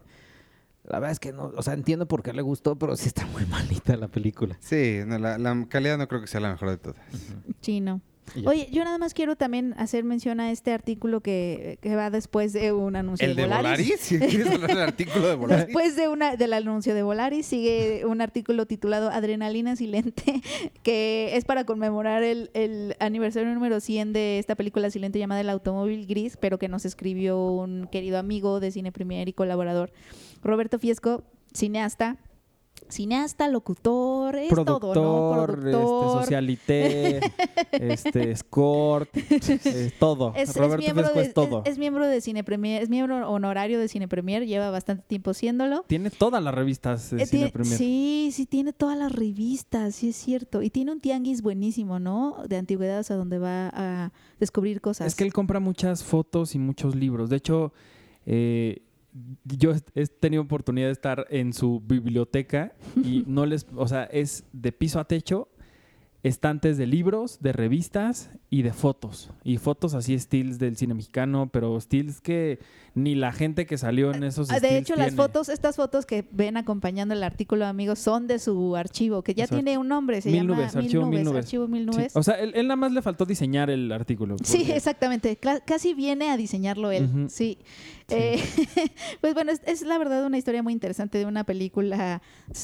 La 0.86 1.00
verdad 1.00 1.12
es 1.12 1.20
que 1.20 1.34
no, 1.34 1.52
o 1.56 1.62
sea, 1.62 1.74
entiendo 1.74 2.08
por 2.08 2.24
qué 2.24 2.32
le 2.32 2.42
gustó, 2.42 2.78
pero 2.78 2.96
sí 2.96 3.08
está 3.08 3.26
muy 3.28 3.46
malita 3.50 3.98
la 3.98 4.08
película. 4.08 4.56
Sí, 4.62 5.00
no, 5.06 5.20
la, 5.20 5.38
la 5.38 5.66
calidad 5.68 5.98
no 5.98 6.08
creo 6.08 6.22
que 6.22 6.28
sea 6.28 6.40
la 6.40 6.52
mejor 6.52 6.70
de 6.70 6.78
todas. 6.78 6.98
Sí, 7.60 7.82
no. 7.82 8.00
Y 8.00 8.00
ya. 8.00 8.09
Oye, 8.46 8.70
yo 8.72 8.84
nada 8.84 8.98
más 8.98 9.14
quiero 9.14 9.36
también 9.36 9.74
hacer 9.78 10.04
mención 10.04 10.40
a 10.40 10.52
este 10.52 10.72
artículo 10.72 11.22
que, 11.22 11.80
que 11.82 11.96
va 11.96 12.10
después 12.10 12.54
de 12.54 12.72
un 12.72 12.96
anuncio 12.96 13.28
¿El 13.28 13.36
de 13.36 13.44
Volaris? 13.44 13.96
¿Sí 14.00 14.20
¿Quieres 14.20 14.52
hablar 14.52 14.70
del 14.70 14.82
artículo 14.82 15.28
de 15.28 15.36
Volaris? 15.36 15.66
Después 15.68 15.96
de 15.96 16.08
una, 16.08 16.36
del 16.36 16.54
anuncio 16.54 16.94
de 16.94 17.04
Volaris 17.04 17.46
sigue 17.46 18.06
un 18.06 18.22
artículo 18.22 18.66
titulado 18.66 19.10
Adrenalina 19.10 19.76
Silente, 19.76 20.42
que 20.84 21.36
es 21.36 21.46
para 21.46 21.66
conmemorar 21.66 22.24
el, 22.24 22.52
el 22.54 22.96
aniversario 23.00 23.54
número 23.54 23.80
100 23.80 24.14
de 24.14 24.40
esta 24.40 24.56
película 24.56 24.90
silente 24.90 25.20
llamada 25.20 25.42
El 25.42 25.50
Automóvil 25.50 26.06
Gris, 26.08 26.38
pero 26.38 26.58
que 26.58 26.68
nos 26.68 26.86
escribió 26.86 27.40
un 27.42 27.88
querido 27.92 28.18
amigo 28.18 28.60
de 28.60 28.72
Cine 28.72 28.92
Premier 28.92 29.28
y 29.28 29.34
colaborador, 29.34 29.92
Roberto 30.42 30.80
Fiesco, 30.80 31.24
cineasta. 31.54 32.18
Cineasta, 32.90 33.48
locutor, 33.50 34.36
es 34.36 34.50
productor, 34.50 34.94
todo, 34.94 35.48
¿no? 35.48 35.54
este, 35.54 35.72
socialité, 36.22 37.20
este, 37.72 38.32
escort, 38.32 39.10
eh, 39.16 39.92
todo. 40.00 40.34
Es, 40.36 40.50
es 40.50 40.56
Roberto 40.56 40.78
miembro 40.84 41.04
Fiesco 41.06 41.20
de, 41.20 41.26
es 41.26 41.34
todo. 41.34 41.62
es- 41.66 41.72
es 41.74 41.78
miembro 41.78 42.08
de 42.08 42.22
Cine 42.22 42.44
Premier, 42.44 42.82
es 42.82 42.90
miembro 42.90 43.30
honorario 43.30 43.80
de 43.80 43.88
Cine 43.88 44.08
Premier, 44.08 44.46
lleva 44.46 44.70
bastante 44.72 45.04
tiempo 45.08 45.34
siéndolo. 45.34 45.84
Tiene 45.88 46.10
todas 46.10 46.42
las 46.44 46.54
revistas 46.54 47.10
de 47.12 47.24
Eh, 47.24 47.26
Cine 47.26 47.50
Premier. 47.50 47.78
Sí, 47.78 48.30
sí, 48.34 48.46
tiene 48.46 48.74
todas 48.74 48.98
las 48.98 49.12
revistas, 49.12 49.96
sí 49.96 50.10
es 50.10 50.16
cierto. 50.16 50.62
Y 50.62 50.70
tiene 50.70 50.92
un 50.92 51.00
tianguis 51.00 51.42
buenísimo, 51.42 52.00
¿no? 52.00 52.38
De 52.48 52.58
antigüedades 52.58 53.12
a 53.12 53.16
donde 53.16 53.40
va 53.40 53.70
a 53.74 54.12
descubrir 54.40 54.82
cosas. 54.82 55.08
Es 55.08 55.16
que 55.16 55.24
él 55.24 55.34
compra 55.34 55.60
muchas 55.60 56.04
fotos 56.04 56.56
y 56.56 56.60
muchos 56.60 56.96
libros. 56.96 57.30
De 57.30 57.38
hecho, 57.38 57.74
eh, 58.26 58.82
yo 59.46 59.74
he- 59.96 60.08
tenido 60.08 60.44
oportunidad 60.44 60.88
de 60.88 60.94
estar 60.94 61.26
en 61.30 61.54
su 61.54 61.82
biblioteca 61.82 62.74
y 63.04 63.24
no 63.28 63.46
les, 63.46 63.66
o 63.76 63.88
sea, 63.88 64.04
es 64.06 64.44
de 64.54 64.72
piso 64.72 65.00
a 65.00 65.06
techo, 65.08 65.50
estantes 66.24 66.78
de 66.78 66.86
libros, 66.86 67.40
de 67.42 67.54
revistas 67.54 68.30
y 68.50 68.62
de 68.64 68.74
fotos. 68.74 69.30
Y 69.44 69.58
fotos 69.58 69.94
así, 69.94 70.18
stills 70.20 70.60
del 70.60 70.76
cine 70.76 70.94
mexicano, 70.94 71.50
pero 71.52 71.80
stills 71.80 72.20
que 72.20 72.60
ni 72.94 73.16
la 73.16 73.32
gente 73.32 73.66
que 73.66 73.78
salió 73.78 74.14
en 74.14 74.24
esos 74.24 74.52
Ah, 74.52 74.60
de 74.60 74.78
hecho, 74.78 74.96
las 74.96 75.16
fotos, 75.16 75.48
estas 75.48 75.78
fotos 75.78 76.06
que 76.06 76.28
ven 76.32 76.58
acompañando 76.58 77.14
el 77.14 77.24
artículo, 77.24 77.66
amigos, 77.66 78.00
son 78.00 78.28
de 78.28 78.40
su 78.40 78.76
archivo, 78.76 79.24
que 79.24 79.34
ya 79.34 79.48
tiene 79.48 79.78
un 79.78 79.88
nombre, 79.88 80.22
se 80.22 80.30
Mil 80.30 80.42
llama 80.42 80.56
nubes, 80.56 80.76
archivo 80.76 81.06
Mil 81.06 81.24
Nubes. 81.24 81.46
Archivo 81.46 81.68
Mil 81.68 81.90
Sí, 81.90 81.98
Nubes. 81.98 82.16
O 82.16 82.24
sea, 82.24 82.36
él, 82.36 82.52
él 82.56 82.68
nada 82.68 82.76
más 82.76 82.92
le 82.92 83.02
faltó 83.02 83.26
diseñar 83.26 83.70
el 83.70 83.92
artículo. 83.92 84.36
Sí, 84.44 84.70
exactamente. 84.72 85.38
Casi 85.38 85.94
viene 85.94 86.32
a 86.32 86.38
diseñarlo 86.38 86.92
él. 86.92 87.28
Sí. 87.30 87.60
Eh, 88.10 88.42
pues 89.22 89.34
bueno, 89.34 89.52
es, 89.52 89.62
es 89.66 89.84
la 89.84 89.98
verdad 89.98 90.26
una 90.26 90.38
historia 90.38 90.64
muy 90.64 90.74
interesante 90.74 91.18
de 91.18 91.26
una 91.26 91.44
película 91.44 92.22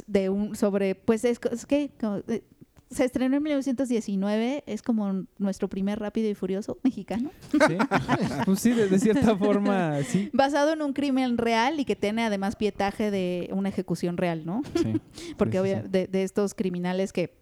de 0.07 0.29
un 0.29 0.55
sobre, 0.55 0.95
pues 0.95 1.23
es, 1.23 1.39
es 1.51 1.65
que 1.65 1.91
como, 1.99 2.17
eh, 2.27 2.43
se 2.89 3.03
estrenó 3.05 3.35
en 3.37 3.43
1919, 3.43 4.63
es 4.67 4.81
como 4.81 5.25
nuestro 5.37 5.67
primer 5.67 5.99
Rápido 5.99 6.29
y 6.29 6.35
Furioso 6.35 6.77
mexicano, 6.83 7.31
Sí. 7.51 7.57
Pues 8.45 8.59
sí, 8.59 8.71
de, 8.71 8.87
de 8.87 8.99
cierta 8.99 9.35
forma, 9.37 10.01
sí. 10.03 10.29
basado 10.33 10.73
en 10.73 10.81
un 10.81 10.93
crimen 10.93 11.37
real 11.37 11.79
y 11.79 11.85
que 11.85 11.95
tiene 11.95 12.23
además 12.23 12.55
pietaje 12.55 13.11
de 13.11 13.49
una 13.51 13.69
ejecución 13.69 14.17
real, 14.17 14.45
¿no? 14.45 14.61
sí. 14.75 14.99
Porque 15.37 15.61
Sí, 15.61 15.69
sí. 15.81 15.87
De, 15.89 16.07
de 16.07 16.23
estos 16.23 16.53
criminales 16.53 17.11
que 17.11 17.33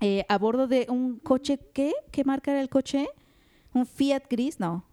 eh, 0.00 0.24
a 0.28 0.38
bordo 0.38 0.66
de 0.66 0.86
un 0.90 1.18
coche, 1.18 1.58
¿qué? 1.72 1.92
¿Qué 2.10 2.22
marca 2.24 2.50
era 2.52 2.60
el 2.60 2.68
coche? 2.68 3.08
¿Un 3.72 3.86
Fiat 3.86 4.24
gris? 4.30 4.60
No. 4.60 4.84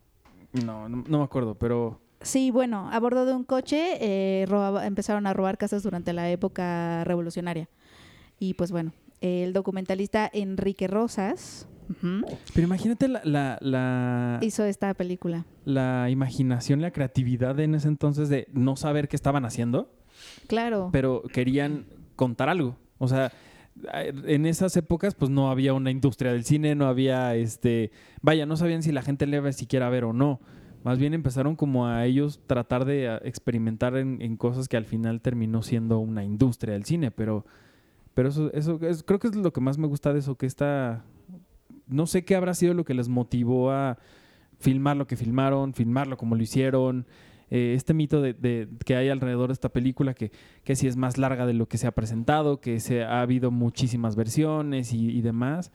No, 0.66 0.88
no, 0.90 1.04
no 1.08 1.18
me 1.20 1.24
acuerdo, 1.24 1.56
pero 1.56 2.00
Sí, 2.22 2.52
bueno, 2.52 2.90
a 2.90 3.00
bordo 3.02 3.26
de 3.26 3.34
un 3.34 3.44
coche 3.44 3.98
eh, 4.00 4.46
robaba- 4.48 4.86
empezaron 4.88 5.28
a 5.28 5.34
robar 5.34 5.58
casas 5.58 5.84
durante 5.84 6.14
la 6.14 6.30
época 6.32 7.04
revolucionaria. 7.04 7.68
Y 8.40 8.54
pues 8.54 8.72
bueno, 8.72 8.94
el 9.24 9.54
documentalista 9.54 10.30
Enrique 10.34 10.88
Rosas 10.88 11.68
Pero 12.54 12.66
imagínate 12.68 13.08
la, 13.08 13.22
la, 13.24 13.58
la, 13.62 14.40
hizo 14.42 14.64
esta 14.66 14.94
película. 14.94 15.46
la 15.66 16.10
imaginación, 16.10 16.82
la 16.82 16.92
creatividad 16.92 17.60
en 17.60 17.74
ese 17.76 17.88
entonces 17.88 18.30
de 18.30 18.48
no 18.54 18.76
saber 18.76 19.08
qué 19.08 19.16
estaban 19.16 19.46
haciendo, 19.46 19.92
Claro. 20.48 20.90
pero 20.92 21.24
querían 21.32 21.86
contar 22.16 22.50
algo. 22.50 22.76
O 22.98 23.08
sea, 23.08 23.32
en 24.26 24.46
esas 24.46 24.76
épocas 24.78 25.16
pues 25.16 25.32
no 25.32 25.50
había 25.50 25.74
una 25.74 25.90
industria 25.92 26.32
del 26.32 26.44
cine, 26.46 26.76
no 26.76 26.88
había 26.88 27.36
este, 27.36 27.92
vaya, 28.22 28.46
no 28.46 28.56
sabían 28.58 28.84
si 28.84 28.92
la 28.92 29.02
gente 29.02 29.26
le 29.26 29.38
iba 29.38 29.52
siquiera 29.52 29.88
a 29.88 29.90
ver 29.90 30.04
o 30.04 30.14
no. 30.14 30.40
Más 30.84 31.00
bien 31.00 31.14
empezaron 31.14 31.56
como 31.56 31.88
a 31.88 32.06
ellos 32.06 32.42
tratar 32.46 32.84
de 32.86 33.20
experimentar 33.24 33.96
en, 33.96 34.22
en 34.22 34.36
cosas 34.36 34.68
que 34.68 34.76
al 34.78 34.86
final 34.86 35.22
terminó 35.22 35.62
siendo 35.64 36.00
una 36.00 36.24
industria 36.26 36.74
del 36.74 36.84
cine, 36.84 37.10
pero 37.10 37.46
pero 38.14 38.30
eso 38.30 38.52
eso 38.54 38.80
es- 38.82 39.04
creo 39.04 39.20
que 39.20 39.28
es 39.28 39.36
lo 39.36 39.52
que 39.54 39.62
más 39.62 39.78
me 39.78 39.88
gusta 39.88 40.14
de 40.14 40.20
eso 40.20 40.36
que 40.36 40.46
esta 40.46 41.04
no 41.88 42.06
sé 42.08 42.24
qué 42.26 42.36
habrá 42.36 42.54
sido 42.54 42.74
lo 42.74 42.86
que 42.86 42.94
les 42.94 43.10
motivó 43.10 43.72
a 43.72 43.98
filmar 44.60 44.96
lo 44.98 45.08
que 45.08 45.16
filmaron, 45.18 45.74
filmarlo 45.74 46.16
como 46.18 46.36
lo 46.36 46.42
hicieron. 46.44 47.06
Eh, 47.50 47.74
este 47.76 47.94
mito 47.94 48.22
de, 48.22 48.34
de- 48.34 48.68
que 48.86 48.96
hay 48.96 49.10
alrededor 49.10 49.48
de 49.50 49.54
esta 49.54 49.70
película, 49.70 50.14
que, 50.14 50.32
que 50.64 50.76
si 50.76 50.88
es 50.88 50.96
más 50.96 51.18
larga 51.18 51.46
de 51.46 51.54
lo 51.54 51.68
que 51.68 51.78
se 51.78 51.86
ha 51.86 51.92
presentado, 51.92 52.62
que 52.62 52.80
se 52.80 53.04
ha 53.04 53.22
habido 53.22 53.52
muchísimas 53.52 54.16
versiones 54.16 54.94
y, 54.94 55.10
y 55.12 55.22
demás. 55.22 55.72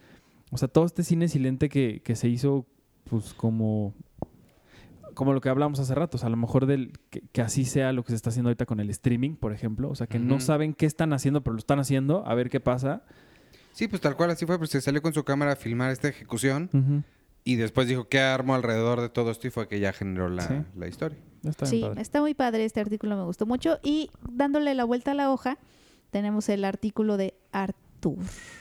O 0.51 0.57
sea, 0.57 0.66
todo 0.68 0.86
este 0.86 1.05
cine 1.05 1.28
silente 1.28 1.68
que, 1.68 2.01
que 2.03 2.16
se 2.16 2.28
hizo, 2.28 2.66
pues 3.05 3.34
como, 3.34 3.95
como 5.18 5.32
lo 5.32 5.40
que 5.40 5.48
hablamos 5.48 5.80
hace 5.80 5.94
rato. 5.96 6.16
O 6.16 6.18
sea, 6.20 6.28
a 6.28 6.30
lo 6.30 6.36
mejor 6.36 6.66
del, 6.66 6.92
que, 7.10 7.22
que 7.32 7.42
así 7.42 7.64
sea 7.64 7.92
lo 7.92 8.04
que 8.04 8.12
se 8.12 8.16
está 8.16 8.30
haciendo 8.30 8.50
ahorita 8.50 8.66
con 8.66 8.78
el 8.78 8.88
streaming, 8.90 9.34
por 9.34 9.52
ejemplo. 9.52 9.90
O 9.90 9.96
sea, 9.96 10.06
que 10.06 10.20
no 10.20 10.38
saben 10.38 10.74
qué 10.74 10.86
están 10.86 11.12
haciendo, 11.12 11.42
pero 11.42 11.54
lo 11.54 11.58
están 11.58 11.80
haciendo, 11.80 12.24
a 12.24 12.34
ver 12.36 12.48
qué 12.50 12.60
pasa. 12.60 13.02
Sí, 13.72 13.88
pues 13.88 14.00
tal 14.00 14.16
cual 14.16 14.30
así 14.30 14.46
fue, 14.46 14.58
pues 14.58 14.70
se 14.70 14.80
salió 14.80 15.02
con 15.02 15.12
su 15.12 15.24
cámara 15.24 15.52
a 15.52 15.56
filmar 15.56 15.90
esta 15.90 16.06
ejecución 16.08 17.04
y 17.42 17.56
después 17.56 17.88
dijo 17.88 18.08
qué 18.08 18.20
armo 18.20 18.54
alrededor 18.54 19.00
de 19.00 19.08
todo 19.08 19.32
esto 19.32 19.48
y 19.48 19.50
fue 19.50 19.66
que 19.66 19.80
ya 19.80 19.92
generó 19.92 20.28
la, 20.28 20.46
Sí. 20.46 20.54
la 20.76 20.86
historia. 20.86 21.18
Está 21.42 21.66
Sí, 21.66 21.80
padre. 21.80 22.00
está 22.02 22.20
muy 22.20 22.34
padre 22.34 22.64
este 22.64 22.80
artículo, 22.80 23.16
me 23.16 23.24
gustó 23.24 23.44
mucho. 23.44 23.78
Y 23.82 24.10
dándole 24.30 24.74
la 24.74 24.84
vuelta 24.84 25.10
a 25.10 25.14
la 25.14 25.32
hoja, 25.32 25.58
tenemos 26.10 26.48
el 26.48 26.64
artículo 26.64 27.16
de 27.16 27.34
Arthur, 27.52 28.18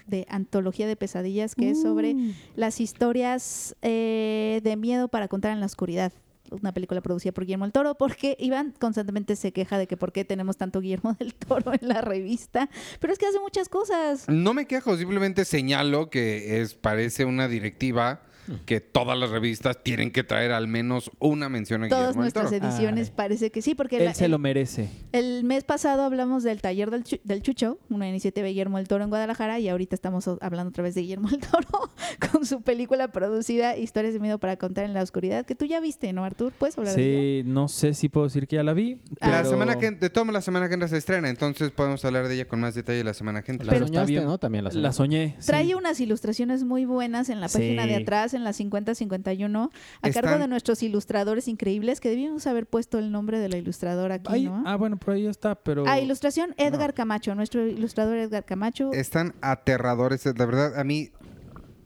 de 0.07 0.25
Antología 0.29 0.87
de 0.87 0.95
Pesadillas, 0.95 1.53
que 1.55 1.69
es 1.71 1.81
sobre 1.81 2.13
Uh. 2.15 2.31
las 2.55 2.79
historias 2.81 3.75
eh, 3.83 4.61
de 4.63 4.75
miedo 4.75 5.07
para 5.07 5.27
contar 5.27 5.51
en 5.51 5.59
la 5.59 5.65
oscuridad. 5.67 6.13
Una 6.51 6.73
película 6.73 7.01
producida 7.01 7.31
por 7.31 7.45
Guillermo 7.45 7.65
del 7.65 7.73
Toro, 7.73 7.95
porque 7.95 8.35
Iván 8.39 8.73
constantemente 8.79 9.35
se 9.35 9.51
queja 9.51 9.77
de 9.77 9.87
que 9.87 9.97
por 9.97 10.11
qué 10.11 10.25
tenemos 10.25 10.57
tanto 10.57 10.81
Guillermo 10.81 11.13
del 11.19 11.33
Toro 11.33 11.73
en 11.73 11.87
la 11.87 12.01
revista. 12.01 12.69
Pero 12.99 13.13
es 13.13 13.19
que 13.19 13.27
hace 13.27 13.39
muchas 13.39 13.69
cosas. 13.69 14.27
No 14.27 14.53
me 14.53 14.65
quejo, 14.65 14.97
simplemente 14.97 15.45
señalo 15.45 16.09
que 16.09 16.61
es 16.61 16.73
parece 16.73 17.25
una 17.25 17.47
directiva 17.47 18.21
que 18.65 18.79
todas 18.81 19.17
las 19.17 19.29
revistas 19.29 19.83
tienen 19.83 20.11
que 20.11 20.23
traer 20.23 20.51
al 20.51 20.67
menos 20.67 21.11
una 21.19 21.49
mención 21.49 21.83
a 21.83 21.87
Todas 21.89 21.99
Guillermo 22.15 22.23
del 22.23 22.33
nuestras 22.33 22.51
Toro. 22.51 22.65
ediciones 22.67 23.07
Ay. 23.09 23.13
parece 23.15 23.51
que 23.51 23.61
sí, 23.61 23.75
porque 23.75 23.97
Él 23.97 24.05
la- 24.05 24.13
se 24.13 24.25
el- 24.25 24.31
lo 24.31 24.39
merece. 24.39 24.89
El 25.11 25.43
mes 25.43 25.63
pasado 25.63 26.03
hablamos 26.03 26.43
del 26.43 26.61
taller 26.61 26.91
del, 26.91 27.03
Chu- 27.03 27.19
del 27.23 27.41
Chucho, 27.41 27.79
una 27.89 28.07
iniciativa 28.09 28.45
de 28.45 28.51
Guillermo 28.51 28.77
del 28.77 28.87
Toro 28.87 29.03
en 29.03 29.09
Guadalajara, 29.09 29.59
y 29.59 29.69
ahorita 29.69 29.95
estamos 29.95 30.27
o- 30.27 30.37
hablando 30.41 30.69
otra 30.69 30.83
vez 30.83 30.95
de 30.95 31.01
Guillermo 31.01 31.29
del 31.29 31.39
Toro 31.39 31.91
con 32.31 32.45
su 32.45 32.61
película 32.61 33.09
producida 33.11 33.77
Historias 33.77 34.13
de 34.13 34.19
Miedo 34.19 34.37
para 34.39 34.57
contar 34.57 34.85
en 34.85 34.93
la 34.93 35.01
oscuridad, 35.03 35.45
que 35.45 35.55
tú 35.55 35.65
ya 35.65 35.79
viste, 35.79 36.13
¿no, 36.13 36.23
Artur? 36.23 36.53
¿Puedes 36.57 36.77
hablar 36.77 36.95
de 36.95 37.01
ella? 37.01 37.43
Sí, 37.43 37.49
no 37.49 37.67
sé 37.67 37.93
si 37.93 38.09
puedo 38.09 38.27
decir 38.27 38.47
que 38.47 38.55
ya 38.57 38.63
la 38.63 38.73
vi. 38.73 38.99
La 39.21 39.37
pero- 39.39 39.49
semana 39.49 39.77
que 39.77 39.91
de 39.91 40.09
toda 40.09 40.31
la 40.31 40.41
semana 40.41 40.67
que 40.67 40.73
entra 40.73 40.87
se 40.87 40.97
estrena, 40.97 41.29
entonces 41.29 41.71
podemos 41.71 42.03
hablar 42.05 42.27
de 42.27 42.35
ella 42.35 42.47
con 42.47 42.59
más 42.59 42.75
detalle 42.75 43.03
la 43.03 43.13
semana 43.13 43.41
que 43.43 43.51
entra. 43.51 43.65
La 43.65 43.73
Pero 43.73 43.85
está 43.85 43.93
soñaste, 43.97 44.11
bien. 44.11 44.25
¿no? 44.25 44.37
También 44.37 44.63
la 44.63 44.69
La 44.69 44.91
soñaste. 44.93 44.97
soñé. 44.97 45.35
sí. 45.39 45.47
Trae 45.47 45.75
unas 45.75 45.99
ilustraciones 45.99 46.63
muy 46.63 46.85
buenas 46.85 47.29
en 47.29 47.39
la 47.41 47.47
página 47.47 47.85
de 47.85 47.95
atrás, 47.95 48.33
en 48.37 48.45
la 48.45 48.51
50-51, 48.51 49.69
a 50.01 50.09
cargo 50.11 50.37
de 50.39 50.47
nuestros 50.47 50.81
ilustradores 50.83 51.49
increíbles, 51.49 51.99
que 51.99 52.09
debíamos 52.09 52.47
haber 52.47 52.65
puesto 52.67 52.97
el 52.99 53.11
nombre 53.11 53.39
de 53.39 53.49
la 53.49 53.57
ilustradora 53.57 54.15
aquí, 54.15 54.45
¿no? 54.45 54.63
Ah, 54.65 54.77
bueno, 54.77 54.95
por 54.97 55.15
ahí 55.15 55.27
está, 55.27 55.55
pero... 55.55 55.83
Ah, 55.85 55.99
ilustración 55.99 56.53
Edgar 56.57 56.93
Camacho, 56.93 57.35
nuestro 57.35 57.67
ilustrador 57.67 58.17
Edgar 58.17 58.45
Camacho. 58.45 58.93
Están 58.93 59.35
aterradores, 59.41 60.25
la 60.25 60.45
verdad, 60.45 60.79
a 60.79 60.83
mí 60.85 61.11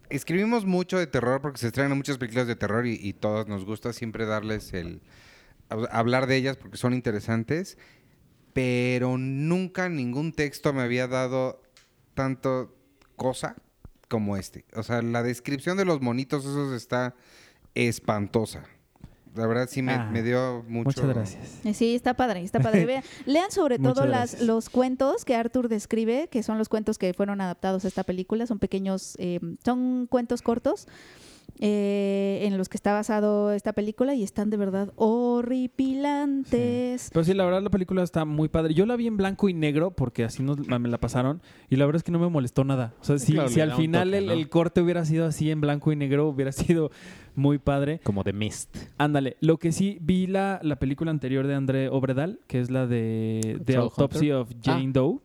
escribimos 0.10 0.66
mucho 0.66 1.00
de 1.00 1.08
terror 1.08 1.42
porque 1.42 1.58
se 1.58 1.68
estrenan 1.68 1.98
muchas 1.98 2.18
películas 2.18 2.46
de 2.46 2.56
terror 2.56 2.86
y, 2.86 2.96
y 3.02 3.14
todos 3.14 3.48
nos 3.48 3.66
gusta 3.66 3.94
siempre 3.94 4.26
darles 4.26 4.74
el 4.74 5.02
hab- 5.70 5.88
hablar 5.92 6.28
de 6.28 6.36
ellas 6.36 6.58
porque 6.58 6.78
son 6.78 6.94
interesantes, 6.94 7.78
pero 8.54 9.18
nunca 9.18 9.88
ningún 9.88 10.34
texto 10.34 10.74
me 10.74 10.82
había 10.82 11.08
dado 11.08 11.62
tanto 12.14 12.76
cosa 13.16 13.56
como 14.12 14.36
este. 14.36 14.66
O 14.76 14.84
sea, 14.84 15.02
la 15.02 15.24
descripción 15.24 15.78
de 15.78 15.86
los 15.86 16.02
monitos 16.02 16.44
esos 16.44 16.74
está 16.74 17.16
espantosa. 17.76 18.66
La 19.34 19.48
verdad 19.48 19.70
sí 19.72 19.82
me, 19.82 19.94
Ah, 19.94 20.10
me 20.12 20.22
dio 20.22 20.66
mucho... 20.68 20.90
Muchas 20.90 21.06
gracias. 21.08 21.66
Eh, 21.66 21.74
Sí, 21.74 21.96
está 21.96 22.14
padre, 22.16 22.44
está 22.44 22.60
padre. 22.60 22.86
Vean, 22.86 23.04
lean 23.26 23.50
sobre 23.52 23.80
todo 23.80 24.06
las, 24.06 24.42
los 24.42 24.70
cuentos 24.70 25.24
que 25.24 25.36
Arthur 25.36 25.70
describe, 25.70 26.28
que 26.30 26.44
son 26.44 26.58
los 26.58 26.68
cuentos 26.68 26.98
que 26.98 27.14
fueron 27.14 27.40
adaptados 27.40 27.86
a 27.86 27.88
esta 27.88 28.04
película. 28.04 28.46
Son 28.46 28.60
pequeños, 28.60 29.16
eh, 29.20 29.40
son 29.64 30.08
cuentos 30.08 30.42
cortos 30.42 30.88
eh, 31.64 32.40
en 32.42 32.58
los 32.58 32.70
que 32.70 32.76
está 32.76 32.92
basado 32.92 33.52
esta 33.54 33.72
película 33.74 34.16
y 34.16 34.24
están 34.24 34.50
de 34.50 34.58
verdad 34.58 34.92
horripilantes. 34.96 37.12
Pero 37.14 37.24
sí, 37.24 37.36
la 37.36 37.46
verdad 37.46 37.62
la 37.62 37.70
película 37.70 38.02
está 38.02 38.26
muy 38.26 38.50
padre. 38.50 38.74
Yo 38.74 38.88
la 38.88 38.96
vi 38.96 39.06
en 39.06 39.16
blanco 39.16 39.48
y 39.48 39.54
negro 39.54 39.92
porque 39.92 40.24
así 40.24 40.42
nos, 40.42 40.58
me 40.68 40.90
la 40.90 40.98
pasaron 40.98 41.40
y 41.70 41.76
la 41.76 41.86
verdad 41.86 41.98
es 41.98 42.04
que 42.04 42.12
no 42.12 42.18
me 42.18 42.28
molestó 42.30 42.64
nada. 42.64 42.96
O 43.00 43.04
sea, 43.04 43.20
si, 43.20 43.34
Claro, 43.34 43.50
si 43.50 43.62
al 43.62 43.74
final 43.74 44.08
toque, 44.10 44.18
el, 44.18 44.26
¿no? 44.26 44.32
el 44.34 44.50
corte 44.50 44.82
hubiera 44.82 45.06
sido 45.06 45.28
así 45.28 45.52
en 45.52 45.62
blanco 45.62 45.92
y 45.92 45.96
negro, 45.96 46.28
hubiera 46.28 46.52
sido 46.52 46.90
muy 47.36 47.60
padre. 47.60 48.00
Como 48.04 48.24
de 48.24 48.34
Mist. 48.34 48.76
Ándale, 48.98 49.38
lo 49.40 49.58
que 49.58 49.72
sí 49.72 50.00
vi 50.02 50.26
la, 50.26 50.60
la 50.64 50.78
película 50.78 51.12
anterior 51.12 51.46
de 51.46 51.54
André 51.54 51.90
Obredal, 51.90 52.40
que 52.48 52.60
es 52.60 52.72
la 52.72 52.88
de 52.88 53.62
The 53.64 53.76
Autopsy 53.78 54.32
Hunter. 54.32 54.36
of 54.36 54.50
Jane 54.64 54.92
Doe. 54.92 55.20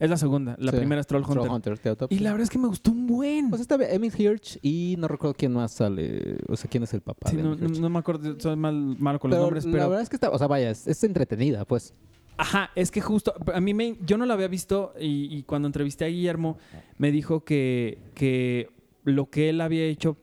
Es 0.00 0.10
la 0.10 0.16
segunda, 0.16 0.56
la 0.58 0.72
Sí, 0.72 0.76
primera 0.78 1.00
es 1.00 1.06
Troll 1.06 1.22
Hunter. 1.24 1.78
Y 2.10 2.18
la 2.18 2.32
verdad 2.32 2.42
es 2.44 2.50
que 2.50 2.58
me 2.58 2.66
gustó 2.66 2.90
un 2.90 3.06
buen. 3.06 3.48
Pues 3.50 3.66
bien, 3.68 3.82
Emmett 3.90 4.18
Hirsch 4.18 4.58
y 4.60 4.96
no 4.98 5.06
recuerdo 5.06 5.34
quién 5.34 5.52
más 5.52 5.72
sale. 5.72 6.36
O 6.48 6.56
sea, 6.56 6.68
quién 6.68 6.82
es 6.82 6.92
el 6.94 7.00
papá. 7.00 7.30
Sí, 7.30 7.36
de 7.36 7.42
no, 7.42 7.54
no- 7.54 7.90
me 7.90 7.98
acuerdo, 8.00 8.34
soy 8.40 8.56
mal, 8.56 8.74
malo 8.98 9.20
con 9.20 9.30
los 9.30 9.36
Pero 9.36 9.44
nombres, 9.44 9.64
la 9.64 9.72
pero... 9.72 9.88
verdad 9.90 10.02
es 10.02 10.08
que 10.08 10.16
está, 10.16 10.30
o 10.30 10.38
sea, 10.38 10.48
vaya, 10.48 10.70
es, 10.70 10.86
es 10.88 11.04
entretenida, 11.04 11.64
pues. 11.64 11.94
Ajá, 12.36 12.70
es 12.74 12.90
que 12.90 13.00
justo, 13.00 13.32
a 13.54 13.60
mí 13.60 13.72
me, 13.74 13.96
yo 14.04 14.18
no 14.18 14.26
la 14.26 14.34
había 14.34 14.48
visto 14.48 14.92
y, 14.98 15.28
y 15.32 15.44
cuando 15.44 15.66
entrevisté 15.68 16.04
a 16.04 16.08
Guillermo 16.08 16.58
me 16.98 17.12
dijo 17.12 17.44
que, 17.44 17.98
que 18.14 18.70
lo 19.04 19.30
que 19.30 19.50
él 19.50 19.60
había 19.60 19.84
hecho, 19.84 20.16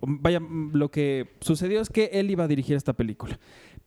vaya, 0.00 0.40
lo 0.72 0.90
que 0.90 1.28
sucedió 1.42 1.82
es 1.82 1.90
que 1.90 2.08
él 2.14 2.30
iba 2.30 2.44
a 2.44 2.48
dirigir 2.48 2.74
esta 2.74 2.94
película, 2.94 3.38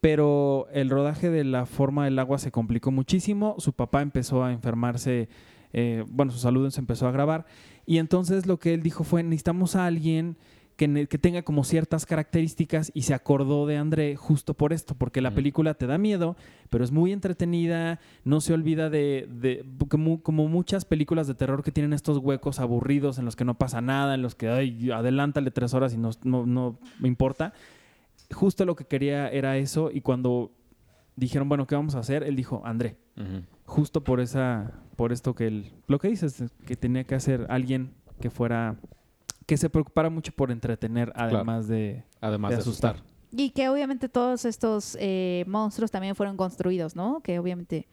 pero 0.01 0.67
el 0.73 0.89
rodaje 0.89 1.29
de 1.29 1.43
La 1.43 1.65
forma 1.65 2.05
del 2.05 2.19
agua 2.19 2.39
se 2.39 2.51
complicó 2.51 2.91
muchísimo, 2.91 3.55
su 3.59 3.73
papá 3.73 4.01
empezó 4.01 4.43
a 4.43 4.51
enfermarse, 4.51 5.29
eh, 5.73 6.03
bueno, 6.09 6.31
su 6.31 6.39
salud 6.39 6.69
se 6.71 6.81
empezó 6.81 7.05
a 7.05 7.09
agravar 7.09 7.45
y 7.85 7.97
entonces 7.99 8.45
lo 8.47 8.57
que 8.59 8.73
él 8.73 8.81
dijo 8.83 9.03
fue, 9.03 9.23
necesitamos 9.23 9.75
a 9.75 9.85
alguien 9.85 10.37
que, 10.77 11.05
que 11.07 11.19
tenga 11.19 11.43
como 11.43 11.63
ciertas 11.63 12.07
características 12.07 12.91
y 12.95 13.03
se 13.03 13.13
acordó 13.13 13.67
de 13.67 13.77
André 13.77 14.15
justo 14.15 14.55
por 14.55 14.73
esto, 14.73 14.95
porque 14.95 15.21
la 15.21 15.29
película 15.35 15.75
te 15.75 15.85
da 15.85 15.99
miedo, 15.99 16.35
pero 16.71 16.83
es 16.83 16.91
muy 16.91 17.11
entretenida, 17.11 17.99
no 18.23 18.41
se 18.41 18.53
olvida 18.53 18.89
de, 18.89 19.27
de- 19.29 19.63
como, 19.87 20.23
como 20.23 20.47
muchas 20.47 20.85
películas 20.85 21.27
de 21.27 21.35
terror 21.35 21.61
que 21.63 21.71
tienen 21.71 21.93
estos 21.93 22.17
huecos 22.17 22.59
aburridos 22.59 23.19
en 23.19 23.25
los 23.25 23.35
que 23.35 23.45
no 23.45 23.59
pasa 23.59 23.81
nada, 23.81 24.15
en 24.15 24.23
los 24.23 24.33
que, 24.33 24.49
ay, 24.49 24.89
adelántale 24.89 25.51
tres 25.51 25.75
horas 25.75 25.93
y 25.93 25.97
no, 25.97 26.09
no, 26.23 26.47
no 26.47 26.79
me 26.99 27.07
importa. 27.07 27.53
Justo 28.31 28.65
lo 28.65 28.75
que 28.75 28.85
quería 28.85 29.29
era 29.29 29.57
eso 29.57 29.89
y 29.91 30.01
cuando 30.01 30.51
dijeron, 31.15 31.49
bueno, 31.49 31.67
¿qué 31.67 31.75
vamos 31.75 31.95
a 31.95 31.99
hacer? 31.99 32.23
Él 32.23 32.35
dijo, 32.35 32.61
André, 32.65 32.97
justo 33.65 34.03
por 34.03 34.19
esa, 34.19 34.71
por 34.95 35.11
esto 35.11 35.35
que 35.35 35.47
él, 35.47 35.73
lo 35.87 35.99
que 35.99 36.07
dices, 36.07 36.43
que 36.65 36.75
tenía 36.75 37.03
que 37.03 37.15
hacer 37.15 37.45
alguien 37.49 37.93
que 38.19 38.29
fuera, 38.29 38.77
que 39.45 39.57
se 39.57 39.69
preocupara 39.69 40.09
mucho 40.09 40.31
por 40.31 40.51
entretener, 40.51 41.11
además 41.15 41.67
de, 41.67 42.03
Además 42.21 42.51
de 42.51 42.55
de 42.57 42.61
asustar. 42.61 42.95
asustar. 42.95 43.11
Y 43.33 43.51
que 43.51 43.69
obviamente 43.69 44.09
todos 44.09 44.45
estos 44.45 44.97
eh, 44.99 45.45
monstruos 45.47 45.89
también 45.89 46.15
fueron 46.15 46.35
construidos, 46.37 46.95
¿no? 46.95 47.21
Que 47.21 47.39
obviamente 47.39 47.87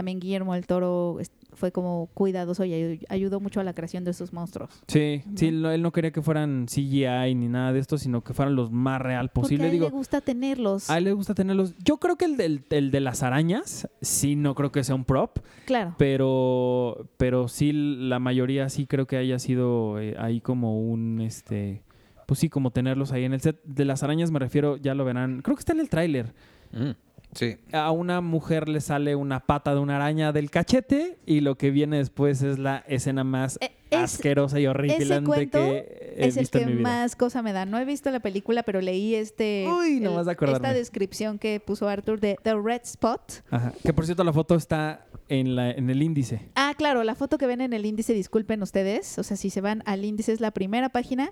también 0.00 0.18
Guillermo 0.18 0.54
del 0.54 0.66
Toro 0.66 1.18
fue 1.52 1.72
como 1.72 2.08
cuidadoso 2.14 2.64
y 2.64 2.72
ay- 2.72 3.00
ayudó 3.10 3.38
mucho 3.38 3.60
a 3.60 3.64
la 3.64 3.74
creación 3.74 4.02
de 4.02 4.12
estos 4.12 4.32
monstruos. 4.32 4.70
Sí, 4.86 5.22
sí, 5.34 5.48
él 5.48 5.82
no- 5.82 5.92
quería 5.92 6.10
que 6.10 6.22
fueran 6.22 6.64
CGI 6.66 7.34
ni 7.34 7.48
nada 7.48 7.74
de 7.74 7.80
esto, 7.80 7.98
sino 7.98 8.24
que 8.24 8.32
fueran 8.32 8.54
los 8.56 8.70
más 8.70 8.98
real 9.02 9.28
Porque 9.28 9.40
posible. 9.42 9.64
a 9.64 9.66
él 9.66 9.72
Digo, 9.72 9.84
le 9.86 9.90
gusta 9.92 10.22
tenerlos. 10.22 10.88
a 10.88 10.96
él 10.96 11.04
le 11.04 11.12
gusta 11.12 11.34
tenerlos. 11.34 11.74
Yo 11.84 11.98
creo 11.98 12.16
que 12.16 12.24
el, 12.24 12.38
del, 12.38 12.64
el 12.70 12.90
de 12.90 13.00
las 13.00 13.22
arañas, 13.22 13.88
sí, 14.00 14.36
no 14.36 14.54
creo 14.54 14.72
que 14.72 14.82
sea 14.84 14.94
un 14.94 15.04
prop, 15.04 15.38
Claro. 15.66 15.94
pero, 15.98 17.06
pero 17.18 17.46
sí, 17.48 17.72
la 17.74 18.18
mayoría 18.20 18.70
sí 18.70 18.86
creo 18.86 19.06
que 19.06 19.18
haya 19.18 19.38
sido 19.38 20.00
eh, 20.00 20.14
ahí 20.18 20.40
como 20.40 20.80
un, 20.80 21.20
este, 21.20 21.82
pues 22.26 22.40
sí, 22.40 22.48
como 22.48 22.70
tenerlos 22.70 23.12
ahí 23.12 23.24
en 23.24 23.34
el 23.34 23.40
set. 23.42 23.60
De 23.64 23.84
las 23.84 24.02
arañas 24.02 24.30
me 24.30 24.38
refiero, 24.38 24.78
ya 24.78 24.94
lo 24.94 25.04
verán, 25.04 25.42
creo 25.42 25.56
que 25.56 25.60
está 25.60 25.72
en 25.74 25.80
el 25.80 25.90
tráiler. 25.90 26.32
Mm. 26.72 26.90
Sí. 27.34 27.58
A 27.72 27.90
una 27.92 28.20
mujer 28.20 28.68
le 28.68 28.80
sale 28.80 29.14
una 29.14 29.40
pata 29.40 29.72
de 29.74 29.80
una 29.80 29.96
araña 29.96 30.32
del 30.32 30.50
cachete 30.50 31.18
y 31.26 31.40
lo 31.40 31.56
que 31.56 31.70
viene 31.70 31.98
después 31.98 32.42
es 32.42 32.58
la 32.58 32.84
escena 32.88 33.22
más 33.22 33.56
E- 33.60 33.70
es- 33.90 33.98
asquerosa 34.14 34.58
y 34.58 34.66
horripilante 34.66 35.26
cuento 35.28 35.58
que 35.58 36.14
he 36.16 36.26
es 36.26 36.36
el 36.36 36.42
visto 36.42 36.58
que 36.58 36.64
en 36.64 36.70
mi 36.70 36.76
vida. 36.78 36.88
más 36.88 37.14
cosa 37.14 37.40
me 37.42 37.52
da. 37.52 37.66
No 37.66 37.78
he 37.78 37.84
visto 37.84 38.10
la 38.10 38.18
película, 38.20 38.64
pero 38.64 38.80
leí 38.80 39.14
este 39.14 39.66
Uy, 39.68 40.00
nomás 40.00 40.26
de 40.26 40.32
acordarme. 40.32 40.68
esta 40.68 40.76
descripción 40.78 41.38
que 41.38 41.60
puso 41.60 41.88
Arthur 41.88 42.18
de 42.18 42.36
The 42.42 42.54
Red 42.54 42.80
Spot. 42.84 43.20
Ajá. 43.50 43.72
Que 43.84 43.92
por 43.92 44.06
cierto 44.06 44.24
la 44.24 44.32
foto 44.32 44.56
está 44.56 45.06
en, 45.28 45.54
la, 45.54 45.70
en 45.70 45.88
el 45.88 46.02
índice. 46.02 46.48
Ah, 46.56 46.74
claro, 46.76 47.04
la 47.04 47.14
foto 47.14 47.38
que 47.38 47.46
ven 47.46 47.60
en 47.60 47.72
el 47.72 47.86
índice, 47.86 48.12
disculpen 48.12 48.60
ustedes, 48.62 49.18
o 49.20 49.22
sea, 49.22 49.36
si 49.36 49.50
se 49.50 49.60
van 49.60 49.84
al 49.86 50.04
índice 50.04 50.32
es 50.32 50.40
la 50.40 50.50
primera 50.50 50.88
página, 50.88 51.30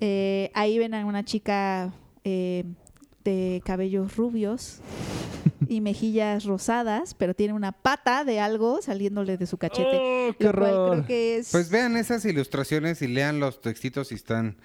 eh, 0.00 0.50
ahí 0.54 0.76
ven 0.78 0.92
a 0.94 1.06
una 1.06 1.24
chica 1.24 1.92
eh, 2.24 2.64
de 3.30 3.60
cabellos 3.64 4.16
rubios 4.16 4.78
y 5.68 5.80
mejillas 5.80 6.44
rosadas, 6.44 7.14
pero 7.14 7.34
tiene 7.34 7.52
una 7.52 7.72
pata 7.72 8.24
de 8.24 8.40
algo 8.40 8.80
saliéndole 8.80 9.36
de 9.36 9.46
su 9.46 9.58
cachete. 9.58 9.98
¡Oh, 10.30 10.34
qué 10.38 10.44
lo 10.44 10.52
cual 10.52 10.72
horror! 10.72 10.90
creo 10.92 11.06
que 11.06 11.36
es... 11.36 11.50
Pues 11.52 11.68
vean 11.70 11.96
esas 11.96 12.24
ilustraciones 12.24 13.02
y 13.02 13.08
lean 13.08 13.40
los 13.40 13.60
textitos 13.60 14.12
y 14.12 14.14
están 14.14 14.56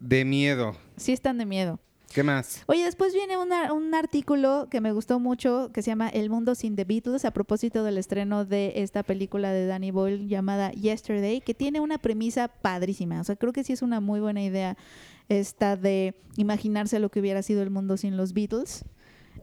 de 0.00 0.24
miedo. 0.24 0.76
Sí 0.96 1.12
están 1.12 1.38
de 1.38 1.46
miedo. 1.46 1.78
¿Qué 2.14 2.22
más? 2.22 2.62
Oye, 2.66 2.84
después 2.84 3.12
viene 3.12 3.36
una- 3.36 3.72
un 3.72 3.92
artículo 3.94 4.68
que 4.70 4.80
me 4.80 4.92
gustó 4.92 5.18
mucho 5.18 5.70
que 5.74 5.82
se 5.82 5.90
llama 5.90 6.08
El 6.08 6.30
mundo 6.30 6.54
sin 6.54 6.76
The 6.76 6.84
Beatles 6.84 7.24
a 7.24 7.32
propósito 7.32 7.82
del 7.82 7.98
estreno 7.98 8.44
de 8.44 8.74
esta 8.76 9.02
película 9.02 9.50
de 9.52 9.66
Danny 9.66 9.90
Boyle 9.90 10.28
llamada 10.28 10.70
Yesterday, 10.70 11.40
que 11.40 11.52
tiene 11.52 11.80
una 11.80 11.98
premisa 11.98 12.46
padrísima. 12.48 13.20
O 13.20 13.24
sea, 13.24 13.34
creo 13.36 13.52
que 13.52 13.64
sí 13.64 13.72
es 13.72 13.82
una 13.82 14.00
muy 14.00 14.20
buena 14.20 14.42
idea 14.42 14.76
esta 15.28 15.76
de 15.76 16.14
imaginarse 16.36 16.98
lo 16.98 17.10
que 17.10 17.20
hubiera 17.20 17.42
sido 17.42 17.62
el 17.62 17.70
mundo 17.70 17.96
sin 17.96 18.16
los 18.16 18.32
Beatles. 18.32 18.84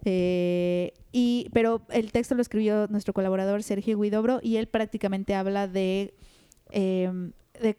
Eh, 0.05 0.93
y, 1.11 1.47
pero 1.53 1.81
el 1.89 2.11
texto 2.11 2.35
lo 2.35 2.41
escribió 2.41 2.87
nuestro 2.87 3.13
colaborador 3.13 3.63
Sergio 3.63 3.99
Guidobro 3.99 4.39
y 4.41 4.57
él 4.57 4.67
prácticamente 4.67 5.33
habla 5.35 5.67
de, 5.67 6.13
eh, 6.71 7.11
de 7.61 7.77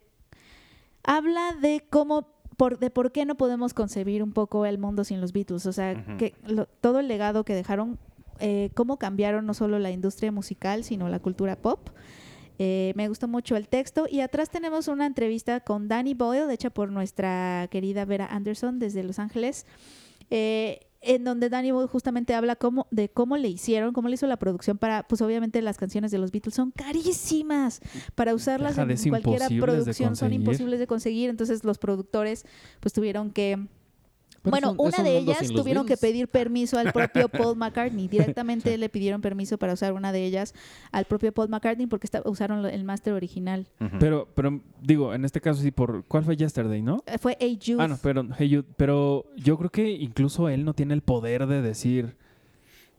habla 1.03 1.55
de 1.61 1.85
cómo 1.91 2.29
por, 2.57 2.79
de 2.79 2.91
por 2.91 3.11
qué 3.13 3.25
no 3.25 3.35
podemos 3.37 3.75
concebir 3.75 4.23
un 4.23 4.33
poco 4.33 4.65
el 4.65 4.79
mundo 4.79 5.05
sin 5.05 5.21
los 5.21 5.33
Beatles. 5.33 5.67
O 5.67 5.73
sea, 5.73 6.05
que 6.17 6.35
lo- 6.47 6.67
todo 6.67 7.01
el 7.01 7.09
legado 7.09 7.45
que 7.45 7.55
dejaron, 7.55 7.99
eh, 8.39 8.71
cómo 8.75 8.97
cambiaron 8.99 9.45
no 9.45 9.55
solo 9.55 9.79
la 9.79 9.91
industria 9.91 10.31
musical, 10.33 10.85
sino 10.85 11.09
la 11.09 11.19
cultura 11.19 11.57
pop. 11.57 11.91
Eh, 12.59 12.93
me 12.97 13.09
gustó 13.09 13.29
mucho 13.29 13.57
el 13.57 13.69
texto. 13.69 14.07
Y 14.11 14.21
atrás 14.21 14.51
tenemos 14.51 14.89
una 14.89 15.07
entrevista 15.07 15.61
con 15.61 15.89
Danny 15.89 16.15
Boyle, 16.15 16.51
hecha 16.51 16.71
por 16.71 16.91
nuestra 16.91 17.69
querida 17.71 18.05
Vera 18.05 18.27
Anderson 18.27 18.79
desde 18.79 19.03
Los 19.03 19.19
Ángeles. 19.19 19.67
eh, 20.31 20.81
en 21.07 21.23
donde 21.23 21.51
Danny 21.51 21.71
Boyle 21.71 21.87
justamente 21.87 22.35
habla 22.35 22.57
cómo, 22.57 22.87
de 22.91 23.11
cómo 23.11 23.37
le 23.37 23.49
hicieron, 23.49 23.93
cómo 23.93 24.09
le 24.09 24.15
hizo 24.15 24.27
la 24.27 24.39
producción 24.39 24.79
para, 24.79 25.07
pues 25.07 25.21
obviamente 25.21 25.61
las 25.61 25.77
canciones 25.77 26.11
de 26.11 26.19
los 26.19 26.33
Beatles 26.33 26.55
son 26.55 26.71
carísimas. 26.71 27.81
Para 28.15 28.35
usarlas 28.35 28.79
en 28.79 29.11
cualquier 29.11 29.61
producción 29.61 30.17
son 30.17 30.33
imposibles 30.33 30.81
de 30.81 30.87
conseguir. 30.87 31.29
Entonces 31.29 31.63
los 31.63 31.79
productores 31.79 32.47
pues 32.81 32.93
tuvieron 32.95 33.31
que 33.31 33.69
Pero 34.45 34.51
bueno, 34.51 34.71
un- 34.73 34.89
una 34.89 34.99
un 34.99 35.05
de 35.05 35.17
ellas 35.19 35.49
tuvieron 35.49 35.87
que 35.87 35.97
pedir 35.97 36.29
permiso 36.29 36.79
al 36.79 36.93
propio 36.93 37.29
Paul 37.31 37.57
McCartney. 37.57 38.09
Directamente 38.09 38.77
le 38.77 38.89
pidieron 38.91 39.21
permiso 39.23 39.57
para 39.59 39.73
usar 39.73 39.95
una 39.95 40.13
de 40.13 40.25
ellas 40.25 40.55
al 40.93 41.07
propio 41.07 41.33
Paul 41.33 41.49
McCartney 41.49 41.87
porque 41.87 42.07
usaron 42.27 42.65
el 42.67 42.85
máster 42.85 43.15
original. 43.15 43.67
Pero, 43.99 44.29
pero 44.35 44.61
digo, 44.83 45.15
en 45.15 45.25
este 45.25 45.41
caso 45.41 45.63
sí, 45.63 45.71
por 45.71 46.05
¿cuál 46.05 46.25
fue 46.25 46.37
Yesterday, 46.37 46.83
no? 46.83 47.03
Eh, 47.07 47.17
Fue 47.19 47.37
A 47.41 47.47
Youth. 47.47 47.81
Ah, 47.81 47.89
no, 47.89 47.99
pero, 48.03 48.27
Hey 48.39 48.51
Jude, 48.55 48.69
pero 48.77 49.25
yo 49.37 49.57
creo 49.57 49.71
que 49.71 49.91
incluso 49.91 50.49
él 50.51 50.65
no 50.65 50.75
tiene 50.75 50.93
el 50.95 51.01
poder 51.01 51.47
de 51.47 51.63
decir. 51.63 52.15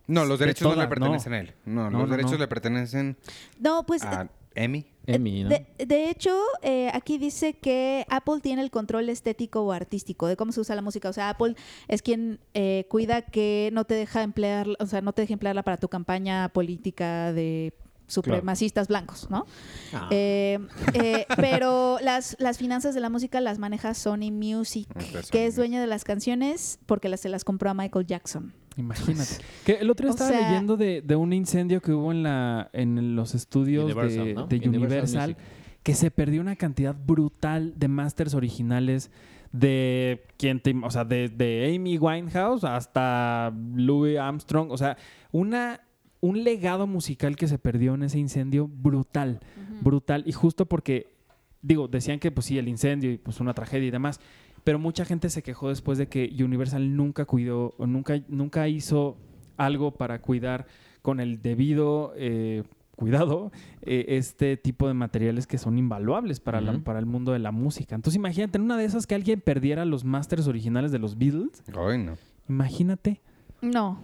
no, 0.07 0.25
los 0.25 0.39
de 0.39 0.45
derechos 0.47 0.75
no 0.75 0.81
le 0.81 0.87
pertenecen 0.87 1.33
a 1.33 1.39
él. 1.39 1.53
No, 1.65 1.89
No, 1.91 1.99
los 1.99 2.09
no, 2.09 2.15
derechos 2.15 2.31
no. 2.33 2.37
le 2.39 2.47
pertenecen 2.47 3.17
No, 3.59 3.85
pues 3.85 4.03
a 4.03 4.29
Emmy. 4.55 4.85
Emmy, 5.05 5.43
¿no? 5.43 5.49
De, 5.49 5.67
de 5.77 6.09
hecho, 6.09 6.35
eh, 6.63 6.89
aquí 6.93 7.17
dice 7.17 7.53
que 7.53 8.05
Apple 8.09 8.39
tiene 8.41 8.61
el 8.63 8.71
control 8.71 9.09
estético 9.09 9.61
o 9.61 9.71
artístico 9.71 10.27
de 10.27 10.35
cómo 10.35 10.51
se 10.51 10.61
usa 10.61 10.75
la 10.75 10.81
música. 10.81 11.09
O 11.09 11.13
sea, 11.13 11.29
Apple 11.29 11.55
es 11.87 12.01
quien 12.01 12.39
eh, 12.53 12.87
cuida 12.89 13.21
que 13.21 13.69
no 13.73 13.85
te 13.85 13.93
deja 13.93 14.23
emplear, 14.23 14.67
o 14.79 14.85
sea, 14.87 15.01
no 15.01 15.13
te 15.13 15.21
deja 15.21 15.33
emplearla 15.33 15.63
para 15.63 15.77
tu 15.77 15.89
campaña 15.89 16.49
política 16.49 17.33
de 17.33 17.73
supremacistas 18.07 18.87
blancos, 18.87 19.29
¿no? 19.29 19.45
Ah. 19.93 20.07
Eh, 20.11 20.59
eh, 20.93 21.25
pero 21.37 21.97
las, 22.01 22.35
las 22.39 22.57
finanzas 22.57 22.95
de 22.95 23.01
la 23.01 23.09
música 23.09 23.41
las 23.41 23.59
maneja 23.59 23.93
Sony 23.93 24.31
Music, 24.31 24.87
que 25.31 25.47
es 25.47 25.55
dueña 25.55 25.81
de 25.81 25.87
las 25.87 26.03
canciones 26.03 26.79
porque 26.85 27.09
las, 27.09 27.21
se 27.21 27.29
las 27.29 27.43
compró 27.43 27.69
a 27.69 27.73
Michael 27.73 28.05
Jackson. 28.05 28.53
Imagínate. 28.77 29.35
Que 29.65 29.73
el 29.73 29.89
otro 29.89 30.05
día 30.05 30.11
estaba 30.11 30.29
sea- 30.31 30.49
leyendo 30.49 30.77
de, 30.77 31.01
de 31.01 31.15
un 31.15 31.33
incendio 31.33 31.81
que 31.81 31.91
hubo 31.91 32.11
en 32.11 32.23
la 32.23 32.69
en 32.73 33.15
los 33.15 33.33
estudios 33.35 33.85
Universal, 33.85 34.25
de, 34.25 34.33
¿no? 34.33 34.47
de 34.47 34.57
Universal 34.69 35.37
que 35.83 35.93
se 35.95 36.09
perdió 36.11 36.41
una 36.41 36.55
cantidad 36.55 36.95
brutal 36.95 37.73
de 37.77 37.87
masters 37.87 38.33
originales 38.33 39.11
de 39.51 40.23
quien 40.37 40.59
te- 40.59 40.75
o 40.83 40.89
sea, 40.89 41.05
de, 41.05 41.29
de 41.29 41.73
Amy 41.75 41.97
Winehouse 41.97 42.63
hasta 42.63 43.53
Louis 43.75 44.17
Armstrong, 44.17 44.71
o 44.71 44.77
sea, 44.77 44.97
una 45.31 45.81
un 46.21 46.43
legado 46.43 46.87
musical 46.87 47.35
que 47.35 47.47
se 47.47 47.59
perdió 47.59 47.93
en 47.93 48.01
ese 48.03 48.17
incendio 48.17 48.67
brutal, 48.67 49.41
brutal. 49.81 50.23
Y 50.25 50.31
justo 50.31 50.65
porque 50.65 51.13
digo, 51.61 51.87
decían 51.87 52.19
que 52.19 52.31
pues 52.31 52.47
sí 52.47 52.57
el 52.57 52.67
incendio 52.67 53.11
y 53.11 53.17
pues 53.19 53.39
una 53.39 53.53
tragedia 53.53 53.87
y 53.87 53.91
demás, 53.91 54.19
pero 54.65 54.77
mucha 54.79 55.05
gente 55.05 55.29
se 55.29 55.41
quejó 55.41 55.69
después 55.69 55.97
de 55.97 56.07
que 56.07 56.29
Universal 56.43 56.97
nunca 56.97 57.23
cuidó 57.23 57.73
o 57.77 57.87
nunca 57.87 58.21
nunca 58.27 58.67
hizo 58.67 59.15
algo 59.55 59.91
para 59.91 60.19
cuidar 60.19 60.65
con 61.01 61.21
el 61.21 61.41
debido 61.41 62.11
eh, 62.17 62.63
cuidado 62.97 63.51
eh, 63.83 64.05
este 64.09 64.57
tipo 64.57 64.87
de 64.87 64.93
materiales 64.93 65.47
que 65.47 65.57
son 65.57 65.77
invaluables 65.77 66.39
para, 66.39 66.59
la- 66.61 66.79
para 66.79 66.97
el 66.99 67.05
mundo 67.05 67.31
de 67.33 67.39
la 67.39 67.51
música. 67.51 67.93
Entonces 67.95 68.17
imagínate, 68.17 68.57
en 68.57 68.63
una 68.63 68.75
de 68.77 68.85
esas 68.85 69.05
que 69.07 69.15
alguien 69.15 69.39
perdiera 69.41 69.85
los 69.85 70.03
masters 70.03 70.47
originales 70.47 70.91
de 70.91 70.99
los 70.99 71.17
Beatles, 71.17 71.61
Ay, 71.77 71.97
no. 72.03 72.13
imagínate. 72.49 73.21
No, 73.61 73.99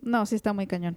no, 0.00 0.24
sí 0.26 0.34
está 0.36 0.52
muy 0.52 0.66
cañón. 0.66 0.96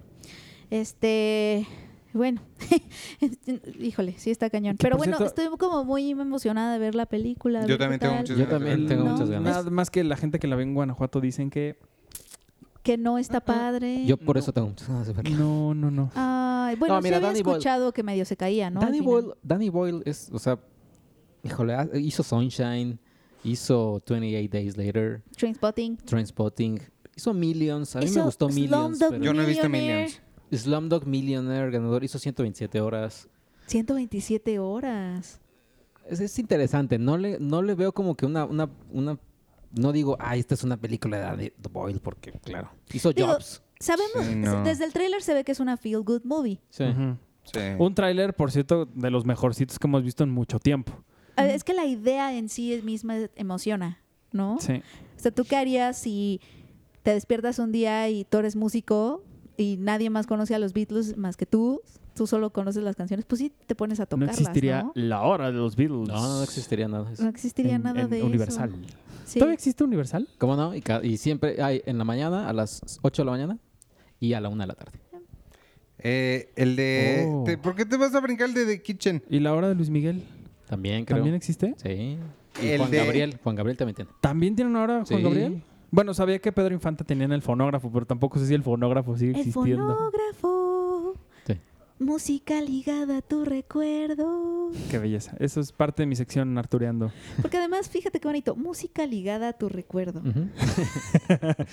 Este, 0.70 1.66
bueno, 2.14 2.40
híjole, 3.80 4.14
sí 4.18 4.30
está 4.30 4.50
cañón. 4.50 4.76
Pero 4.78 4.96
bueno, 4.96 5.16
cierto- 5.16 5.42
estoy 5.42 5.56
como 5.58 5.84
muy 5.84 6.10
emocionada 6.10 6.72
de 6.74 6.78
ver 6.78 6.94
la 6.94 7.06
película. 7.06 7.66
Yo 7.66 7.78
también 7.78 8.00
tengo 8.00 8.14
muchas 8.14 8.36
Yo 8.36 8.44
ganas 8.46 8.50
también 8.58 8.86
tengo 8.88 9.04
No, 9.04 9.10
muchas 9.12 9.30
ganas. 9.30 9.56
Nada 9.56 9.70
más 9.70 9.90
que 9.90 10.04
la 10.04 10.16
gente 10.16 10.38
que 10.38 10.46
la 10.46 10.56
ve 10.56 10.62
en 10.64 10.74
Guanajuato 10.74 11.20
dicen 11.20 11.50
que 11.50 11.78
Que 12.82 12.96
no 12.98 13.18
está 13.18 13.40
padre. 13.40 14.04
Yo 14.06 14.16
por 14.16 14.36
eso 14.38 14.52
tengo 14.52 14.68
muchas 14.68 14.88
ganas 14.88 15.06
de 15.06 15.12
verla. 15.12 15.30
no, 15.36 15.74
no, 15.74 15.90
no. 15.90 16.10
Ay, 16.14 16.76
bueno, 16.76 16.94
No, 16.96 17.00
mira, 17.02 17.16
sí 17.18 17.24
había 17.24 17.28
Danny 17.28 17.42
Boyle- 17.42 17.52
escuchado 17.58 17.92
que 17.92 18.02
medio 18.02 18.24
se 18.24 18.36
caía, 18.36 18.70
¿no? 18.70 18.80
Danny. 18.80 19.00
Boyle, 19.00 19.34
Danny 19.42 19.68
Boyle 19.68 20.02
es, 20.04 20.30
o 20.32 20.38
sea, 20.38 20.58
híjole, 21.44 21.76
hizo 21.94 22.22
Sunshine, 22.22 22.98
hizo 23.44 24.02
28 24.08 24.48
Days 24.52 24.76
Later, 24.76 25.22
Trainspotting. 25.36 25.96
Trainspotting, 25.98 26.80
hizo 27.16 27.34
Millions, 27.34 27.94
a 27.96 28.00
mí 28.00 28.10
me 28.10 28.22
gustó 28.22 28.48
Millions, 28.48 28.98
pero 28.98 29.22
Yo 29.22 29.32
no 29.34 29.42
he 29.42 29.46
visto 29.46 29.68
Millionaire. 29.68 30.04
Millions. 30.06 30.22
Slumdog 30.52 31.06
Millionaire, 31.06 31.70
ganador, 31.70 32.04
hizo 32.04 32.18
127 32.18 32.80
horas. 32.80 33.28
127 33.66 34.58
horas. 34.58 35.40
Es, 36.08 36.20
es 36.20 36.38
interesante, 36.38 36.98
no 36.98 37.16
le, 37.16 37.38
no 37.40 37.62
le 37.62 37.74
veo 37.74 37.92
como 37.92 38.16
que 38.16 38.26
una, 38.26 38.44
una, 38.44 38.68
una, 38.90 39.18
no 39.72 39.92
digo, 39.92 40.16
ah, 40.20 40.36
esta 40.36 40.54
es 40.54 40.64
una 40.64 40.76
película 40.76 41.16
de 41.18 41.22
Danny 41.22 41.52
Boyle, 41.70 42.00
porque 42.00 42.32
claro, 42.44 42.70
hizo 42.92 43.12
Digo, 43.12 43.28
Jobs. 43.28 43.62
Sabemos, 43.78 44.26
Sí, 44.26 44.34
no. 44.36 44.62
desde 44.64 44.84
el 44.84 44.92
tráiler 44.92 45.22
se 45.22 45.34
ve 45.34 45.44
que 45.44 45.52
es 45.52 45.60
una 45.60 45.76
feel 45.76 46.02
good 46.02 46.22
movie. 46.24 46.60
Sí. 46.70 46.84
Sí. 47.44 47.58
Un 47.78 47.94
tráiler, 47.94 48.34
por 48.34 48.52
cierto, 48.52 48.84
de 48.86 49.10
los 49.10 49.24
mejorcitos 49.24 49.78
que 49.78 49.86
hemos 49.88 50.04
visto 50.04 50.22
en 50.22 50.30
mucho 50.30 50.58
tiempo. 50.60 50.92
Ah, 51.36 51.46
Es 51.46 51.64
que 51.64 51.72
la 51.74 51.86
idea 51.86 52.36
en 52.36 52.48
sí 52.48 52.80
misma 52.84 53.16
emociona, 53.34 54.00
¿no? 54.32 54.58
Sí. 54.60 54.74
O 55.16 55.20
sea, 55.20 55.32
¿tú 55.32 55.44
qué 55.44 55.56
harías 55.56 55.98
si 55.98 56.40
te 57.02 57.14
despiertas 57.14 57.58
un 57.58 57.72
día 57.72 58.08
y 58.10 58.24
tú 58.24 58.38
eres 58.38 58.54
músico 58.54 59.24
y 59.62 59.76
nadie 59.78 60.10
más 60.10 60.26
conoce 60.26 60.54
a 60.54 60.58
los 60.58 60.72
Beatles 60.72 61.16
más 61.16 61.36
que 61.36 61.46
tú? 61.46 61.80
Tú 62.14 62.26
solo 62.26 62.50
conoces 62.50 62.82
las 62.82 62.94
canciones, 62.96 63.24
pues 63.26 63.38
sí 63.38 63.50
te 63.66 63.74
pones 63.74 63.98
a 64.00 64.02
No 64.02 64.06
tocarlas, 64.08 64.38
existiría 64.38 64.82
¿no? 64.82 64.92
la 64.94 65.22
hora 65.22 65.46
de 65.46 65.54
los 65.56 65.76
Beatles. 65.76 66.08
No, 66.08 66.20
no 66.38 66.42
existiría 66.42 66.86
nada 66.88 67.04
de 67.04 67.14
eso. 67.14 67.22
No 67.22 67.28
existiría 67.30 67.76
en- 67.76 67.82
nada 67.82 68.02
en 68.02 68.10
de 68.10 68.22
Universal. 68.22 68.70
eso. 68.70 68.96
Sí. 69.24 69.38
¿Todavía 69.38 69.54
existe 69.54 69.82
Universal? 69.84 70.28
¿Cómo 70.36 70.56
no? 70.56 70.72
Y, 70.74 71.16
siempre 71.16 71.62
hay 71.62 71.80
en 71.86 71.96
la 71.96 72.04
mañana, 72.04 72.48
a 72.48 72.52
las 72.52 72.98
8 73.02 73.22
de 73.22 73.26
la 73.26 73.30
mañana 73.32 73.58
y 74.20 74.34
a 74.34 74.40
la 74.42 74.50
1 74.50 74.62
de 74.62 74.66
la 74.66 74.74
tarde. 74.74 74.98
Eh, 76.04 76.52
el 76.56 76.76
de, 76.76 77.24
Oh. 77.28 77.44
te- 77.44 77.56
¿Por 77.58 77.74
qué 77.76 77.84
te 77.86 77.96
vas 77.96 78.14
a 78.14 78.20
brincar 78.20 78.48
el 78.48 78.54
de 78.54 78.66
The 78.66 78.82
Kitchen? 78.82 79.22
¿Y 79.30 79.38
la 79.40 79.54
hora 79.54 79.68
de 79.68 79.74
Luis 79.74 79.88
Miguel? 79.88 80.22
También 80.68 81.04
creo. 81.04 81.18
¿También 81.18 81.34
existe? 81.36 81.74
Sí. 81.82 82.18
Y 82.62 82.66
El 82.66 82.78
Juan 82.78 82.90
de- 82.90 82.96
Gabriel, 82.98 83.38
Juan 83.42 83.56
Gabriel 83.56 83.76
también 83.78 83.94
tiene. 83.96 84.10
¿También 84.20 84.56
tiene 84.56 84.70
una 84.70 84.82
hora 84.82 84.94
Juan 85.06 85.06
Sí. 85.06 85.22
Gabriel? 85.22 85.62
Bueno, 85.94 86.14
sabía 86.14 86.38
que 86.38 86.50
Pedro 86.52 86.72
Infante 86.72 87.04
tenía 87.04 87.26
en 87.26 87.32
el 87.32 87.42
fonógrafo, 87.42 87.90
pero 87.92 88.06
tampoco 88.06 88.38
sé 88.38 88.46
si 88.46 88.54
el 88.54 88.62
fonógrafo 88.62 89.14
sigue 89.16 89.32
El 89.32 89.36
existiendo. 89.46 89.94
fonógrafo, 89.94 91.14
Sí. 91.46 91.58
música 91.98 92.60
ligada 92.62 93.18
a 93.18 93.20
tu 93.22 93.44
recuerdo. 93.44 94.70
Qué 94.90 94.98
belleza. 94.98 95.36
Eso 95.38 95.60
es 95.60 95.70
parte 95.70 96.02
de 96.02 96.06
mi 96.06 96.16
sección 96.16 96.56
artureando. 96.56 97.12
Porque 97.42 97.58
además, 97.58 97.90
fíjate 97.90 98.20
qué 98.20 98.26
bonito, 98.26 98.56
música 98.56 99.06
ligada 99.06 99.48
a 99.48 99.52
tu 99.52 99.68
recuerdo. 99.68 100.20
Ujú. 100.20 100.48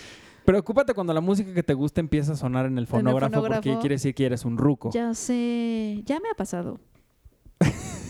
Preocúpate 0.45 0.93
cuando 0.93 1.13
la 1.13 1.21
música 1.21 1.53
que 1.53 1.63
te 1.63 1.73
gusta 1.73 2.01
empieza 2.01 2.33
a 2.33 2.35
sonar 2.35 2.65
en 2.65 2.77
el 2.77 2.87
fonógrafo, 2.87 3.39
porque 3.39 3.55
fonógrafo. 3.61 3.79
quiere 3.79 3.95
decir 3.95 4.13
que 4.13 4.25
eres 4.25 4.43
un 4.43 4.57
ruco. 4.57 4.89
Ya 4.91 5.13
sé, 5.13 6.01
ya 6.05 6.19
me 6.19 6.29
ha 6.29 6.33
pasado. 6.35 6.79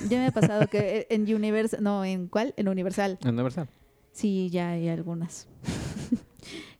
ya 0.10 0.18
me 0.20 0.26
ha 0.28 0.32
pasado 0.32 0.66
que 0.68 1.05
en 1.12 1.24
Universal, 1.34 1.84
no, 1.84 2.03
¿en 2.03 2.28
cuál? 2.28 2.55
En 2.57 2.68
Universal. 2.68 3.20
Universal. 3.26 3.68
Sí, 4.12 4.49
ya 4.49 4.70
hay 4.72 4.89
algunas. 4.89 5.47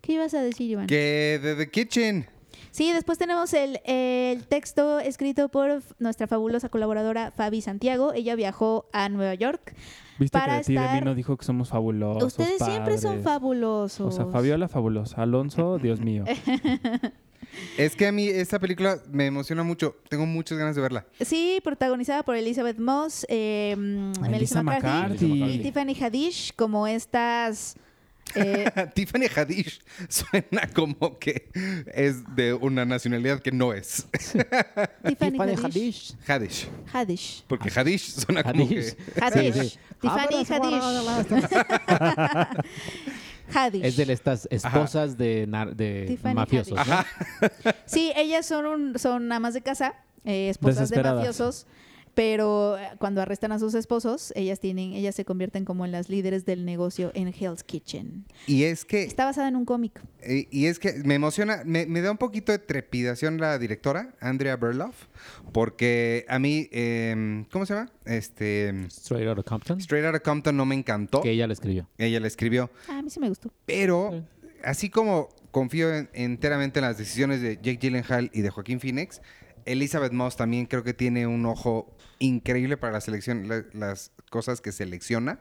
¿Qué 0.10 0.14
ibas 0.16 0.34
a 0.34 0.42
decir, 0.42 0.72
Iván? 0.72 0.88
Que 0.88 1.40
de 1.40 1.54
The 1.56 1.70
Kitchen. 1.70 2.26
Sí, 2.72 2.92
después 2.94 3.20
tenemos 3.20 3.54
el, 3.54 3.80
el 3.86 4.44
texto 4.48 5.00
escrito 5.00 5.50
por 5.50 5.84
nuestra 6.00 6.26
fabulosa 6.26 6.68
colaboradora 6.70 7.30
Fabi 7.30 7.62
Santiago. 7.62 8.12
Ella 8.14 8.34
viajó 8.34 8.90
a 8.92 9.08
Nueva 9.10 9.36
York. 9.36 9.76
Viste 10.18 10.36
para 10.36 10.54
que 10.54 10.58
de 10.58 10.64
ti 10.64 10.74
de 10.74 10.80
mí 10.80 10.86
estar- 10.88 11.06
no 11.06 11.14
dijo 11.14 11.38
que 11.38 11.46
somos 11.46 11.70
fabulosos. 11.70 12.24
Ustedes 12.24 12.58
siempre 12.58 12.98
son 12.98 13.22
fabulosos. 13.22 14.08
O 14.08 14.12
sea, 14.12 14.26
Fabiola 14.26 14.68
fabulosa. 14.68 15.22
Alonso, 15.22 15.78
Dios 15.78 16.00
mío. 16.02 16.24
Es 17.78 17.96
que 17.96 18.08
a 18.08 18.12
mí 18.12 18.28
esta 18.28 18.58
película 18.60 18.98
me 19.12 19.28
emociona 19.28 19.62
mucho. 19.64 19.96
Tengo 20.10 20.26
muchas 20.26 20.58
ganas 20.58 20.76
de 20.76 20.82
verla. 20.82 21.06
Sí, 21.22 21.60
protagonizada 21.64 22.24
por 22.24 22.36
Elizabeth 22.36 22.78
Moss, 22.80 23.26
eh, 23.30 23.76
mm, 23.78 23.82
Melissa 23.82 24.30
Melissa 24.30 24.64
McCarthy, 24.64 25.26
McCarthy. 25.28 25.54
y 25.54 25.60
Tiffany 25.60 25.96
Haddish 26.00 26.54
como 26.56 26.88
estas... 26.88 27.76
eh, 28.36 28.72
Tiffany 28.96 29.26
Haddish 29.36 29.82
suena 30.08 30.68
como 30.74 31.18
que 31.20 31.50
es 31.94 32.24
de 32.36 32.54
una 32.54 32.86
nacionalidad 32.86 33.40
que 33.42 33.52
no 33.52 33.74
es. 33.74 34.06
Tiffany 34.12 35.32
Tiffany 35.32 35.56
Haddish. 35.56 36.16
Haddish. 36.28 36.68
Haddish. 36.94 37.44
Porque 37.48 37.70
Haddish 37.70 38.12
suena 38.12 38.44
como 38.44 38.68
que... 38.68 38.96
Haddish. 39.22 39.54
Sí, 39.54 39.70
sí. 39.70 39.80
Tiffany 40.02 40.46
Haddish. 40.48 40.84
Haddish. 43.54 43.84
Es 43.84 43.98
de 43.98 44.14
estas 44.14 44.48
esposas 44.52 45.18
de, 45.18 45.48
nar- 45.48 45.74
de 45.76 46.06
Tiffany 46.08 46.36
mafiosos. 46.36 46.78
¿no? 46.88 47.04
Sí, 47.86 48.12
ellas 48.16 48.46
son, 48.46 48.66
un- 48.68 49.00
son 49.00 49.32
amas 49.32 49.54
de 49.56 49.62
casa, 49.62 49.96
eh, 50.24 50.50
esposas 50.50 50.90
de 50.90 51.02
mafiosos, 51.02 51.66
pero 52.16 52.78
eh, 52.78 52.90
cuando 53.00 53.22
arrestan 53.22 53.52
a 53.52 53.60
sus 53.60 53.74
esposos, 53.76 54.34
ellas 54.36 54.60
tienen, 54.60 54.94
ellas 54.94 55.16
se 55.16 55.26
convierten 55.26 55.66
como 55.66 55.86
en 55.86 55.92
las 55.92 56.10
líderes 56.10 56.46
del 56.46 56.66
negocio 56.66 57.12
en 57.14 57.28
Hell's 57.30 57.64
Kitchen. 57.64 58.26
Y 58.48 58.64
es 58.64 58.84
que... 58.86 59.04
Está 59.04 59.26
basada 59.26 59.48
en 59.48 59.56
un 59.56 59.66
cómic. 59.66 60.02
Y 60.52 60.66
es 60.66 60.80
que 60.80 60.94
me 61.06 61.16
emociona, 61.16 61.62
me, 61.66 61.86
me 61.86 62.02
da 62.02 62.12
un 62.12 62.18
poquito 62.18 62.52
de 62.52 62.60
trepidación 62.60 63.40
la 63.40 63.58
directora, 63.58 64.14
Andrea 64.20 64.58
Berloff, 64.58 65.06
porque 65.54 66.26
a 66.28 66.40
mí, 66.40 66.68
em, 66.72 67.46
¿cómo 67.46 67.66
se 67.66 67.74
llama? 67.74 67.92
Este, 68.06 68.70
Straight 68.88 69.28
Outta 69.28 69.44
Compton. 69.44 69.80
Straight 69.80 70.06
Outta 70.06 70.20
Compton 70.20 70.56
no 70.58 70.66
me 70.66 70.76
encantó. 70.76 71.22
Que 71.22 71.32
ella 71.32 71.48
la 71.48 71.54
escribió. 71.54 71.88
Ella 71.98 72.20
la 72.20 72.28
escribió, 72.28 72.70
Ah, 72.88 73.00
a 73.00 73.02
mí 73.02 73.10
sí 73.10 73.20
me 73.20 73.30
gustó. 73.30 73.52
pero 73.66 74.26
así 74.64 74.90
como 74.90 75.30
confío 75.52 75.94
en- 75.96 76.10
enteramente 76.14 76.80
en 76.80 76.86
las 76.86 76.98
decisiones 76.98 77.42
de 77.42 77.56
Jake 77.56 77.78
Gyllenhaal 77.82 78.30
y 78.34 78.42
de 78.42 78.50
Joaquín 78.50 78.80
Phoenix, 78.80 79.22
Elizabeth 79.66 80.14
Moss 80.14 80.36
también 80.36 80.66
creo 80.66 80.84
que 80.84 80.94
tiene 80.94 81.28
un 81.28 81.46
ojo 81.46 81.96
increíble 82.20 82.78
para 82.78 82.94
la 82.94 83.02
selección, 83.02 83.48
la- 83.48 83.66
las 83.74 84.12
cosas 84.30 84.62
que 84.62 84.72
selecciona. 84.72 85.40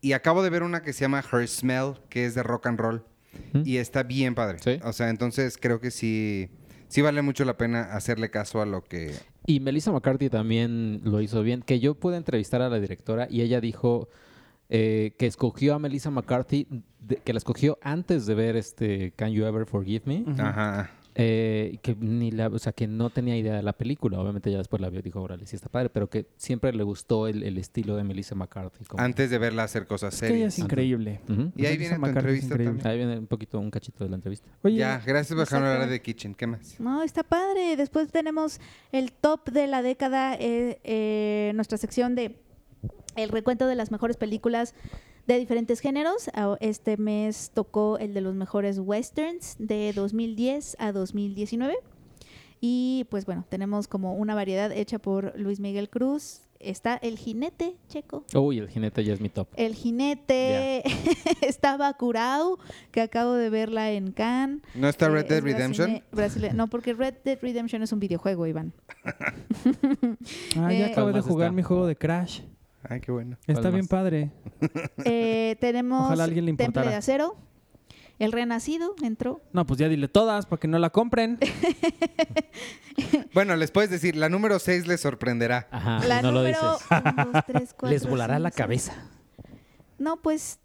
Y 0.00 0.12
acabo 0.14 0.42
de 0.42 0.50
ver 0.50 0.62
una 0.62 0.82
que 0.82 0.92
se 0.92 1.02
llama 1.02 1.22
Her 1.32 1.46
Smell, 1.46 1.94
que 2.08 2.24
es 2.24 2.34
de 2.34 2.42
rock 2.42 2.66
and 2.66 2.78
roll. 2.80 3.04
¿Mm? 3.52 3.62
Y 3.64 3.76
está 3.76 4.02
bien 4.02 4.34
padre. 4.34 4.58
Sí. 4.60 4.78
O 4.84 4.92
sea, 4.92 5.08
entonces 5.10 5.56
creo 5.60 5.80
que 5.80 5.90
sí, 5.90 6.50
sí 6.88 7.02
vale 7.02 7.22
mucho 7.22 7.44
la 7.44 7.56
pena 7.56 7.82
hacerle 7.94 8.30
caso 8.30 8.60
a 8.60 8.66
lo 8.66 8.82
que... 8.84 9.14
Y 9.46 9.60
Melissa 9.60 9.90
McCarthy 9.90 10.28
también 10.28 11.00
lo 11.04 11.20
hizo 11.20 11.42
bien. 11.42 11.62
Que 11.62 11.80
yo 11.80 11.94
pude 11.94 12.16
entrevistar 12.16 12.62
a 12.62 12.68
la 12.68 12.78
directora 12.80 13.26
y 13.30 13.40
ella 13.42 13.60
dijo 13.60 14.08
eh, 14.68 15.14
que 15.18 15.26
escogió 15.26 15.74
a 15.74 15.78
Melissa 15.78 16.10
McCarthy, 16.10 16.66
de- 17.00 17.16
que 17.16 17.32
la 17.32 17.38
escogió 17.38 17.78
antes 17.82 18.26
de 18.26 18.34
ver 18.34 18.56
este 18.56 19.12
Can 19.16 19.32
You 19.32 19.44
Ever 19.44 19.66
Forgive 19.66 20.02
Me. 20.06 20.24
Ajá. 20.40 20.90
Eh, 21.14 21.78
que 21.82 21.94
ni 21.94 22.30
la, 22.30 22.46
o 22.48 22.58
sea, 22.58 22.72
que 22.72 22.86
no 22.86 23.10
tenía 23.10 23.36
idea 23.36 23.54
de 23.54 23.62
la 23.62 23.74
película. 23.74 24.18
Obviamente 24.18 24.50
ya 24.50 24.56
después 24.58 24.80
la 24.80 24.88
vio 24.88 25.00
y 25.00 25.02
dijo, 25.02 25.20
órale, 25.20 25.46
sí 25.46 25.56
está 25.56 25.68
padre, 25.68 25.90
pero 25.90 26.08
que 26.08 26.26
siempre 26.38 26.72
le 26.72 26.82
gustó 26.84 27.28
el, 27.28 27.42
el 27.42 27.58
estilo 27.58 27.96
de 27.96 28.04
Melissa 28.04 28.34
McCarthy. 28.34 28.84
como- 28.86 29.02
Antes 29.02 29.28
de 29.28 29.36
verla 29.36 29.64
hacer 29.64 29.86
cosas 29.86 30.14
Es 30.14 30.20
que 30.20 30.26
ella 30.36 30.46
es 30.46 30.54
serias. 30.54 30.58
increíble. 30.70 31.20
Y 31.54 31.66
ahí 31.66 31.76
viene 31.76 31.98
tu 31.98 32.06
entrevista 32.06 32.56
también. 32.56 32.86
Ahí 32.86 32.96
viene 32.96 33.18
un 33.18 33.26
poquito, 33.26 33.60
un 33.60 33.70
cachito 33.70 34.04
de 34.04 34.10
la 34.10 34.16
entrevista. 34.16 34.48
Oye, 34.62 34.76
Ya, 34.76 35.02
gracias 35.04 35.36
por 35.36 35.44
dejarme 35.46 35.68
hablar 35.68 35.90
de 35.90 36.00
Kitchen. 36.00 36.34
¿Qué 36.34 36.46
más? 36.46 36.80
No, 36.80 37.02
está 37.02 37.22
padre. 37.22 37.76
Después 37.76 38.10
tenemos 38.10 38.58
el 38.90 39.12
top 39.12 39.50
de 39.50 39.66
la 39.66 39.82
década, 39.82 40.34
eh, 40.36 40.80
eh, 40.84 41.52
nuestra 41.54 41.76
sección 41.76 42.14
de 42.14 42.38
el 43.16 43.28
recuento 43.28 43.66
de 43.66 43.74
las 43.74 43.90
mejores 43.92 44.16
películas 44.16 44.74
de 45.26 45.38
diferentes 45.38 45.80
géneros. 45.80 46.30
Ah, 46.34 46.56
Este 46.60 46.96
mes 46.96 47.50
tocó 47.54 47.98
el 47.98 48.14
de 48.14 48.20
los 48.20 48.34
mejores 48.34 48.78
westerns 48.78 49.56
de 49.58 49.92
2010 49.94 50.76
a 50.78 50.92
2019. 50.92 51.76
Y 52.60 53.06
pues 53.10 53.26
bueno, 53.26 53.44
tenemos 53.48 53.88
como 53.88 54.14
una 54.14 54.34
variedad 54.36 54.70
hecha 54.70 54.98
por 55.00 55.36
Luis 55.36 55.58
Miguel 55.58 55.88
Cruz, 55.90 56.42
está 56.60 56.94
El 56.94 57.18
Jinete, 57.18 57.74
Checo. 57.88 58.24
Uy, 58.36 58.58
el 58.58 58.68
jinete 58.68 59.02
ya 59.02 59.12
es 59.14 59.20
mi 59.20 59.28
top. 59.28 59.48
El 59.56 59.74
Jinete, 59.74 60.84
está 61.42 61.76
Bacurau, 61.76 62.58
que 62.92 63.00
acabo 63.00 63.32
de 63.32 63.50
verla 63.50 63.90
en 63.90 64.12
Cannes. 64.12 64.60
¿No 64.76 64.88
está 64.88 65.08
Red 65.08 65.24
Eh, 65.24 65.28
Dead 65.28 65.38
es 65.38 65.42
Redemption? 65.44 66.02
brasile- 66.12 66.52
no, 66.52 66.68
porque 66.68 66.94
Red 66.94 67.14
Dead 67.24 67.38
Redemption 67.42 67.82
es 67.82 67.90
un 67.90 67.98
videojuego, 67.98 68.46
Iván. 68.46 68.72
Ah, 70.56 70.72
ya 70.72 70.86
Eh, 70.86 70.92
acabo 70.92 71.08
de 71.08 71.12
¿Cuál 71.12 71.14
más 71.14 71.24
jugar 71.26 71.46
está? 71.48 71.56
mi 71.56 71.62
juego 71.62 71.86
de 71.88 71.96
Crash. 71.96 72.42
Ay, 72.88 73.00
qué 73.00 73.12
bueno. 73.12 73.36
Está 73.46 73.60
¿Cuál 73.60 73.72
bien 73.72 73.82
más? 73.84 73.88
padre. 73.88 74.30
Eh, 75.04 75.56
tenemos 75.60 76.06
Ojalá 76.06 76.24
a 76.24 76.26
alguien 76.26 76.44
le 76.46 76.54
Temple 76.54 76.82
de 76.86 76.94
Acero. 76.94 77.36
El 78.18 78.30
Renacido 78.32 78.94
entró. 79.02 79.40
No, 79.52 79.66
pues 79.66 79.78
ya 79.80 79.88
dile 79.88 80.06
todas 80.06 80.46
para 80.46 80.60
que 80.60 80.68
no 80.68 80.78
la 80.78 80.90
compren. 80.90 81.38
Bueno, 83.32 83.56
les 83.56 83.70
puedes 83.70 83.88
decir, 83.90 84.16
la 84.16 84.28
número 84.28 84.58
6 84.58 84.86
les 84.86 85.00
sorprenderá. 85.00 85.66
Ajá, 85.70 86.04
La 86.06 86.20
no 86.20 86.30
lo 86.30 86.40
número 86.42 86.72
dices. 86.74 86.86
un, 86.90 87.32
dos, 87.32 87.44
tres, 87.46 87.70
cuatro, 87.78 87.88
Les 87.88 88.06
volará 88.06 88.38
la 88.38 88.50
seis. 88.50 88.56
cabeza. 88.58 88.92
No, 89.98 90.20
pues. 90.20 90.58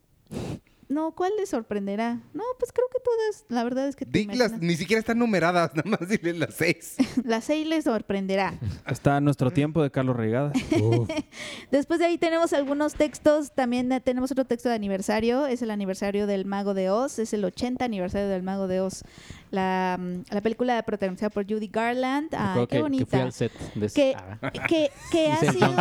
No, 0.89 1.13
¿cuál 1.15 1.33
les 1.37 1.49
sorprenderá? 1.49 2.21
No, 2.33 2.43
pues 2.59 2.71
creo 2.71 2.87
que 2.91 2.99
todas. 3.03 3.45
La 3.49 3.63
verdad 3.65 3.87
es 3.89 3.95
que. 3.97 4.05
te 4.05 4.25
las- 4.35 4.57
ni 4.59 4.75
siquiera 4.75 4.99
están 4.99 5.19
numeradas, 5.19 5.71
nada 5.75 5.89
más 5.99 6.07
dile 6.07 6.33
las 6.33 6.53
6. 6.55 6.95
La 7.25 7.41
6 7.41 7.67
les 7.67 7.83
sorprenderá. 7.83 8.57
Está 8.87 9.19
nuestro 9.19 9.51
tiempo 9.51 9.83
de 9.83 9.91
Carlos 9.91 10.15
Regadas. 10.15 10.53
Uf. 10.81 11.09
Después 11.71 11.99
de 11.99 12.05
ahí 12.05 12.17
tenemos 12.17 12.53
algunos 12.53 12.93
textos. 12.95 13.51
También 13.53 13.89
tenemos 14.03 14.31
otro 14.31 14.45
texto 14.45 14.69
de 14.69 14.75
aniversario. 14.75 15.45
Es 15.45 15.61
el 15.61 15.71
aniversario 15.71 16.25
del 16.25 16.45
Mago 16.45 16.73
de 16.73 16.89
Oz. 16.89 17.19
Es 17.19 17.33
el 17.33 17.43
80 17.43 17.83
aniversario 17.83 18.29
del 18.29 18.43
Mago 18.43 18.67
de 18.67 18.79
Oz. 18.81 19.03
La, 19.51 19.97
mm, 19.99 20.23
la 20.33 20.41
película 20.41 20.81
protagonizada 20.83 21.29
por 21.29 21.45
Judy 21.45 21.67
Garland. 21.67 22.33
Acuerdo 22.35 22.67
qué 22.67 22.71
que, 22.71 22.75
que 22.77 22.81
bonita. 22.81 23.05
fui 23.05 23.19
al 23.19 23.31
set 23.33 23.51
de 23.75 23.89
que, 23.89 24.15
Ah, 24.15 24.51
que, 24.51 24.91
que 25.11 25.27
ha 25.31 25.37
sido 25.51 25.75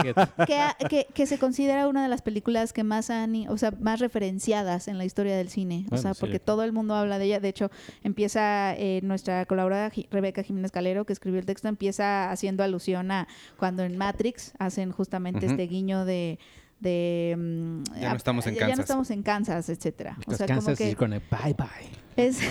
que, 0.47 0.86
que- 0.88 1.06
que 1.12 1.26
se 1.26 1.38
considera 1.38 1.88
una 1.88 2.02
de 2.02 2.09
las 2.09 2.22
películas 2.22 2.72
que 2.72 2.84
más 2.84 3.10
han, 3.10 3.34
o 3.48 3.59
sea, 3.59 3.72
más 3.80 4.01
referenciadas 4.01 4.88
en 4.88 4.98
la 4.98 5.05
historia 5.05 5.36
del 5.36 5.48
cine. 5.48 5.86
o 5.90 5.97
sea, 5.97 6.14
sí. 6.14 6.20
porque 6.20 6.38
todo 6.38 6.62
el 6.64 6.72
mundo 6.72 6.94
habla 6.94 7.18
de 7.18 7.24
ella. 7.26 7.40
De 7.40 7.48
hecho, 7.48 7.70
empieza 8.05 8.74
eh, 8.76 9.01
nuestra 9.02 9.44
colaboradora 9.47 9.93
Rebeca 10.10 10.43
Jiménez 10.43 10.70
Calero, 10.70 11.05
que 11.05 11.12
escribió 11.12 11.40
el 11.40 11.47
texto, 11.47 11.68
empieza 11.68 12.30
haciendo 12.30 12.62
alusión 12.62 13.10
a 13.10 13.26
cuando 13.56 13.82
en 13.82 13.97
Matrix 13.98 14.52
hacen 14.59 14.93
justamente 14.93 15.47
este 15.47 15.66
guiño 15.66 16.05
de 16.05 16.38
de 16.80 17.34
mm, 17.38 17.82
Ya 18.00 18.10
no 18.10 18.16
estamos 18.16 18.46
en 18.46 18.54
ya- 18.54 18.60
ya 18.60 18.66
no 18.66 18.70
Kansas. 18.70 18.84
estamos 18.84 19.10
en 19.10 19.22
Kansas, 19.22 19.68
etcétera. 19.68 20.18
O 20.26 20.34
sea, 20.34 20.46
como 20.46 20.58
Kansas 20.60 20.78
que 20.78 20.88
is 20.90 20.96
gonna 20.96 21.20
bye 21.30 21.54
bye. 21.54 21.68
es 22.16 22.38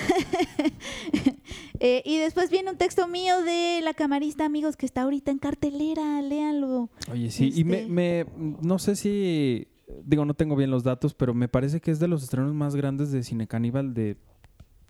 Eh, 1.82 2.02
y 2.06 2.18
después 2.18 2.50
viene 2.50 2.72
un 2.72 2.78
texto 2.78 3.08
mío 3.08 3.42
de 3.44 3.82
la 3.84 3.94
camarista, 3.94 4.46
amigos, 4.46 4.78
que 4.78 4.86
está 4.86 5.02
ahorita 5.02 5.30
en 5.32 5.40
cartelera, 5.40 6.22
léanlo. 6.22 6.90
Oye, 7.12 7.30
sí. 7.32 7.52
Y 7.54 7.64
me, 7.66 7.80
Este- 7.82 7.92
me- 7.92 8.26
no 8.62 8.80
sé 8.80 8.96
si... 8.96 9.68
Digo, 10.04 10.26
no 10.26 10.34
tengo 10.34 10.56
bien 10.56 10.72
los 10.72 10.84
datos, 10.84 11.14
pero 11.14 11.34
me 11.34 11.48
parece 11.48 11.82
que 11.82 11.92
es 11.92 12.00
de 12.00 12.08
los 12.08 12.24
estrenos 12.24 12.54
más 12.54 12.76
grandes 12.76 13.12
de 13.12 13.22
Cine 13.24 13.46
Caníbal 13.48 13.94
de 13.94 14.18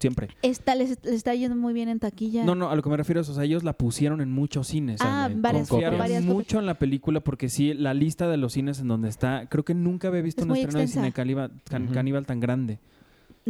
siempre. 0.05 0.29
Está, 0.41 0.75
les, 0.75 0.89
les 1.03 1.13
está 1.13 1.33
yendo 1.35 1.55
muy 1.55 1.73
bien 1.73 1.89
en 1.89 1.99
taquilla. 1.99 2.43
No, 2.45 2.55
no, 2.55 2.69
a 2.69 2.75
lo 2.75 2.81
que 2.81 2.89
me 2.89 2.97
refiero 2.97 3.21
es, 3.21 3.29
o 3.29 3.33
sea, 3.33 3.43
ellos 3.43 3.63
la 3.63 3.73
pusieron 3.73 4.21
en 4.21 4.31
muchos 4.31 4.67
cines. 4.67 5.01
Ah, 5.01 5.27
en- 5.31 5.41
varias, 5.41 5.67
con 5.69 5.77
Confiaron 5.77 5.99
varias 5.99 6.21
copias. 6.21 6.33
mucho 6.35 6.59
en 6.59 6.65
la 6.65 6.79
película 6.79 7.19
porque 7.19 7.49
sí, 7.49 7.73
la 7.73 7.93
lista 7.93 8.27
de 8.29 8.37
los 8.37 8.53
cines 8.53 8.79
en 8.79 8.87
donde 8.87 9.09
está, 9.09 9.47
creo 9.49 9.63
que 9.65 9.73
nunca 9.73 10.07
había 10.07 10.21
visto 10.21 10.41
Es 10.41 10.45
un 10.47 10.51
estreno 10.55 10.77
de 10.79 10.83
extensa. 10.85 11.01
Cine 11.01 11.13
Caníbal, 11.13 11.51
can- 11.69 11.83
Ujú. 11.85 11.93
Caníbal 11.93 12.25
tan 12.25 12.39
grande. 12.39 12.79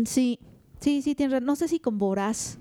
Sí, 0.06 0.40
sí, 0.80 1.02
sí, 1.02 1.16
tienes 1.16 1.34
razón. 1.34 1.46
No 1.46 1.56
sé 1.56 1.68
si 1.68 1.80
con 1.80 1.98
Voraz. 1.98 2.60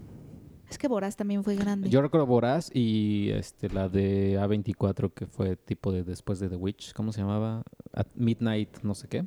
Es 0.70 0.78
que 0.78 0.88
Voraz 0.88 1.14
también 1.14 1.44
fue 1.44 1.56
grande. 1.56 1.88
Yo 1.90 2.00
recuerdo 2.02 2.26
Voraz 2.26 2.70
y 2.74 3.28
este 3.30 3.68
la 3.68 3.88
de 3.88 4.38
A24 4.40 5.12
que 5.12 5.26
fue 5.26 5.56
tipo 5.56 5.92
de 5.92 6.02
después 6.02 6.40
de 6.40 6.48
The 6.48 6.56
Witch, 6.56 6.92
¿cómo 6.94 7.12
se 7.12 7.20
llamaba? 7.20 7.62
At 7.92 8.06
Midnight, 8.14 8.78
no 8.82 8.94
sé 8.94 9.06
qué. 9.08 9.24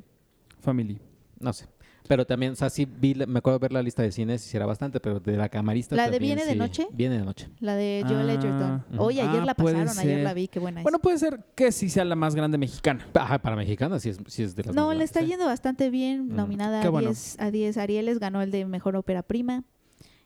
Family. 0.60 0.98
No 1.38 1.52
sé. 1.52 1.66
Pero 2.08 2.26
también, 2.26 2.52
o 2.52 2.56
sea, 2.56 2.70
sí 2.70 2.86
vi, 2.86 3.14
la- 3.14 3.26
me 3.26 3.38
acuerdo 3.38 3.58
ver 3.58 3.72
la 3.72 3.82
lista 3.82 4.02
de 4.02 4.10
cines, 4.10 4.44
hiciera 4.44 4.64
bastante, 4.66 4.98
pero 4.98 5.20
de 5.20 5.36
la 5.36 5.48
camarista 5.48 5.94
¿La 5.94 6.06
de 6.06 6.12
también 6.12 6.36
Viene 6.36 6.46
de 6.46 6.52
sí. 6.54 6.58
noche? 6.58 6.88
Viene 6.92 7.18
de 7.18 7.24
noche. 7.24 7.48
La 7.60 7.74
de 7.76 8.02
Joel 8.08 8.30
Ah, 8.30 8.32
Edgerton. 8.32 8.84
Oye, 8.98 9.20
ayer 9.20 9.42
Ah, 9.42 9.44
la 9.44 9.54
puede 9.54 9.76
pasaron, 9.76 9.98
ayer 9.98 10.24
la 10.24 10.34
vi, 10.34 10.48
qué 10.48 10.58
buena 10.58 10.80
es. 10.80 10.84
Bueno, 10.84 10.98
puede 10.98 11.18
ser 11.18 11.44
que 11.54 11.70
sí 11.70 11.88
sea 11.90 12.04
la 12.04 12.16
más 12.16 12.34
grande 12.34 12.56
mexicana. 12.58 13.06
Ajá, 13.14 13.38
para 13.38 13.54
mexicanas 13.56 14.02
sí 14.02 14.08
es, 14.08 14.18
sí 14.26 14.42
es 14.42 14.56
de 14.56 14.64
las 14.64 14.74
no, 14.74 14.86
más 14.88 14.96
le 14.96 15.04
está 15.04 15.20
grandes, 15.20 15.34
¿eh? 15.34 15.36
yendo 15.36 15.46
bastante 15.46 15.90
bien, 15.90 16.28
Mm, 16.28 16.34
nominada 16.36 16.80
qué 16.80 16.88
a, 16.88 16.90
bueno. 16.90 17.08
10, 17.10 17.36
a 17.38 17.50
10 17.50 17.76
Arieles, 17.76 18.18
ganó 18.18 18.40
el 18.42 18.50
de 18.50 18.64
Mejor 18.64 18.96
Ópera 18.96 19.22
Prima. 19.22 19.64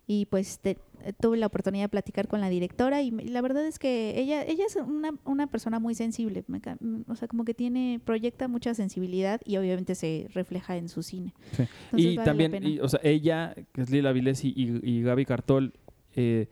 Y 0.06 0.26
pues 0.26 0.58
te- 0.58 0.78
eh, 1.04 1.12
tuve 1.20 1.36
la 1.36 1.46
oportunidad 1.46 1.84
de 1.84 1.88
platicar 1.88 2.26
con 2.26 2.40
la 2.40 2.48
directora 2.48 3.02
y 3.02 3.10
la 3.12 3.40
verdad 3.40 3.64
es 3.66 3.78
que 3.78 4.18
ella 4.20 4.42
ella 4.44 4.64
es 4.66 4.74
una, 4.76 5.14
una 5.24 5.46
persona 5.46 5.78
muy 5.78 5.94
sensible, 5.94 6.44
me 6.48 6.58
mm, 6.58 7.02
o 7.08 7.14
sea, 7.14 7.28
como 7.28 7.44
que 7.44 7.54
tiene 7.54 8.00
proyecta 8.04 8.48
mucha 8.48 8.74
sensibilidad 8.74 9.40
y 9.44 9.56
obviamente 9.58 9.94
se 9.94 10.26
refleja 10.34 10.76
en 10.76 10.88
su 10.88 11.02
cine. 11.04 11.34
Sí. 11.52 11.62
Entonces 11.62 12.12
y 12.12 12.16
vale 12.16 12.24
también, 12.24 12.66
y, 12.66 12.80
o 12.80 12.88
sea, 12.88 13.00
ella, 13.04 13.54
que 13.72 13.80
es 13.82 13.90
Lila 13.90 14.12
Vilés 14.12 14.44
y, 14.44 14.48
y, 14.56 14.80
y 14.82 15.02
Gaby 15.02 15.24
Cartol, 15.24 15.72
eh, 16.16 16.48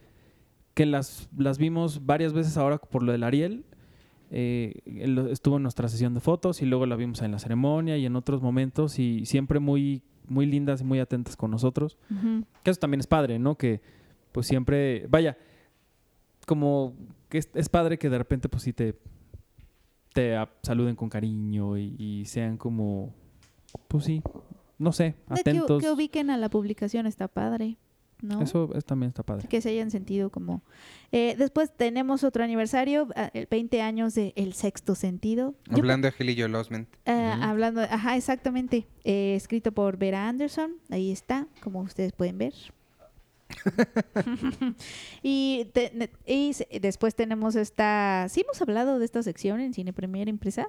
que 0.74 0.86
las, 0.86 1.28
las 1.36 1.58
vimos 1.58 2.06
varias 2.06 2.32
veces 2.32 2.56
ahora 2.56 2.78
por 2.78 3.02
lo 3.02 3.10
del 3.12 3.24
Ariel. 3.24 3.64
eh, 4.30 4.74
estuvo 5.30 5.56
en 5.56 5.64
nuestra 5.64 5.88
sesión 5.88 6.14
de 6.14 6.20
fotos 6.20 6.62
y 6.62 6.66
luego 6.66 6.86
la 6.86 6.94
vimos 6.94 7.20
en 7.22 7.32
la 7.32 7.40
ceremonia 7.40 7.96
y 7.98 8.06
en 8.06 8.14
otros 8.14 8.40
momentos 8.42 9.00
y 9.00 9.26
siempre 9.26 9.58
muy, 9.58 10.02
muy 10.30 10.46
lindas 10.46 10.80
y 10.80 10.84
muy 10.84 11.00
atentas 11.00 11.36
con 11.36 11.50
nosotros. 11.50 11.98
Que 12.62 12.70
eso 12.70 12.80
también 12.80 13.00
es 13.00 13.06
padre, 13.06 13.38
¿no? 13.38 13.56
Que 13.56 13.80
pues 14.32 14.46
siempre, 14.46 15.06
vaya, 15.08 15.36
como 16.46 16.94
que 17.28 17.38
es, 17.38 17.50
es 17.54 17.68
padre 17.68 17.98
que 17.98 18.08
de 18.08 18.16
repente 18.18 18.48
pues 18.48 18.62
sí 18.62 18.72
te, 18.72 18.94
te 20.14 20.36
saluden 20.62 20.96
con 20.96 21.08
cariño 21.08 21.76
y, 21.76 21.94
y 21.98 22.24
sean 22.26 22.56
como, 22.56 23.12
pues 23.88 24.04
sí, 24.04 24.22
no 24.78 24.92
sé, 24.92 25.14
De 25.28 25.34
que, 25.34 25.40
atentos. 25.50 25.82
que 25.82 25.90
ubiquen 25.90 26.30
a 26.30 26.36
la 26.36 26.48
publicación 26.48 27.06
está 27.06 27.28
padre, 27.28 27.76
¿no? 28.22 28.42
Eso 28.42 28.70
es- 28.74 28.84
también 28.84 29.08
está 29.08 29.22
padre. 29.22 29.48
que 29.48 29.60
se 29.60 29.70
hayan 29.70 29.90
sentido 29.90 30.30
como... 30.30 30.62
Eh, 31.12 31.34
después 31.38 31.70
tenemos 31.76 32.22
otro 32.24 32.44
aniversario, 32.44 33.08
ah, 33.16 33.30
el 33.34 33.46
20 33.50 33.82
años 33.82 34.14
de 34.14 34.32
El 34.36 34.52
Sexto 34.52 34.94
Sentido. 34.94 35.54
Yo 35.68 35.78
Hablando 35.78 36.06
de 36.06 36.12
Angelillo 36.12 36.46
Losment. 36.48 36.88
Ah. 37.06 37.38
Hablando, 37.50 37.80
ajá, 37.82 38.16
exactamente. 38.16 38.86
Eh, 39.04 39.34
escrito 39.36 39.72
por 39.72 39.96
Vera 39.96 40.28
Anderson, 40.28 40.72
ahí 40.90 41.10
está, 41.10 41.46
como 41.62 41.80
ustedes 41.80 42.12
pueden 42.12 42.38
ver. 42.38 42.54
y, 45.22 45.66
te- 45.72 45.90
ne- 45.94 46.10
y 46.26 46.52
se- 46.52 46.68
después 46.80 47.14
tenemos 47.14 47.56
esta, 47.56 48.26
sí 48.28 48.42
hemos 48.42 48.60
hablado 48.62 48.98
de 48.98 49.04
esta 49.04 49.22
sección 49.22 49.60
en 49.60 49.74
Cine 49.74 49.92
Premier 49.92 50.28
Impresa. 50.28 50.68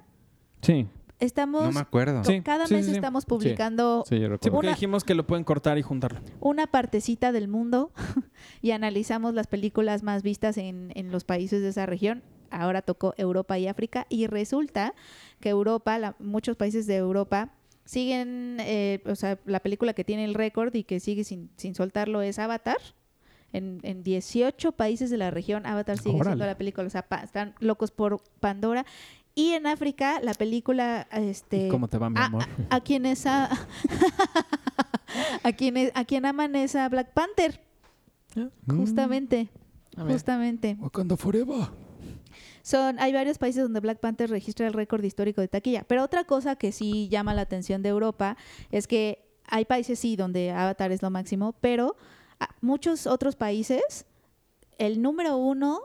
Sí, 0.61 0.87
Estamos, 1.21 1.63
No 1.63 1.71
me 1.71 1.79
acuerdo. 1.79 2.23
Sí, 2.25 2.41
cada 2.41 2.67
sí, 2.67 2.73
mes 2.73 2.87
sí, 2.87 2.91
estamos 2.93 3.25
publicando 3.25 4.03
Sí, 4.09 4.15
yo 4.15 4.21
sí, 4.21 4.27
recuerdo. 4.27 4.55
porque 4.55 4.67
Una- 4.67 4.75
dijimos 4.75 5.03
que 5.03 5.13
lo 5.15 5.25
pueden 5.25 5.43
cortar 5.45 5.77
y 5.77 5.81
juntarlo. 5.83 6.19
una 6.41 6.67
partecita 6.67 7.31
del 7.31 7.47
mundo 7.47 7.91
y 8.61 8.71
analizamos 8.71 9.33
las 9.33 9.47
películas 9.47 10.03
más 10.03 10.23
vistas 10.23 10.57
en, 10.57 10.91
en 10.95 11.11
los 11.11 11.23
países 11.23 11.61
de 11.61 11.69
esa 11.69 11.85
región. 11.85 12.23
Ahora 12.49 12.81
tocó 12.81 13.13
Europa 13.17 13.57
y 13.57 13.67
África 13.67 14.07
y 14.09 14.27
resulta 14.27 14.93
que 15.39 15.49
Europa, 15.49 15.97
la- 15.99 16.15
muchos 16.19 16.57
países 16.57 16.87
de 16.87 16.97
Europa 16.97 17.53
siguen, 17.85 18.57
eh, 18.59 19.01
o 19.05 19.15
sea, 19.15 19.39
la 19.45 19.59
película 19.59 19.93
que 19.93 20.03
tiene 20.03 20.25
el 20.25 20.33
récord 20.33 20.73
y 20.75 20.83
que 20.83 20.99
sigue 20.99 21.23
sin, 21.23 21.49
sin 21.55 21.75
soltarlo 21.75 22.21
es 22.21 22.39
Avatar. 22.39 22.77
En, 23.53 23.79
en 23.83 24.01
18 24.01 24.71
países 24.71 25.09
de 25.09 25.17
la 25.17 25.29
región, 25.29 25.65
Avatar 25.65 25.97
sigue 25.97 26.23
siendo 26.23 26.45
la 26.45 26.57
película. 26.57 26.87
O 26.87 26.89
sea, 26.89 27.01
pa- 27.01 27.21
están 27.21 27.53
locos 27.59 27.91
por 27.91 28.21
Pandora. 28.39 28.85
Y 29.33 29.51
en 29.53 29.65
África, 29.67 30.19
la 30.21 30.33
película, 30.33 31.07
este, 31.11 31.67
¿Y 31.67 31.69
¿Cómo 31.69 31.87
te 31.87 31.97
va, 31.97 32.09
mi 32.09 32.19
a, 32.19 32.25
amor? 32.25 32.43
a- 32.69 32.75
a 32.75 32.81
quienes 32.81 33.25
a, 33.27 33.49
a 35.43 35.53
quienes 35.53 35.91
a 35.95 36.05
quien 36.05 36.25
aman 36.25 36.55
es 36.55 36.75
a 36.75 36.87
Black 36.89 37.13
Panther 37.13 37.59
justamente 38.67 39.49
Ah, 39.97 40.03
mira. 40.03 40.13
justamente 40.13 40.77
Wakanda 40.79 41.17
Forever. 41.17 41.67
son 42.61 42.97
hay 42.99 43.11
varios 43.11 43.37
países 43.37 43.61
donde 43.63 43.81
Black 43.81 43.99
Panther 43.99 44.29
registra 44.29 44.65
el 44.67 44.71
récord 44.73 45.03
histórico 45.03 45.41
de 45.41 45.49
taquilla 45.49 45.83
pero 45.85 46.01
otra 46.03 46.23
cosa 46.23 46.55
que 46.55 46.71
sí 46.71 47.09
llama 47.09 47.33
la 47.33 47.41
atención 47.41 47.81
de 47.81 47.89
Europa 47.89 48.37
es 48.71 48.87
que 48.87 49.25
hay 49.47 49.65
países 49.65 49.99
sí 49.99 50.15
donde 50.15 50.51
Avatar 50.51 50.93
es 50.93 51.01
lo 51.01 51.09
máximo 51.09 51.53
pero 51.59 51.97
a- 52.39 52.55
muchos 52.61 53.05
otros 53.05 53.35
países 53.35 54.05
el 54.77 55.01
número 55.01 55.35
uno 55.35 55.81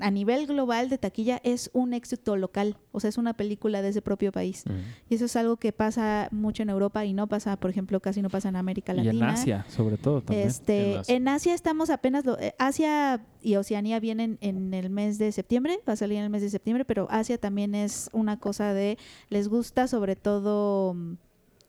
a- 0.00 0.10
nivel 0.10 0.46
global 0.46 0.88
de 0.90 0.98
taquilla 0.98 1.40
es 1.44 1.70
un 1.72 1.94
éxito 1.94 2.36
local, 2.36 2.76
o 2.92 3.00
sea, 3.00 3.08
es 3.08 3.18
una 3.18 3.34
película 3.34 3.80
de 3.82 3.88
ese 3.88 4.02
propio 4.02 4.32
país. 4.32 4.64
Y 5.08 5.14
eso 5.14 5.24
es 5.26 5.36
algo 5.36 5.56
que 5.56 5.72
pasa 5.72 6.28
mucho 6.30 6.62
en 6.62 6.70
Europa 6.70 7.04
y 7.04 7.12
no 7.12 7.26
pasa, 7.26 7.56
por 7.56 7.70
ejemplo, 7.70 8.00
casi 8.00 8.20
no 8.22 8.28
pasa 8.30 8.48
en 8.48 8.56
América 8.56 8.92
Y 8.92 8.96
Latina. 9.02 9.28
en 9.28 9.34
Asia, 9.34 9.66
sobre 9.68 9.96
todo 9.96 10.20
también. 10.20 10.48
Este, 10.48 10.92
En 10.94 10.98
Asia. 11.00 11.16
en 11.16 11.28
Asia 11.28 11.54
estamos 11.54 11.90
apenas, 11.90 12.24
lo- 12.24 12.38
eh, 12.38 12.54
Asia 12.58 13.24
y 13.42 13.56
Oceanía 13.56 14.00
vienen 14.00 14.38
en 14.40 14.74
el 14.74 14.90
mes 14.90 15.18
de 15.18 15.32
septiembre, 15.32 15.78
va 15.88 15.94
a 15.94 15.96
salir 15.96 16.18
en 16.18 16.24
el 16.24 16.30
mes 16.30 16.42
de 16.42 16.50
septiembre, 16.50 16.84
pero 16.84 17.06
Asia 17.10 17.38
también 17.38 17.74
es 17.74 18.10
una 18.12 18.38
cosa 18.38 18.74
de, 18.74 18.98
les 19.30 19.48
gusta 19.48 19.86
sobre 19.88 20.16
todo, 20.16 20.94
mm, 20.94 21.14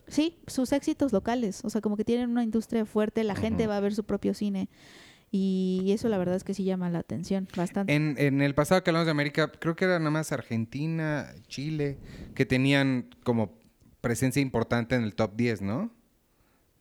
sí, 0.08 0.40
sus 0.48 0.72
éxitos 0.72 1.14
locales, 1.14 1.62
o 1.64 1.70
sea, 1.70 1.82
como 1.82 1.96
que 1.96 2.04
tienen 2.04 2.32
una 2.32 2.44
industria 2.44 2.86
fuerte, 2.86 3.24
la 3.24 3.36
gente 3.36 3.68
va 3.68 3.78
a 3.78 3.80
ver 3.80 3.94
su 3.94 4.04
propio 4.04 4.34
cine. 4.34 4.68
Y 5.32 5.92
eso 5.92 6.10
la 6.10 6.18
verdad 6.18 6.36
es 6.36 6.44
que 6.44 6.54
sí 6.54 6.64
llama 6.64 6.90
la 6.90 7.00
atención 7.00 7.48
bastante. 7.56 7.94
En, 7.94 8.16
en 8.18 8.42
el 8.42 8.56
pasado 8.56 8.84
que 8.84 8.90
hablamos 8.90 9.06
de 9.06 9.12
América, 9.12 9.52
creo 9.52 9.76
que 9.76 9.86
era 9.86 10.00
nada 10.00 10.12
más 10.12 10.32
Argentina, 10.32 11.28
Chile, 11.48 11.98
que 12.34 12.46
tenían 12.46 13.10
como 13.24 13.54
presencia 14.02 14.42
importante 14.42 14.96
en 14.96 15.04
el 15.04 15.14
top 15.14 15.36
10, 15.36 15.62
¿no? 15.62 15.92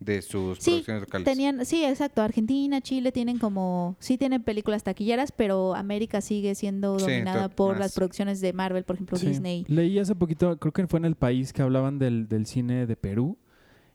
De 0.01 0.23
sus 0.23 0.59
Sí, 0.59 0.71
producciones 0.71 1.03
locales. 1.03 1.25
tenían, 1.27 1.67
sí, 1.67 1.85
exacto. 1.85 2.23
Argentina, 2.23 2.81
Chile 2.81 3.11
tienen 3.11 3.39
como, 3.39 3.97
sí 3.99 4.17
tienen 4.17 4.43
películas 4.45 4.85
taquilleras, 4.85 5.33
pero 5.33 5.75
América 5.75 6.21
sigue 6.21 6.55
siendo 6.55 6.97
dominada 6.97 7.49
por 7.49 7.73
más. 7.73 7.81
las 7.81 7.95
producciones 7.97 8.41
de 8.41 8.53
Marvel, 8.53 8.85
por 8.85 8.95
ejemplo, 8.95 9.19
Sí. 9.19 9.27
Disney. 9.27 9.65
Leí 9.67 9.99
hace 9.99 10.15
poquito, 10.15 10.57
creo 10.59 10.73
que 10.73 10.87
fue 10.87 11.01
en 11.01 11.05
el 11.05 11.17
país 11.17 11.53
que 11.53 11.63
hablaban 11.63 11.99
del, 11.99 12.29
del 12.29 12.47
cine 12.47 12.87
de 12.87 12.95
Perú 12.97 13.37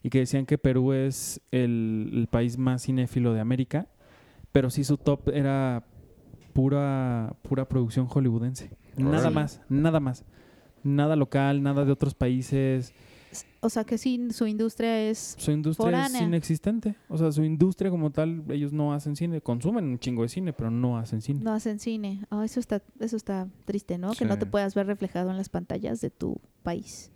y 0.04 0.10
que 0.10 0.20
decían 0.20 0.46
que 0.46 0.58
Perú 0.58 0.92
es 0.92 1.40
el, 1.52 2.12
el 2.14 2.28
país 2.28 2.58
más 2.58 2.84
cinéfilo 2.84 3.34
de 3.34 3.40
América, 3.40 3.88
pero 4.54 4.70
sí 4.70 4.86
su 4.86 4.96
top 4.98 5.28
era 5.34 5.84
pura, 6.54 7.36
pura 7.42 7.68
producción 7.68 8.08
hollywoodense. 8.08 8.70
Nada 8.96 9.30
más, 9.30 9.60
nada 9.68 10.00
más. 10.00 10.24
Nada 10.84 11.16
local, 11.16 11.62
nada 11.62 11.84
de 11.84 11.92
otros 11.92 12.14
países. 12.14 12.94
O 13.62 13.70
sea 13.70 13.84
que 13.84 13.98
sí, 13.98 14.28
su 14.32 14.46
industria 14.46 15.10
es 15.10 15.36
Su 15.40 15.52
industria 15.52 15.86
Foránea. 15.86 16.20
es 16.20 16.28
inexistente. 16.28 16.96
O 17.10 17.18
sea, 17.18 17.32
su 17.32 17.44
industria 17.44 17.90
como 17.90 18.12
tal, 18.12 18.44
ellos 18.50 18.72
no 18.74 18.94
hacen 18.94 19.16
cine. 19.16 19.42
Consumen 19.42 19.86
un 19.86 19.98
chingo 19.98 20.22
de 20.22 20.30
cine, 20.30 20.54
pero 20.54 20.70
no 20.70 20.98
hacen 20.98 21.22
cine. 21.22 21.40
no 21.42 21.52
hacen 21.52 21.80
cine. 21.80 22.26
Ah, 22.30 22.46
eso 22.46 22.60
está, 22.60 22.84
eso 23.00 23.18
está 23.18 23.48
triste, 23.66 23.98
¿no? 23.98 24.12
Que 24.14 24.26
no 24.26 24.38
te 24.38 24.46
puedas 24.46 24.76
ver 24.76 24.86
reflejado 24.86 25.32
en 25.32 25.38
las 25.38 25.50
pantallas 25.50 26.00
de 26.02 26.12
tu 26.12 26.40
país. 26.62 27.12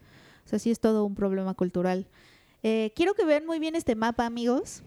O 0.46 0.50
sea, 0.50 0.58
sí 0.58 0.72
es 0.72 0.80
todo 0.80 1.06
un 1.06 1.14
problema 1.14 1.54
cultural. 1.54 2.08
Eh, 2.64 2.94
quiero 2.96 3.14
que 3.14 3.26
vean 3.26 3.46
muy 3.46 3.60
bien 3.60 3.76
este 3.76 3.96
mapa, 3.96 4.26
amigos. 4.26 4.82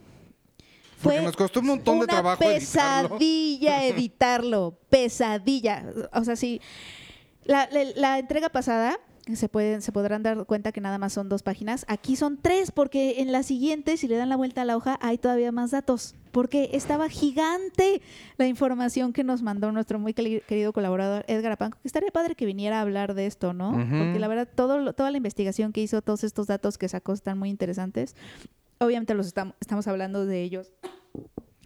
Porque 1.03 1.19
Fue 1.19 1.25
nos 1.27 1.37
costó 1.37 1.61
un 1.61 1.67
montón 1.67 1.95
de 1.99 2.05
una 2.05 2.13
trabajo 2.13 2.43
editarlo. 2.45 3.17
pesadilla 3.19 3.85
editarlo. 3.87 4.79
pesadilla. 4.91 5.85
O 6.13 6.25
sea, 6.25 6.37
sí. 6.37 6.61
La, 7.45 7.69
la- 7.73 7.85
la 7.97 8.19
entrega 8.19 8.49
pasada, 8.51 8.99
se, 9.33 9.49
pueden, 9.49 9.81
se 9.81 9.93
podrán 9.93 10.23
dar 10.23 10.45
cuenta 10.45 10.73
que 10.73 10.81
nada 10.81 10.99
más 10.99 11.13
son 11.13 11.29
dos 11.29 11.43
páginas. 11.43 11.85
Aquí 11.89 12.17
son 12.17 12.37
tres, 12.41 12.71
porque 12.71 13.21
en 13.21 13.33
la 13.33 13.43
siguiente, 13.43 13.97
si 13.97 14.09
le 14.09 14.17
dan 14.17 14.29
la 14.29 14.37
vuelta 14.37 14.63
a 14.63 14.65
la 14.65 14.77
hoja, 14.77 14.99
hay 15.01 15.19
todavía 15.19 15.53
más 15.53 15.71
datos. 15.71 16.15
Porque 16.33 16.71
estaba 16.75 17.09
gigante 17.09 18.03
la 18.37 18.47
información 18.47 19.13
que 19.13 19.25
nos 19.25 19.43
mandó 19.43 19.73
nuestro 19.73 19.99
muy 19.99 20.13
queri- 20.15 20.43
querido 20.45 20.73
colaborador 20.73 21.25
Edgar 21.29 21.53
Apanco. 21.53 21.79
Que 21.83 21.89
estaría 21.89 22.11
padre 22.11 22.35
que 22.35 22.47
viniera 22.47 22.79
a 22.79 22.83
hablar 22.83 23.15
de 23.15 23.27
esto, 23.27 23.53
¿no? 23.53 23.73
Porque 23.73 24.19
la 24.19 24.29
verdad, 24.29 24.49
todo, 24.55 24.93
toda 24.93 25.11
la 25.11 25.17
investigación 25.17 25.73
que 25.73 25.81
hizo, 25.81 26.03
todos 26.03 26.23
estos 26.25 26.47
datos 26.47 26.77
que 26.79 26.89
sacó 26.89 27.13
están 27.15 27.39
muy 27.39 27.49
interesantes. 27.51 28.15
Obviamente 28.83 29.13
los 29.15 29.35
estam- 29.35 29.55
estamos 29.61 29.87
hablando 29.89 30.25
de 30.25 30.43
ellos 30.43 30.73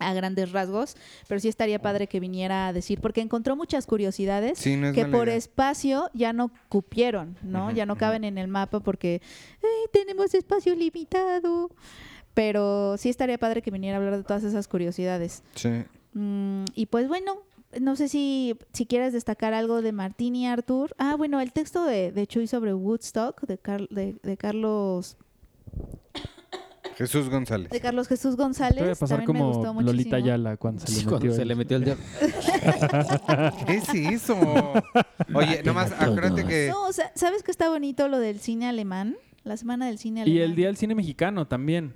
a 0.01 0.13
grandes 0.15 0.51
rasgos, 0.51 0.97
pero 1.29 1.39
sí 1.41 1.47
estaría 1.49 1.81
padre 1.81 2.09
que 2.09 2.19
viniera 2.19 2.67
a 2.67 2.73
decir, 2.73 3.01
porque 3.01 3.21
encontró 3.21 3.55
muchas 3.55 3.87
curiosidades 3.87 4.59
Sí, 4.59 4.77
no 4.77 4.89
es 4.89 4.95
que 4.95 5.07
por 5.07 5.29
idea. 5.29 5.37
espacio 5.37 6.11
ya 6.13 6.33
no 6.33 6.51
cupieron, 6.69 7.39
¿no? 7.43 7.71
Ya 7.71 7.87
no 7.87 7.97
caben 7.97 8.25
en 8.25 8.37
el 8.37 8.49
mapa 8.49 8.81
porque 8.81 9.23
"Ay, 9.63 9.89
tenemos 9.93 10.35
espacio 10.35 10.75
limitado. 10.75 11.71
Pero 12.35 12.97
sí 12.99 13.11
estaría 13.11 13.39
padre 13.39 13.63
que 13.63 13.71
viniera 13.71 13.97
a 13.97 14.01
hablar 14.01 14.17
de 14.17 14.25
todas 14.25 14.43
esas 14.43 14.67
curiosidades. 14.67 15.45
Sí. 15.55 15.71
Mm, 16.15 16.65
y 16.75 16.87
pues 16.87 17.07
bueno, 17.07 17.37
no 17.81 17.95
sé 17.95 18.09
si, 18.09 18.57
si 18.73 18.87
quieres 18.87 19.13
destacar 19.13 19.55
algo 19.55 19.83
de 19.83 19.93
Martín 19.93 20.35
y 20.35 20.49
Artur. 20.49 20.97
Ah, 20.99 21.15
bueno, 21.15 21.41
el 21.41 21.53
texto 21.53 21.85
de, 21.85 22.11
de 22.11 22.27
Chuy 22.27 22.49
sobre 22.49 22.75
Woodstock, 22.75 23.41
de, 23.43 23.57
Car- 23.59 23.89
de, 23.89 24.17
de 24.21 24.37
Carlos 24.37 25.17
Jesús 26.97 27.29
González. 27.29 27.71
de 27.71 27.81
Carlos 27.81 28.09
Jesús 28.09 28.37
Te 28.37 28.43
González. 28.43 28.81
voy 28.83 28.91
a 28.93 28.95
pasar 28.95 29.19
también 29.25 29.39
me 29.39 29.47
gustó 29.53 29.67
como 29.69 29.83
Lolita 29.83 30.17
muchísimo. 30.17 30.27
Yala 30.27 30.57
cuando 30.57 30.81
se 30.87 30.89
le 30.93 30.95
Sí, 30.99 31.05
cuando 31.05 31.21
metió 31.21 31.35
se 31.35 31.43
el- 31.43 31.49
le 31.49 31.55
metió 31.55 31.77
el 31.77 31.85
dedo. 31.85 31.97
¿Qué 33.67 33.75
es 33.77 33.89
eso? 33.95 34.37
Oye, 35.35 35.63
nomás 35.65 35.93
acuérdate 35.93 36.45
que... 36.45 36.69
No, 36.71 36.87
o 36.87 36.93
sea, 36.93 37.11
¿sabes 37.15 37.43
que 37.43 37.51
está 37.51 37.69
bonito 37.69 38.09
lo 38.09 38.19
del 38.19 38.39
cine 38.41 38.67
alemán? 38.69 39.17
La 39.43 39.57
semana 39.57 39.87
del 39.87 39.99
cine 39.99 40.21
Y 40.21 40.23
alemán. 40.23 40.43
el 40.51 40.57
Día 40.57 40.67
del 40.69 40.77
Cine 40.77 40.95
Mexicano 40.95 41.47
también. 41.47 41.95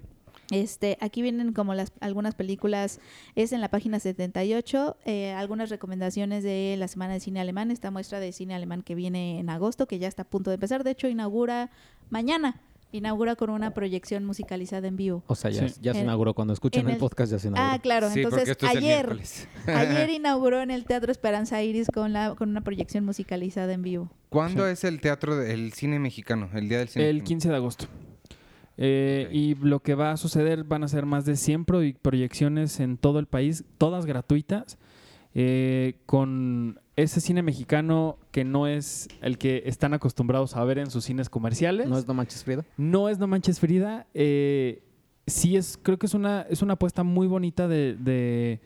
Este, 0.50 0.96
aquí 1.02 1.20
vienen 1.20 1.52
como 1.52 1.74
las 1.74 1.92
algunas 2.00 2.34
películas, 2.34 3.00
es 3.34 3.52
en 3.52 3.60
la 3.60 3.68
página 3.68 4.00
78, 4.00 4.96
eh, 5.04 5.32
algunas 5.32 5.68
recomendaciones 5.68 6.42
de 6.42 6.74
la 6.78 6.88
Semana 6.88 7.12
de 7.14 7.20
Cine 7.20 7.40
Alemán, 7.40 7.70
esta 7.70 7.90
muestra 7.90 8.18
de 8.18 8.32
cine 8.32 8.54
alemán 8.54 8.80
que 8.80 8.94
viene 8.94 9.40
en 9.40 9.50
agosto, 9.50 9.86
que 9.86 9.98
ya 9.98 10.08
está 10.08 10.22
a 10.22 10.24
punto 10.24 10.48
de 10.50 10.54
empezar, 10.54 10.84
de 10.84 10.92
hecho 10.92 11.06
inaugura 11.06 11.70
mañana, 12.08 12.62
inaugura 12.92 13.36
con 13.36 13.50
una 13.50 13.74
proyección 13.74 14.24
musicalizada 14.24 14.88
en 14.88 14.96
vivo. 14.96 15.22
O 15.26 15.34
sea, 15.34 15.50
ya, 15.50 15.68
Sí. 15.68 15.78
ya 15.82 15.92
se 15.94 16.00
inauguró. 16.00 16.34
Cuando 16.34 16.52
escuchen 16.54 16.82
en 16.82 16.88
el, 16.88 16.92
el- 16.94 16.98
podcast 17.00 17.30
ya 17.32 17.38
se 17.38 17.48
inauguró. 17.48 17.74
Ah, 17.74 17.78
claro, 17.80 18.10
Sí, 18.10 18.20
entonces 18.22 18.48
esto 18.48 18.66
es 18.66 18.72
el 18.72 18.78
ayer, 18.78 19.18
ayer 19.66 20.10
inauguró 20.10 20.60
en 20.62 20.70
el 20.70 20.84
Teatro 20.84 21.12
Esperanza 21.12 21.62
Iris 21.62 21.88
con, 21.92 22.12
la, 22.12 22.34
con 22.34 22.48
una 22.48 22.62
proyección 22.62 23.04
musicalizada 23.04 23.72
en 23.72 23.82
vivo. 23.82 24.10
¿Cuándo 24.30 24.66
es 24.66 24.84
el 24.84 25.00
teatro 25.00 25.36
del 25.36 25.72
cine 25.72 25.98
mexicano? 25.98 26.48
El 26.54 26.68
día 26.68 26.78
del 26.78 26.88
cine 26.88 27.04
El 27.08 27.16
mexicano. 27.16 27.28
15 27.28 27.48
de 27.50 27.54
agosto. 27.56 27.86
Eh. 28.76 29.28
Y 29.32 29.54
lo 29.56 29.80
que 29.80 29.94
va 29.94 30.12
a 30.12 30.16
suceder 30.16 30.64
van 30.64 30.84
a 30.84 30.88
ser 30.88 31.04
más 31.04 31.24
de 31.24 31.36
100 31.36 31.64
proy- 31.66 31.96
proyecciones 32.00 32.78
en 32.80 32.96
todo 32.96 33.18
el 33.18 33.26
país, 33.26 33.64
todas 33.76 34.06
gratuitas, 34.06 34.78
eh, 35.34 35.94
con 36.06 36.80
ese 36.96 37.20
cine 37.20 37.42
mexicano 37.42 38.18
que 38.32 38.44
no 38.44 38.66
es 38.66 39.08
el 39.22 39.38
que 39.38 39.62
están 39.66 39.94
acostumbrados 39.94 40.56
a 40.56 40.64
ver 40.64 40.78
en 40.78 40.90
sus 40.90 41.04
cines 41.04 41.28
comerciales. 41.30 41.88
¿No 41.88 41.98
es 41.98 42.08
No 42.08 42.14
Manches 42.14 42.42
Frida? 42.44 42.64
No 42.76 43.08
es 43.08 43.18
No 43.18 43.26
Manches 43.26 43.60
Frida. 43.60 44.06
eh, 44.14 44.82
sí 45.26 45.56
es, 45.56 45.78
creo 45.82 45.98
que 45.98 46.06
es 46.06 46.14
una, 46.14 46.42
es 46.48 46.62
una 46.62 46.72
apuesta 46.74 47.02
muy 47.02 47.26
bonita 47.26 47.68
de, 47.68 47.94
de, 47.96 48.60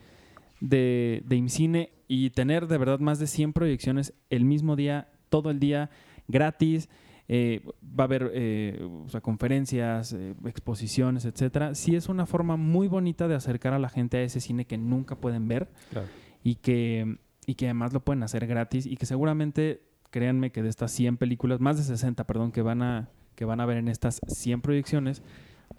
de, 0.61 1.21
de 1.25 1.35
IMCINE 1.35 1.91
y 2.07 2.29
tener 2.29 2.67
de 2.67 2.77
verdad 2.77 2.99
más 2.99 3.19
de 3.19 3.27
100 3.27 3.53
proyecciones 3.53 4.13
el 4.29 4.45
mismo 4.45 4.75
día, 4.75 5.09
todo 5.29 5.49
el 5.51 5.59
día, 5.59 5.89
gratis. 6.27 6.87
eh, 7.27 7.61
va 7.83 8.03
a 8.03 8.07
haber 8.07 8.31
eh, 8.33 8.79
o 9.05 9.09
sea, 9.09 9.19
conferencias, 9.21 10.13
eh, 10.13 10.33
exposiciones, 10.45 11.25
etcétera. 11.25 11.75
Sí 11.75 11.95
es 11.95 12.07
una 12.09 12.25
forma 12.25 12.55
muy 12.57 12.87
bonita 12.87 13.27
de 13.27 13.35
acercar 13.35 13.73
a 13.73 13.79
la 13.79 13.89
gente 13.89 14.17
a 14.17 14.21
ese 14.23 14.39
cine 14.39 14.65
que 14.65 14.77
nunca 14.77 15.15
pueden 15.15 15.47
ver 15.47 15.69
Claro. 15.91 16.07
Y 16.43 16.55
que, 16.55 17.17
y 17.45 17.55
que 17.55 17.65
además 17.65 17.93
lo 17.93 17.99
pueden 18.01 18.23
hacer 18.23 18.45
gratis 18.47 18.85
y 18.85 18.97
que 18.97 19.05
seguramente, 19.05 19.81
créanme 20.11 20.51
que 20.51 20.61
de 20.63 20.69
estas 20.69 20.91
100 20.91 21.17
películas, 21.17 21.59
más 21.59 21.77
de 21.77 21.83
60, 21.83 22.25
perdón, 22.25 22.51
que 22.51 22.61
van 22.61 22.81
a, 22.81 23.09
que 23.35 23.45
van 23.45 23.59
a 23.61 23.65
ver 23.65 23.77
en 23.77 23.87
estas 23.87 24.19
100 24.27 24.61
proyecciones, 24.61 25.21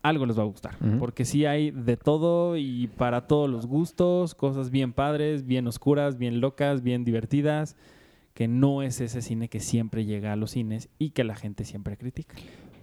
algo 0.03 0.27
les 0.27 0.37
va 0.39 0.43
a 0.43 0.47
gustar. 0.47 0.77
Porque 0.99 1.25
sí 1.25 1.47
hay 1.47 1.71
de 1.71 1.97
todo 1.97 2.57
y 2.57 2.89
para 2.89 3.27
todos 3.27 3.49
los 3.49 3.67
gustos, 3.67 4.35
cosas 4.35 4.71
bien 4.71 4.93
padres, 4.93 5.47
bien 5.47 5.67
oscuras, 5.67 6.19
bien 6.19 6.41
locas, 6.41 6.83
bien 6.83 7.05
divertidas, 7.05 7.77
que 8.35 8.49
no 8.49 8.83
es 8.83 9.01
ese 9.01 9.23
cine 9.23 9.49
que 9.49 9.61
siempre 9.61 10.05
llega 10.05 10.33
a 10.33 10.37
los 10.37 10.51
cines 10.51 10.89
y 10.99 11.11
que 11.11 11.23
la 11.23 11.37
gente 11.37 11.65
siempre 11.65 11.97
critica. 11.97 12.35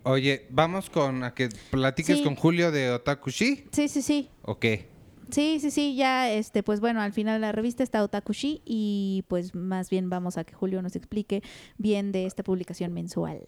Oye, 0.03 0.47
vamos 0.49 0.89
con 0.89 1.23
a 1.23 1.33
que 1.33 1.49
platiques 1.69 2.19
Sí. 2.19 2.23
con 2.23 2.35
Julio 2.35 2.71
de 2.71 2.89
Otakushi. 2.91 3.65
Sí, 3.71 3.87
sí, 3.89 4.01
sí. 4.01 4.29
¿O 4.43 4.57
qué? 4.57 4.87
Sí, 5.31 5.59
sí, 5.61 5.71
sí, 5.71 5.95
ya, 5.95 6.29
este, 6.29 6.61
pues 6.61 6.81
bueno, 6.81 7.01
al 7.01 7.13
final 7.13 7.39
la 7.41 7.51
revista 7.51 7.83
está 7.83 8.03
Otakushi 8.03 8.61
y 8.65 9.23
pues 9.27 9.55
más 9.55 9.89
bien 9.89 10.09
vamos 10.09 10.37
a 10.37 10.43
que 10.43 10.53
Julio 10.53 10.81
nos 10.81 10.95
explique 10.95 11.41
bien 11.77 12.11
de 12.11 12.25
esta 12.25 12.43
publicación 12.43 12.93
mensual. 12.93 13.41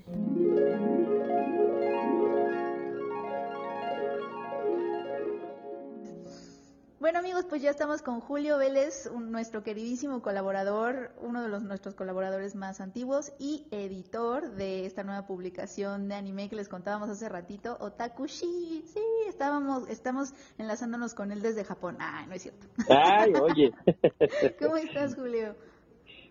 Bueno 7.03 7.19
amigos, 7.19 7.45
pues 7.49 7.61
ya 7.61 7.69
estamos 7.69 8.01
con 8.01 8.21
Julio 8.21 8.57
Vélez, 8.57 9.11
un- 9.13 9.30
nuestro 9.30 9.61
queridísimo 9.61 10.21
colaborador, 10.21 11.11
uno 11.19 11.41
de 11.43 11.49
los 11.49 11.61
nuestros 11.61 11.95
colaboradores 11.95 12.55
más 12.55 12.80
antiguos 12.80 13.34
y 13.39 13.67
editor 13.71 14.51
de 14.51 14.85
esta 14.85 15.03
nueva 15.03 15.27
publicación 15.27 16.07
de 16.07 16.15
anime 16.15 16.47
que 16.47 16.55
les 16.55 16.69
contábamos 16.69 17.09
hace 17.09 17.27
ratito, 17.27 17.75
Otakushi. 17.81 18.84
Sí, 18.85 19.03
estábamos, 19.27 19.89
estamos 19.89 20.34
enlazándonos 20.57 21.13
con 21.13 21.34
él 21.34 21.41
desde 21.41 21.65
Japón. 21.65 21.97
Ah, 21.99 22.23
no 22.25 22.35
es 22.35 22.43
cierto. 22.43 22.67
Ay, 22.88 23.34
oye, 23.34 23.73
¿Cómo 24.61 24.77
estás, 24.77 25.13
Julio? 25.13 25.57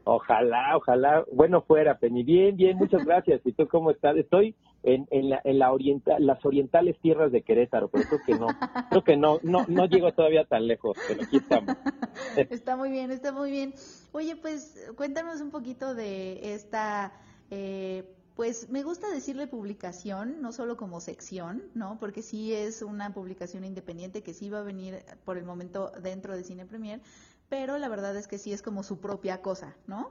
ojalá, 0.04 0.74
ojalá, 0.78 1.22
bueno 1.30 1.60
fuera, 1.60 1.98
Penny. 1.98 2.24
Bien, 2.24 2.56
bien, 2.56 2.78
muchas 2.78 3.04
gracias. 3.04 3.42
¿Y 3.44 3.52
tú 3.52 3.68
cómo 3.68 3.90
estás? 3.90 4.16
Estoy 4.16 4.56
en, 4.82 5.06
en, 5.10 5.30
la, 5.30 5.40
en 5.44 5.58
la 5.58 5.70
orienta- 5.72 6.18
las 6.18 6.44
orientales 6.44 6.98
tierras 7.00 7.30
de 7.32 7.42
Querétaro, 7.42 7.88
pero 7.88 8.04
creo 8.08 8.20
que 8.26 8.34
no, 8.34 8.46
creo 8.90 9.04
que 9.04 9.16
no, 9.16 9.38
no, 9.42 9.64
no 9.68 9.86
llego 9.86 10.12
todavía 10.12 10.44
tan 10.44 10.66
lejos, 10.66 10.96
pero 11.08 11.22
aquí 11.22 11.36
estamos. 11.36 11.76
Está 12.50 12.76
muy 12.76 12.90
bien, 12.90 13.10
está 13.10 13.32
muy 13.32 13.50
bien. 13.50 13.74
Oye, 14.12 14.36
pues 14.36 14.90
cuéntanos 14.96 15.40
un 15.40 15.50
poquito 15.50 15.94
de 15.94 16.54
esta, 16.54 17.12
eh, 17.50 18.04
pues 18.36 18.70
me 18.70 18.82
gusta 18.82 19.10
decirle 19.10 19.46
publicación, 19.46 20.40
no 20.40 20.52
solo 20.52 20.76
como 20.76 21.00
sección, 21.00 21.62
¿no? 21.74 21.98
Porque 22.00 22.22
sí 22.22 22.54
es 22.54 22.80
una 22.82 23.12
publicación 23.12 23.64
independiente 23.64 24.22
que 24.22 24.32
sí 24.34 24.48
va 24.48 24.60
a 24.60 24.62
venir 24.62 25.00
por 25.24 25.36
el 25.36 25.44
momento 25.44 25.92
dentro 26.02 26.34
de 26.36 26.44
Cine 26.44 26.64
Premier, 26.64 27.00
pero 27.48 27.76
la 27.78 27.88
verdad 27.88 28.16
es 28.16 28.26
que 28.28 28.38
sí 28.38 28.52
es 28.52 28.62
como 28.62 28.82
su 28.82 28.98
propia 28.98 29.42
cosa, 29.42 29.76
¿no? 29.86 30.10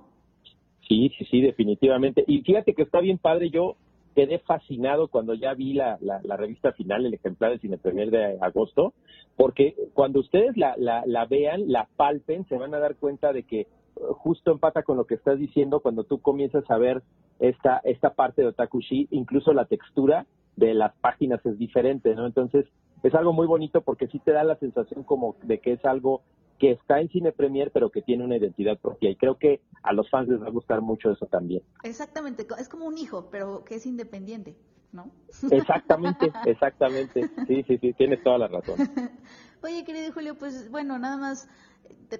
Sí, 0.87 1.11
sí, 1.17 1.25
sí, 1.25 1.41
definitivamente. 1.41 2.23
Y 2.27 2.41
fíjate 2.41 2.73
que 2.73 2.83
está 2.83 2.99
bien 2.99 3.17
padre, 3.17 3.49
yo 3.49 3.77
quedé 4.15 4.39
fascinado 4.39 5.07
cuando 5.07 5.33
ya 5.33 5.53
vi 5.53 5.73
la, 5.73 5.97
la, 6.01 6.37
revista 6.37 6.71
final, 6.73 7.05
el 7.05 7.13
ejemplar 7.13 7.51
del 7.51 7.59
Cine 7.59 7.77
Premier 7.77 8.11
de 8.11 8.37
agosto, 8.41 8.93
porque 9.35 9.75
cuando 9.93 10.19
ustedes 10.19 10.57
la, 10.57 10.75
la, 10.77 11.03
la 11.05 11.25
vean, 11.25 11.71
la 11.71 11.87
palpen, 11.95 12.45
se 12.47 12.57
van 12.57 12.73
a 12.73 12.79
dar 12.79 12.95
cuenta 12.95 13.33
de 13.33 13.43
que 13.43 13.67
uh, 13.95 14.13
justo 14.13 14.51
empata 14.51 14.83
con 14.83 14.97
lo 14.97 15.05
que 15.05 15.15
estás 15.15 15.39
diciendo 15.39 15.79
cuando 15.79 16.03
tú 16.03 16.19
comienzas 16.21 16.69
a 16.69 16.77
ver 16.77 17.01
esta, 17.39 17.81
esta 17.83 18.13
parte 18.13 18.41
de 18.41 18.49
Otakushi, 18.49 19.07
incluso 19.11 19.53
la 19.53 19.65
textura 19.65 20.25
de 20.55 20.73
las 20.73 20.93
páginas 20.97 21.43
es 21.45 21.57
diferente, 21.57 22.13
¿no? 22.13 22.25
Entonces, 22.25 22.65
es 23.03 23.15
algo 23.15 23.33
muy 23.33 23.47
bonito 23.47 23.81
porque 23.81 24.07
sí 24.07 24.19
te 24.19 24.31
da 24.31 24.43
la 24.43 24.57
sensación 24.57 25.03
como 25.03 25.35
de 25.43 25.59
que 25.59 25.73
es 25.73 25.85
algo 25.85 26.21
que 26.61 26.73
está 26.73 27.01
en 27.01 27.09
Cine 27.09 27.31
Premier, 27.31 27.71
pero 27.71 27.89
que 27.89 28.03
tiene 28.03 28.23
una 28.23 28.37
identidad 28.37 28.77
propia. 28.77 29.09
Y 29.09 29.15
creo 29.15 29.35
que 29.39 29.61
a 29.81 29.93
los 29.93 30.07
fans 30.11 30.29
les 30.29 30.39
va 30.39 30.45
a 30.45 30.51
gustar 30.51 30.79
mucho 30.79 31.09
eso 31.09 31.25
también. 31.25 31.63
Exactamente, 31.81 32.45
es 32.59 32.69
como 32.69 32.85
un 32.85 32.99
hijo, 32.99 33.29
pero 33.31 33.65
que 33.65 33.75
es 33.75 33.85
independiente, 33.87 34.55
¿no? 34.91 35.11
Exactamente, 35.49 36.31
exactamente. 36.45 37.31
Sí, 37.47 37.63
sí, 37.63 37.79
sí, 37.79 37.93
tienes 37.93 38.21
toda 38.21 38.37
la 38.37 38.47
razón. 38.47 38.77
Oye, 39.63 39.83
querido 39.83 40.13
Julio, 40.13 40.37
pues 40.37 40.69
bueno, 40.69 40.99
nada 40.99 41.17
más 41.17 41.49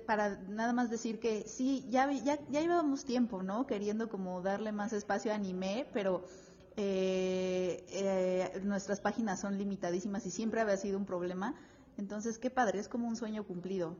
para 0.07 0.39
nada 0.49 0.73
más 0.73 0.89
decir 0.89 1.19
que 1.19 1.43
sí, 1.43 1.85
ya 1.89 2.11
ya 2.11 2.39
ya 2.49 2.61
llevábamos 2.61 3.05
tiempo, 3.05 3.43
¿no? 3.43 3.67
Queriendo 3.67 4.09
como 4.09 4.41
darle 4.41 4.71
más 4.71 4.91
espacio 4.91 5.31
a 5.31 5.35
anime, 5.35 5.85
pero 5.93 6.23
eh, 6.77 7.85
eh, 7.91 8.61
nuestras 8.63 9.01
páginas 9.01 9.39
son 9.39 9.59
limitadísimas 9.59 10.25
y 10.25 10.31
siempre 10.31 10.61
había 10.61 10.77
sido 10.77 10.97
un 10.97 11.05
problema. 11.05 11.53
Entonces, 11.97 12.39
qué 12.39 12.49
padre, 12.49 12.79
es 12.79 12.87
como 12.87 13.07
un 13.07 13.15
sueño 13.15 13.43
cumplido. 13.43 13.97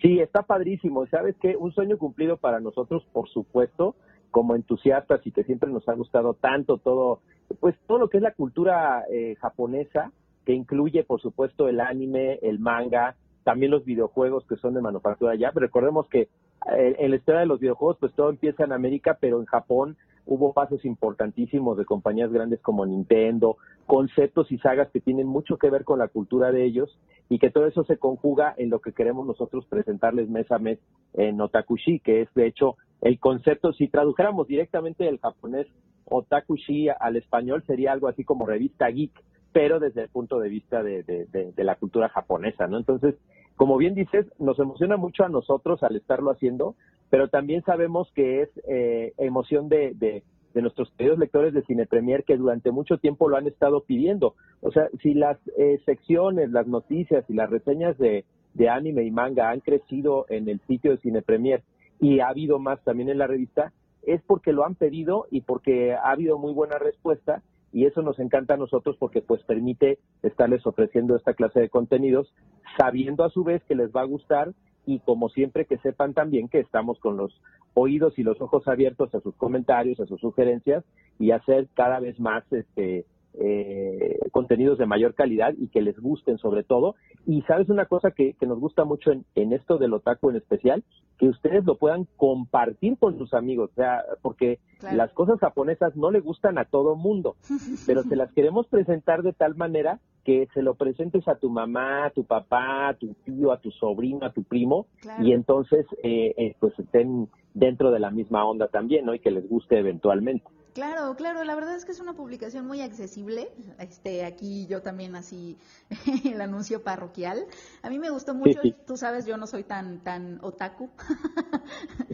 Sí, 0.00 0.18
está 0.20 0.42
padrísimo. 0.42 1.06
¿Sabes 1.06 1.36
qué? 1.40 1.56
Un 1.56 1.72
sueño 1.72 1.98
cumplido 1.98 2.38
para 2.38 2.60
nosotros, 2.60 3.04
por 3.12 3.28
supuesto, 3.28 3.94
como 4.30 4.54
entusiastas 4.54 5.20
y 5.26 5.32
que 5.32 5.44
siempre 5.44 5.70
nos 5.70 5.86
ha 5.88 5.94
gustado 5.94 6.34
tanto 6.34 6.78
todo, 6.78 7.20
pues 7.60 7.76
todo 7.86 7.98
lo 7.98 8.08
que 8.08 8.18
es 8.18 8.22
la 8.22 8.32
cultura 8.32 9.04
eh, 9.10 9.36
japonesa, 9.40 10.12
que 10.46 10.54
incluye, 10.54 11.04
por 11.04 11.20
supuesto, 11.20 11.68
el 11.68 11.80
anime, 11.80 12.38
el 12.42 12.58
manga, 12.60 13.16
también 13.44 13.70
los 13.70 13.84
videojuegos 13.84 14.46
que 14.46 14.56
son 14.56 14.74
de 14.74 14.80
manufactura 14.80 15.32
allá. 15.32 15.50
Pero 15.52 15.66
recordemos 15.66 16.08
que 16.08 16.28
eh, 16.72 16.96
en 16.98 17.10
la 17.10 17.16
historia 17.16 17.40
de 17.40 17.46
los 17.46 17.60
videojuegos, 17.60 17.98
pues 18.00 18.14
todo 18.14 18.30
empieza 18.30 18.64
en 18.64 18.72
América, 18.72 19.18
pero 19.20 19.38
en 19.38 19.46
Japón 19.46 19.98
hubo 20.30 20.52
pasos 20.52 20.84
importantísimos 20.84 21.76
de 21.76 21.84
compañías 21.84 22.30
grandes 22.32 22.60
como 22.62 22.86
Nintendo, 22.86 23.56
conceptos 23.86 24.50
y 24.52 24.58
sagas 24.58 24.88
que 24.92 25.00
tienen 25.00 25.26
mucho 25.26 25.56
que 25.58 25.70
ver 25.70 25.82
con 25.84 25.98
la 25.98 26.06
cultura 26.08 26.52
de 26.52 26.64
ellos 26.64 26.96
y 27.28 27.40
que 27.40 27.50
todo 27.50 27.66
eso 27.66 27.82
se 27.84 27.98
conjuga 27.98 28.54
en 28.56 28.70
lo 28.70 28.78
que 28.80 28.92
queremos 28.92 29.26
nosotros 29.26 29.66
presentarles 29.66 30.28
mes 30.30 30.50
a 30.52 30.58
mes 30.60 30.78
en 31.14 31.40
Otakushi, 31.40 31.98
que 31.98 32.22
es 32.22 32.28
de 32.34 32.46
hecho 32.46 32.76
el 33.00 33.18
concepto, 33.18 33.72
si 33.72 33.88
tradujéramos 33.88 34.46
directamente 34.46 35.02
del 35.04 35.18
japonés 35.18 35.66
Otakushi 36.04 36.88
al 36.88 37.16
español, 37.16 37.64
sería 37.66 37.92
algo 37.92 38.08
así 38.08 38.24
como 38.24 38.46
revista 38.46 38.86
geek, 38.88 39.12
pero 39.52 39.80
desde 39.80 40.02
el 40.02 40.08
punto 40.10 40.38
de 40.38 40.48
vista 40.48 40.82
de, 40.82 41.02
de- 41.02 41.26
de- 41.26 41.52
de 41.52 41.64
la 41.64 41.74
cultura 41.76 42.08
japonesa, 42.08 42.68
¿no? 42.68 42.78
Entonces, 42.78 43.16
como 43.56 43.76
bien 43.78 43.94
dices, 43.94 44.26
nos 44.38 44.58
emociona 44.58 44.96
mucho 44.96 45.24
a 45.24 45.28
nosotros 45.28 45.82
al 45.82 45.96
estarlo 45.96 46.30
haciendo, 46.30 46.76
pero 47.10 47.28
también 47.28 47.62
sabemos 47.62 48.10
que 48.14 48.42
es 48.42 48.48
eh, 48.68 49.12
emoción 49.18 49.68
de, 49.68 49.92
de- 49.94 50.22
nuestros 50.54 50.90
queridos 50.96 51.18
lectores 51.18 51.54
de 51.54 51.62
Cine 51.62 51.86
Premier 51.86 52.24
que 52.24 52.36
durante 52.36 52.72
mucho 52.72 52.98
tiempo 52.98 53.28
lo 53.28 53.36
han 53.36 53.46
estado 53.46 53.84
pidiendo. 53.84 54.34
O 54.60 54.72
sea, 54.72 54.88
si 55.00 55.14
las 55.14 55.38
eh, 55.56 55.80
secciones, 55.86 56.50
las 56.50 56.66
noticias 56.66 57.24
y 57.28 57.34
las 57.34 57.48
reseñas 57.48 57.96
de, 57.98 58.24
de 58.54 58.68
anime 58.68 59.04
y 59.04 59.10
manga 59.12 59.50
han 59.50 59.60
crecido 59.60 60.26
en 60.28 60.48
el 60.48 60.60
sitio 60.66 60.90
de 60.90 60.98
Cine 60.98 61.22
Premier 61.22 61.62
y 62.00 62.18
ha 62.18 62.28
habido 62.28 62.58
más 62.58 62.82
también 62.82 63.08
en 63.10 63.18
la 63.18 63.28
revista, 63.28 63.72
es 64.02 64.22
porque 64.22 64.52
lo 64.52 64.64
han 64.64 64.74
pedido 64.74 65.26
y 65.30 65.42
porque 65.42 65.92
ha 65.94 66.10
habido 66.10 66.36
muy 66.36 66.52
buena 66.52 66.78
respuesta 66.78 67.42
y 67.72 67.86
eso 67.86 68.02
nos 68.02 68.18
encanta 68.18 68.54
a 68.54 68.56
nosotros 68.56 68.96
porque 68.98 69.22
pues 69.22 69.42
permite 69.44 69.98
estarles 70.22 70.66
ofreciendo 70.66 71.14
esta 71.14 71.34
clase 71.34 71.60
de 71.60 71.68
contenidos 71.68 72.34
sabiendo 72.76 73.22
a 73.24 73.30
su 73.30 73.44
vez 73.44 73.62
que 73.64 73.76
les 73.76 73.90
va 73.92 74.00
a 74.00 74.06
gustar 74.06 74.52
y 74.86 75.00
como 75.00 75.28
siempre 75.28 75.66
que 75.66 75.78
sepan 75.78 76.14
también 76.14 76.48
que 76.48 76.60
estamos 76.60 76.98
con 76.98 77.16
los 77.16 77.40
oídos 77.74 78.18
y 78.18 78.22
los 78.22 78.40
ojos 78.40 78.66
abiertos 78.66 79.14
a 79.14 79.20
sus 79.20 79.34
comentarios, 79.36 80.00
a 80.00 80.06
sus 80.06 80.20
sugerencias 80.20 80.84
y 81.18 81.30
hacer 81.30 81.68
cada 81.74 82.00
vez 82.00 82.18
más 82.18 82.44
este 82.52 83.04
eh, 83.38 84.18
contenidos 84.32 84.78
de 84.78 84.86
mayor 84.86 85.14
calidad 85.14 85.54
y 85.58 85.68
que 85.68 85.80
les 85.82 85.98
gusten 85.98 86.38
sobre 86.38 86.62
todo. 86.62 86.94
Y 87.26 87.42
sabes 87.42 87.68
una 87.68 87.86
cosa 87.86 88.10
que, 88.10 88.34
que 88.34 88.46
nos 88.46 88.58
gusta 88.60 88.84
mucho 88.84 89.12
en, 89.12 89.24
en 89.34 89.52
esto 89.52 89.78
del 89.78 89.94
otaku 89.94 90.30
en 90.30 90.36
especial, 90.36 90.82
que 91.18 91.28
ustedes 91.28 91.64
lo 91.66 91.76
puedan 91.76 92.06
compartir 92.16 92.96
con 92.98 93.18
sus 93.18 93.34
amigos, 93.34 93.70
o 93.72 93.74
sea, 93.74 94.02
porque 94.22 94.58
Claro. 94.80 94.96
las 94.96 95.12
cosas 95.12 95.38
japonesas 95.40 95.94
no 95.94 96.10
le 96.10 96.20
gustan 96.20 96.56
a 96.56 96.64
todo 96.64 96.96
mundo, 96.96 97.36
pero 97.86 98.02
se 98.04 98.16
las 98.16 98.32
queremos 98.32 98.66
presentar 98.68 99.22
de 99.22 99.34
tal 99.34 99.54
manera 99.54 100.00
que 100.24 100.48
se 100.54 100.62
lo 100.62 100.74
presentes 100.74 101.28
a 101.28 101.34
tu 101.34 101.50
mamá, 101.50 102.06
a 102.06 102.10
tu 102.10 102.24
papá, 102.24 102.88
a 102.88 102.94
tu 102.94 103.12
tío, 103.26 103.52
a 103.52 103.60
tu 103.60 103.70
sobrino, 103.72 104.24
a 104.24 104.32
tu 104.32 104.42
primo, 104.42 104.86
Claro. 105.02 105.22
y 105.22 105.32
entonces 105.34 105.84
eh, 106.02 106.32
eh, 106.38 106.54
pues 106.60 106.72
estén 106.78 107.28
dentro 107.52 107.90
de 107.90 108.00
la 108.00 108.10
misma 108.10 108.46
onda 108.46 108.68
también, 108.68 109.04
¿no? 109.04 109.14
Y 109.14 109.18
que 109.18 109.30
les 109.30 109.46
guste 109.50 109.78
eventualmente. 109.78 110.44
Claro, 110.72 111.14
claro, 111.16 111.44
la 111.44 111.54
verdad 111.54 111.74
es 111.74 111.84
que 111.84 111.92
es 111.92 112.00
una 112.00 112.14
publicación 112.14 112.66
muy 112.66 112.80
accesible. 112.80 113.50
Este, 113.78 114.24
aquí 114.24 114.66
yo 114.66 114.82
también 114.82 115.16
así 115.16 115.56
el 116.24 116.40
anuncio 116.40 116.82
parroquial. 116.82 117.46
A 117.82 117.90
mí 117.90 117.98
me 117.98 118.10
gustó 118.10 118.34
mucho, 118.34 118.60
sí. 118.62 118.74
tú 118.86 118.96
sabes, 118.96 119.26
yo 119.26 119.36
no 119.36 119.46
soy 119.46 119.64
tan 119.64 120.00
tan 120.00 120.38
otaku. 120.42 120.90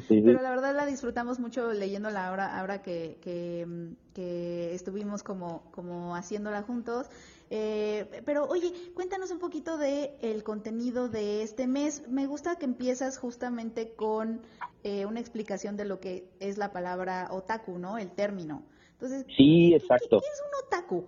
Sí. 0.08 0.22
Pero 0.24 0.40
la 0.40 0.50
verdad 0.50 0.74
la 0.74 0.86
disfrutamos 0.86 1.40
mucho 1.40 1.72
leyéndola 1.72 2.28
ahora, 2.28 2.60
ahora 2.60 2.80
que, 2.80 3.18
que, 3.20 3.66
que 4.14 4.72
estuvimos 4.74 5.22
como, 5.22 5.62
como 5.72 6.14
haciéndola 6.14 6.62
juntos. 6.62 7.08
Eh, 7.50 8.22
pero 8.24 8.46
oye, 8.46 8.72
cuéntanos 8.94 9.30
un 9.30 9.38
poquito 9.38 9.78
de 9.78 10.16
el 10.20 10.42
contenido 10.42 11.08
de 11.08 11.42
este 11.42 11.66
mes. 11.66 12.06
Me 12.08 12.26
gusta 12.26 12.56
que 12.56 12.64
empiezas 12.64 13.18
justamente 13.18 13.94
con 13.94 14.40
eh, 14.82 15.06
una 15.06 15.20
explicación 15.20 15.76
de 15.76 15.84
lo 15.84 16.00
que 16.00 16.28
es 16.40 16.58
la 16.58 16.72
palabra 16.72 17.28
otaku, 17.30 17.78
¿no? 17.78 17.98
El 17.98 18.10
término. 18.10 18.62
Entonces, 18.92 19.24
Sí, 19.36 19.68
¿qué- 19.70 19.76
exacto. 19.76 20.20
¿qué, 20.20 20.26
qué 20.26 20.32
es 20.32 20.42
un 20.42 20.66
otaku? 20.66 21.04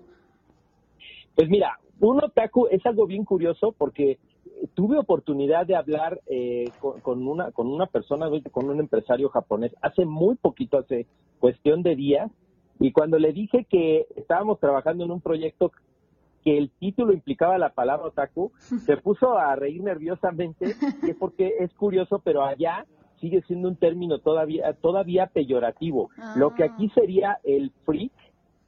Pues 1.34 1.48
mira, 1.48 1.78
un 2.00 2.22
otaku 2.22 2.68
es 2.70 2.84
algo 2.86 3.06
bien 3.06 3.24
curioso 3.24 3.72
porque 3.76 4.18
tuve 4.74 4.98
oportunidad 4.98 5.66
de 5.66 5.76
hablar 5.76 6.20
eh, 6.26 6.66
con, 6.80 7.00
con 7.00 7.26
una 7.26 7.52
con 7.52 7.68
una 7.68 7.86
persona, 7.86 8.28
con 8.50 8.68
un 8.68 8.80
empresario 8.80 9.28
japonés 9.28 9.72
hace 9.82 10.04
muy 10.04 10.34
poquito, 10.36 10.78
hace 10.78 11.06
cuestión 11.38 11.82
de 11.82 11.94
días, 11.94 12.30
y 12.80 12.90
cuando 12.92 13.18
le 13.18 13.32
dije 13.32 13.66
que 13.70 14.06
estábamos 14.16 14.58
trabajando 14.60 15.04
en 15.04 15.10
un 15.12 15.20
proyecto 15.20 15.70
que 16.44 16.56
el 16.58 16.70
título 16.78 17.12
implicaba 17.12 17.58
la 17.58 17.70
palabra 17.70 18.06
otaku, 18.06 18.52
se 18.86 18.96
puso 18.96 19.38
a 19.38 19.54
reír 19.56 19.82
nerviosamente, 19.82 20.74
y 21.02 21.10
es 21.10 21.16
porque 21.16 21.54
es 21.60 21.72
curioso, 21.74 22.20
pero 22.24 22.44
allá 22.44 22.86
sigue 23.20 23.42
siendo 23.42 23.68
un 23.68 23.76
término 23.76 24.18
todavía 24.20 24.72
todavía 24.74 25.26
peyorativo. 25.26 26.10
Lo 26.36 26.54
que 26.54 26.64
aquí 26.64 26.88
sería 26.90 27.38
el 27.42 27.72
freak 27.84 28.12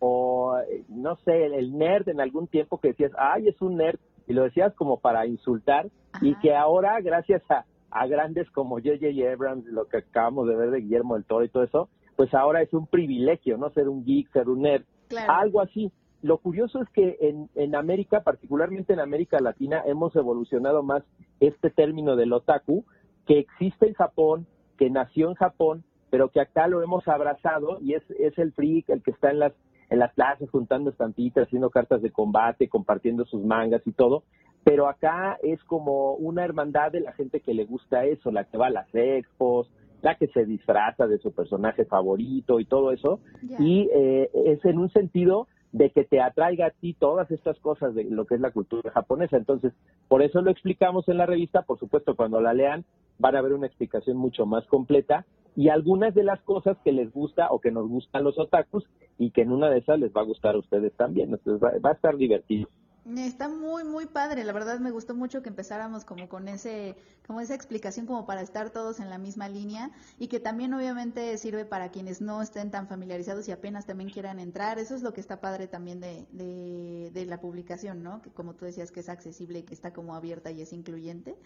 o 0.01 0.59
eh, 0.59 0.85
no 0.89 1.17
sé, 1.25 1.45
el, 1.47 1.77
nerd 1.77 2.09
en 2.09 2.21
algún 2.21 2.49
tiempo 2.49 2.79
que 2.79 2.89
decías, 2.89 3.13
ay, 3.19 3.49
es 3.49 3.61
un 3.61 3.77
nerd, 3.77 3.99
y 4.27 4.33
lo 4.33 4.45
decías 4.45 4.75
como 4.75 4.99
para 4.99 5.27
insultar, 5.27 5.89
y 6.23 6.35
que 6.37 6.55
ahora, 6.55 7.01
gracias 7.01 7.43
a, 7.51 7.65
a 7.91 8.07
grandes 8.07 8.51
como 8.51 8.77
J.J. 8.77 9.31
Abrams, 9.33 9.67
lo 9.67 9.87
que 9.87 9.99
acabamos 9.99 10.49
de 10.49 10.57
ver 10.57 10.71
de 10.71 10.81
Guillermo 10.81 11.15
del 11.15 11.25
Toro 11.25 11.45
y 11.45 11.49
todo 11.51 11.65
eso, 11.65 11.89
pues 12.17 12.33
ahora 12.35 12.63
es 12.63 12.73
un 12.73 12.87
privilegio, 12.87 13.57
¿no? 13.57 13.71
Ser 13.71 13.89
un 13.89 14.05
geek, 14.05 14.31
ser 14.33 14.49
un 14.49 14.63
nerd, 14.63 14.85
Claro. 15.09 15.33
algo 15.33 15.61
así. 15.61 15.93
Lo 16.23 16.39
curioso 16.39 16.83
es 16.83 16.89
que 16.91 17.17
en, 17.21 17.49
en 17.55 17.75
América, 17.75 18.23
particularmente 18.23 18.93
en 18.93 19.01
América 19.01 19.39
Latina, 19.41 19.83
hemos 19.87 20.15
evolucionado 20.17 20.83
más 20.83 21.03
este 21.41 21.71
término 21.71 22.17
del 22.17 22.33
otaku, 22.33 22.85
que 23.27 23.39
existe 23.39 23.87
en 23.87 23.95
Japón, 23.95 24.47
que 24.77 24.91
nació 24.91 25.29
en 25.29 25.35
Japón, 25.35 25.85
pero 26.11 26.29
que 26.29 26.41
acá 26.41 26.67
lo 26.67 26.83
hemos 26.83 27.07
abrazado 27.09 27.79
y 27.81 27.95
es, 27.95 28.03
es 28.19 28.37
el 28.39 28.53
freak, 28.53 28.91
el 28.91 29.03
que 29.03 29.13
está 29.13 29.31
en 29.31 29.39
las, 29.39 29.53
en 29.89 29.99
las 29.99 30.13
plazas 30.15 30.51
juntando 30.51 30.91
estampitas, 30.91 31.47
haciendo 31.47 31.71
cartas 31.71 32.03
de 32.03 32.11
combate, 32.11 32.69
compartiendo 32.69 33.25
sus 33.25 33.45
mangas 33.45 33.87
y 33.87 33.93
todo. 33.93 34.25
Pero 34.63 34.89
acá 34.89 35.39
es 35.43 35.63
como 35.65 36.15
una 36.15 36.45
hermandad 36.45 36.93
de 36.93 37.01
la 37.01 37.13
gente 37.13 37.41
que 37.41 37.55
le 37.55 37.65
gusta 37.65 38.05
eso, 38.05 38.31
la 38.31 38.45
que 38.45 38.59
va 38.59 38.67
a 38.67 38.71
las 38.71 38.89
expos, 38.93 39.71
la 40.03 40.17
que 40.17 40.27
se 40.29 40.45
disfraza 40.45 41.07
de 41.07 41.19
su 41.19 41.33
personaje 41.33 41.85
favorito 41.85 42.61
y 42.61 42.67
todo 42.67 42.93
eso. 42.93 43.21
Y 43.59 43.89
eh, 43.95 44.31
es 44.47 44.65
en 44.65 44.79
un 44.79 44.91
sentido 44.91 45.47
de 45.73 45.91
que 45.91 46.05
te 46.05 46.21
atraiga 46.21 46.67
a 46.67 46.71
ti 46.71 46.95
todas 46.95 47.31
estas 47.31 47.59
cosas 47.61 47.95
de 47.95 48.05
lo 48.05 48.27
que 48.27 48.35
es 48.35 48.41
la 48.41 48.51
cultura 48.51 48.91
japonesa. 48.91 49.37
Entonces, 49.37 49.73
por 50.09 50.23
eso 50.23 50.43
lo 50.43 50.51
explicamos 50.51 51.09
en 51.09 51.19
la 51.19 51.27
revista. 51.27 51.63
Por 51.63 51.79
supuesto, 51.79 52.17
cuando 52.17 52.41
la 52.41 52.55
lean 52.55 52.85
van 53.19 53.37
a 53.37 53.43
ver 53.43 53.53
una 53.53 53.67
explicación 53.67 54.17
mucho 54.17 54.47
más 54.47 54.67
completa 54.67 55.27
y 55.55 55.69
algunas 55.69 56.15
de 56.15 56.25
las 56.25 56.41
cosas 56.43 56.77
que 56.85 56.93
les 56.93 57.13
gusta 57.13 57.49
o 57.51 57.61
que 57.61 57.71
nos 57.71 57.89
gustan 57.89 58.25
los 58.25 58.39
otakus 58.39 58.85
y 59.19 59.31
que 59.31 59.43
en 59.43 59.53
una 59.53 59.69
de 59.69 59.79
esas 59.79 59.99
les 59.99 60.13
va 60.13 60.23
a 60.23 60.25
gustar 60.25 60.55
a 60.55 60.59
ustedes 60.59 60.93
también. 60.95 61.31
Entonces, 61.31 61.63
va, 61.63 61.73
va 61.85 61.91
a 61.91 61.95
estar 61.95 62.17
divertido. 62.17 62.69
Está 63.17 63.49
muy, 63.49 63.83
muy 63.83 64.07
padre. 64.07 64.45
La 64.45 64.53
verdad 64.53 64.79
me 64.79 64.91
gustó 64.91 65.15
mucho 65.15 65.43
que 65.43 65.49
empezáramos 65.49 66.05
como 66.05 66.29
con 66.29 66.49
ese, 66.49 66.97
como 67.27 67.41
esa 67.41 67.55
explicación 67.55 68.07
como 68.07 68.27
para 68.27 68.43
estar 68.43 68.71
todos 68.71 69.01
en 69.01 69.09
la 69.09 69.17
misma 69.19 69.49
línea 69.49 69.91
y 70.19 70.29
que 70.29 70.39
también 70.39 70.75
obviamente 70.75 71.37
sirve 71.39 71.65
para 71.65 71.91
quienes 71.91 72.21
no 72.21 72.43
estén 72.43 72.71
tan 72.71 72.89
familiarizados 72.89 73.49
y 73.49 73.53
apenas 73.53 73.87
también 73.87 74.11
quieran 74.11 74.39
entrar. 74.39 74.79
Eso 74.79 74.95
es 74.95 75.03
lo 75.03 75.15
que 75.15 75.21
está 75.21 75.41
padre 75.41 75.67
también 75.67 76.01
de, 76.01 76.27
de, 76.33 77.11
de 77.13 77.27
la 77.27 77.41
publicación, 77.41 78.03
¿no? 78.03 78.21
Que 78.21 78.31
como 78.31 78.55
tú 78.55 78.67
decías 78.67 78.93
que 78.93 79.01
es 79.01 79.09
accesible 79.09 79.61
y 79.61 79.63
que 79.63 79.75
está 79.75 79.93
como 79.93 80.15
abierta 80.15 80.51
y 80.51 80.61
es 80.61 80.73
incluyente. 80.75 81.37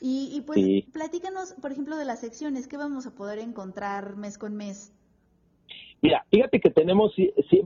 Y, 0.00 0.30
y 0.32 0.40
pues 0.42 0.58
Sí. 0.58 0.82
platícanos, 0.92 1.54
por 1.54 1.72
ejemplo, 1.72 1.96
de 1.96 2.04
las 2.04 2.20
secciones. 2.20 2.68
¿Qué 2.68 2.76
vamos 2.76 3.06
a 3.06 3.14
poder 3.14 3.38
encontrar 3.40 4.16
mes 4.16 4.38
con 4.38 4.54
mes? 4.56 4.92
Mira, 6.00 6.24
fíjate 6.30 6.60
que 6.60 6.70
tenemos, 6.70 7.14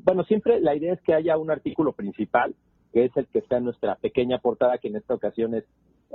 bueno, 0.04 0.24
siempre 0.24 0.60
la 0.60 0.74
idea 0.74 0.92
es 0.92 1.00
que 1.02 1.14
haya 1.14 1.38
un 1.38 1.50
artículo 1.50 1.92
principal, 1.92 2.54
que 2.96 3.04
es 3.04 3.16
el 3.18 3.26
que 3.26 3.40
está 3.40 3.58
en 3.58 3.64
nuestra 3.64 3.96
pequeña 3.96 4.38
portada, 4.38 4.78
que 4.78 4.88
en 4.88 4.96
esta 4.96 5.12
ocasión 5.12 5.54
es 5.54 5.64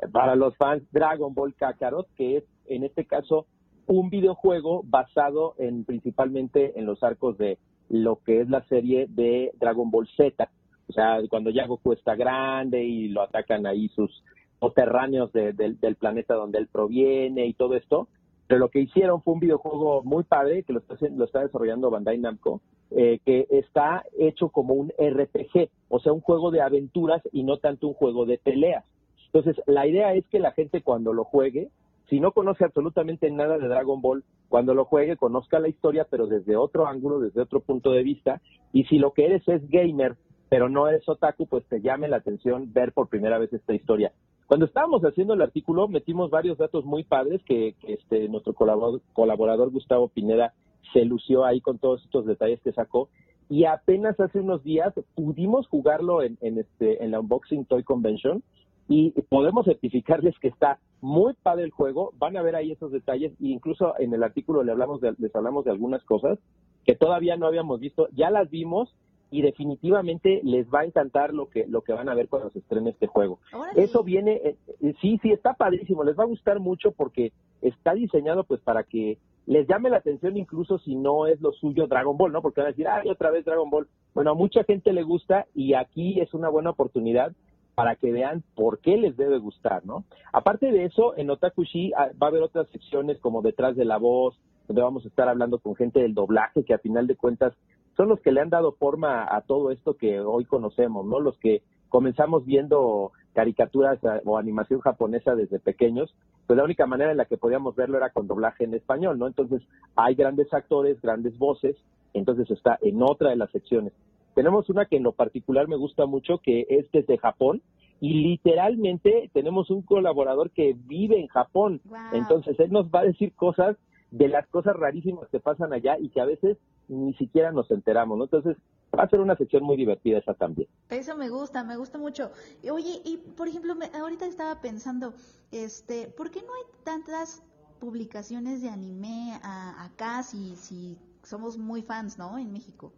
eh, 0.01 0.07
para 0.11 0.35
los 0.35 0.57
fans 0.57 0.81
Dragon 0.91 1.31
Ball 1.35 1.53
Kakarot, 1.53 2.07
que 2.17 2.37
es 2.37 2.43
en 2.65 2.83
este 2.83 3.05
caso 3.05 3.45
un 3.85 4.09
videojuego 4.09 4.81
basado 4.83 5.53
en 5.59 5.83
principalmente 5.85 6.79
en 6.79 6.87
los 6.87 7.03
arcos 7.03 7.37
de 7.37 7.59
lo 7.87 8.15
que 8.25 8.41
es 8.41 8.49
la 8.49 8.63
serie 8.63 9.05
de 9.09 9.51
Dragon 9.59 9.91
Ball 9.91 10.07
Z. 10.17 10.49
O 10.89 10.93
sea, 10.93 11.19
cuando 11.29 11.51
ya 11.51 11.67
Goku 11.67 11.93
está 11.93 12.15
grande 12.15 12.83
y 12.83 13.09
lo 13.09 13.21
atacan 13.21 13.67
ahí 13.67 13.87
sus 13.89 14.23
soterráneos 14.59 15.31
de- 15.33 15.53
del- 15.53 15.95
planeta 15.97 16.33
donde 16.33 16.57
él 16.57 16.67
proviene 16.67 17.45
y 17.45 17.53
todo 17.53 17.75
esto. 17.75 18.07
Pero 18.47 18.59
lo 18.59 18.69
que 18.69 18.79
hicieron 18.79 19.21
fue 19.21 19.35
un 19.35 19.39
videojuego 19.39 20.01
muy 20.03 20.23
padre 20.23 20.63
que 20.63 20.73
lo 20.73 20.79
está, 20.79 20.95
lo 21.15 21.25
está 21.25 21.41
desarrollando 21.41 21.91
Bandai 21.91 22.17
Namco, 22.17 22.59
eh, 22.91 23.19
que 23.25 23.47
está 23.49 24.03
hecho 24.19 24.49
como 24.49 24.73
un 24.73 24.89
RPG, 24.89 25.69
o 25.89 25.99
sea, 25.99 26.11
un 26.11 26.21
juego 26.21 26.51
de 26.51 26.61
aventuras 26.61 27.21
y 27.31 27.43
no 27.43 27.57
tanto 27.57 27.87
un 27.87 27.93
juego 27.93 28.25
de 28.25 28.37
peleas. 28.37 28.85
Entonces, 29.33 29.63
la 29.65 29.87
idea 29.87 30.13
es 30.13 30.27
que 30.27 30.39
la 30.39 30.51
gente 30.51 30.81
cuando 30.81 31.13
lo 31.13 31.23
juegue, 31.23 31.69
si 32.09 32.19
no 32.19 32.33
conoce 32.33 32.65
absolutamente 32.65 33.31
nada 33.31 33.57
de 33.57 33.69
Dragon 33.69 34.01
Ball, 34.01 34.25
cuando 34.49 34.73
lo 34.73 34.83
juegue 34.83 35.15
conozca 35.15 35.59
la 35.59 35.69
historia, 35.69 36.05
pero 36.09 36.27
desde 36.27 36.57
otro 36.57 36.85
ángulo, 36.85 37.19
desde 37.19 37.41
otro 37.41 37.61
punto 37.61 37.91
de 37.91 38.03
vista, 38.03 38.41
y 38.73 38.83
si 38.83 38.97
lo 38.97 39.13
que 39.13 39.25
eres 39.25 39.47
es 39.47 39.65
gamer, 39.69 40.17
pero 40.49 40.67
no 40.67 40.89
eres 40.89 41.07
otaku, 41.07 41.47
pues 41.47 41.65
te 41.69 41.79
llame 41.79 42.09
la 42.09 42.17
atención 42.17 42.73
ver 42.73 42.91
por 42.91 43.07
primera 43.07 43.39
vez 43.39 43.53
esta 43.53 43.73
historia. 43.73 44.11
Cuando 44.47 44.65
estábamos 44.65 45.01
haciendo 45.03 45.33
el 45.33 45.41
artículo, 45.41 45.87
metimos 45.87 46.29
varios 46.29 46.57
datos 46.57 46.83
muy 46.83 47.05
padres 47.05 47.41
que, 47.45 47.75
que 47.79 47.93
este, 47.93 48.27
nuestro 48.27 48.53
colaborador, 48.53 48.99
colaborador 49.13 49.69
Gustavo 49.71 50.09
Pineda 50.09 50.53
se 50.93 51.05
lució 51.05 51.45
ahí 51.45 51.61
con 51.61 51.77
todos 51.77 52.03
estos 52.03 52.25
detalles 52.25 52.61
que 52.61 52.71
sacó. 52.71 53.09
Y 53.49 53.65
apenas 53.65 54.19
hace 54.19 54.39
unos 54.39 54.63
días 54.63 54.93
pudimos 55.15 55.67
jugarlo 55.67 56.21
en, 56.21 56.37
en, 56.41 56.57
este, 56.59 57.03
en 57.03 57.11
la 57.11 57.19
Unboxing 57.19 57.65
Toy 57.65 57.83
Convention 57.83 58.43
y 58.87 59.11
podemos 59.29 59.65
certificarles 59.65 60.37
que 60.39 60.47
está 60.47 60.79
muy 61.01 61.33
padre 61.43 61.63
el 61.65 61.71
juego. 61.71 62.13
Van 62.17 62.37
a 62.37 62.41
ver 62.41 62.55
ahí 62.55 62.71
esos 62.71 62.91
detalles 62.91 63.31
e 63.33 63.47
incluso 63.47 63.93
en 63.99 64.13
el 64.13 64.23
artículo 64.23 64.63
le 64.63 64.71
hablamos 64.71 65.01
de- 65.01 65.15
les 65.17 65.35
hablamos 65.35 65.65
de 65.65 65.71
algunas 65.71 66.03
cosas 66.03 66.39
que 66.85 66.95
todavía 66.95 67.35
no 67.37 67.45
habíamos 67.45 67.79
visto. 67.79 68.07
Ya 68.13 68.29
las 68.31 68.49
vimos 68.49 68.93
y 69.31 69.41
definitivamente 69.41 70.41
les 70.43 70.67
va 70.69 70.81
a 70.81 70.85
encantar 70.85 71.33
lo 71.33 71.47
que 71.49 71.65
lo 71.67 71.81
que 71.81 71.93
van 71.93 72.09
a 72.09 72.13
ver 72.15 72.27
cuando 72.27 72.49
se 72.51 72.59
estrene 72.59 72.89
este 72.89 73.07
juego. 73.07 73.39
Órale. 73.53 73.81
Eso 73.83 74.03
viene, 74.03 74.33
eh, 74.43 74.55
eh, 74.81 74.93
sí, 75.01 75.19
sí, 75.21 75.31
está 75.31 75.53
padrísimo, 75.53 76.03
les 76.03 76.17
va 76.17 76.23
a 76.23 76.27
gustar 76.27 76.59
mucho 76.59 76.91
porque 76.91 77.31
está 77.61 77.93
diseñado 77.93 78.43
pues 78.43 78.59
para 78.61 78.83
que 78.83 79.17
les 79.45 79.67
llame 79.67 79.89
la 79.89 79.97
atención 79.97 80.37
incluso 80.37 80.77
si 80.79 80.95
no 80.95 81.27
es 81.27 81.41
lo 81.41 81.51
suyo 81.53 81.87
Dragon 81.87 82.17
Ball, 82.17 82.31
¿no? 82.31 82.41
Porque 82.41 82.61
van 82.61 82.67
a 82.67 82.71
decir, 82.71 82.87
ay, 82.87 83.09
otra 83.09 83.31
vez 83.31 83.45
Dragon 83.45 83.69
Ball. 83.69 83.87
Bueno, 84.13 84.31
a 84.31 84.35
mucha 84.35 84.63
gente 84.63 84.93
le 84.93 85.03
gusta 85.03 85.47
y 85.53 85.73
aquí 85.73 86.19
es 86.19 86.33
una 86.33 86.49
buena 86.49 86.69
oportunidad 86.69 87.33
para 87.75 87.95
que 87.95 88.11
vean 88.11 88.43
por 88.55 88.79
qué 88.79 88.97
les 88.97 89.17
debe 89.17 89.39
gustar, 89.39 89.85
¿no? 89.85 90.03
Aparte 90.33 90.71
de 90.71 90.85
eso, 90.85 91.17
en 91.17 91.29
Otakushi 91.29 91.93
ah, 91.93 92.09
va 92.21 92.27
a 92.27 92.29
haber 92.29 92.43
otras 92.43 92.67
secciones 92.69 93.19
como 93.19 93.41
detrás 93.41 93.75
de 93.75 93.85
la 93.85 93.97
voz, 93.97 94.39
donde 94.67 94.81
vamos 94.81 95.05
a 95.05 95.07
estar 95.07 95.27
hablando 95.27 95.59
con 95.59 95.75
gente 95.75 95.99
del 95.99 96.13
doblaje, 96.13 96.63
que 96.63 96.73
a 96.73 96.79
final 96.79 97.07
de 97.07 97.15
cuentas 97.15 97.53
son 97.97 98.09
los 98.09 98.19
que 98.21 98.31
le 98.31 98.41
han 98.41 98.49
dado 98.49 98.73
forma 98.73 99.27
a 99.35 99.41
todo 99.41 99.71
esto 99.71 99.95
que 99.95 100.19
hoy 100.19 100.45
conocemos, 100.45 101.05
¿no? 101.05 101.19
Los 101.19 101.37
que 101.39 101.63
comenzamos 101.89 102.45
viendo 102.45 103.11
caricaturas 103.33 104.03
ah, 104.05 104.19
o 104.25 104.37
animación 104.37 104.79
japonesa 104.81 105.35
desde 105.35 105.59
pequeños, 105.59 106.13
pues 106.47 106.57
la 106.57 106.63
única 106.63 106.85
manera 106.85 107.11
en 107.11 107.17
la 107.17 107.25
que 107.25 107.37
podíamos 107.37 107.75
verlo 107.75 107.97
era 107.97 108.09
con 108.09 108.27
doblaje 108.27 108.63
en 108.63 108.73
español, 108.73 109.17
¿no? 109.17 109.27
Entonces 109.27 109.61
hay 109.95 110.15
grandes 110.15 110.53
actores, 110.53 111.01
grandes 111.01 111.37
voces, 111.37 111.75
entonces 112.13 112.49
está 112.51 112.77
en 112.81 113.01
otra 113.01 113.29
de 113.29 113.37
las 113.37 113.51
secciones. 113.51 113.93
Tenemos 114.33 114.69
una 114.69 114.85
que 114.85 114.97
en 114.97 115.03
lo 115.03 115.11
particular 115.11 115.67
me 115.67 115.75
gusta 115.75 116.05
mucho, 116.05 116.39
que 116.39 116.65
es 116.69 116.89
desde 116.91 117.17
Japón, 117.17 117.61
y 117.99 118.13
literalmente 118.13 119.29
tenemos 119.33 119.69
un 119.69 119.83
colaborador 119.83 120.49
que 120.51 120.75
vive 120.87 121.19
en 121.19 121.27
Japón. 121.27 121.81
Entonces 122.13 122.59
él 122.59 122.71
nos 122.71 122.87
va 122.87 123.01
a 123.01 123.05
decir 123.05 123.33
cosas 123.33 123.77
de 124.09 124.27
las 124.27 124.47
cosas 124.47 124.75
rarísimas 124.75 125.29
que 125.29 125.39
pasan 125.39 125.71
allá 125.71 125.97
y 125.99 126.09
que 126.09 126.19
a 126.19 126.25
veces 126.25 126.57
ni 126.91 127.13
siquiera 127.15 127.51
nos 127.51 127.71
enteramos, 127.71 128.17
¿no? 128.17 128.25
Entonces 128.25 128.57
va 128.97 129.03
a 129.03 129.09
ser 129.09 129.19
una 129.21 129.35
sección 129.37 129.63
muy 129.63 129.77
divertida 129.77 130.19
esa 130.19 130.33
también. 130.33 130.67
Eso 130.89 131.15
me 131.15 131.29
gusta, 131.29 131.63
me 131.63 131.77
gusta 131.77 131.97
mucho. 131.97 132.31
Oye, 132.69 133.01
y 133.05 133.17
por 133.37 133.47
ejemplo, 133.47 133.73
me- 133.75 133.89
ahorita 133.97 134.25
estaba 134.25 134.59
pensando, 134.61 135.13
este, 135.51 136.07
¿por 136.07 136.29
qué 136.31 136.41
no 136.41 136.53
hay 136.53 136.83
tantas 136.83 137.41
publicaciones 137.79 138.61
de 138.61 138.69
anime 138.69 139.39
a- 139.41 139.85
acá 139.85 140.21
si, 140.23 140.55
si 140.57 140.97
somos 141.23 141.57
muy 141.57 141.81
fans, 141.81 142.17
¿no? 142.17 142.37
En 142.37 142.51
México. 142.51 142.91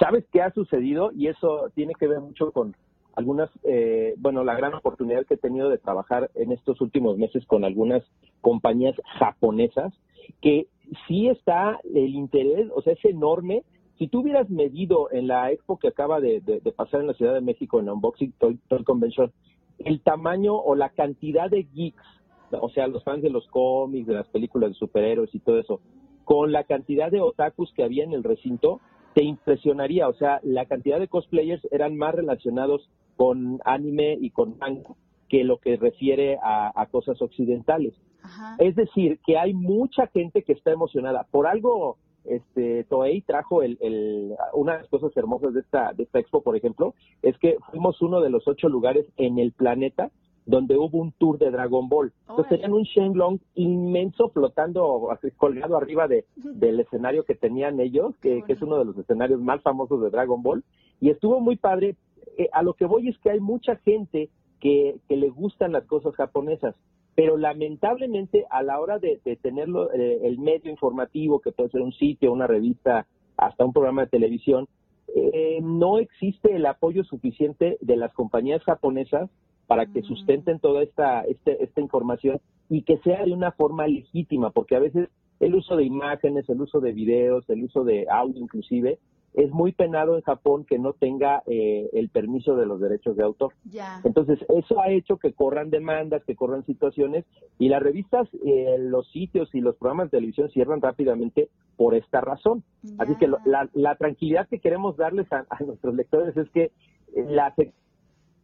¿Sabes 0.00 0.24
qué 0.32 0.40
ha 0.42 0.50
sucedido? 0.52 1.10
Y 1.12 1.28
eso 1.28 1.70
tiene 1.74 1.92
que 1.94 2.08
ver 2.08 2.20
mucho 2.20 2.50
con 2.52 2.74
algunas, 3.14 3.50
eh, 3.62 4.14
bueno, 4.16 4.42
la 4.42 4.56
gran 4.56 4.74
oportunidad 4.74 5.24
que 5.26 5.34
he 5.34 5.38
tenido 5.38 5.68
de 5.68 5.78
trabajar 5.78 6.30
en 6.34 6.50
estos 6.50 6.80
últimos 6.80 7.16
meses 7.18 7.44
con 7.46 7.64
algunas 7.64 8.02
compañías 8.40 8.96
japonesas, 9.18 9.92
que 10.40 10.66
sí 11.06 11.28
está 11.28 11.80
el 11.84 12.14
interés, 12.14 12.68
o 12.74 12.82
sea, 12.82 12.92
es 12.94 13.04
enorme. 13.04 13.62
Si 13.98 14.08
tú 14.08 14.20
hubieras 14.20 14.50
medido 14.50 15.10
en 15.12 15.28
la 15.28 15.52
expo 15.52 15.78
que 15.78 15.88
acaba 15.88 16.20
de, 16.20 16.40
pasar 16.76 17.00
en 17.00 17.06
la 17.06 17.14
Ciudad 17.14 17.34
de 17.34 17.40
México, 17.40 17.80
en 17.80 17.88
Unboxing 17.88 18.32
Toy, 18.38 18.58
Toy 18.68 18.82
Convention, 18.84 19.32
el 19.78 20.00
tamaño 20.00 20.54
o 20.56 20.74
la 20.74 20.90
cantidad 20.90 21.50
de 21.50 21.64
geeks, 21.74 22.02
o 22.50 22.68
sea, 22.70 22.86
los 22.86 23.02
fans 23.04 23.22
de 23.22 23.30
los 23.30 23.46
cómics, 23.48 24.06
de 24.06 24.14
las 24.14 24.28
películas 24.28 24.70
de 24.70 24.76
superhéroes 24.76 25.34
y 25.34 25.40
todo 25.40 25.58
eso, 25.58 25.80
con 26.24 26.52
la 26.52 26.64
cantidad 26.64 27.10
de 27.10 27.20
otakus 27.20 27.72
que 27.74 27.84
había 27.84 28.04
en 28.04 28.12
el 28.12 28.24
recinto, 28.24 28.80
te 29.14 29.22
impresionaría. 29.22 30.08
O 30.08 30.14
sea, 30.14 30.40
la 30.42 30.66
cantidad 30.66 30.98
de 30.98 31.08
cosplayers 31.08 31.66
eran 31.70 31.96
más 31.96 32.14
relacionados 32.14 32.88
con 33.16 33.60
anime 33.64 34.16
y 34.20 34.30
con 34.30 34.58
manga 34.58 34.94
que 35.28 35.44
lo 35.44 35.58
que 35.58 35.76
refiere 35.76 36.38
a 36.42 36.86
cosas 36.90 37.20
occidentales. 37.20 37.94
Ajá. 38.24 38.56
Es 38.58 38.74
decir, 38.74 39.18
que 39.24 39.38
hay 39.38 39.52
mucha 39.54 40.06
gente 40.08 40.42
que 40.42 40.52
está 40.52 40.72
emocionada. 40.72 41.26
Por 41.30 41.46
algo, 41.46 41.98
este, 42.24 42.84
Toei 42.84 43.20
trajo 43.20 43.62
el, 43.62 43.76
el- 43.80 44.34
una 44.54 44.72
de 44.72 44.78
las 44.80 44.88
cosas 44.88 45.16
hermosas 45.16 45.52
de 45.54 45.60
esta, 45.60 45.92
de 45.92 46.04
esta 46.04 46.18
expo, 46.18 46.42
por 46.42 46.56
ejemplo, 46.56 46.94
es 47.22 47.36
que 47.38 47.58
fuimos 47.70 48.00
uno 48.02 48.20
de 48.20 48.30
los 48.30 48.48
ocho 48.48 48.68
lugares 48.68 49.06
en 49.18 49.38
el 49.38 49.52
planeta 49.52 50.10
donde 50.46 50.76
hubo 50.76 50.98
un 50.98 51.12
tour 51.12 51.38
de 51.38 51.50
Dragon 51.50 51.88
Ball. 51.88 52.12
Entonces 52.28 52.48
tenían 52.50 52.72
un 52.74 52.82
Shenlong 52.82 53.38
inmenso 53.54 54.28
flotando, 54.28 55.10
así, 55.10 55.30
colgado 55.30 55.76
arriba 55.76 56.06
de, 56.06 56.24
del 56.36 56.80
escenario 56.80 57.24
que 57.24 57.34
tenían 57.34 57.80
ellos, 57.80 58.14
que, 58.20 58.42
que 58.42 58.52
es 58.52 58.60
uno 58.62 58.78
de 58.78 58.84
los 58.84 58.96
escenarios 58.98 59.40
más 59.40 59.62
famosos 59.62 60.02
de 60.02 60.10
Dragon 60.10 60.42
Ball. 60.42 60.62
Y 61.00 61.08
estuvo 61.10 61.40
muy 61.40 61.56
padre. 61.56 61.96
Eh, 62.36 62.48
a 62.52 62.62
lo 62.62 62.74
que 62.74 62.84
voy 62.84 63.08
es 63.08 63.18
que 63.20 63.30
hay 63.30 63.40
mucha 63.40 63.76
gente 63.76 64.28
que, 64.60 64.96
que 65.08 65.16
le 65.16 65.30
gustan 65.30 65.72
las 65.72 65.84
cosas 65.84 66.14
japonesas, 66.14 66.74
pero 67.14 67.36
lamentablemente 67.36 68.44
a 68.50 68.62
la 68.62 68.80
hora 68.80 68.98
de, 68.98 69.20
de 69.24 69.36
tenerlo, 69.36 69.92
eh, 69.92 70.20
el 70.24 70.38
medio 70.38 70.70
informativo, 70.70 71.40
que 71.40 71.52
puede 71.52 71.70
ser 71.70 71.80
un 71.82 71.92
sitio, 71.92 72.32
una 72.32 72.46
revista, 72.46 73.06
hasta 73.36 73.64
un 73.64 73.72
programa 73.72 74.02
de 74.02 74.08
televisión, 74.08 74.66
eh, 75.14 75.60
no 75.62 75.98
existe 75.98 76.54
el 76.56 76.66
apoyo 76.66 77.04
suficiente 77.04 77.78
de 77.80 77.96
las 77.96 78.12
compañías 78.14 78.62
japonesas 78.64 79.30
para 79.66 79.86
que 79.86 80.02
sustenten 80.02 80.58
toda 80.58 80.82
esta, 80.82 81.22
este- 81.22 81.62
esta 81.62 81.80
información 81.80 82.40
y 82.68 82.82
que 82.82 82.98
sea 82.98 83.24
de 83.24 83.32
una 83.32 83.52
forma 83.52 83.86
legítima, 83.86 84.50
porque 84.50 84.76
a 84.76 84.80
veces 84.80 85.08
el 85.40 85.54
uso 85.54 85.76
de 85.76 85.84
imágenes, 85.84 86.48
el 86.48 86.60
uso 86.60 86.80
de 86.80 86.92
videos, 86.92 87.48
el 87.48 87.64
uso 87.64 87.84
de 87.84 88.06
audio 88.10 88.40
inclusive, 88.40 88.98
es 89.34 89.50
muy 89.50 89.72
penado 89.72 90.16
en 90.16 90.22
Japón 90.22 90.64
que 90.64 90.78
no 90.78 90.92
tenga 90.92 91.42
eh, 91.46 91.90
el 91.92 92.08
permiso 92.08 92.56
de 92.56 92.66
los 92.66 92.80
derechos 92.80 93.16
de 93.16 93.24
autor. 93.24 93.52
Ya. 93.70 94.00
Entonces, 94.04 94.38
eso 94.48 94.80
ha 94.80 94.90
hecho 94.90 95.16
que 95.18 95.32
corran 95.32 95.70
demandas, 95.70 96.22
que 96.24 96.36
corran 96.36 96.64
situaciones, 96.64 97.24
y 97.58 97.68
las 97.68 97.82
revistas, 97.82 98.28
eh, 98.44 98.76
los 98.78 99.08
sitios 99.10 99.54
y 99.54 99.60
los 99.60 99.76
programas 99.76 100.06
de 100.10 100.18
televisión 100.18 100.48
cierran 100.50 100.80
rápidamente 100.80 101.48
por 101.76 101.94
esta 101.94 102.20
razón. 102.20 102.62
Así 102.98 103.16
que 103.16 103.26
lo- 103.26 103.38
la, 103.44 103.68
la 103.74 103.96
tranquilidad 103.96 104.48
que 104.48 104.60
queremos 104.60 104.96
darles 104.96 105.30
a, 105.32 105.44
a 105.50 105.62
nuestros 105.64 105.94
lectores 105.94 106.36
es 106.36 106.48
que 106.50 106.64
eh, 106.64 107.24
la 107.28 107.52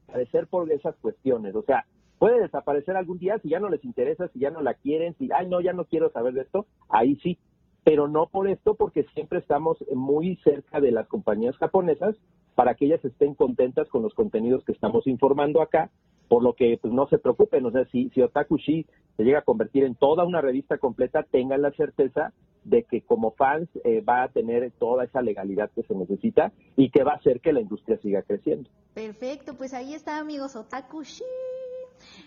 desaparecer 0.07 0.47
por 0.49 0.71
esas 0.73 0.97
cuestiones. 0.97 1.55
O 1.55 1.63
sea, 1.63 1.85
puede 2.19 2.41
desaparecer 2.41 2.97
algún 2.97 3.19
día 3.19 3.39
si 3.39 3.49
ya 3.49 3.61
no 3.61 3.69
les 3.69 3.85
interesa, 3.85 4.29
si 4.29 4.41
ya 4.41 4.51
no 4.51 4.61
la 4.61 4.75
quieren, 4.75 5.15
si, 5.19 5.29
ay, 5.35 5.47
no, 5.49 5.61
ya 5.61 5.73
no 5.73 5.85
quiero 5.85 6.11
saber 6.11 6.35
de 6.35 6.43
esto, 6.43 6.67
ahí 6.89 7.17
sí. 7.23 7.39
Pero 7.85 8.09
no 8.09 8.27
por 8.27 8.49
esto, 8.49 8.75
porque 8.75 9.05
siempre 9.15 9.39
estamos 9.39 9.79
muy 9.95 10.37
cerca 10.45 10.81
de 10.81 10.91
las 10.91 11.09
compañías 11.09 11.57
japonesas 11.57 12.17
para 12.55 12.75
que 12.75 12.87
ellas 12.87 13.05
estén 13.05 13.35
contentas 13.35 13.89
con 13.89 14.03
los 14.03 14.15
contenidos 14.15 14.65
que 14.65 14.73
estamos 14.73 15.07
informando 15.07 15.63
acá, 15.63 15.91
por 16.29 16.43
lo 16.43 16.55
que 16.55 16.79
pues 16.81 16.93
no 16.93 17.09
se 17.09 17.19
preocupen, 17.19 17.67
o 17.67 17.71
sea, 17.71 17.85
si, 17.87 18.11
si 18.11 18.23
Otaku 18.23 18.57
Shi 18.59 18.87
se 19.17 19.25
llega 19.25 19.41
a 19.41 19.45
convertir 19.45 19.85
en 19.85 19.95
toda 19.95 20.25
una 20.25 20.41
revista 20.41 20.79
completa, 20.79 21.25
tengan 21.25 21.63
la 21.63 21.73
certeza 21.73 22.33
de 22.65 22.85
que 22.85 23.03
como 23.03 23.33
fans 23.33 23.69
eh, 23.85 24.01
va 24.01 24.23
a 24.23 24.29
tener 24.29 24.71
toda 24.79 25.05
esa 25.05 25.23
legalidad 25.23 25.71
que 25.75 25.83
se 25.83 25.95
necesita 25.95 26.53
y 26.77 26.91
que 26.91 27.03
va 27.03 27.13
a 27.13 27.17
hacer 27.17 27.41
que 27.41 27.53
la 27.53 27.61
industria 27.61 27.99
siga 27.99 28.23
creciendo. 28.23 28.69
Perfecto, 28.95 29.55
pues 29.57 29.75
ahí 29.75 29.95
está, 29.95 30.19
amigos, 30.19 30.55
Otaku 30.55 31.03
Shi. 31.03 31.25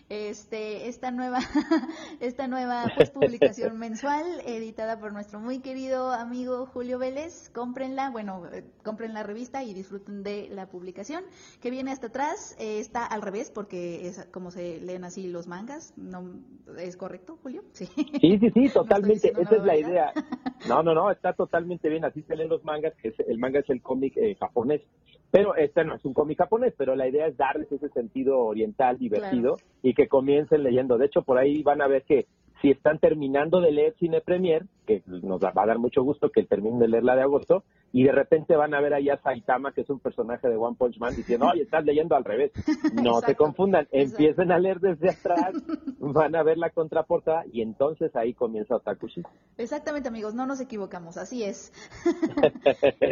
Este, 0.09 0.87
esta 0.87 1.11
nueva, 1.11 1.39
esta 2.19 2.47
nueva 2.47 2.85
pues, 2.95 3.09
publicación 3.09 3.77
mensual 3.77 4.23
editada 4.45 4.99
por 4.99 5.13
nuestro 5.13 5.39
muy 5.39 5.59
querido 5.59 6.11
amigo 6.11 6.65
Julio 6.67 6.99
Vélez. 6.99 7.49
Cómprenla, 7.49 8.09
bueno, 8.11 8.43
eh, 8.51 8.63
compren 8.83 9.13
la 9.13 9.23
revista 9.23 9.63
y 9.63 9.73
disfruten 9.73 10.23
de 10.23 10.49
la 10.49 10.67
publicación 10.67 11.23
que 11.61 11.71
viene 11.71 11.91
hasta 11.91 12.07
atrás. 12.07 12.55
eh, 12.59 12.79
está 12.79 13.05
al 13.05 13.21
revés 13.21 13.51
porque 13.51 14.07
es 14.07 14.25
como 14.31 14.51
se 14.51 14.79
leen 14.81 15.03
así 15.03 15.27
los 15.27 15.47
mangas. 15.47 15.93
¿No 15.97 16.33
es 16.77 16.97
correcto, 16.97 17.37
Julio? 17.41 17.63
Sí. 17.71 17.85
Sí, 17.85 18.37
sí, 18.39 18.49
sí, 18.53 18.69
totalmente. 18.73 19.13
diciendo 19.15 19.41
Esa 19.41 19.55
es 19.57 19.63
la 19.63 19.77
idea. 19.77 20.13
No, 20.65 20.81
no, 20.81 20.93
no, 20.93 21.11
está 21.11 21.33
totalmente 21.33 21.89
bien. 21.89 22.05
Así 22.05 22.21
se 22.21 22.37
leen 22.37 22.47
los 22.47 22.63
mangas, 22.63 22.93
que 23.01 23.09
es- 23.09 23.19
el 23.27 23.37
manga 23.37 23.59
es 23.59 23.69
el 23.69 23.81
cómic 23.81 24.15
eh, 24.15 24.35
japonés. 24.39 24.81
Pero 25.29 25.55
este 25.57 25.83
no 25.83 25.95
es 25.95 26.05
un 26.05 26.13
cómic 26.13 26.37
japonés, 26.37 26.73
pero 26.77 26.95
la 26.95 27.05
idea 27.05 27.27
es 27.27 27.35
darles 27.35 27.69
ese 27.69 27.89
sentido 27.89 28.39
oriental 28.39 28.97
divertido 28.97 29.57
y 29.81 29.93
que 29.93 30.07
comiencen 30.07 30.63
leyendo. 30.63 30.97
De 30.97 31.05
hecho, 31.05 31.23
por 31.23 31.37
ahí 31.37 31.61
van 31.63 31.81
a 31.81 31.87
ver 31.87 32.03
que 32.03 32.27
si 32.63 32.71
están 32.71 32.97
terminando 32.97 33.59
de 33.59 33.73
leer 33.73 33.93
Cine 33.99 34.21
Premier, 34.21 34.65
que 34.87 35.03
nos 35.05 35.41
va 35.43 35.51
a 35.53 35.65
dar 35.65 35.79
mucho 35.79 36.01
gusto 36.01 36.31
que 36.31 36.43
terminen 36.43 36.79
de 36.79 36.87
leer 36.87 37.03
la 37.03 37.15
de 37.17 37.21
agosto, 37.21 37.65
y 37.91 38.05
de 38.05 38.13
repente 38.13 38.55
van 38.55 38.73
a 38.73 38.79
ver 38.79 38.93
ahí 38.93 39.09
a 39.09 39.21
Saitama, 39.21 39.73
que 39.73 39.81
es 39.81 39.89
un 39.89 39.99
personaje 39.99 40.47
de 40.47 40.55
One 40.55 40.77
Punch 40.79 40.97
Man, 40.97 41.13
diciendo, 41.13 41.47
oye, 41.51 41.63
estás 41.63 41.83
leyendo 41.83 42.15
al 42.15 42.23
revés. 42.23 42.51
No 43.03 43.19
se 43.19 43.35
confundan, 43.35 43.87
Exacto. 43.91 44.23
empiecen 44.23 44.51
a 44.51 44.59
leer 44.59 44.79
desde 44.79 45.09
atrás, 45.09 45.53
van 45.99 46.35
a 46.35 46.43
ver 46.43 46.57
la 46.57 46.69
contraportada 46.69 47.43
y 47.51 47.61
entonces 47.61 48.15
ahí 48.15 48.33
comienza 48.33 48.77
Otakushi. 48.77 49.23
Exactamente, 49.57 50.07
amigos, 50.07 50.33
no 50.33 50.45
nos 50.45 50.61
equivocamos, 50.61 51.17
así 51.17 51.43
es. 51.43 51.73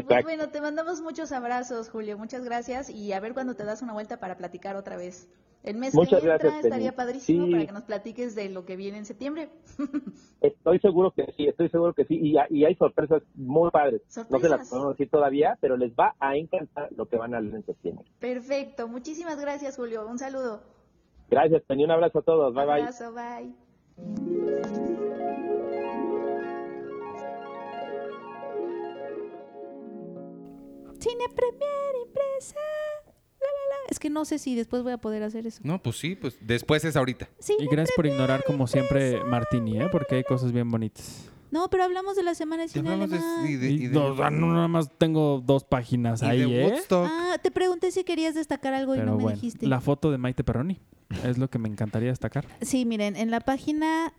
Pues 0.07 0.23
bueno, 0.23 0.49
te 0.49 0.61
mandamos 0.61 1.01
muchos 1.01 1.31
abrazos, 1.31 1.89
Julio, 1.89 2.17
muchas 2.17 2.45
gracias 2.45 2.89
y 2.89 3.11
a 3.11 3.19
ver 3.19 3.33
cuando 3.33 3.55
te 3.55 3.65
das 3.65 3.81
una 3.81 3.93
vuelta 3.93 4.17
para 4.17 4.37
platicar 4.37 4.75
otra 4.75 4.95
vez. 4.95 5.29
El 5.63 5.77
mes 5.77 5.93
Muchas 5.93 6.21
que 6.21 6.27
entra 6.27 6.37
gracias, 6.37 6.53
Penny. 6.53 6.67
estaría 6.67 6.95
padrísimo 6.95 7.45
Sí. 7.45 7.51
para 7.51 7.65
que 7.67 7.71
nos 7.71 7.83
platiques 7.83 8.33
de 8.33 8.49
lo 8.49 8.65
que 8.65 8.75
viene 8.75 8.97
en 8.97 9.05
septiembre. 9.05 9.49
Estoy 10.41 10.79
seguro 10.79 11.11
que 11.11 11.25
sí, 11.37 11.47
estoy 11.47 11.69
seguro 11.69 11.93
que 11.93 12.05
sí. 12.05 12.17
Y, 12.19 12.35
ha- 12.37 12.47
y 12.49 12.65
hay 12.65 12.73
sorpresas 12.75 13.21
muy 13.35 13.69
padres. 13.69 14.01
No 14.01 14.09
se 14.09 14.21
Sorpresas. 14.23 14.49
las 14.59 14.69
podemos 14.69 14.97
decir 14.97 15.09
todavía, 15.11 15.57
pero 15.61 15.77
les 15.77 15.91
va 15.93 16.15
a 16.19 16.35
encantar 16.35 16.89
lo 16.95 17.05
que 17.07 17.17
van 17.17 17.35
a 17.35 17.41
leer 17.41 17.55
en 17.55 17.65
septiembre. 17.65 18.05
Perfecto, 18.19 18.87
muchísimas 18.87 19.39
gracias, 19.39 19.75
Julio. 19.75 20.07
Un 20.07 20.17
saludo. 20.17 20.61
Gracias, 21.29 21.61
Penny. 21.63 21.83
Un 21.85 21.91
abrazo 21.91 22.19
a 22.19 22.21
todos. 22.23 22.53
Bye, 22.55 22.65
bye. 22.65 22.73
Abrazo, 22.81 23.13
bye. 23.13 24.61
Cine 30.99 31.27
Premier 31.35 31.93
Impresa. 32.05 32.55
La, 33.41 33.47
la, 33.47 33.75
la. 33.83 33.89
Es 33.89 33.99
que 33.99 34.09
no 34.09 34.23
sé 34.25 34.37
si 34.39 34.55
después 34.55 34.83
voy 34.83 34.93
a 34.93 34.97
poder 34.97 35.23
hacer 35.23 35.45
eso. 35.47 35.59
No, 35.63 35.81
pues 35.81 35.97
sí, 35.97 36.15
pues 36.15 36.37
después 36.41 36.85
es 36.85 36.95
ahorita. 36.95 37.27
Cine 37.39 37.63
Y 37.63 37.67
gracias 37.67 37.95
por 37.95 38.05
ignorar 38.05 38.43
como 38.45 38.67
siempre. 38.67 39.23
Martini, 39.25 39.81
¿eh? 39.81 39.87
Porque 39.91 40.15
hay 40.15 40.23
cosas 40.23 40.51
bien 40.51 40.69
bonitas. 40.69 41.25
No, 41.49 41.69
pero 41.69 41.83
hablamos 41.83 42.15
de 42.15 42.23
la 42.23 42.33
semana 42.33 42.61
de 42.61 42.69
cine 42.69 42.89
hablamos 42.93 43.09
de, 43.11 43.17
alemán. 43.17 43.45
y 43.49 43.55
de, 43.55 43.69
Y 43.71 43.87
de- 43.87 43.93
no, 43.99 44.13
no, 44.29 44.53
nada 44.53 44.69
más 44.69 44.89
tengo 44.97 45.41
dos 45.45 45.65
páginas 45.65 46.21
y 46.21 46.25
ahí, 46.25 46.39
de 46.49 46.61
¿eh? 46.61 46.65
Woodstock. 46.67 47.07
Ah, 47.11 47.37
te 47.43 47.51
pregunté 47.51 47.91
si 47.91 48.05
querías 48.05 48.35
destacar 48.35 48.73
algo 48.73 48.95
y 48.95 48.99
no 48.99 49.17
me 49.17 49.33
dijiste. 49.33 49.67
la 49.67 49.81
foto 49.81 50.11
de 50.11 50.17
Maite 50.17 50.45
Perroni 50.45 50.79
es 51.25 51.37
lo 51.37 51.49
que 51.49 51.59
me 51.59 51.67
encantaría 51.67 52.07
destacar. 52.07 52.45
Sí, 52.61 52.85
miren, 52.85 53.17
en 53.17 53.31
la 53.31 53.41
página 53.41 54.13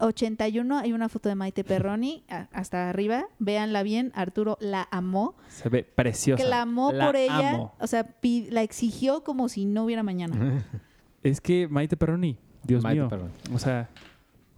81 0.00 0.78
hay 0.78 0.92
una 0.92 1.08
foto 1.08 1.28
de 1.28 1.34
Maite 1.34 1.64
Perroni 1.64 2.24
a- 2.28 2.48
hasta 2.52 2.88
arriba. 2.90 3.26
Véanla 3.38 3.82
bien, 3.82 4.12
Arturo 4.14 4.56
la 4.60 4.88
amó. 4.90 5.34
Se 5.48 5.68
ve 5.68 5.84
preciosa. 5.84 6.42
Clamó 6.44 6.92
La 6.92 7.06
por 7.06 7.16
ella, 7.16 7.50
amo. 7.50 7.74
o 7.80 7.86
sea, 7.86 8.06
la 8.50 8.62
exigió 8.62 9.22
como 9.24 9.48
si 9.48 9.64
no 9.66 9.84
hubiera 9.84 10.02
mañana. 10.02 10.64
Es 11.22 11.42
que 11.42 11.68
Maite 11.68 11.98
Perroni, 11.98 12.38
Dios 12.64 12.82
Maite 12.82 13.00
mío. 13.00 13.08
Perroni. 13.10 13.30
O 13.52 13.58
sea, 13.58 13.90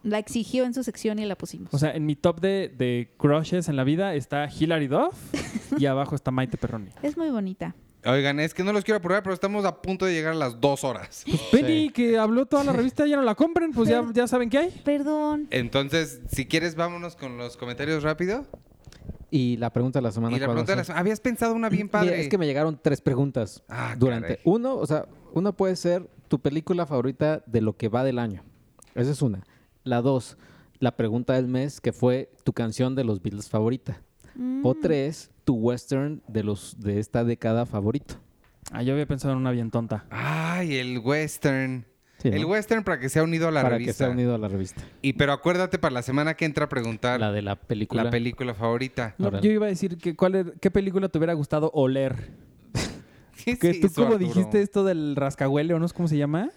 La 0.04 0.18
exigió 0.18 0.64
en 0.64 0.74
su 0.74 0.84
sección 0.84 1.18
y 1.18 1.24
la 1.26 1.34
pusimos. 1.36 1.74
o 1.74 1.78
sea, 1.78 1.90
en 1.90 2.06
mi 2.06 2.14
top 2.14 2.40
de, 2.40 2.72
de 2.76 3.12
crushes 3.18 3.68
en 3.68 3.74
la 3.76 3.82
vida 3.84 4.14
está 4.14 4.48
Hilary 4.48 4.86
Duff 4.86 5.32
y 5.78 5.86
abajo 5.86 6.14
está 6.14 6.30
Maite 6.30 6.56
Perroni. 6.56 6.90
es 7.02 7.16
muy 7.16 7.30
bonita. 7.30 7.74
Oigan, 8.04 8.40
es 8.40 8.52
que 8.52 8.64
no 8.64 8.72
los 8.72 8.82
quiero 8.84 8.98
apurar, 8.98 9.22
pero 9.22 9.32
estamos 9.32 9.64
a 9.64 9.80
punto 9.80 10.04
de 10.06 10.12
llegar 10.12 10.32
a 10.32 10.36
las 10.36 10.60
dos 10.60 10.82
horas. 10.82 11.22
Pues 11.24 11.40
Penny, 11.52 11.90
que 11.90 12.18
habló 12.18 12.46
toda 12.46 12.64
la 12.64 12.72
revista, 12.72 13.06
ya 13.06 13.16
no 13.16 13.22
la 13.22 13.34
compren, 13.36 13.70
pues 13.72 13.88
ya, 13.88 14.04
ya 14.12 14.26
saben 14.26 14.50
qué 14.50 14.58
hay. 14.58 14.70
Perdón. 14.84 15.46
Entonces, 15.50 16.20
si 16.28 16.46
quieres, 16.46 16.74
vámonos 16.74 17.14
con 17.14 17.38
los 17.38 17.56
comentarios 17.56 18.02
rápido. 18.02 18.44
Y 19.30 19.56
la 19.56 19.72
pregunta 19.72 19.98
de 20.00 20.02
la 20.02 20.12
semana. 20.12 20.36
Y 20.36 20.40
la 20.40 20.46
¿cuál 20.46 20.58
va 20.58 20.60
a 20.62 20.64
pregunta 20.64 20.72
de 20.72 20.76
la 20.78 20.84
semana- 20.84 21.00
Habías 21.00 21.20
pensado 21.20 21.54
una 21.54 21.68
bien 21.68 21.86
Mira, 21.86 22.00
padre. 22.00 22.20
es 22.20 22.28
que 22.28 22.36
me 22.38 22.46
llegaron 22.46 22.78
tres 22.82 23.00
preguntas 23.00 23.62
Ah, 23.68 23.94
durante. 23.98 24.28
caray. 24.28 24.42
Uno, 24.44 24.76
o 24.76 24.86
sea, 24.86 25.06
uno 25.32 25.54
puede 25.56 25.76
ser 25.76 26.08
tu 26.28 26.40
película 26.40 26.86
favorita 26.86 27.42
de 27.46 27.60
lo 27.62 27.76
que 27.76 27.88
va 27.88 28.04
del 28.04 28.18
año. 28.18 28.42
Esa 28.94 29.10
es 29.12 29.22
una. 29.22 29.42
La 29.84 30.02
dos, 30.02 30.36
la 30.80 30.96
pregunta 30.96 31.32
del 31.34 31.48
mes, 31.48 31.80
que 31.80 31.92
fue 31.92 32.30
tu 32.44 32.52
canción 32.52 32.94
de 32.94 33.04
los 33.04 33.22
Beatles 33.22 33.48
favorita. 33.48 34.02
Mm. 34.34 34.66
O 34.66 34.74
tres, 34.74 35.30
tu 35.44 35.54
western 35.54 36.22
de 36.28 36.42
los 36.44 36.78
de 36.80 36.98
esta 37.00 37.24
década 37.24 37.66
favorito. 37.66 38.14
Ah, 38.70 38.82
yo 38.82 38.92
había 38.92 39.06
pensado 39.06 39.32
en 39.34 39.40
una 39.40 39.50
bien 39.50 39.70
tonta. 39.70 40.04
Ay, 40.10 40.76
el 40.76 40.98
western. 40.98 41.84
Sí, 42.18 42.30
¿no? 42.30 42.36
El 42.36 42.44
western 42.44 42.84
para 42.84 43.00
que 43.00 43.08
sea 43.08 43.24
unido 43.24 43.48
a 43.48 43.50
la 43.50 43.62
Para 43.62 43.74
revista. 43.76 43.92
que 43.92 43.96
sea 43.98 44.10
unido 44.10 44.34
a 44.34 44.38
la 44.38 44.46
revista. 44.46 44.82
Y 45.02 45.14
pero 45.14 45.32
acuérdate 45.32 45.78
para 45.80 45.92
la 45.92 46.02
semana 46.02 46.34
que 46.34 46.44
entra 46.44 46.66
a 46.66 46.68
preguntar 46.68 47.18
La 47.18 47.26
la, 47.26 47.32
de 47.32 47.42
la 47.42 47.56
película. 47.56 48.08
película 48.10 48.54
favorita. 48.54 49.14
No, 49.18 49.40
yo 49.40 49.50
iba 49.50 49.66
a 49.66 49.68
decir 49.68 49.98
que 49.98 50.14
cuál 50.14 50.34
er- 50.36 50.54
qué 50.60 50.70
película 50.70 51.08
te 51.08 51.18
hubiera 51.18 51.32
gustado 51.34 51.70
oler. 51.74 52.30
¿Qué 53.44 53.58
Que 53.58 53.74
tú 53.74 53.88
como 53.92 54.12
Arturo? 54.12 54.18
dijiste 54.18 54.62
esto 54.62 54.84
del 54.84 55.16
rascahuele 55.16 55.74
o 55.74 55.78
no 55.80 55.88
sé 55.88 55.94
cómo 55.94 56.06
se 56.08 56.16
llama. 56.16 56.50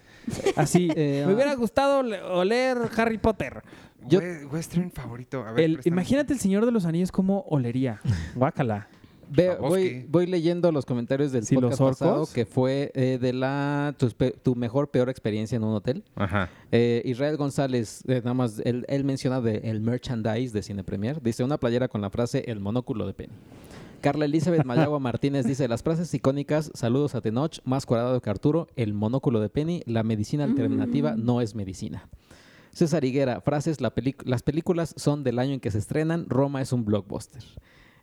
Así, 0.56 0.90
Eh, 0.96 1.24
me 1.28 1.34
hubiera 1.34 1.54
gustado 1.56 2.00
ole- 2.00 2.22
oler 2.22 2.78
Harry 2.98 3.18
Potter. 3.18 3.62
yo- 4.08 4.20
We- 4.20 4.46
western 4.46 4.92
favorito. 4.92 5.44
A 5.46 5.52
ver, 5.52 5.64
El, 5.64 5.74
préstame. 5.74 5.94
imagínate 5.94 6.34
el 6.34 6.40
Señor 6.40 6.66
de 6.66 6.72
los 6.72 6.86
Anillos 6.86 7.12
cómo 7.12 7.46
olería. 7.50 8.00
Guácala. 8.36 8.88
Ve- 9.28 9.56
voy, 9.60 10.06
voy 10.08 10.28
leyendo 10.28 10.72
los 10.72 10.86
comentarios 10.86 11.32
del 11.32 11.46
Sí, 11.48 11.56
podcast 11.56 11.72
los 11.72 11.82
orcos. 11.82 11.98
pasado, 11.98 12.28
que 12.32 12.46
fue 12.46 12.92
eh, 12.94 13.18
de 13.20 13.34
la 13.34 13.96
tu, 14.44 14.56
mejor, 14.56 14.90
peor 14.92 15.10
experiencia 15.10 15.56
en 15.56 15.64
un 15.64 15.74
hotel. 15.74 16.04
Ajá. 16.16 16.48
Eh, 16.72 17.02
Israel 17.06 17.36
González, 17.36 18.04
eh, 18.08 18.18
nada 18.24 18.36
más, 18.36 18.62
él, 18.64 18.86
él 18.88 19.04
menciona 19.04 19.42
de 19.42 19.58
el 19.64 19.82
merchandise 19.82 20.54
de 20.54 20.62
Cine 20.62 20.84
Premier. 20.84 21.20
Dice 21.24 21.44
una 21.44 21.58
playera 21.58 21.88
con 21.88 22.02
la 22.02 22.12
frase 22.12 22.44
El 22.46 22.60
monóculo 22.60 23.08
de 23.08 23.14
Penny. 23.16 23.34
Carla 24.06 24.26
Elizabeth 24.26 24.64
Mayagua 24.66 25.00
Martínez 25.00 25.48
dice 25.48 25.68
las 25.68 25.82
frases 25.82 26.14
icónicas, 26.14 26.70
saludos 26.76 27.16
a 27.16 27.22
Tenoch, 27.22 27.58
más 27.64 27.88
cuadrado 27.88 28.22
que 28.22 28.30
Arturo, 28.30 28.68
el 28.76 28.94
monóculo 28.94 29.40
de 29.40 29.50
Penny, 29.50 29.82
la 29.88 30.04
medicina 30.04 30.44
alternativa 30.44 31.16
no 31.18 31.42
es 31.42 31.56
medicina. 31.56 32.08
César 32.72 33.04
Higuera, 33.04 33.42
frases, 33.42 33.82
la 33.82 33.92
las 34.26 34.44
películas 34.44 34.94
son 34.96 35.24
del 35.24 35.40
año 35.40 35.54
en 35.54 35.60
que 35.60 35.72
se 35.72 35.80
estrenan, 35.80 36.28
Roma 36.30 36.62
es 36.62 36.72
un 36.72 36.86
blockbuster. 36.86 37.42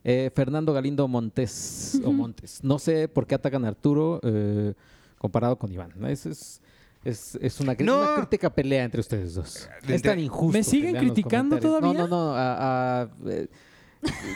Eh, 0.03 0.29
Fernando 0.35 0.73
Galindo 0.73 1.07
Montes, 1.07 2.01
o 2.03 2.11
Montes, 2.11 2.59
no 2.65 2.79
sé 2.79 3.07
por 3.07 3.25
qué 3.25 3.35
atacan 3.35 3.63
a 3.63 3.69
Arturo 3.69 4.19
eh, 4.23 4.73
comparado 5.19 5.57
con 5.57 5.71
Iván. 5.71 5.91
Es, 6.07 6.25
es, 6.25 6.61
es, 7.05 7.37
es 7.41 7.59
una, 7.61 7.75
cri- 7.77 7.85
No. 7.85 8.01
una 8.01 8.15
crítica 8.15 8.49
pelea 8.53 8.83
entre 8.83 8.99
ustedes 8.99 9.35
dos. 9.35 9.69
De- 9.87 9.95
Es 9.95 10.01
tan 10.01 10.19
injusto. 10.19 10.51
¿Me 10.57 10.63
siguen 10.65 10.97
criticando 10.97 11.57
todavía? 11.59 11.93
No, 11.93 12.07
no, 12.09 12.31
no. 12.31 12.35
a- 12.35 13.03
a, 13.03 13.09
eh, 13.27 13.47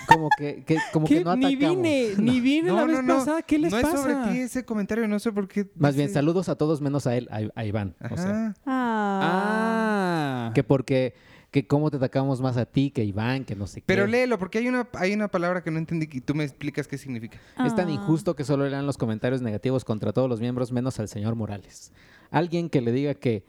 como 0.07 0.29
que, 0.37 0.63
que- 0.63 0.77
como 0.93 1.05
que 1.07 1.23
no 1.23 1.35
ni 1.35 1.45
atacamos. 1.55 1.75
vine, 1.77 2.09
ni 2.17 2.39
vine 2.41 2.71
la 2.71 2.85
vez 2.85 2.99
pasada. 3.05 3.41
¿Qué 3.41 3.59
les 3.59 3.71
no 3.73 3.81
pasa? 3.81 3.95
es 3.95 4.01
sobre 4.01 4.15
ti 4.33 4.39
ese 4.39 4.65
comentario, 4.65 5.07
no 5.07 5.19
sé 5.19 5.31
por 5.31 5.47
qué. 5.47 5.69
Más 5.75 5.95
bien, 5.95 6.09
saludos 6.09 6.49
a 6.49 6.55
todos 6.55 6.81
menos 6.81 7.07
a 7.07 7.15
él, 7.15 7.27
a, 7.31 7.41
a 7.59 7.65
Iván. 7.65 7.95
O 8.09 8.15
sea, 8.17 8.25
Ajá. 8.25 8.53
Ah. 8.65 10.47
Ah. 10.49 10.51
que 10.53 10.63
porque, 10.63 11.13
que 11.51 11.65
cómo 11.67 11.89
te 11.91 11.97
atacamos 11.97 12.41
más 12.41 12.57
a 12.57 12.65
ti 12.65 12.91
que 12.91 13.01
a 13.01 13.03
Iván, 13.03 13.45
que 13.45 13.55
no 13.55 13.67
sé 13.67 13.81
qué. 13.81 13.85
Pero 13.87 14.07
léelo, 14.07 14.37
porque 14.39 14.57
hay 14.59 14.67
una, 14.67 14.87
hay 14.93 15.13
una 15.13 15.27
palabra 15.29 15.63
que 15.63 15.71
no 15.71 15.77
entendí 15.79 16.07
y 16.11 16.21
tú 16.21 16.35
me 16.35 16.43
explicas 16.43 16.87
qué 16.87 16.97
significa. 16.97 17.37
Es 17.65 17.75
tan 17.75 17.87
Ah. 17.87 17.91
injusto 17.91 18.35
que 18.35 18.43
solo 18.43 18.67
lean 18.67 18.85
los 18.85 18.97
comentarios 18.97 19.41
negativos 19.41 19.83
contra 19.85 20.13
todos 20.13 20.29
los 20.29 20.39
miembros 20.39 20.71
menos 20.71 20.99
al 20.99 21.07
señor 21.07 21.35
Morales. 21.35 21.91
Alguien 22.31 22.69
que 22.69 22.81
le 22.81 22.91
diga 22.91 23.13
que... 23.13 23.45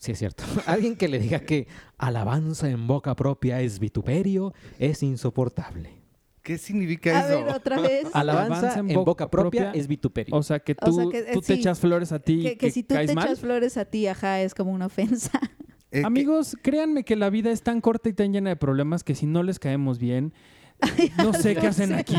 Sí, 0.00 0.12
es 0.12 0.18
cierto. 0.18 0.44
Alguien 0.66 0.96
que 0.96 1.08
le 1.08 1.18
diga 1.18 1.40
que 1.40 1.66
alabanza 1.96 2.68
en 2.70 2.86
boca 2.86 3.14
propia 3.16 3.60
es 3.60 3.78
vituperio 3.78 4.52
es 4.78 5.02
insoportable. 5.02 5.90
¿Qué 6.42 6.56
significa 6.56 7.18
A 7.18 7.26
eso? 7.28 7.44
ver, 7.44 7.54
otra 7.54 7.80
vez. 7.80 8.06
Alabanza, 8.14 8.78
en, 8.78 8.88
boca, 9.04 9.28
propia, 9.30 9.70
es 9.72 9.86
vituperio. 9.86 10.34
O 10.34 10.42
sea, 10.42 10.60
que 10.60 10.72
O 10.80 10.86
tú, 10.86 10.92
sea, 10.94 11.04
que, 11.10 11.18
eh, 11.18 11.26
tú 11.34 11.40
te 11.40 11.54
sí. 11.54 11.60
echas 11.60 11.78
flores 11.78 12.10
a 12.12 12.20
ti 12.20 12.42
que, 12.42 12.56
que 12.56 12.70
si 12.70 12.82
tú 12.82 12.88
te 12.88 12.94
caes 12.94 13.14
mal. 13.14 13.26
echas 13.26 13.40
flores 13.40 13.76
a 13.76 13.84
ti, 13.84 14.06
ajá, 14.06 14.40
es 14.40 14.54
como 14.54 14.72
una 14.72 14.86
ofensa. 14.86 15.38
Eh, 15.90 16.00
que- 16.00 16.06
Amigos, 16.06 16.56
créanme 16.62 17.02
que 17.04 17.16
la 17.16 17.28
vida 17.30 17.50
es 17.50 17.62
tan 17.62 17.80
corta 17.80 18.08
y 18.08 18.12
tan 18.12 18.32
llena 18.32 18.50
de 18.50 18.56
problemas 18.56 19.04
que 19.04 19.14
si 19.14 19.26
no 19.26 19.42
les 19.42 19.58
caemos 19.58 19.98
bien, 19.98 20.32
No 21.18 21.32
sé 21.32 21.54
qué 21.56 21.66
hacen 21.68 21.92
aquí. 21.92 22.16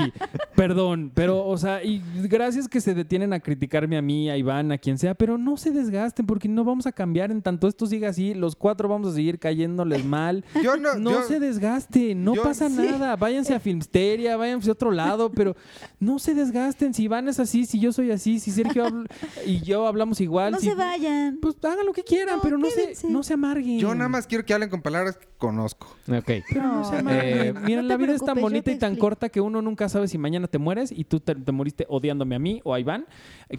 Perdón, 0.56 1.12
pero, 1.14 1.46
o 1.46 1.58
sea, 1.58 1.84
y 1.84 2.02
gracias 2.28 2.68
que 2.68 2.82
se 2.82 2.94
detienen 2.94 3.32
a 3.34 3.40
criticarme 3.40 3.98
a 3.98 4.02
mí, 4.02 4.30
a 4.30 4.38
Iván, 4.38 4.72
a 4.72 4.78
quien 4.78 4.98
sea, 4.98 5.14
pero 5.16 5.38
no 5.38 5.58
se 5.58 5.72
desgasten 5.72 6.26
porque 6.26 6.48
no 6.50 6.64
vamos 6.64 6.86
a 6.86 6.92
cambiar 6.92 7.32
en 7.32 7.42
tanto 7.42 7.68
esto 7.68 7.86
siga 7.86 8.10
así. 8.10 8.34
Los 8.34 8.56
cuatro 8.56 8.90
vamos 8.90 9.10
a 9.10 9.16
seguir 9.16 9.40
cayéndoles 9.40 10.04
mal. 10.06 10.44
Yo 10.64 10.76
no, 10.78 10.96
No 10.96 11.12
yo- 11.12 11.24
se 11.24 11.40
desgasten, 11.40 12.24
no 12.24 12.36
yo- 12.36 12.44
pasa 12.44 12.68
nada. 12.70 13.16
Váyanse 13.16 13.54
a 13.56 13.60
Filmsteria, 13.60 14.36
váyanse 14.38 14.70
a 14.70 14.74
otro 14.74 14.92
lado, 14.92 15.32
pero 15.32 15.56
no 16.00 16.20
se 16.20 16.34
desgasten. 16.34 16.94
Si 16.94 17.04
Iván 17.04 17.28
es 17.30 17.40
así, 17.40 17.66
si 17.66 17.80
yo 17.80 17.92
soy 17.94 18.12
así, 18.12 18.40
si 18.40 18.52
Sergio 18.52 18.86
habla- 18.86 19.08
y 19.46 19.62
yo 19.62 19.88
hablamos 19.88 20.20
igual. 20.22 20.52
No 20.52 20.60
si- 20.60 20.68
se 20.68 20.76
vayan. 20.76 21.38
Pues 21.42 21.56
hagan 21.64 21.86
lo 21.86 21.94
que 21.94 22.04
quieran, 22.04 22.38
No, 22.38 22.42
pero 22.42 22.58
no 22.58 22.68
se, 22.70 23.08
no 23.08 23.24
se 23.24 23.34
amarguen. 23.34 23.80
yo 23.80 23.94
nada 23.96 24.10
más 24.10 24.28
quiero 24.28 24.44
que 24.46 24.54
hablen 24.54 24.70
con 24.70 24.82
palabras 24.82 25.16
que 25.18 25.28
conozco. 25.38 25.88
Ok. 26.12 26.32
Pero 26.50 26.64
no 26.64 26.84
se 26.90 26.98
amarguen. 26.98 27.38
Eh, 27.48 27.54
Miren, 27.64 27.82
no 27.84 27.88
la 27.90 27.98
vida 27.98 28.14
es 28.14 28.20
tan 28.24 28.36
preocupes, 28.36 28.42
yo 28.42 28.42
bonita 28.42 28.49
te 28.52 28.58
y 28.58 28.62
tan 28.80 28.92
explico. 28.92 29.00
corta 29.08 29.30
que 29.30 29.42
uno 29.42 29.62
nunca 29.62 29.88
sabe 29.90 30.08
si 30.08 30.18
mañana 30.18 30.48
te 30.48 30.58
mueres 30.58 30.92
y 30.92 31.04
tú 31.06 31.20
te, 31.20 31.36
te 31.36 31.52
moriste 31.52 31.86
odiándome 31.90 32.36
a 32.36 32.40
mí 32.40 32.62
o 32.64 32.74
a 32.74 32.80
Iván, 32.80 33.06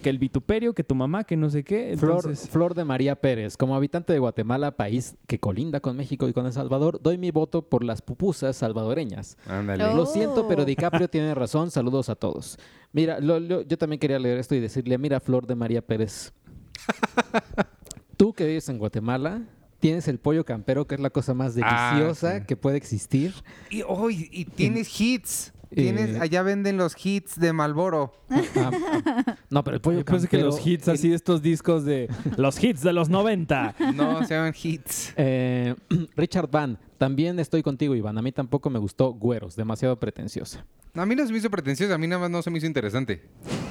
que 0.01 0.09
el 0.09 0.17
vituperio, 0.19 0.73
que 0.73 0.83
tu 0.83 0.95
mamá, 0.95 1.23
que 1.23 1.35
no 1.37 1.49
sé 1.49 1.63
qué. 1.63 1.95
Flor, 1.97 2.35
Flor 2.35 2.73
de 2.75 2.83
María 2.85 3.15
Pérez, 3.15 3.57
como 3.57 3.75
habitante 3.75 4.13
de 4.13 4.19
Guatemala, 4.19 4.71
país 4.77 5.15
que 5.27 5.39
colinda 5.39 5.79
con 5.79 5.97
México 5.97 6.27
y 6.27 6.33
con 6.33 6.45
El 6.45 6.53
Salvador, 6.53 7.01
doy 7.01 7.17
mi 7.17 7.31
voto 7.31 7.61
por 7.69 7.83
las 7.83 8.01
pupusas 8.01 8.55
salvadoreñas. 8.57 9.37
Ándale. 9.47 9.83
Oh. 9.85 9.95
Lo 9.95 10.05
siento, 10.05 10.47
pero 10.47 10.65
DiCaprio 10.65 11.07
tiene 11.09 11.33
razón. 11.35 11.71
Saludos 11.71 12.09
a 12.09 12.15
todos. 12.15 12.57
Mira, 12.93 13.19
lo- 13.19 13.39
lo- 13.39 13.61
yo 13.61 13.77
también 13.77 13.99
quería 13.99 14.19
leer 14.19 14.37
esto 14.37 14.55
y 14.55 14.59
decirle, 14.59 14.97
mira, 14.97 15.19
Flor 15.19 15.47
de 15.47 15.55
María 15.55 15.81
Pérez, 15.81 16.33
tú 18.17 18.33
que 18.33 18.45
vives 18.45 18.69
en 18.69 18.77
Guatemala, 18.77 19.41
tienes 19.81 20.07
el 20.07 20.17
pollo 20.19 20.45
campero, 20.45 20.87
que 20.87 20.95
es 20.95 21.01
la 21.01 21.09
cosa 21.09 21.33
más 21.33 21.57
Ah, 21.61 21.91
deliciosa 21.95 22.39
sí. 22.39 22.45
que 22.47 22.55
puede 22.55 22.77
existir. 22.77 23.33
Y, 23.69 23.81
oh, 23.85 24.09
y- 24.09 24.29
y 24.31 24.45
tienes 24.45 24.99
hits. 25.01 25.51
Tienes, 25.73 26.09
Eh, 26.17 26.19
allá 26.19 26.43
venden 26.43 26.75
los 26.75 26.93
hits 27.01 27.39
de 27.39 27.53
Malboro. 27.53 28.11
Ah, 28.29 28.41
ah, 28.57 29.37
no, 29.49 29.63
pero 29.63 29.75
el 29.75 29.81
pollo 29.81 29.99
yo 29.99 30.05
pensé 30.05 30.27
que 30.27 30.31
campero... 30.37 30.47
los 30.47 30.67
hits 30.67 30.89
así, 30.89 31.13
estos 31.13 31.41
discos 31.41 31.85
de 31.85 32.09
los 32.35 32.61
hits 32.61 32.81
de 32.81 32.91
los 32.91 33.07
90. 33.07 33.75
No, 33.95 34.21
se 34.25 34.33
llaman 34.35 34.53
hits. 34.61 35.13
Eh, 35.15 35.73
Richard 36.17 36.49
Van, 36.51 36.77
también 36.97 37.39
estoy 37.39 37.63
contigo, 37.63 37.95
Iván. 37.95 38.17
A 38.17 38.21
mí 38.21 38.33
tampoco 38.33 38.69
me 38.69 38.79
gustó 38.79 39.13
Güeros, 39.13 39.55
demasiado 39.55 39.97
pretenciosa. 39.97 40.65
A 40.93 41.05
mí 41.05 41.15
no 41.15 41.25
se 41.25 41.31
me 41.31 41.37
hizo 41.37 41.49
pretencioso, 41.49 41.93
a 41.93 41.97
mí 41.97 42.05
nada 42.05 42.19
más 42.23 42.31
no 42.31 42.41
se 42.41 42.51
me 42.51 42.57
hizo 42.57 42.67
interesante. 42.67 43.21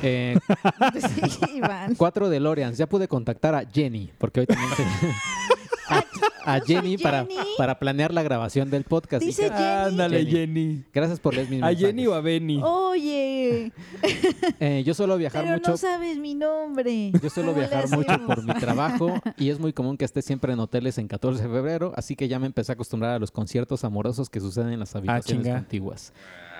Eh, 0.02 0.38
Sí, 1.28 1.56
Iván. 1.56 1.94
cuatro 1.96 2.30
DeLoreans. 2.30 2.78
Ya 2.78 2.88
pude 2.88 3.08
contactar 3.08 3.54
a 3.54 3.62
Jenny, 3.70 4.10
porque 4.16 4.40
hoy 4.40 4.46
también 4.46 4.70
se... 4.74 4.84
a, 5.90 6.04
a 6.56 6.60
Jenny, 6.60 6.96
Para, 6.98 7.24
Jenny. 7.26 7.36
para 7.58 7.78
planear 7.78 8.12
la 8.14 8.22
grabación 8.22 8.70
del 8.70 8.84
podcast. 8.84 9.24
Dice 9.24 9.48
Jenny. 9.50 9.64
Ándale, 9.64 10.18
Jenny. 10.24 10.30
Jenny. 10.32 10.84
Gracias 10.92 11.20
por 11.20 11.34
leer 11.34 11.48
mis 11.50 11.62
¿A. 11.62 11.74
Jenny 11.74 12.06
o 12.06 12.14
a 12.14 12.20
Benny? 12.20 12.60
Oye, 12.62 13.72
Eh, 14.60 14.82
yo 14.84 14.94
suelo 14.94 15.16
viajar 15.16 15.42
pero 15.44 15.56
mucho. 15.56 15.70
no 15.72 15.76
sabes 15.76 16.18
mi 16.18 16.34
nombre. 16.34 17.10
Yo 17.22 17.30
suelo 17.30 17.50
¿Cómo 17.52 17.62
le 17.62 17.68
viajar 17.68 17.88
mucho 17.96 18.10
hacemos? 18.10 18.26
por 18.34 18.44
mi 18.44 18.54
trabajo 18.54 19.14
y 19.38 19.50
es 19.50 19.58
muy 19.58 19.72
común 19.72 19.96
que 19.96 20.04
esté 20.04 20.22
siempre 20.22 20.52
en 20.52 20.60
hoteles 20.60 20.98
en 20.98 21.08
14 21.08 21.42
de 21.42 21.48
febrero, 21.48 21.92
así 21.96 22.16
que 22.16 22.28
ya 22.28 22.38
me 22.38 22.46
empecé 22.46 22.72
a 22.72 22.74
acostumbrar 22.74 23.12
a 23.12 23.18
los 23.18 23.30
conciertos 23.30 23.84
amorosos 23.84 24.28
que 24.30 24.40
suceden 24.40 24.72
en 24.72 24.80
las 24.80 24.94
habitaciones 24.94 25.44
chinga. 25.44 25.58
contiguas. 25.58 26.12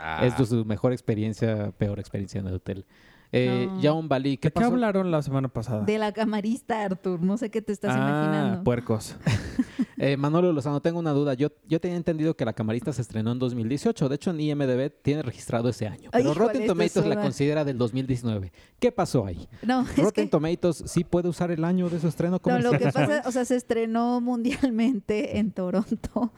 Ah. 0.03 0.25
Es 0.27 0.49
su 0.49 0.65
mejor 0.65 0.93
experiencia, 0.93 1.73
peor 1.77 1.99
experiencia 2.01 2.41
en 2.41 2.47
el 2.47 2.55
hotel. 2.55 2.85
Eh, 3.33 3.67
No. 3.69 3.81
Yaun 3.81 4.09
Bali, 4.09 4.37
¿qué 4.37 4.49
¿De 4.49 4.53
qué 4.53 4.61
pasó? 4.61 4.67
hablaron 4.67 5.11
la 5.11 5.23
semana 5.23 5.49
pasada? 5.49 5.85
De 5.85 5.99
la 5.99 6.13
camarista, 6.13 6.85
Artur. 6.85 7.23
No 7.23 7.37
sé 7.37 7.51
qué 7.51 7.63
te 7.63 7.73
estás 7.73 7.95
ah, 7.95 7.99
imaginando. 7.99 8.65
puercos. 8.65 9.17
Eh, 10.03 10.17
Manolo 10.17 10.51
Lozano, 10.55 10.81
tengo 10.81 10.99
una 10.99 11.11
duda. 11.11 11.35
Yo, 11.35 11.49
yo 11.69 11.79
tenía 11.79 11.99
entendido 11.99 12.35
que 12.35 12.47
La 12.47 12.55
Camarista 12.55 12.91
se 12.91 13.03
estrenó 13.03 13.33
en 13.33 13.39
2018. 13.39 14.09
De 14.09 14.15
hecho, 14.15 14.31
en 14.31 14.41
IMDB 14.41 14.91
tiene 15.03 15.21
registrado 15.21 15.69
ese 15.69 15.87
año. 15.89 16.09
Pero 16.11 16.31
híjole, 16.31 16.39
Rotten 16.39 16.67
Tomatoes 16.67 16.97
es 16.97 17.07
la 17.07 17.21
considera 17.21 17.67
del 17.67 17.77
2019. 17.77 18.51
¿Qué 18.79 18.93
pasó 18.93 19.27
ahí? 19.27 19.47
No, 19.61 19.83
es 19.83 19.99
Rotten 19.99 20.25
que 20.25 20.31
Tomatoes 20.31 20.85
sí 20.87 21.05
puede 21.05 21.29
usar 21.29 21.51
el 21.51 21.67
año 21.67 21.91
de 21.91 22.01
su 22.01 22.09
estreno 22.09 22.37
no, 22.37 22.41
comercial. 22.41 22.73
lo 22.73 22.79
que 22.79 22.91
pasa, 22.91 23.23
o 23.27 23.31
sea, 23.31 23.45
se 23.45 23.57
estrenó 23.57 24.23
mundialmente 24.23 25.37
en 25.39 25.53
Toronto 25.53 26.33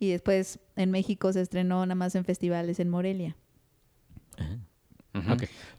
y 0.00 0.10
después 0.10 0.58
en 0.74 0.90
México 0.90 1.32
se 1.32 1.40
estrenó 1.40 1.86
nada 1.86 1.94
más 1.94 2.16
en 2.16 2.24
festivales 2.24 2.80
en 2.80 2.90
Morelia. 2.90 3.36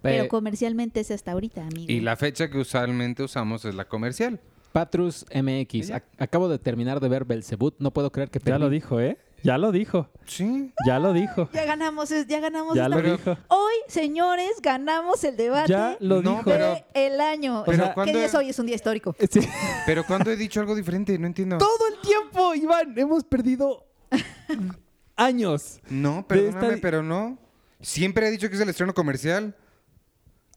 Pero 0.02 0.24
Eh, 0.24 0.28
comercialmente 0.28 0.99
es 1.02 1.12
hasta 1.12 1.32
ahorita, 1.34 1.62
amigo. 1.68 1.91
Y 1.91 1.99
la 1.99 2.16
fecha 2.16 2.49
que 2.49 2.57
usualmente 2.57 3.24
usamos 3.24 3.66
es 3.66 3.76
la 3.76 3.86
comercial. 3.88 4.40
Patrus 4.72 5.26
MX. 5.34 5.91
Ac- 5.91 6.03
acabo 6.18 6.49
de 6.49 6.60
terminar 6.60 6.99
de 6.99 7.07
ver 7.10 7.24
Belzebut. 7.26 7.76
No 7.80 7.91
puedo 7.91 8.12
creer 8.12 8.30
que 8.30 8.40
Ya 8.44 8.57
lo 8.60 8.70
dijo, 8.70 8.99
¿eh? 8.99 9.18
Ya 9.44 9.57
lo 9.57 9.72
dijo. 9.72 10.10
Sí. 10.26 10.74
Ya 10.88 10.98
lo 10.99 11.14
dijo. 11.14 11.49
Ya 11.53 11.66
ganamos, 11.66 12.10
es- 12.12 12.28
ya 12.28 12.40
ganamos 12.40 12.76
Ya 12.76 12.86
esta- 12.86 12.98
lo 12.99 13.12
dijo. 13.18 13.38
Hoy, 13.48 13.74
señores, 13.88 14.49
ganamos 14.62 15.24
el 15.24 15.38
debate 15.38 15.72
Ya 15.72 15.98
lo 15.99 16.22
No, 16.22 16.32
dijo. 16.32 16.44
pero- 16.45 16.78
el 16.94 17.22
año. 17.22 17.64
Pero 17.66 17.84
¿Qué 17.86 17.94
¿cuándo- 17.94 18.18
día 18.18 18.26
es 18.26 18.36
hoy? 18.36 18.49
Es 18.49 18.60
un 18.60 18.66
día 18.66 18.76
histórico. 18.76 19.16
Sí. 19.32 19.41
Pero 19.86 20.03
cuando 20.06 20.32
he 20.32 20.36
dicho 20.36 20.60
algo 20.60 20.76
diferente, 20.76 21.18
no 21.20 21.28
entiendo. 21.28 21.57
Todo 21.57 21.88
el 21.94 22.02
tiempo, 22.07 22.56
Iván. 22.56 22.98
Hemos 22.98 23.24
perdido 23.24 23.86
años. 25.16 25.80
No, 25.90 26.26
perdóname, 26.28 26.68
esta- 26.70 26.82
pero 26.82 27.03
no. 27.03 27.38
Siempre 27.86 28.28
he 28.28 28.32
dicho 28.32 28.49
que 28.49 28.56
es 28.56 28.62
el 28.62 28.70
estreno 28.70 28.95
comercial. 28.95 29.56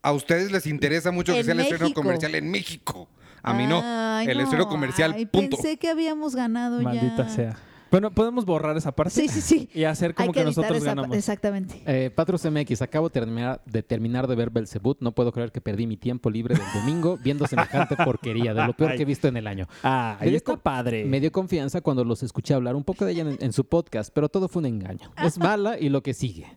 A 0.01 0.13
ustedes 0.13 0.51
les 0.51 0.67
interesa 0.67 1.11
mucho 1.13 1.35
que 1.35 1.45
sea 1.45 1.53
el 1.53 1.61
estreno 1.61 1.93
comercial 1.93 2.35
en 2.35 2.51
México. 2.51 3.07
A 3.43 3.53
mí 3.53 3.67
no. 3.67 3.79
El 4.23 4.39
no. 4.39 4.45
estreno 4.45 4.67
comercial, 4.67 5.13
Ay, 5.15 5.27
punto. 5.27 5.59
Pensé 5.59 5.77
que 5.77 5.91
habíamos 5.91 6.35
ganado 6.35 6.81
Maldita 6.81 7.27
ya. 7.27 7.29
sea. 7.29 7.57
Bueno, 7.91 8.11
podemos 8.13 8.47
borrar 8.47 8.77
esa 8.79 8.93
parte 8.93 9.11
Sí, 9.11 9.29
sí, 9.29 9.41
sí. 9.43 9.69
y 9.75 9.85
hacer 9.85 10.15
como 10.15 10.29
Hay 10.31 10.33
que, 10.33 10.45
nosotros 10.45 10.83
ganamos. 10.83 11.15
Exactamente. 11.15 11.83
Eh, 11.87 12.11
Patrus 12.11 12.47
MX, 12.51 12.81
acabo 12.81 13.11
de 13.11 13.13
terminar, 13.13 13.61
de 13.67 13.83
terminar 13.83 14.27
de 14.27 14.35
ver 14.35 14.49
Belzebut. 14.49 14.99
No 15.01 15.13
puedo 15.13 15.31
creer 15.31 15.53
que 15.53 15.61
perdí 15.61 15.87
mi 15.87 15.99
tiempo 15.99 16.31
libre 16.31 16.55
del 16.55 16.67
domingo 16.73 17.19
viendo 17.23 17.47
semejante 17.47 17.95
porquería, 18.05 18.55
de 18.55 18.65
lo 18.67 18.73
peor 18.75 18.95
que 18.97 19.03
he 19.03 19.07
visto 19.07 19.29
en 19.29 19.37
el 19.37 19.47
año. 19.47 19.69
Ah, 19.83 20.17
ahí 20.19 20.35
está 20.35 20.57
padre. 20.57 21.05
Me 21.05 21.21
dio 21.21 21.31
confianza 21.31 21.83
cuando 21.83 22.05
los 22.05 22.23
escuché 22.23 22.55
hablar 22.55 22.75
un 22.75 22.85
poco 22.85 23.05
de 23.05 23.13
ella 23.13 23.23
en, 23.23 23.37
en 23.39 23.53
su 23.53 23.67
podcast, 23.67 24.11
pero 24.15 24.31
todo 24.31 24.49
fue 24.49 24.61
un 24.61 24.67
engaño. 24.67 25.13
Es 25.23 25.37
mala 25.37 25.79
y 25.79 25.91
lo 25.91 26.03
que 26.03 26.15
sigue. 26.15 26.57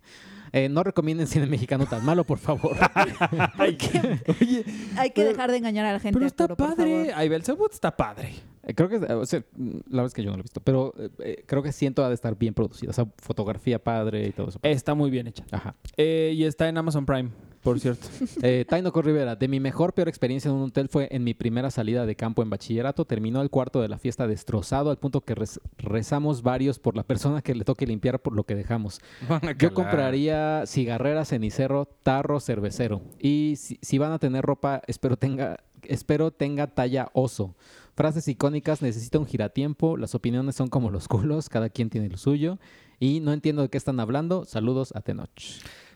Eh, 0.54 0.68
no 0.70 0.84
recomienden 0.84 1.28
cine 1.28 1.46
mexicano 1.46 1.86
tan 1.86 2.04
malo, 2.06 2.26
por 2.26 2.38
favor. 2.38 2.76
Oye, 3.60 4.66
Hay 4.98 5.10
que 5.12 5.22
Pero- 5.22 5.30
dejar 5.30 5.52
de 5.52 5.58
engañar 5.58 5.86
a 5.86 5.94
la 5.94 6.00
gente. 6.00 6.14
pero 6.18 6.26
está 6.28 6.44
Arturo, 6.46 6.70
padre. 6.70 7.12
Ay, 7.14 7.30
Belzebut 7.30 7.72
está 7.74 7.96
padre. 7.96 8.34
Eh, 8.64 8.74
creo 8.76 8.90
que, 8.90 8.98
o 8.98 9.26
sea, 9.26 9.44
la 9.58 10.04
verdad 10.04 10.06
es 10.08 10.14
que 10.14 10.24
yo 10.24 10.30
no 10.32 10.38
lo 10.38 10.42
he 10.42 10.44
visto, 10.44 10.62
pero 10.62 10.94
eh, 10.98 11.10
eh, 11.20 11.44
creo 11.48 11.64
que 11.64 11.72
siento 11.72 12.04
ha 12.04 12.10
de 12.10 12.16
estar 12.16 12.38
bien 12.38 12.54
producida. 12.54 12.92
O 12.92 12.94
sea, 12.94 13.08
fotografía 13.18 13.80
padre 13.84 14.28
y 14.28 14.32
todo 14.32 14.50
eso. 14.50 14.60
Está 14.64 14.94
muy 14.94 15.10
bien 15.10 15.28
hecha. 15.28 15.46
Ajá. 15.52 15.76
Eh, 15.98 16.34
y 16.36 16.44
está 16.44 16.68
en 16.70 16.78
Amazon 16.78 17.06
Prime, 17.06 17.30
por 17.64 17.80
cierto. 17.80 18.08
Eh, 18.44 18.66
Tainoco 18.68 19.02
Rivera, 19.02 19.36
de 19.36 19.48
mi 19.48 19.60
mejor 19.60 19.94
peor 19.94 20.08
experiencia 20.08 20.50
en 20.50 20.56
un 20.56 20.64
hotel 20.70 20.90
fue 20.90 21.08
en 21.12 21.24
mi 21.24 21.34
primera 21.34 21.70
salida 21.72 22.06
de 22.06 22.16
campo 22.16 22.42
en 22.42 22.50
bachillerato. 22.50 23.06
Terminó 23.06 23.42
el 23.42 23.50
cuarto 23.50 23.82
de 23.82 23.88
la 23.88 23.98
fiesta 23.98 24.28
destrozado 24.28 24.90
al 24.90 24.98
punto 24.98 25.22
que 25.22 25.36
rez- 25.36 25.60
rezamos 25.78 26.42
varios 26.42 26.80
por 26.80 26.96
la 26.96 27.04
persona 27.04 27.42
que 27.42 27.54
le 27.56 27.64
toque 27.64 27.86
limpiar 27.86 28.20
por 28.20 28.34
lo 28.34 28.44
que 28.44 28.56
dejamos. 28.56 29.00
Van 29.30 29.48
a 29.48 29.52
Yo 29.54 29.74
compraría 29.74 30.64
cigarrera, 30.66 31.24
cenicero, 31.26 31.88
tarro, 32.04 32.40
cervecero. 32.40 33.02
Y 33.20 33.56
si, 33.58 33.78
si 33.82 33.98
van 33.98 34.12
a 34.12 34.20
tener 34.20 34.44
ropa, 34.44 34.82
espero 34.88 35.18
tenga, 35.18 35.58
espero 35.84 36.32
tenga 36.32 36.68
talla 36.68 37.10
oso. 37.14 37.56
Frases 37.94 38.28
icónicas, 38.28 38.82
necesita 38.82 39.20
un 39.20 39.26
giratiempo, 39.28 39.98
las 39.98 40.16
opiniones 40.16 40.56
son 40.56 40.70
como 40.70 40.90
los 40.90 41.08
culos, 41.08 41.50
cada 41.50 41.70
quien 41.70 41.90
tiene 41.90 42.10
lo 42.10 42.18
suyo. 42.18 42.58
Y 43.00 43.20
no 43.20 43.34
entiendo 43.34 43.62
de 43.64 43.70
qué 43.70 43.78
están 43.78 44.00
hablando. 44.00 44.46
Saludos 44.46 44.94
a 44.96 45.02
Tenoch. 45.02 45.30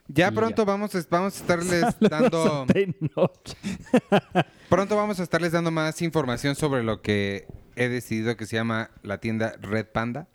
Ya 0.07 0.32
pronto 0.32 0.64
ya. 0.64 0.65
vamos 0.65 0.95
a, 0.95 1.02
vamos 1.10 1.36
a 1.36 1.41
estarles 1.41 1.84
dando. 1.99 2.65
Pronto 4.69 4.95
vamos 4.95 5.19
a 5.19 5.23
estarles 5.23 5.52
dando 5.52 5.72
más 5.72 6.02
información 6.02 6.56
sobre 6.56 6.84
lo 6.84 7.02
que 7.02 7.48
he 7.76 7.90
decidido 7.90 8.36
que 8.38 8.45
se 8.45 8.56
llama 8.56 8.91
la 9.03 9.19
tienda 9.19 9.56
Red 9.61 9.88
Panda. 9.88 10.27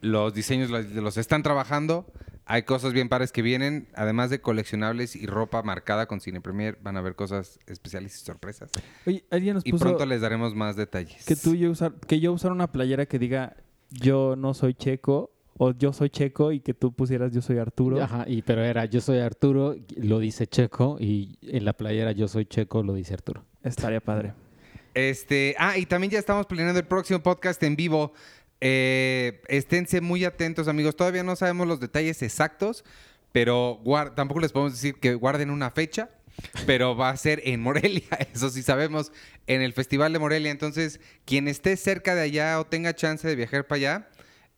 Los 0.00 0.34
diseños 0.34 0.70
los, 0.70 0.86
los 0.90 1.16
están 1.16 1.42
trabajando. 1.42 2.06
Hay 2.46 2.64
cosas 2.64 2.92
bien 2.92 3.08
pares 3.08 3.32
que 3.32 3.40
vienen, 3.40 3.88
además 3.94 4.28
de 4.28 4.42
coleccionables 4.42 5.16
y 5.16 5.26
ropa 5.26 5.62
marcada 5.62 6.06
con 6.06 6.20
Cine 6.20 6.42
Premier. 6.42 6.78
Van 6.82 6.96
a 6.96 7.00
haber 7.00 7.14
cosas 7.14 7.58
especiales 7.66 8.20
y 8.20 8.24
sorpresas. 8.24 8.70
Oye, 9.06 9.24
alguien 9.30 9.54
nos 9.54 9.66
Y 9.66 9.72
pronto 9.72 10.04
les 10.04 10.20
daremos 10.20 10.54
más 10.54 10.76
detalles. 10.76 11.24
que 11.24 11.36
tú 11.36 11.54
yo 11.54 11.70
usar, 11.70 11.94
que 12.06 12.20
yo 12.20 12.32
usara 12.32 12.52
una 12.52 12.70
playera 12.70 13.06
que 13.06 13.18
diga 13.18 13.56
yo 13.90 14.34
no 14.36 14.54
soy 14.54 14.74
checo 14.74 15.33
o 15.56 15.72
yo 15.72 15.92
soy 15.92 16.10
checo 16.10 16.52
y 16.52 16.60
que 16.60 16.74
tú 16.74 16.92
pusieras 16.92 17.32
yo 17.32 17.40
soy 17.42 17.58
Arturo. 17.58 18.02
Ajá, 18.02 18.24
y, 18.26 18.42
pero 18.42 18.62
era 18.62 18.84
yo 18.86 19.00
soy 19.00 19.18
Arturo, 19.18 19.76
lo 19.96 20.18
dice 20.18 20.46
Checo, 20.46 20.96
y 20.98 21.38
en 21.42 21.64
la 21.64 21.72
playera 21.72 22.12
yo 22.12 22.28
soy 22.28 22.46
Checo, 22.46 22.82
lo 22.82 22.94
dice 22.94 23.14
Arturo. 23.14 23.44
Estaría 23.62 24.00
padre. 24.00 24.32
Este, 24.94 25.56
ah, 25.58 25.76
y 25.76 25.86
también 25.86 26.12
ya 26.12 26.18
estamos 26.18 26.46
planeando 26.46 26.78
el 26.78 26.86
próximo 26.86 27.20
podcast 27.20 27.62
en 27.62 27.76
vivo. 27.76 28.12
Eh, 28.60 29.42
esténse 29.48 30.00
muy 30.00 30.24
atentos, 30.24 30.68
amigos. 30.68 30.96
Todavía 30.96 31.22
no 31.22 31.36
sabemos 31.36 31.66
los 31.66 31.80
detalles 31.80 32.22
exactos, 32.22 32.84
pero 33.32 33.82
tampoco 34.14 34.40
les 34.40 34.52
podemos 34.52 34.72
decir 34.72 34.94
que 34.94 35.14
guarden 35.14 35.50
una 35.50 35.70
fecha, 35.70 36.10
pero 36.66 36.96
va 36.96 37.10
a 37.10 37.16
ser 37.16 37.42
en 37.44 37.60
Morelia, 37.60 38.08
eso 38.32 38.50
sí 38.50 38.62
sabemos, 38.62 39.12
en 39.46 39.62
el 39.62 39.72
Festival 39.72 40.12
de 40.12 40.18
Morelia. 40.18 40.50
Entonces, 40.50 41.00
quien 41.24 41.48
esté 41.48 41.76
cerca 41.76 42.14
de 42.14 42.22
allá 42.22 42.60
o 42.60 42.66
tenga 42.66 42.94
chance 42.94 43.26
de 43.26 43.34
viajar 43.34 43.66
para 43.66 43.76
allá, 43.76 44.08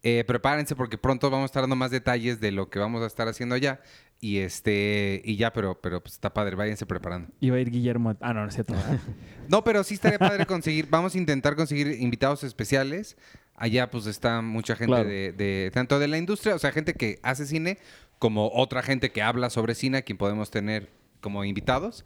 Eh, 0.08 0.22
prepárense 0.24 0.76
porque 0.76 0.98
pronto 0.98 1.28
vamos 1.30 1.42
a 1.42 1.46
estar 1.46 1.62
dando 1.64 1.74
más 1.74 1.90
detalles 1.90 2.38
de 2.38 2.52
lo 2.52 2.70
que 2.70 2.78
vamos 2.78 3.02
a 3.02 3.06
estar 3.06 3.26
haciendo 3.26 3.56
allá. 3.56 3.80
Y 4.20 4.38
este, 4.38 5.20
y 5.24 5.34
ya, 5.36 5.52
pero, 5.52 5.80
pero 5.80 6.00
pues 6.00 6.12
está 6.14 6.32
padre, 6.32 6.54
váyanse 6.54 6.86
preparando. 6.86 7.28
Iba 7.40 7.56
a 7.56 7.60
ir 7.60 7.70
Guillermo. 7.72 8.14
Ah, 8.20 8.32
no, 8.32 8.42
no 8.42 8.48
es 8.48 8.54
cierto. 8.54 8.74
No, 9.48 9.64
pero 9.64 9.82
sí 9.82 9.94
estaría 9.94 10.18
padre 10.20 10.46
conseguir, 10.46 10.86
vamos 10.90 11.16
a 11.16 11.18
intentar 11.18 11.56
conseguir 11.56 11.88
invitados 12.00 12.44
especiales. 12.44 13.16
Allá 13.56 13.90
pues 13.90 14.06
está 14.06 14.42
mucha 14.42 14.76
gente 14.76 14.92
Claro. 14.94 15.08
de, 15.08 15.32
de- 15.32 15.70
tanto 15.74 15.98
de 15.98 16.06
la 16.06 16.18
industria, 16.18 16.54
o 16.54 16.58
sea, 16.60 16.70
gente 16.70 16.94
que 16.94 17.18
hace 17.24 17.44
cine, 17.44 17.78
como 18.20 18.48
otra 18.54 18.82
gente 18.82 19.10
que 19.10 19.22
habla 19.22 19.50
sobre 19.50 19.74
cine, 19.74 19.98
a 19.98 20.02
quien 20.02 20.18
podemos 20.18 20.52
tener 20.52 20.88
como 21.20 21.42
invitados. 21.44 22.04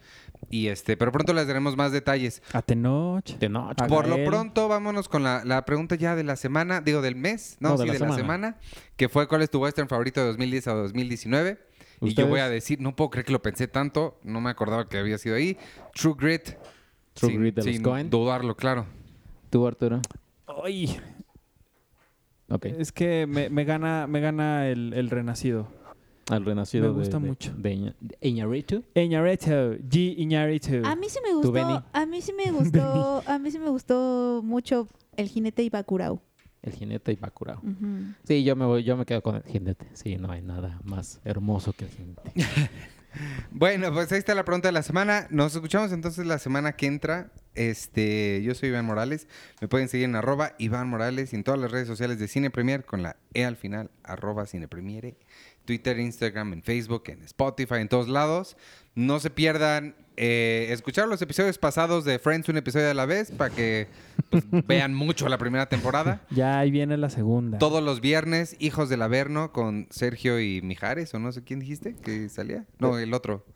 Y 0.49 0.69
este, 0.69 0.97
pero 0.97 1.13
pronto 1.13 1.33
les 1.33 1.47
daremos 1.47 1.77
más 1.77 1.93
detalles. 1.93 2.43
A 2.53 2.63
Tenoch. 2.63 3.25
Por 3.89 4.09
lo 4.09 4.25
pronto, 4.25 4.69
vámonos 4.69 5.09
con 5.09 5.23
la, 5.23 5.45
la 5.45 5.65
pregunta 5.65 5.95
ya 5.97 6.17
de 6.17 6.25
la 6.25 6.37
semana, 6.37 6.81
digo 6.81 7.03
del 7.03 7.15
mes, 7.15 7.57
no, 7.61 7.71
No, 7.71 7.77
de 7.77 7.83
sí, 7.83 7.87
la 7.89 7.93
de 7.93 7.99
la 8.01 8.15
semana. 8.17 8.57
que 8.97 9.09
fue 9.09 9.29
cuál 9.29 9.43
es 9.43 9.51
tu 9.51 9.61
western 9.63 9.89
favorito 9.89 10.21
de 10.21 10.27
2010 10.29 10.67
a 10.69 10.73
2019. 10.75 11.51
Y 12.03 12.07
yo 12.07 12.09
¿Ustedes? 12.09 12.29
voy 12.31 12.41
a 12.41 12.49
decir, 12.49 12.81
no 12.81 12.97
puedo 12.97 13.11
creer 13.11 13.27
que 13.27 13.33
lo 13.33 13.43
pensé 13.43 13.69
tanto, 13.69 14.19
no 14.25 14.41
me 14.41 14.49
acordaba 14.51 14.89
que 14.89 14.97
había 14.99 15.19
sido 15.19 15.37
ahí. 15.37 15.59
True 15.95 16.15
Grit. 16.19 16.55
True 17.13 17.31
sin, 17.33 17.41
Grit 17.41 17.55
de 17.57 17.63
los 17.65 17.75
sin 17.75 17.83
Coen. 17.83 18.09
dudarlo, 18.09 18.57
claro. 18.57 18.87
¿Tú, 19.51 19.67
Arturo? 19.67 20.01
Ay, 20.65 20.99
Ok. 22.49 22.65
es 22.65 22.91
que 22.91 23.27
me, 23.29 23.49
me 23.51 23.65
gana, 23.65 24.07
me 24.09 24.21
gana 24.21 24.67
el, 24.69 24.93
el 24.95 25.11
renacido. 25.11 25.69
Al 26.31 26.45
renacido 26.45 26.93
Me 26.93 26.99
gusta 26.99 27.19
de, 27.19 27.27
mucho. 27.27 27.53
De, 27.57 27.71
de. 28.01 28.17
G. 28.17 28.19
Iñárritu. 28.21 28.85
A 30.85 30.97
mí 30.97 31.09
sí 31.09 31.19
me 31.23 31.35
gustó, 31.35 31.85
a 31.93 32.07
mí 32.07 32.21
sí 32.23 32.33
me 32.33 32.51
gustó, 32.53 33.23
a 33.27 33.39
mí 33.39 33.51
sí 33.51 33.59
me 33.59 33.69
gustó 33.69 34.41
mucho 34.45 34.89
el 35.17 35.29
jinete 35.29 35.63
y 35.63 35.71
Bakurao. 35.71 36.23
El 36.63 36.73
jinete 36.73 37.13
y. 37.13 37.19
Sí, 38.25 38.45
yo 38.45 38.55
me 38.55 38.67
voy, 38.67 38.85
yo 38.85 38.97
me 38.97 39.07
quedo 39.07 39.23
con 39.23 39.37
el 39.37 39.43
jinete. 39.43 39.87
Sí, 39.95 40.17
no 40.17 40.31
hay 40.31 40.43
nada 40.43 40.81
más 40.85 41.21
hermoso 41.25 41.73
que 41.73 41.87
el 41.87 41.91
jinete. 41.91 42.33
Bueno, 43.51 43.93
pues 43.93 44.13
ahí 44.13 44.19
está 44.19 44.35
la 44.35 44.45
pregunta 44.45 44.69
de 44.69 44.73
la 44.73 44.83
semana. 44.83 45.27
Nos 45.31 45.55
escuchamos 45.55 45.93
entonces 45.93 46.27
la 46.27 46.39
semana 46.39 46.73
que 46.73 46.87
entra. 46.87 47.33
Este, 47.55 48.41
yo 48.43 48.55
soy 48.55 48.69
Iván 48.69 48.85
Morales. 48.85 49.27
Me 49.61 49.69
pueden 49.69 49.89
seguir 49.89 50.05
en 50.05 50.15
arroba 50.15 50.55
Iván 50.59 50.89
Morales 50.89 51.33
y 51.33 51.37
en 51.37 51.45
todas 51.45 51.59
las 51.61 51.73
redes 51.73 51.89
sociales 51.89 52.19
de 52.19 52.29
Cine 52.29 52.51
Premier 52.51 52.85
con 52.85 53.03
la 53.03 53.17
E 53.35 53.45
al 53.45 53.57
final, 53.57 53.91
arroba 54.05 54.47
Cine 54.47 54.69
Premiere. 54.69 55.17
Twitter, 55.65 55.99
Instagram, 55.99 56.53
en 56.55 56.63
Facebook, 56.63 57.05
en 57.07 57.23
Spotify, 57.23 57.77
en 57.77 57.89
todos 57.89 58.09
lados. 58.09 58.57
No 58.95 59.21
se 59.21 59.31
pierdan 59.31 59.95
eh, 60.23 60.67
escuchar 60.71 61.09
los 61.09 61.23
episodios 61.23 61.57
pasados 61.57 62.05
de 62.05 62.19
Friends 62.19 62.47
un 62.51 62.59
episodio 62.59 62.91
a 62.91 62.95
la 62.95 63.07
vez 63.07 63.31
para 63.31 63.55
que 63.55 63.87
pues, 64.29 64.45
vean 64.67 64.93
mucho 64.93 65.27
la 65.31 65.39
primera 65.39 65.67
temporada. 65.67 66.21
Ya 66.31 66.59
ahí 66.59 66.71
viene 66.71 66.99
la 66.99 67.09
segunda. 67.09 67.57
Todos 67.59 67.83
los 67.83 68.03
viernes, 68.03 68.55
Hijos 68.59 68.91
del 68.91 69.01
Averno 69.01 69.51
con 69.53 69.87
Sergio 69.91 70.39
y 70.39 70.61
Mijares, 70.61 71.15
o 71.15 71.19
no 71.19 71.33
sé 71.33 71.43
quién 71.43 71.61
dijiste 71.61 71.97
que 71.97 72.29
salía. 72.29 72.67
No, 72.79 72.99
el 72.99 73.15
otro. 73.15 73.47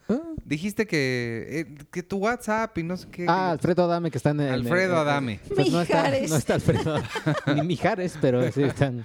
Dijiste 0.44 0.86
que, 0.86 1.46
eh, 1.50 1.84
que 1.90 2.02
tu 2.02 2.16
WhatsApp 2.16 2.76
y 2.78 2.82
no 2.82 2.96
sé 2.96 3.08
qué. 3.10 3.26
Ah, 3.28 3.50
Alfredo 3.50 3.84
Adame 3.84 4.10
que 4.10 4.16
está 4.16 4.30
en 4.30 4.40
el... 4.40 4.52
Alfredo 4.52 4.96
Adame. 4.96 5.40
Pues 5.54 5.70
no 5.70 5.82
está, 5.82 6.04
Mijares. 6.04 6.30
no 6.30 6.36
está 6.36 6.54
Alfredo 6.54 7.02
Ni 7.54 7.62
Mijares, 7.62 8.18
pero 8.20 8.50
sí 8.50 8.62
están... 8.62 9.04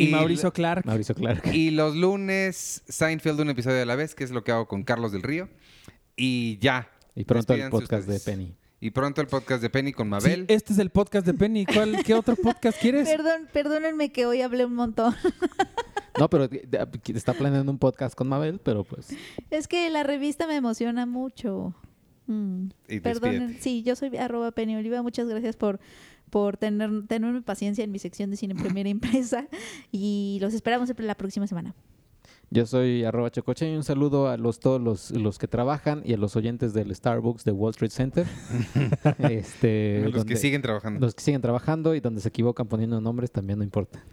Y, 0.00 0.08
Y 0.08 0.12
Mauricio 0.12 0.52
Clark. 0.52 0.86
Mauricio 0.86 1.14
Clark. 1.14 1.46
Y 1.54 1.70
los 1.70 1.94
lunes, 1.96 2.82
Seinfeld 2.88 3.40
un 3.40 3.50
episodio 3.50 3.82
a 3.82 3.86
la 3.86 3.96
vez, 3.96 4.14
que 4.14 4.24
es 4.24 4.30
lo 4.30 4.42
que 4.44 4.52
hago 4.52 4.66
con 4.66 4.82
Carlos 4.82 5.12
del 5.12 5.22
Río. 5.22 5.48
Y 6.16 6.58
ya. 6.58 6.88
Y 7.14 7.24
pronto 7.24 7.54
el 7.54 7.68
podcast 7.70 8.02
ustedes. 8.08 8.24
de 8.24 8.30
Penny. 8.32 8.54
Y 8.82 8.90
pronto 8.92 9.20
el 9.20 9.26
podcast 9.26 9.60
de 9.62 9.68
Penny 9.68 9.92
con 9.92 10.06
Sí, 10.06 10.10
Mabel. 10.10 10.44
este 10.48 10.72
es 10.72 10.78
el 10.78 10.88
podcast 10.90 11.26
de 11.26 11.34
Penny. 11.34 11.66
¿Cuál, 11.66 12.02
¿Qué 12.02 12.14
otro 12.14 12.34
podcast 12.34 12.80
quieres? 12.80 13.06
Perdón, 13.08 13.46
perdónenme 13.52 14.10
que 14.10 14.24
hoy 14.24 14.40
hablé 14.40 14.64
un 14.64 14.74
montón. 14.74 15.14
No, 16.18 16.28
pero 16.28 16.48
de- 16.48 16.88
está 17.14 17.32
planeando 17.32 17.70
un 17.70 17.78
podcast 17.78 18.14
con 18.14 18.28
Mabel, 18.28 18.60
pero 18.62 18.84
pues... 18.84 19.08
Es 19.48 19.68
que 19.68 19.88
la 19.90 20.02
revista 20.02 20.46
me 20.46 20.56
emociona 20.56 21.06
mucho. 21.06 21.74
Mm. 22.26 22.68
Perdonen, 23.02 23.56
sí, 23.60 23.82
yo 23.84 23.96
soy 23.96 24.14
arroba 24.16 24.50
Penny 24.50 24.76
Oliva. 24.76 25.00
Muchas 25.02 25.28
gracias 25.28 25.56
por, 25.56 25.80
por 26.30 26.56
tener, 26.56 27.06
tenerme 27.06 27.42
paciencia 27.42 27.84
en 27.84 27.92
mi 27.92 27.98
sección 27.98 28.30
de 28.30 28.36
cine 28.36 28.54
primera 28.84 28.88
impresa. 28.88 29.46
Y 29.92 30.38
los 30.40 30.54
esperamos 30.54 30.92
la 30.98 31.14
próxima 31.16 31.46
semana. 31.46 31.74
Yo 32.52 32.66
soy 32.66 33.04
arroba 33.04 33.30
chocoche 33.30 33.72
y 33.72 33.76
un 33.76 33.84
saludo 33.84 34.26
a 34.28 34.36
los 34.36 34.58
todos 34.58 34.80
los, 34.80 35.12
los 35.12 35.38
que 35.38 35.46
trabajan 35.46 36.02
y 36.04 36.14
a 36.14 36.16
los 36.16 36.34
oyentes 36.34 36.72
del 36.74 36.92
Starbucks 36.92 37.44
de 37.44 37.52
Wall 37.52 37.70
Street 37.70 37.92
Center. 37.92 38.26
este, 39.18 40.02
los 40.04 40.12
donde- 40.14 40.34
que 40.34 40.36
siguen 40.36 40.60
trabajando. 40.62 41.00
los 41.00 41.14
que 41.14 41.22
siguen 41.22 41.40
trabajando 41.42 41.94
y 41.94 42.00
donde 42.00 42.20
se 42.20 42.28
equivocan 42.28 42.66
poniendo 42.66 43.00
nombres 43.00 43.30
también 43.30 43.58
no 43.58 43.64
importa. 43.64 44.04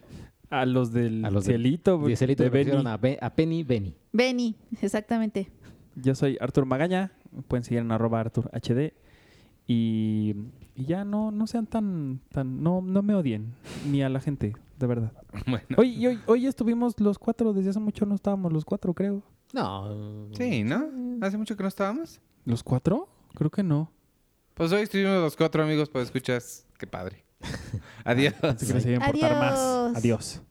A 0.50 0.66
los 0.66 0.94
del 0.94 1.26
A 1.26 1.32
los 1.32 1.46
de- 1.46 1.54
cielito. 1.54 1.98
De 1.98 2.50
Benny. 2.50 2.72
a, 2.88 2.98
Be- 2.98 3.18
a 3.22 3.34
Penny 3.36 3.64
Benny. 3.64 3.96
Benny, 4.14 4.56
exactamente. 4.82 5.50
Yo 5.96 6.14
soy 6.16 6.38
Artur 6.40 6.66
Magaña. 6.66 7.12
Pueden 7.48 7.64
seguir 7.64 7.80
en 7.82 7.92
arroba 7.92 8.20
Artur 8.20 8.50
HD. 8.54 8.94
Y, 9.68 10.36
y 10.78 10.86
ya 10.86 11.04
no, 11.04 11.32
no 11.32 11.48
sean 11.48 11.66
tan, 11.66 12.22
tan 12.32 12.62
no, 12.62 12.82
no 12.82 13.02
me 13.02 13.16
odien, 13.16 13.56
ni 13.88 14.04
a 14.04 14.10
la 14.10 14.22
gente, 14.22 14.56
de 14.80 14.88
verdad. 14.88 15.12
Bueno. 15.48 15.66
Hoy, 15.78 15.90
y 15.90 16.08
hoy, 16.08 16.20
hoy 16.28 16.48
estuvimos 16.48 17.00
los 17.00 17.18
cuatro, 17.20 17.52
desde 17.52 17.72
hace 17.72 17.80
mucho 17.80 18.06
no 18.06 18.16
estábamos 18.16 18.54
los 18.54 18.64
cuatro, 18.64 18.94
creo. 18.94 19.24
No. 19.54 20.30
Sí, 20.34 20.64
¿no? 20.64 20.90
Hace 21.22 21.38
mucho 21.38 21.56
que 21.58 21.64
no 21.64 21.70
estábamos. 21.70 22.20
¿Los 22.46 22.64
cuatro? 22.64 23.10
Creo 23.34 23.50
que 23.50 23.64
no. 23.64 23.92
Pues 24.54 24.72
hoy 24.72 24.82
estuvimos 24.82 25.22
los 25.22 25.36
cuatro 25.36 25.64
amigos, 25.64 25.90
pues 25.90 26.06
escuchas. 26.06 26.66
Qué 26.78 26.88
padre. 26.88 27.24
Adiós. 28.04 28.34
Adiós. 28.42 29.96
Adiós. 29.96 30.42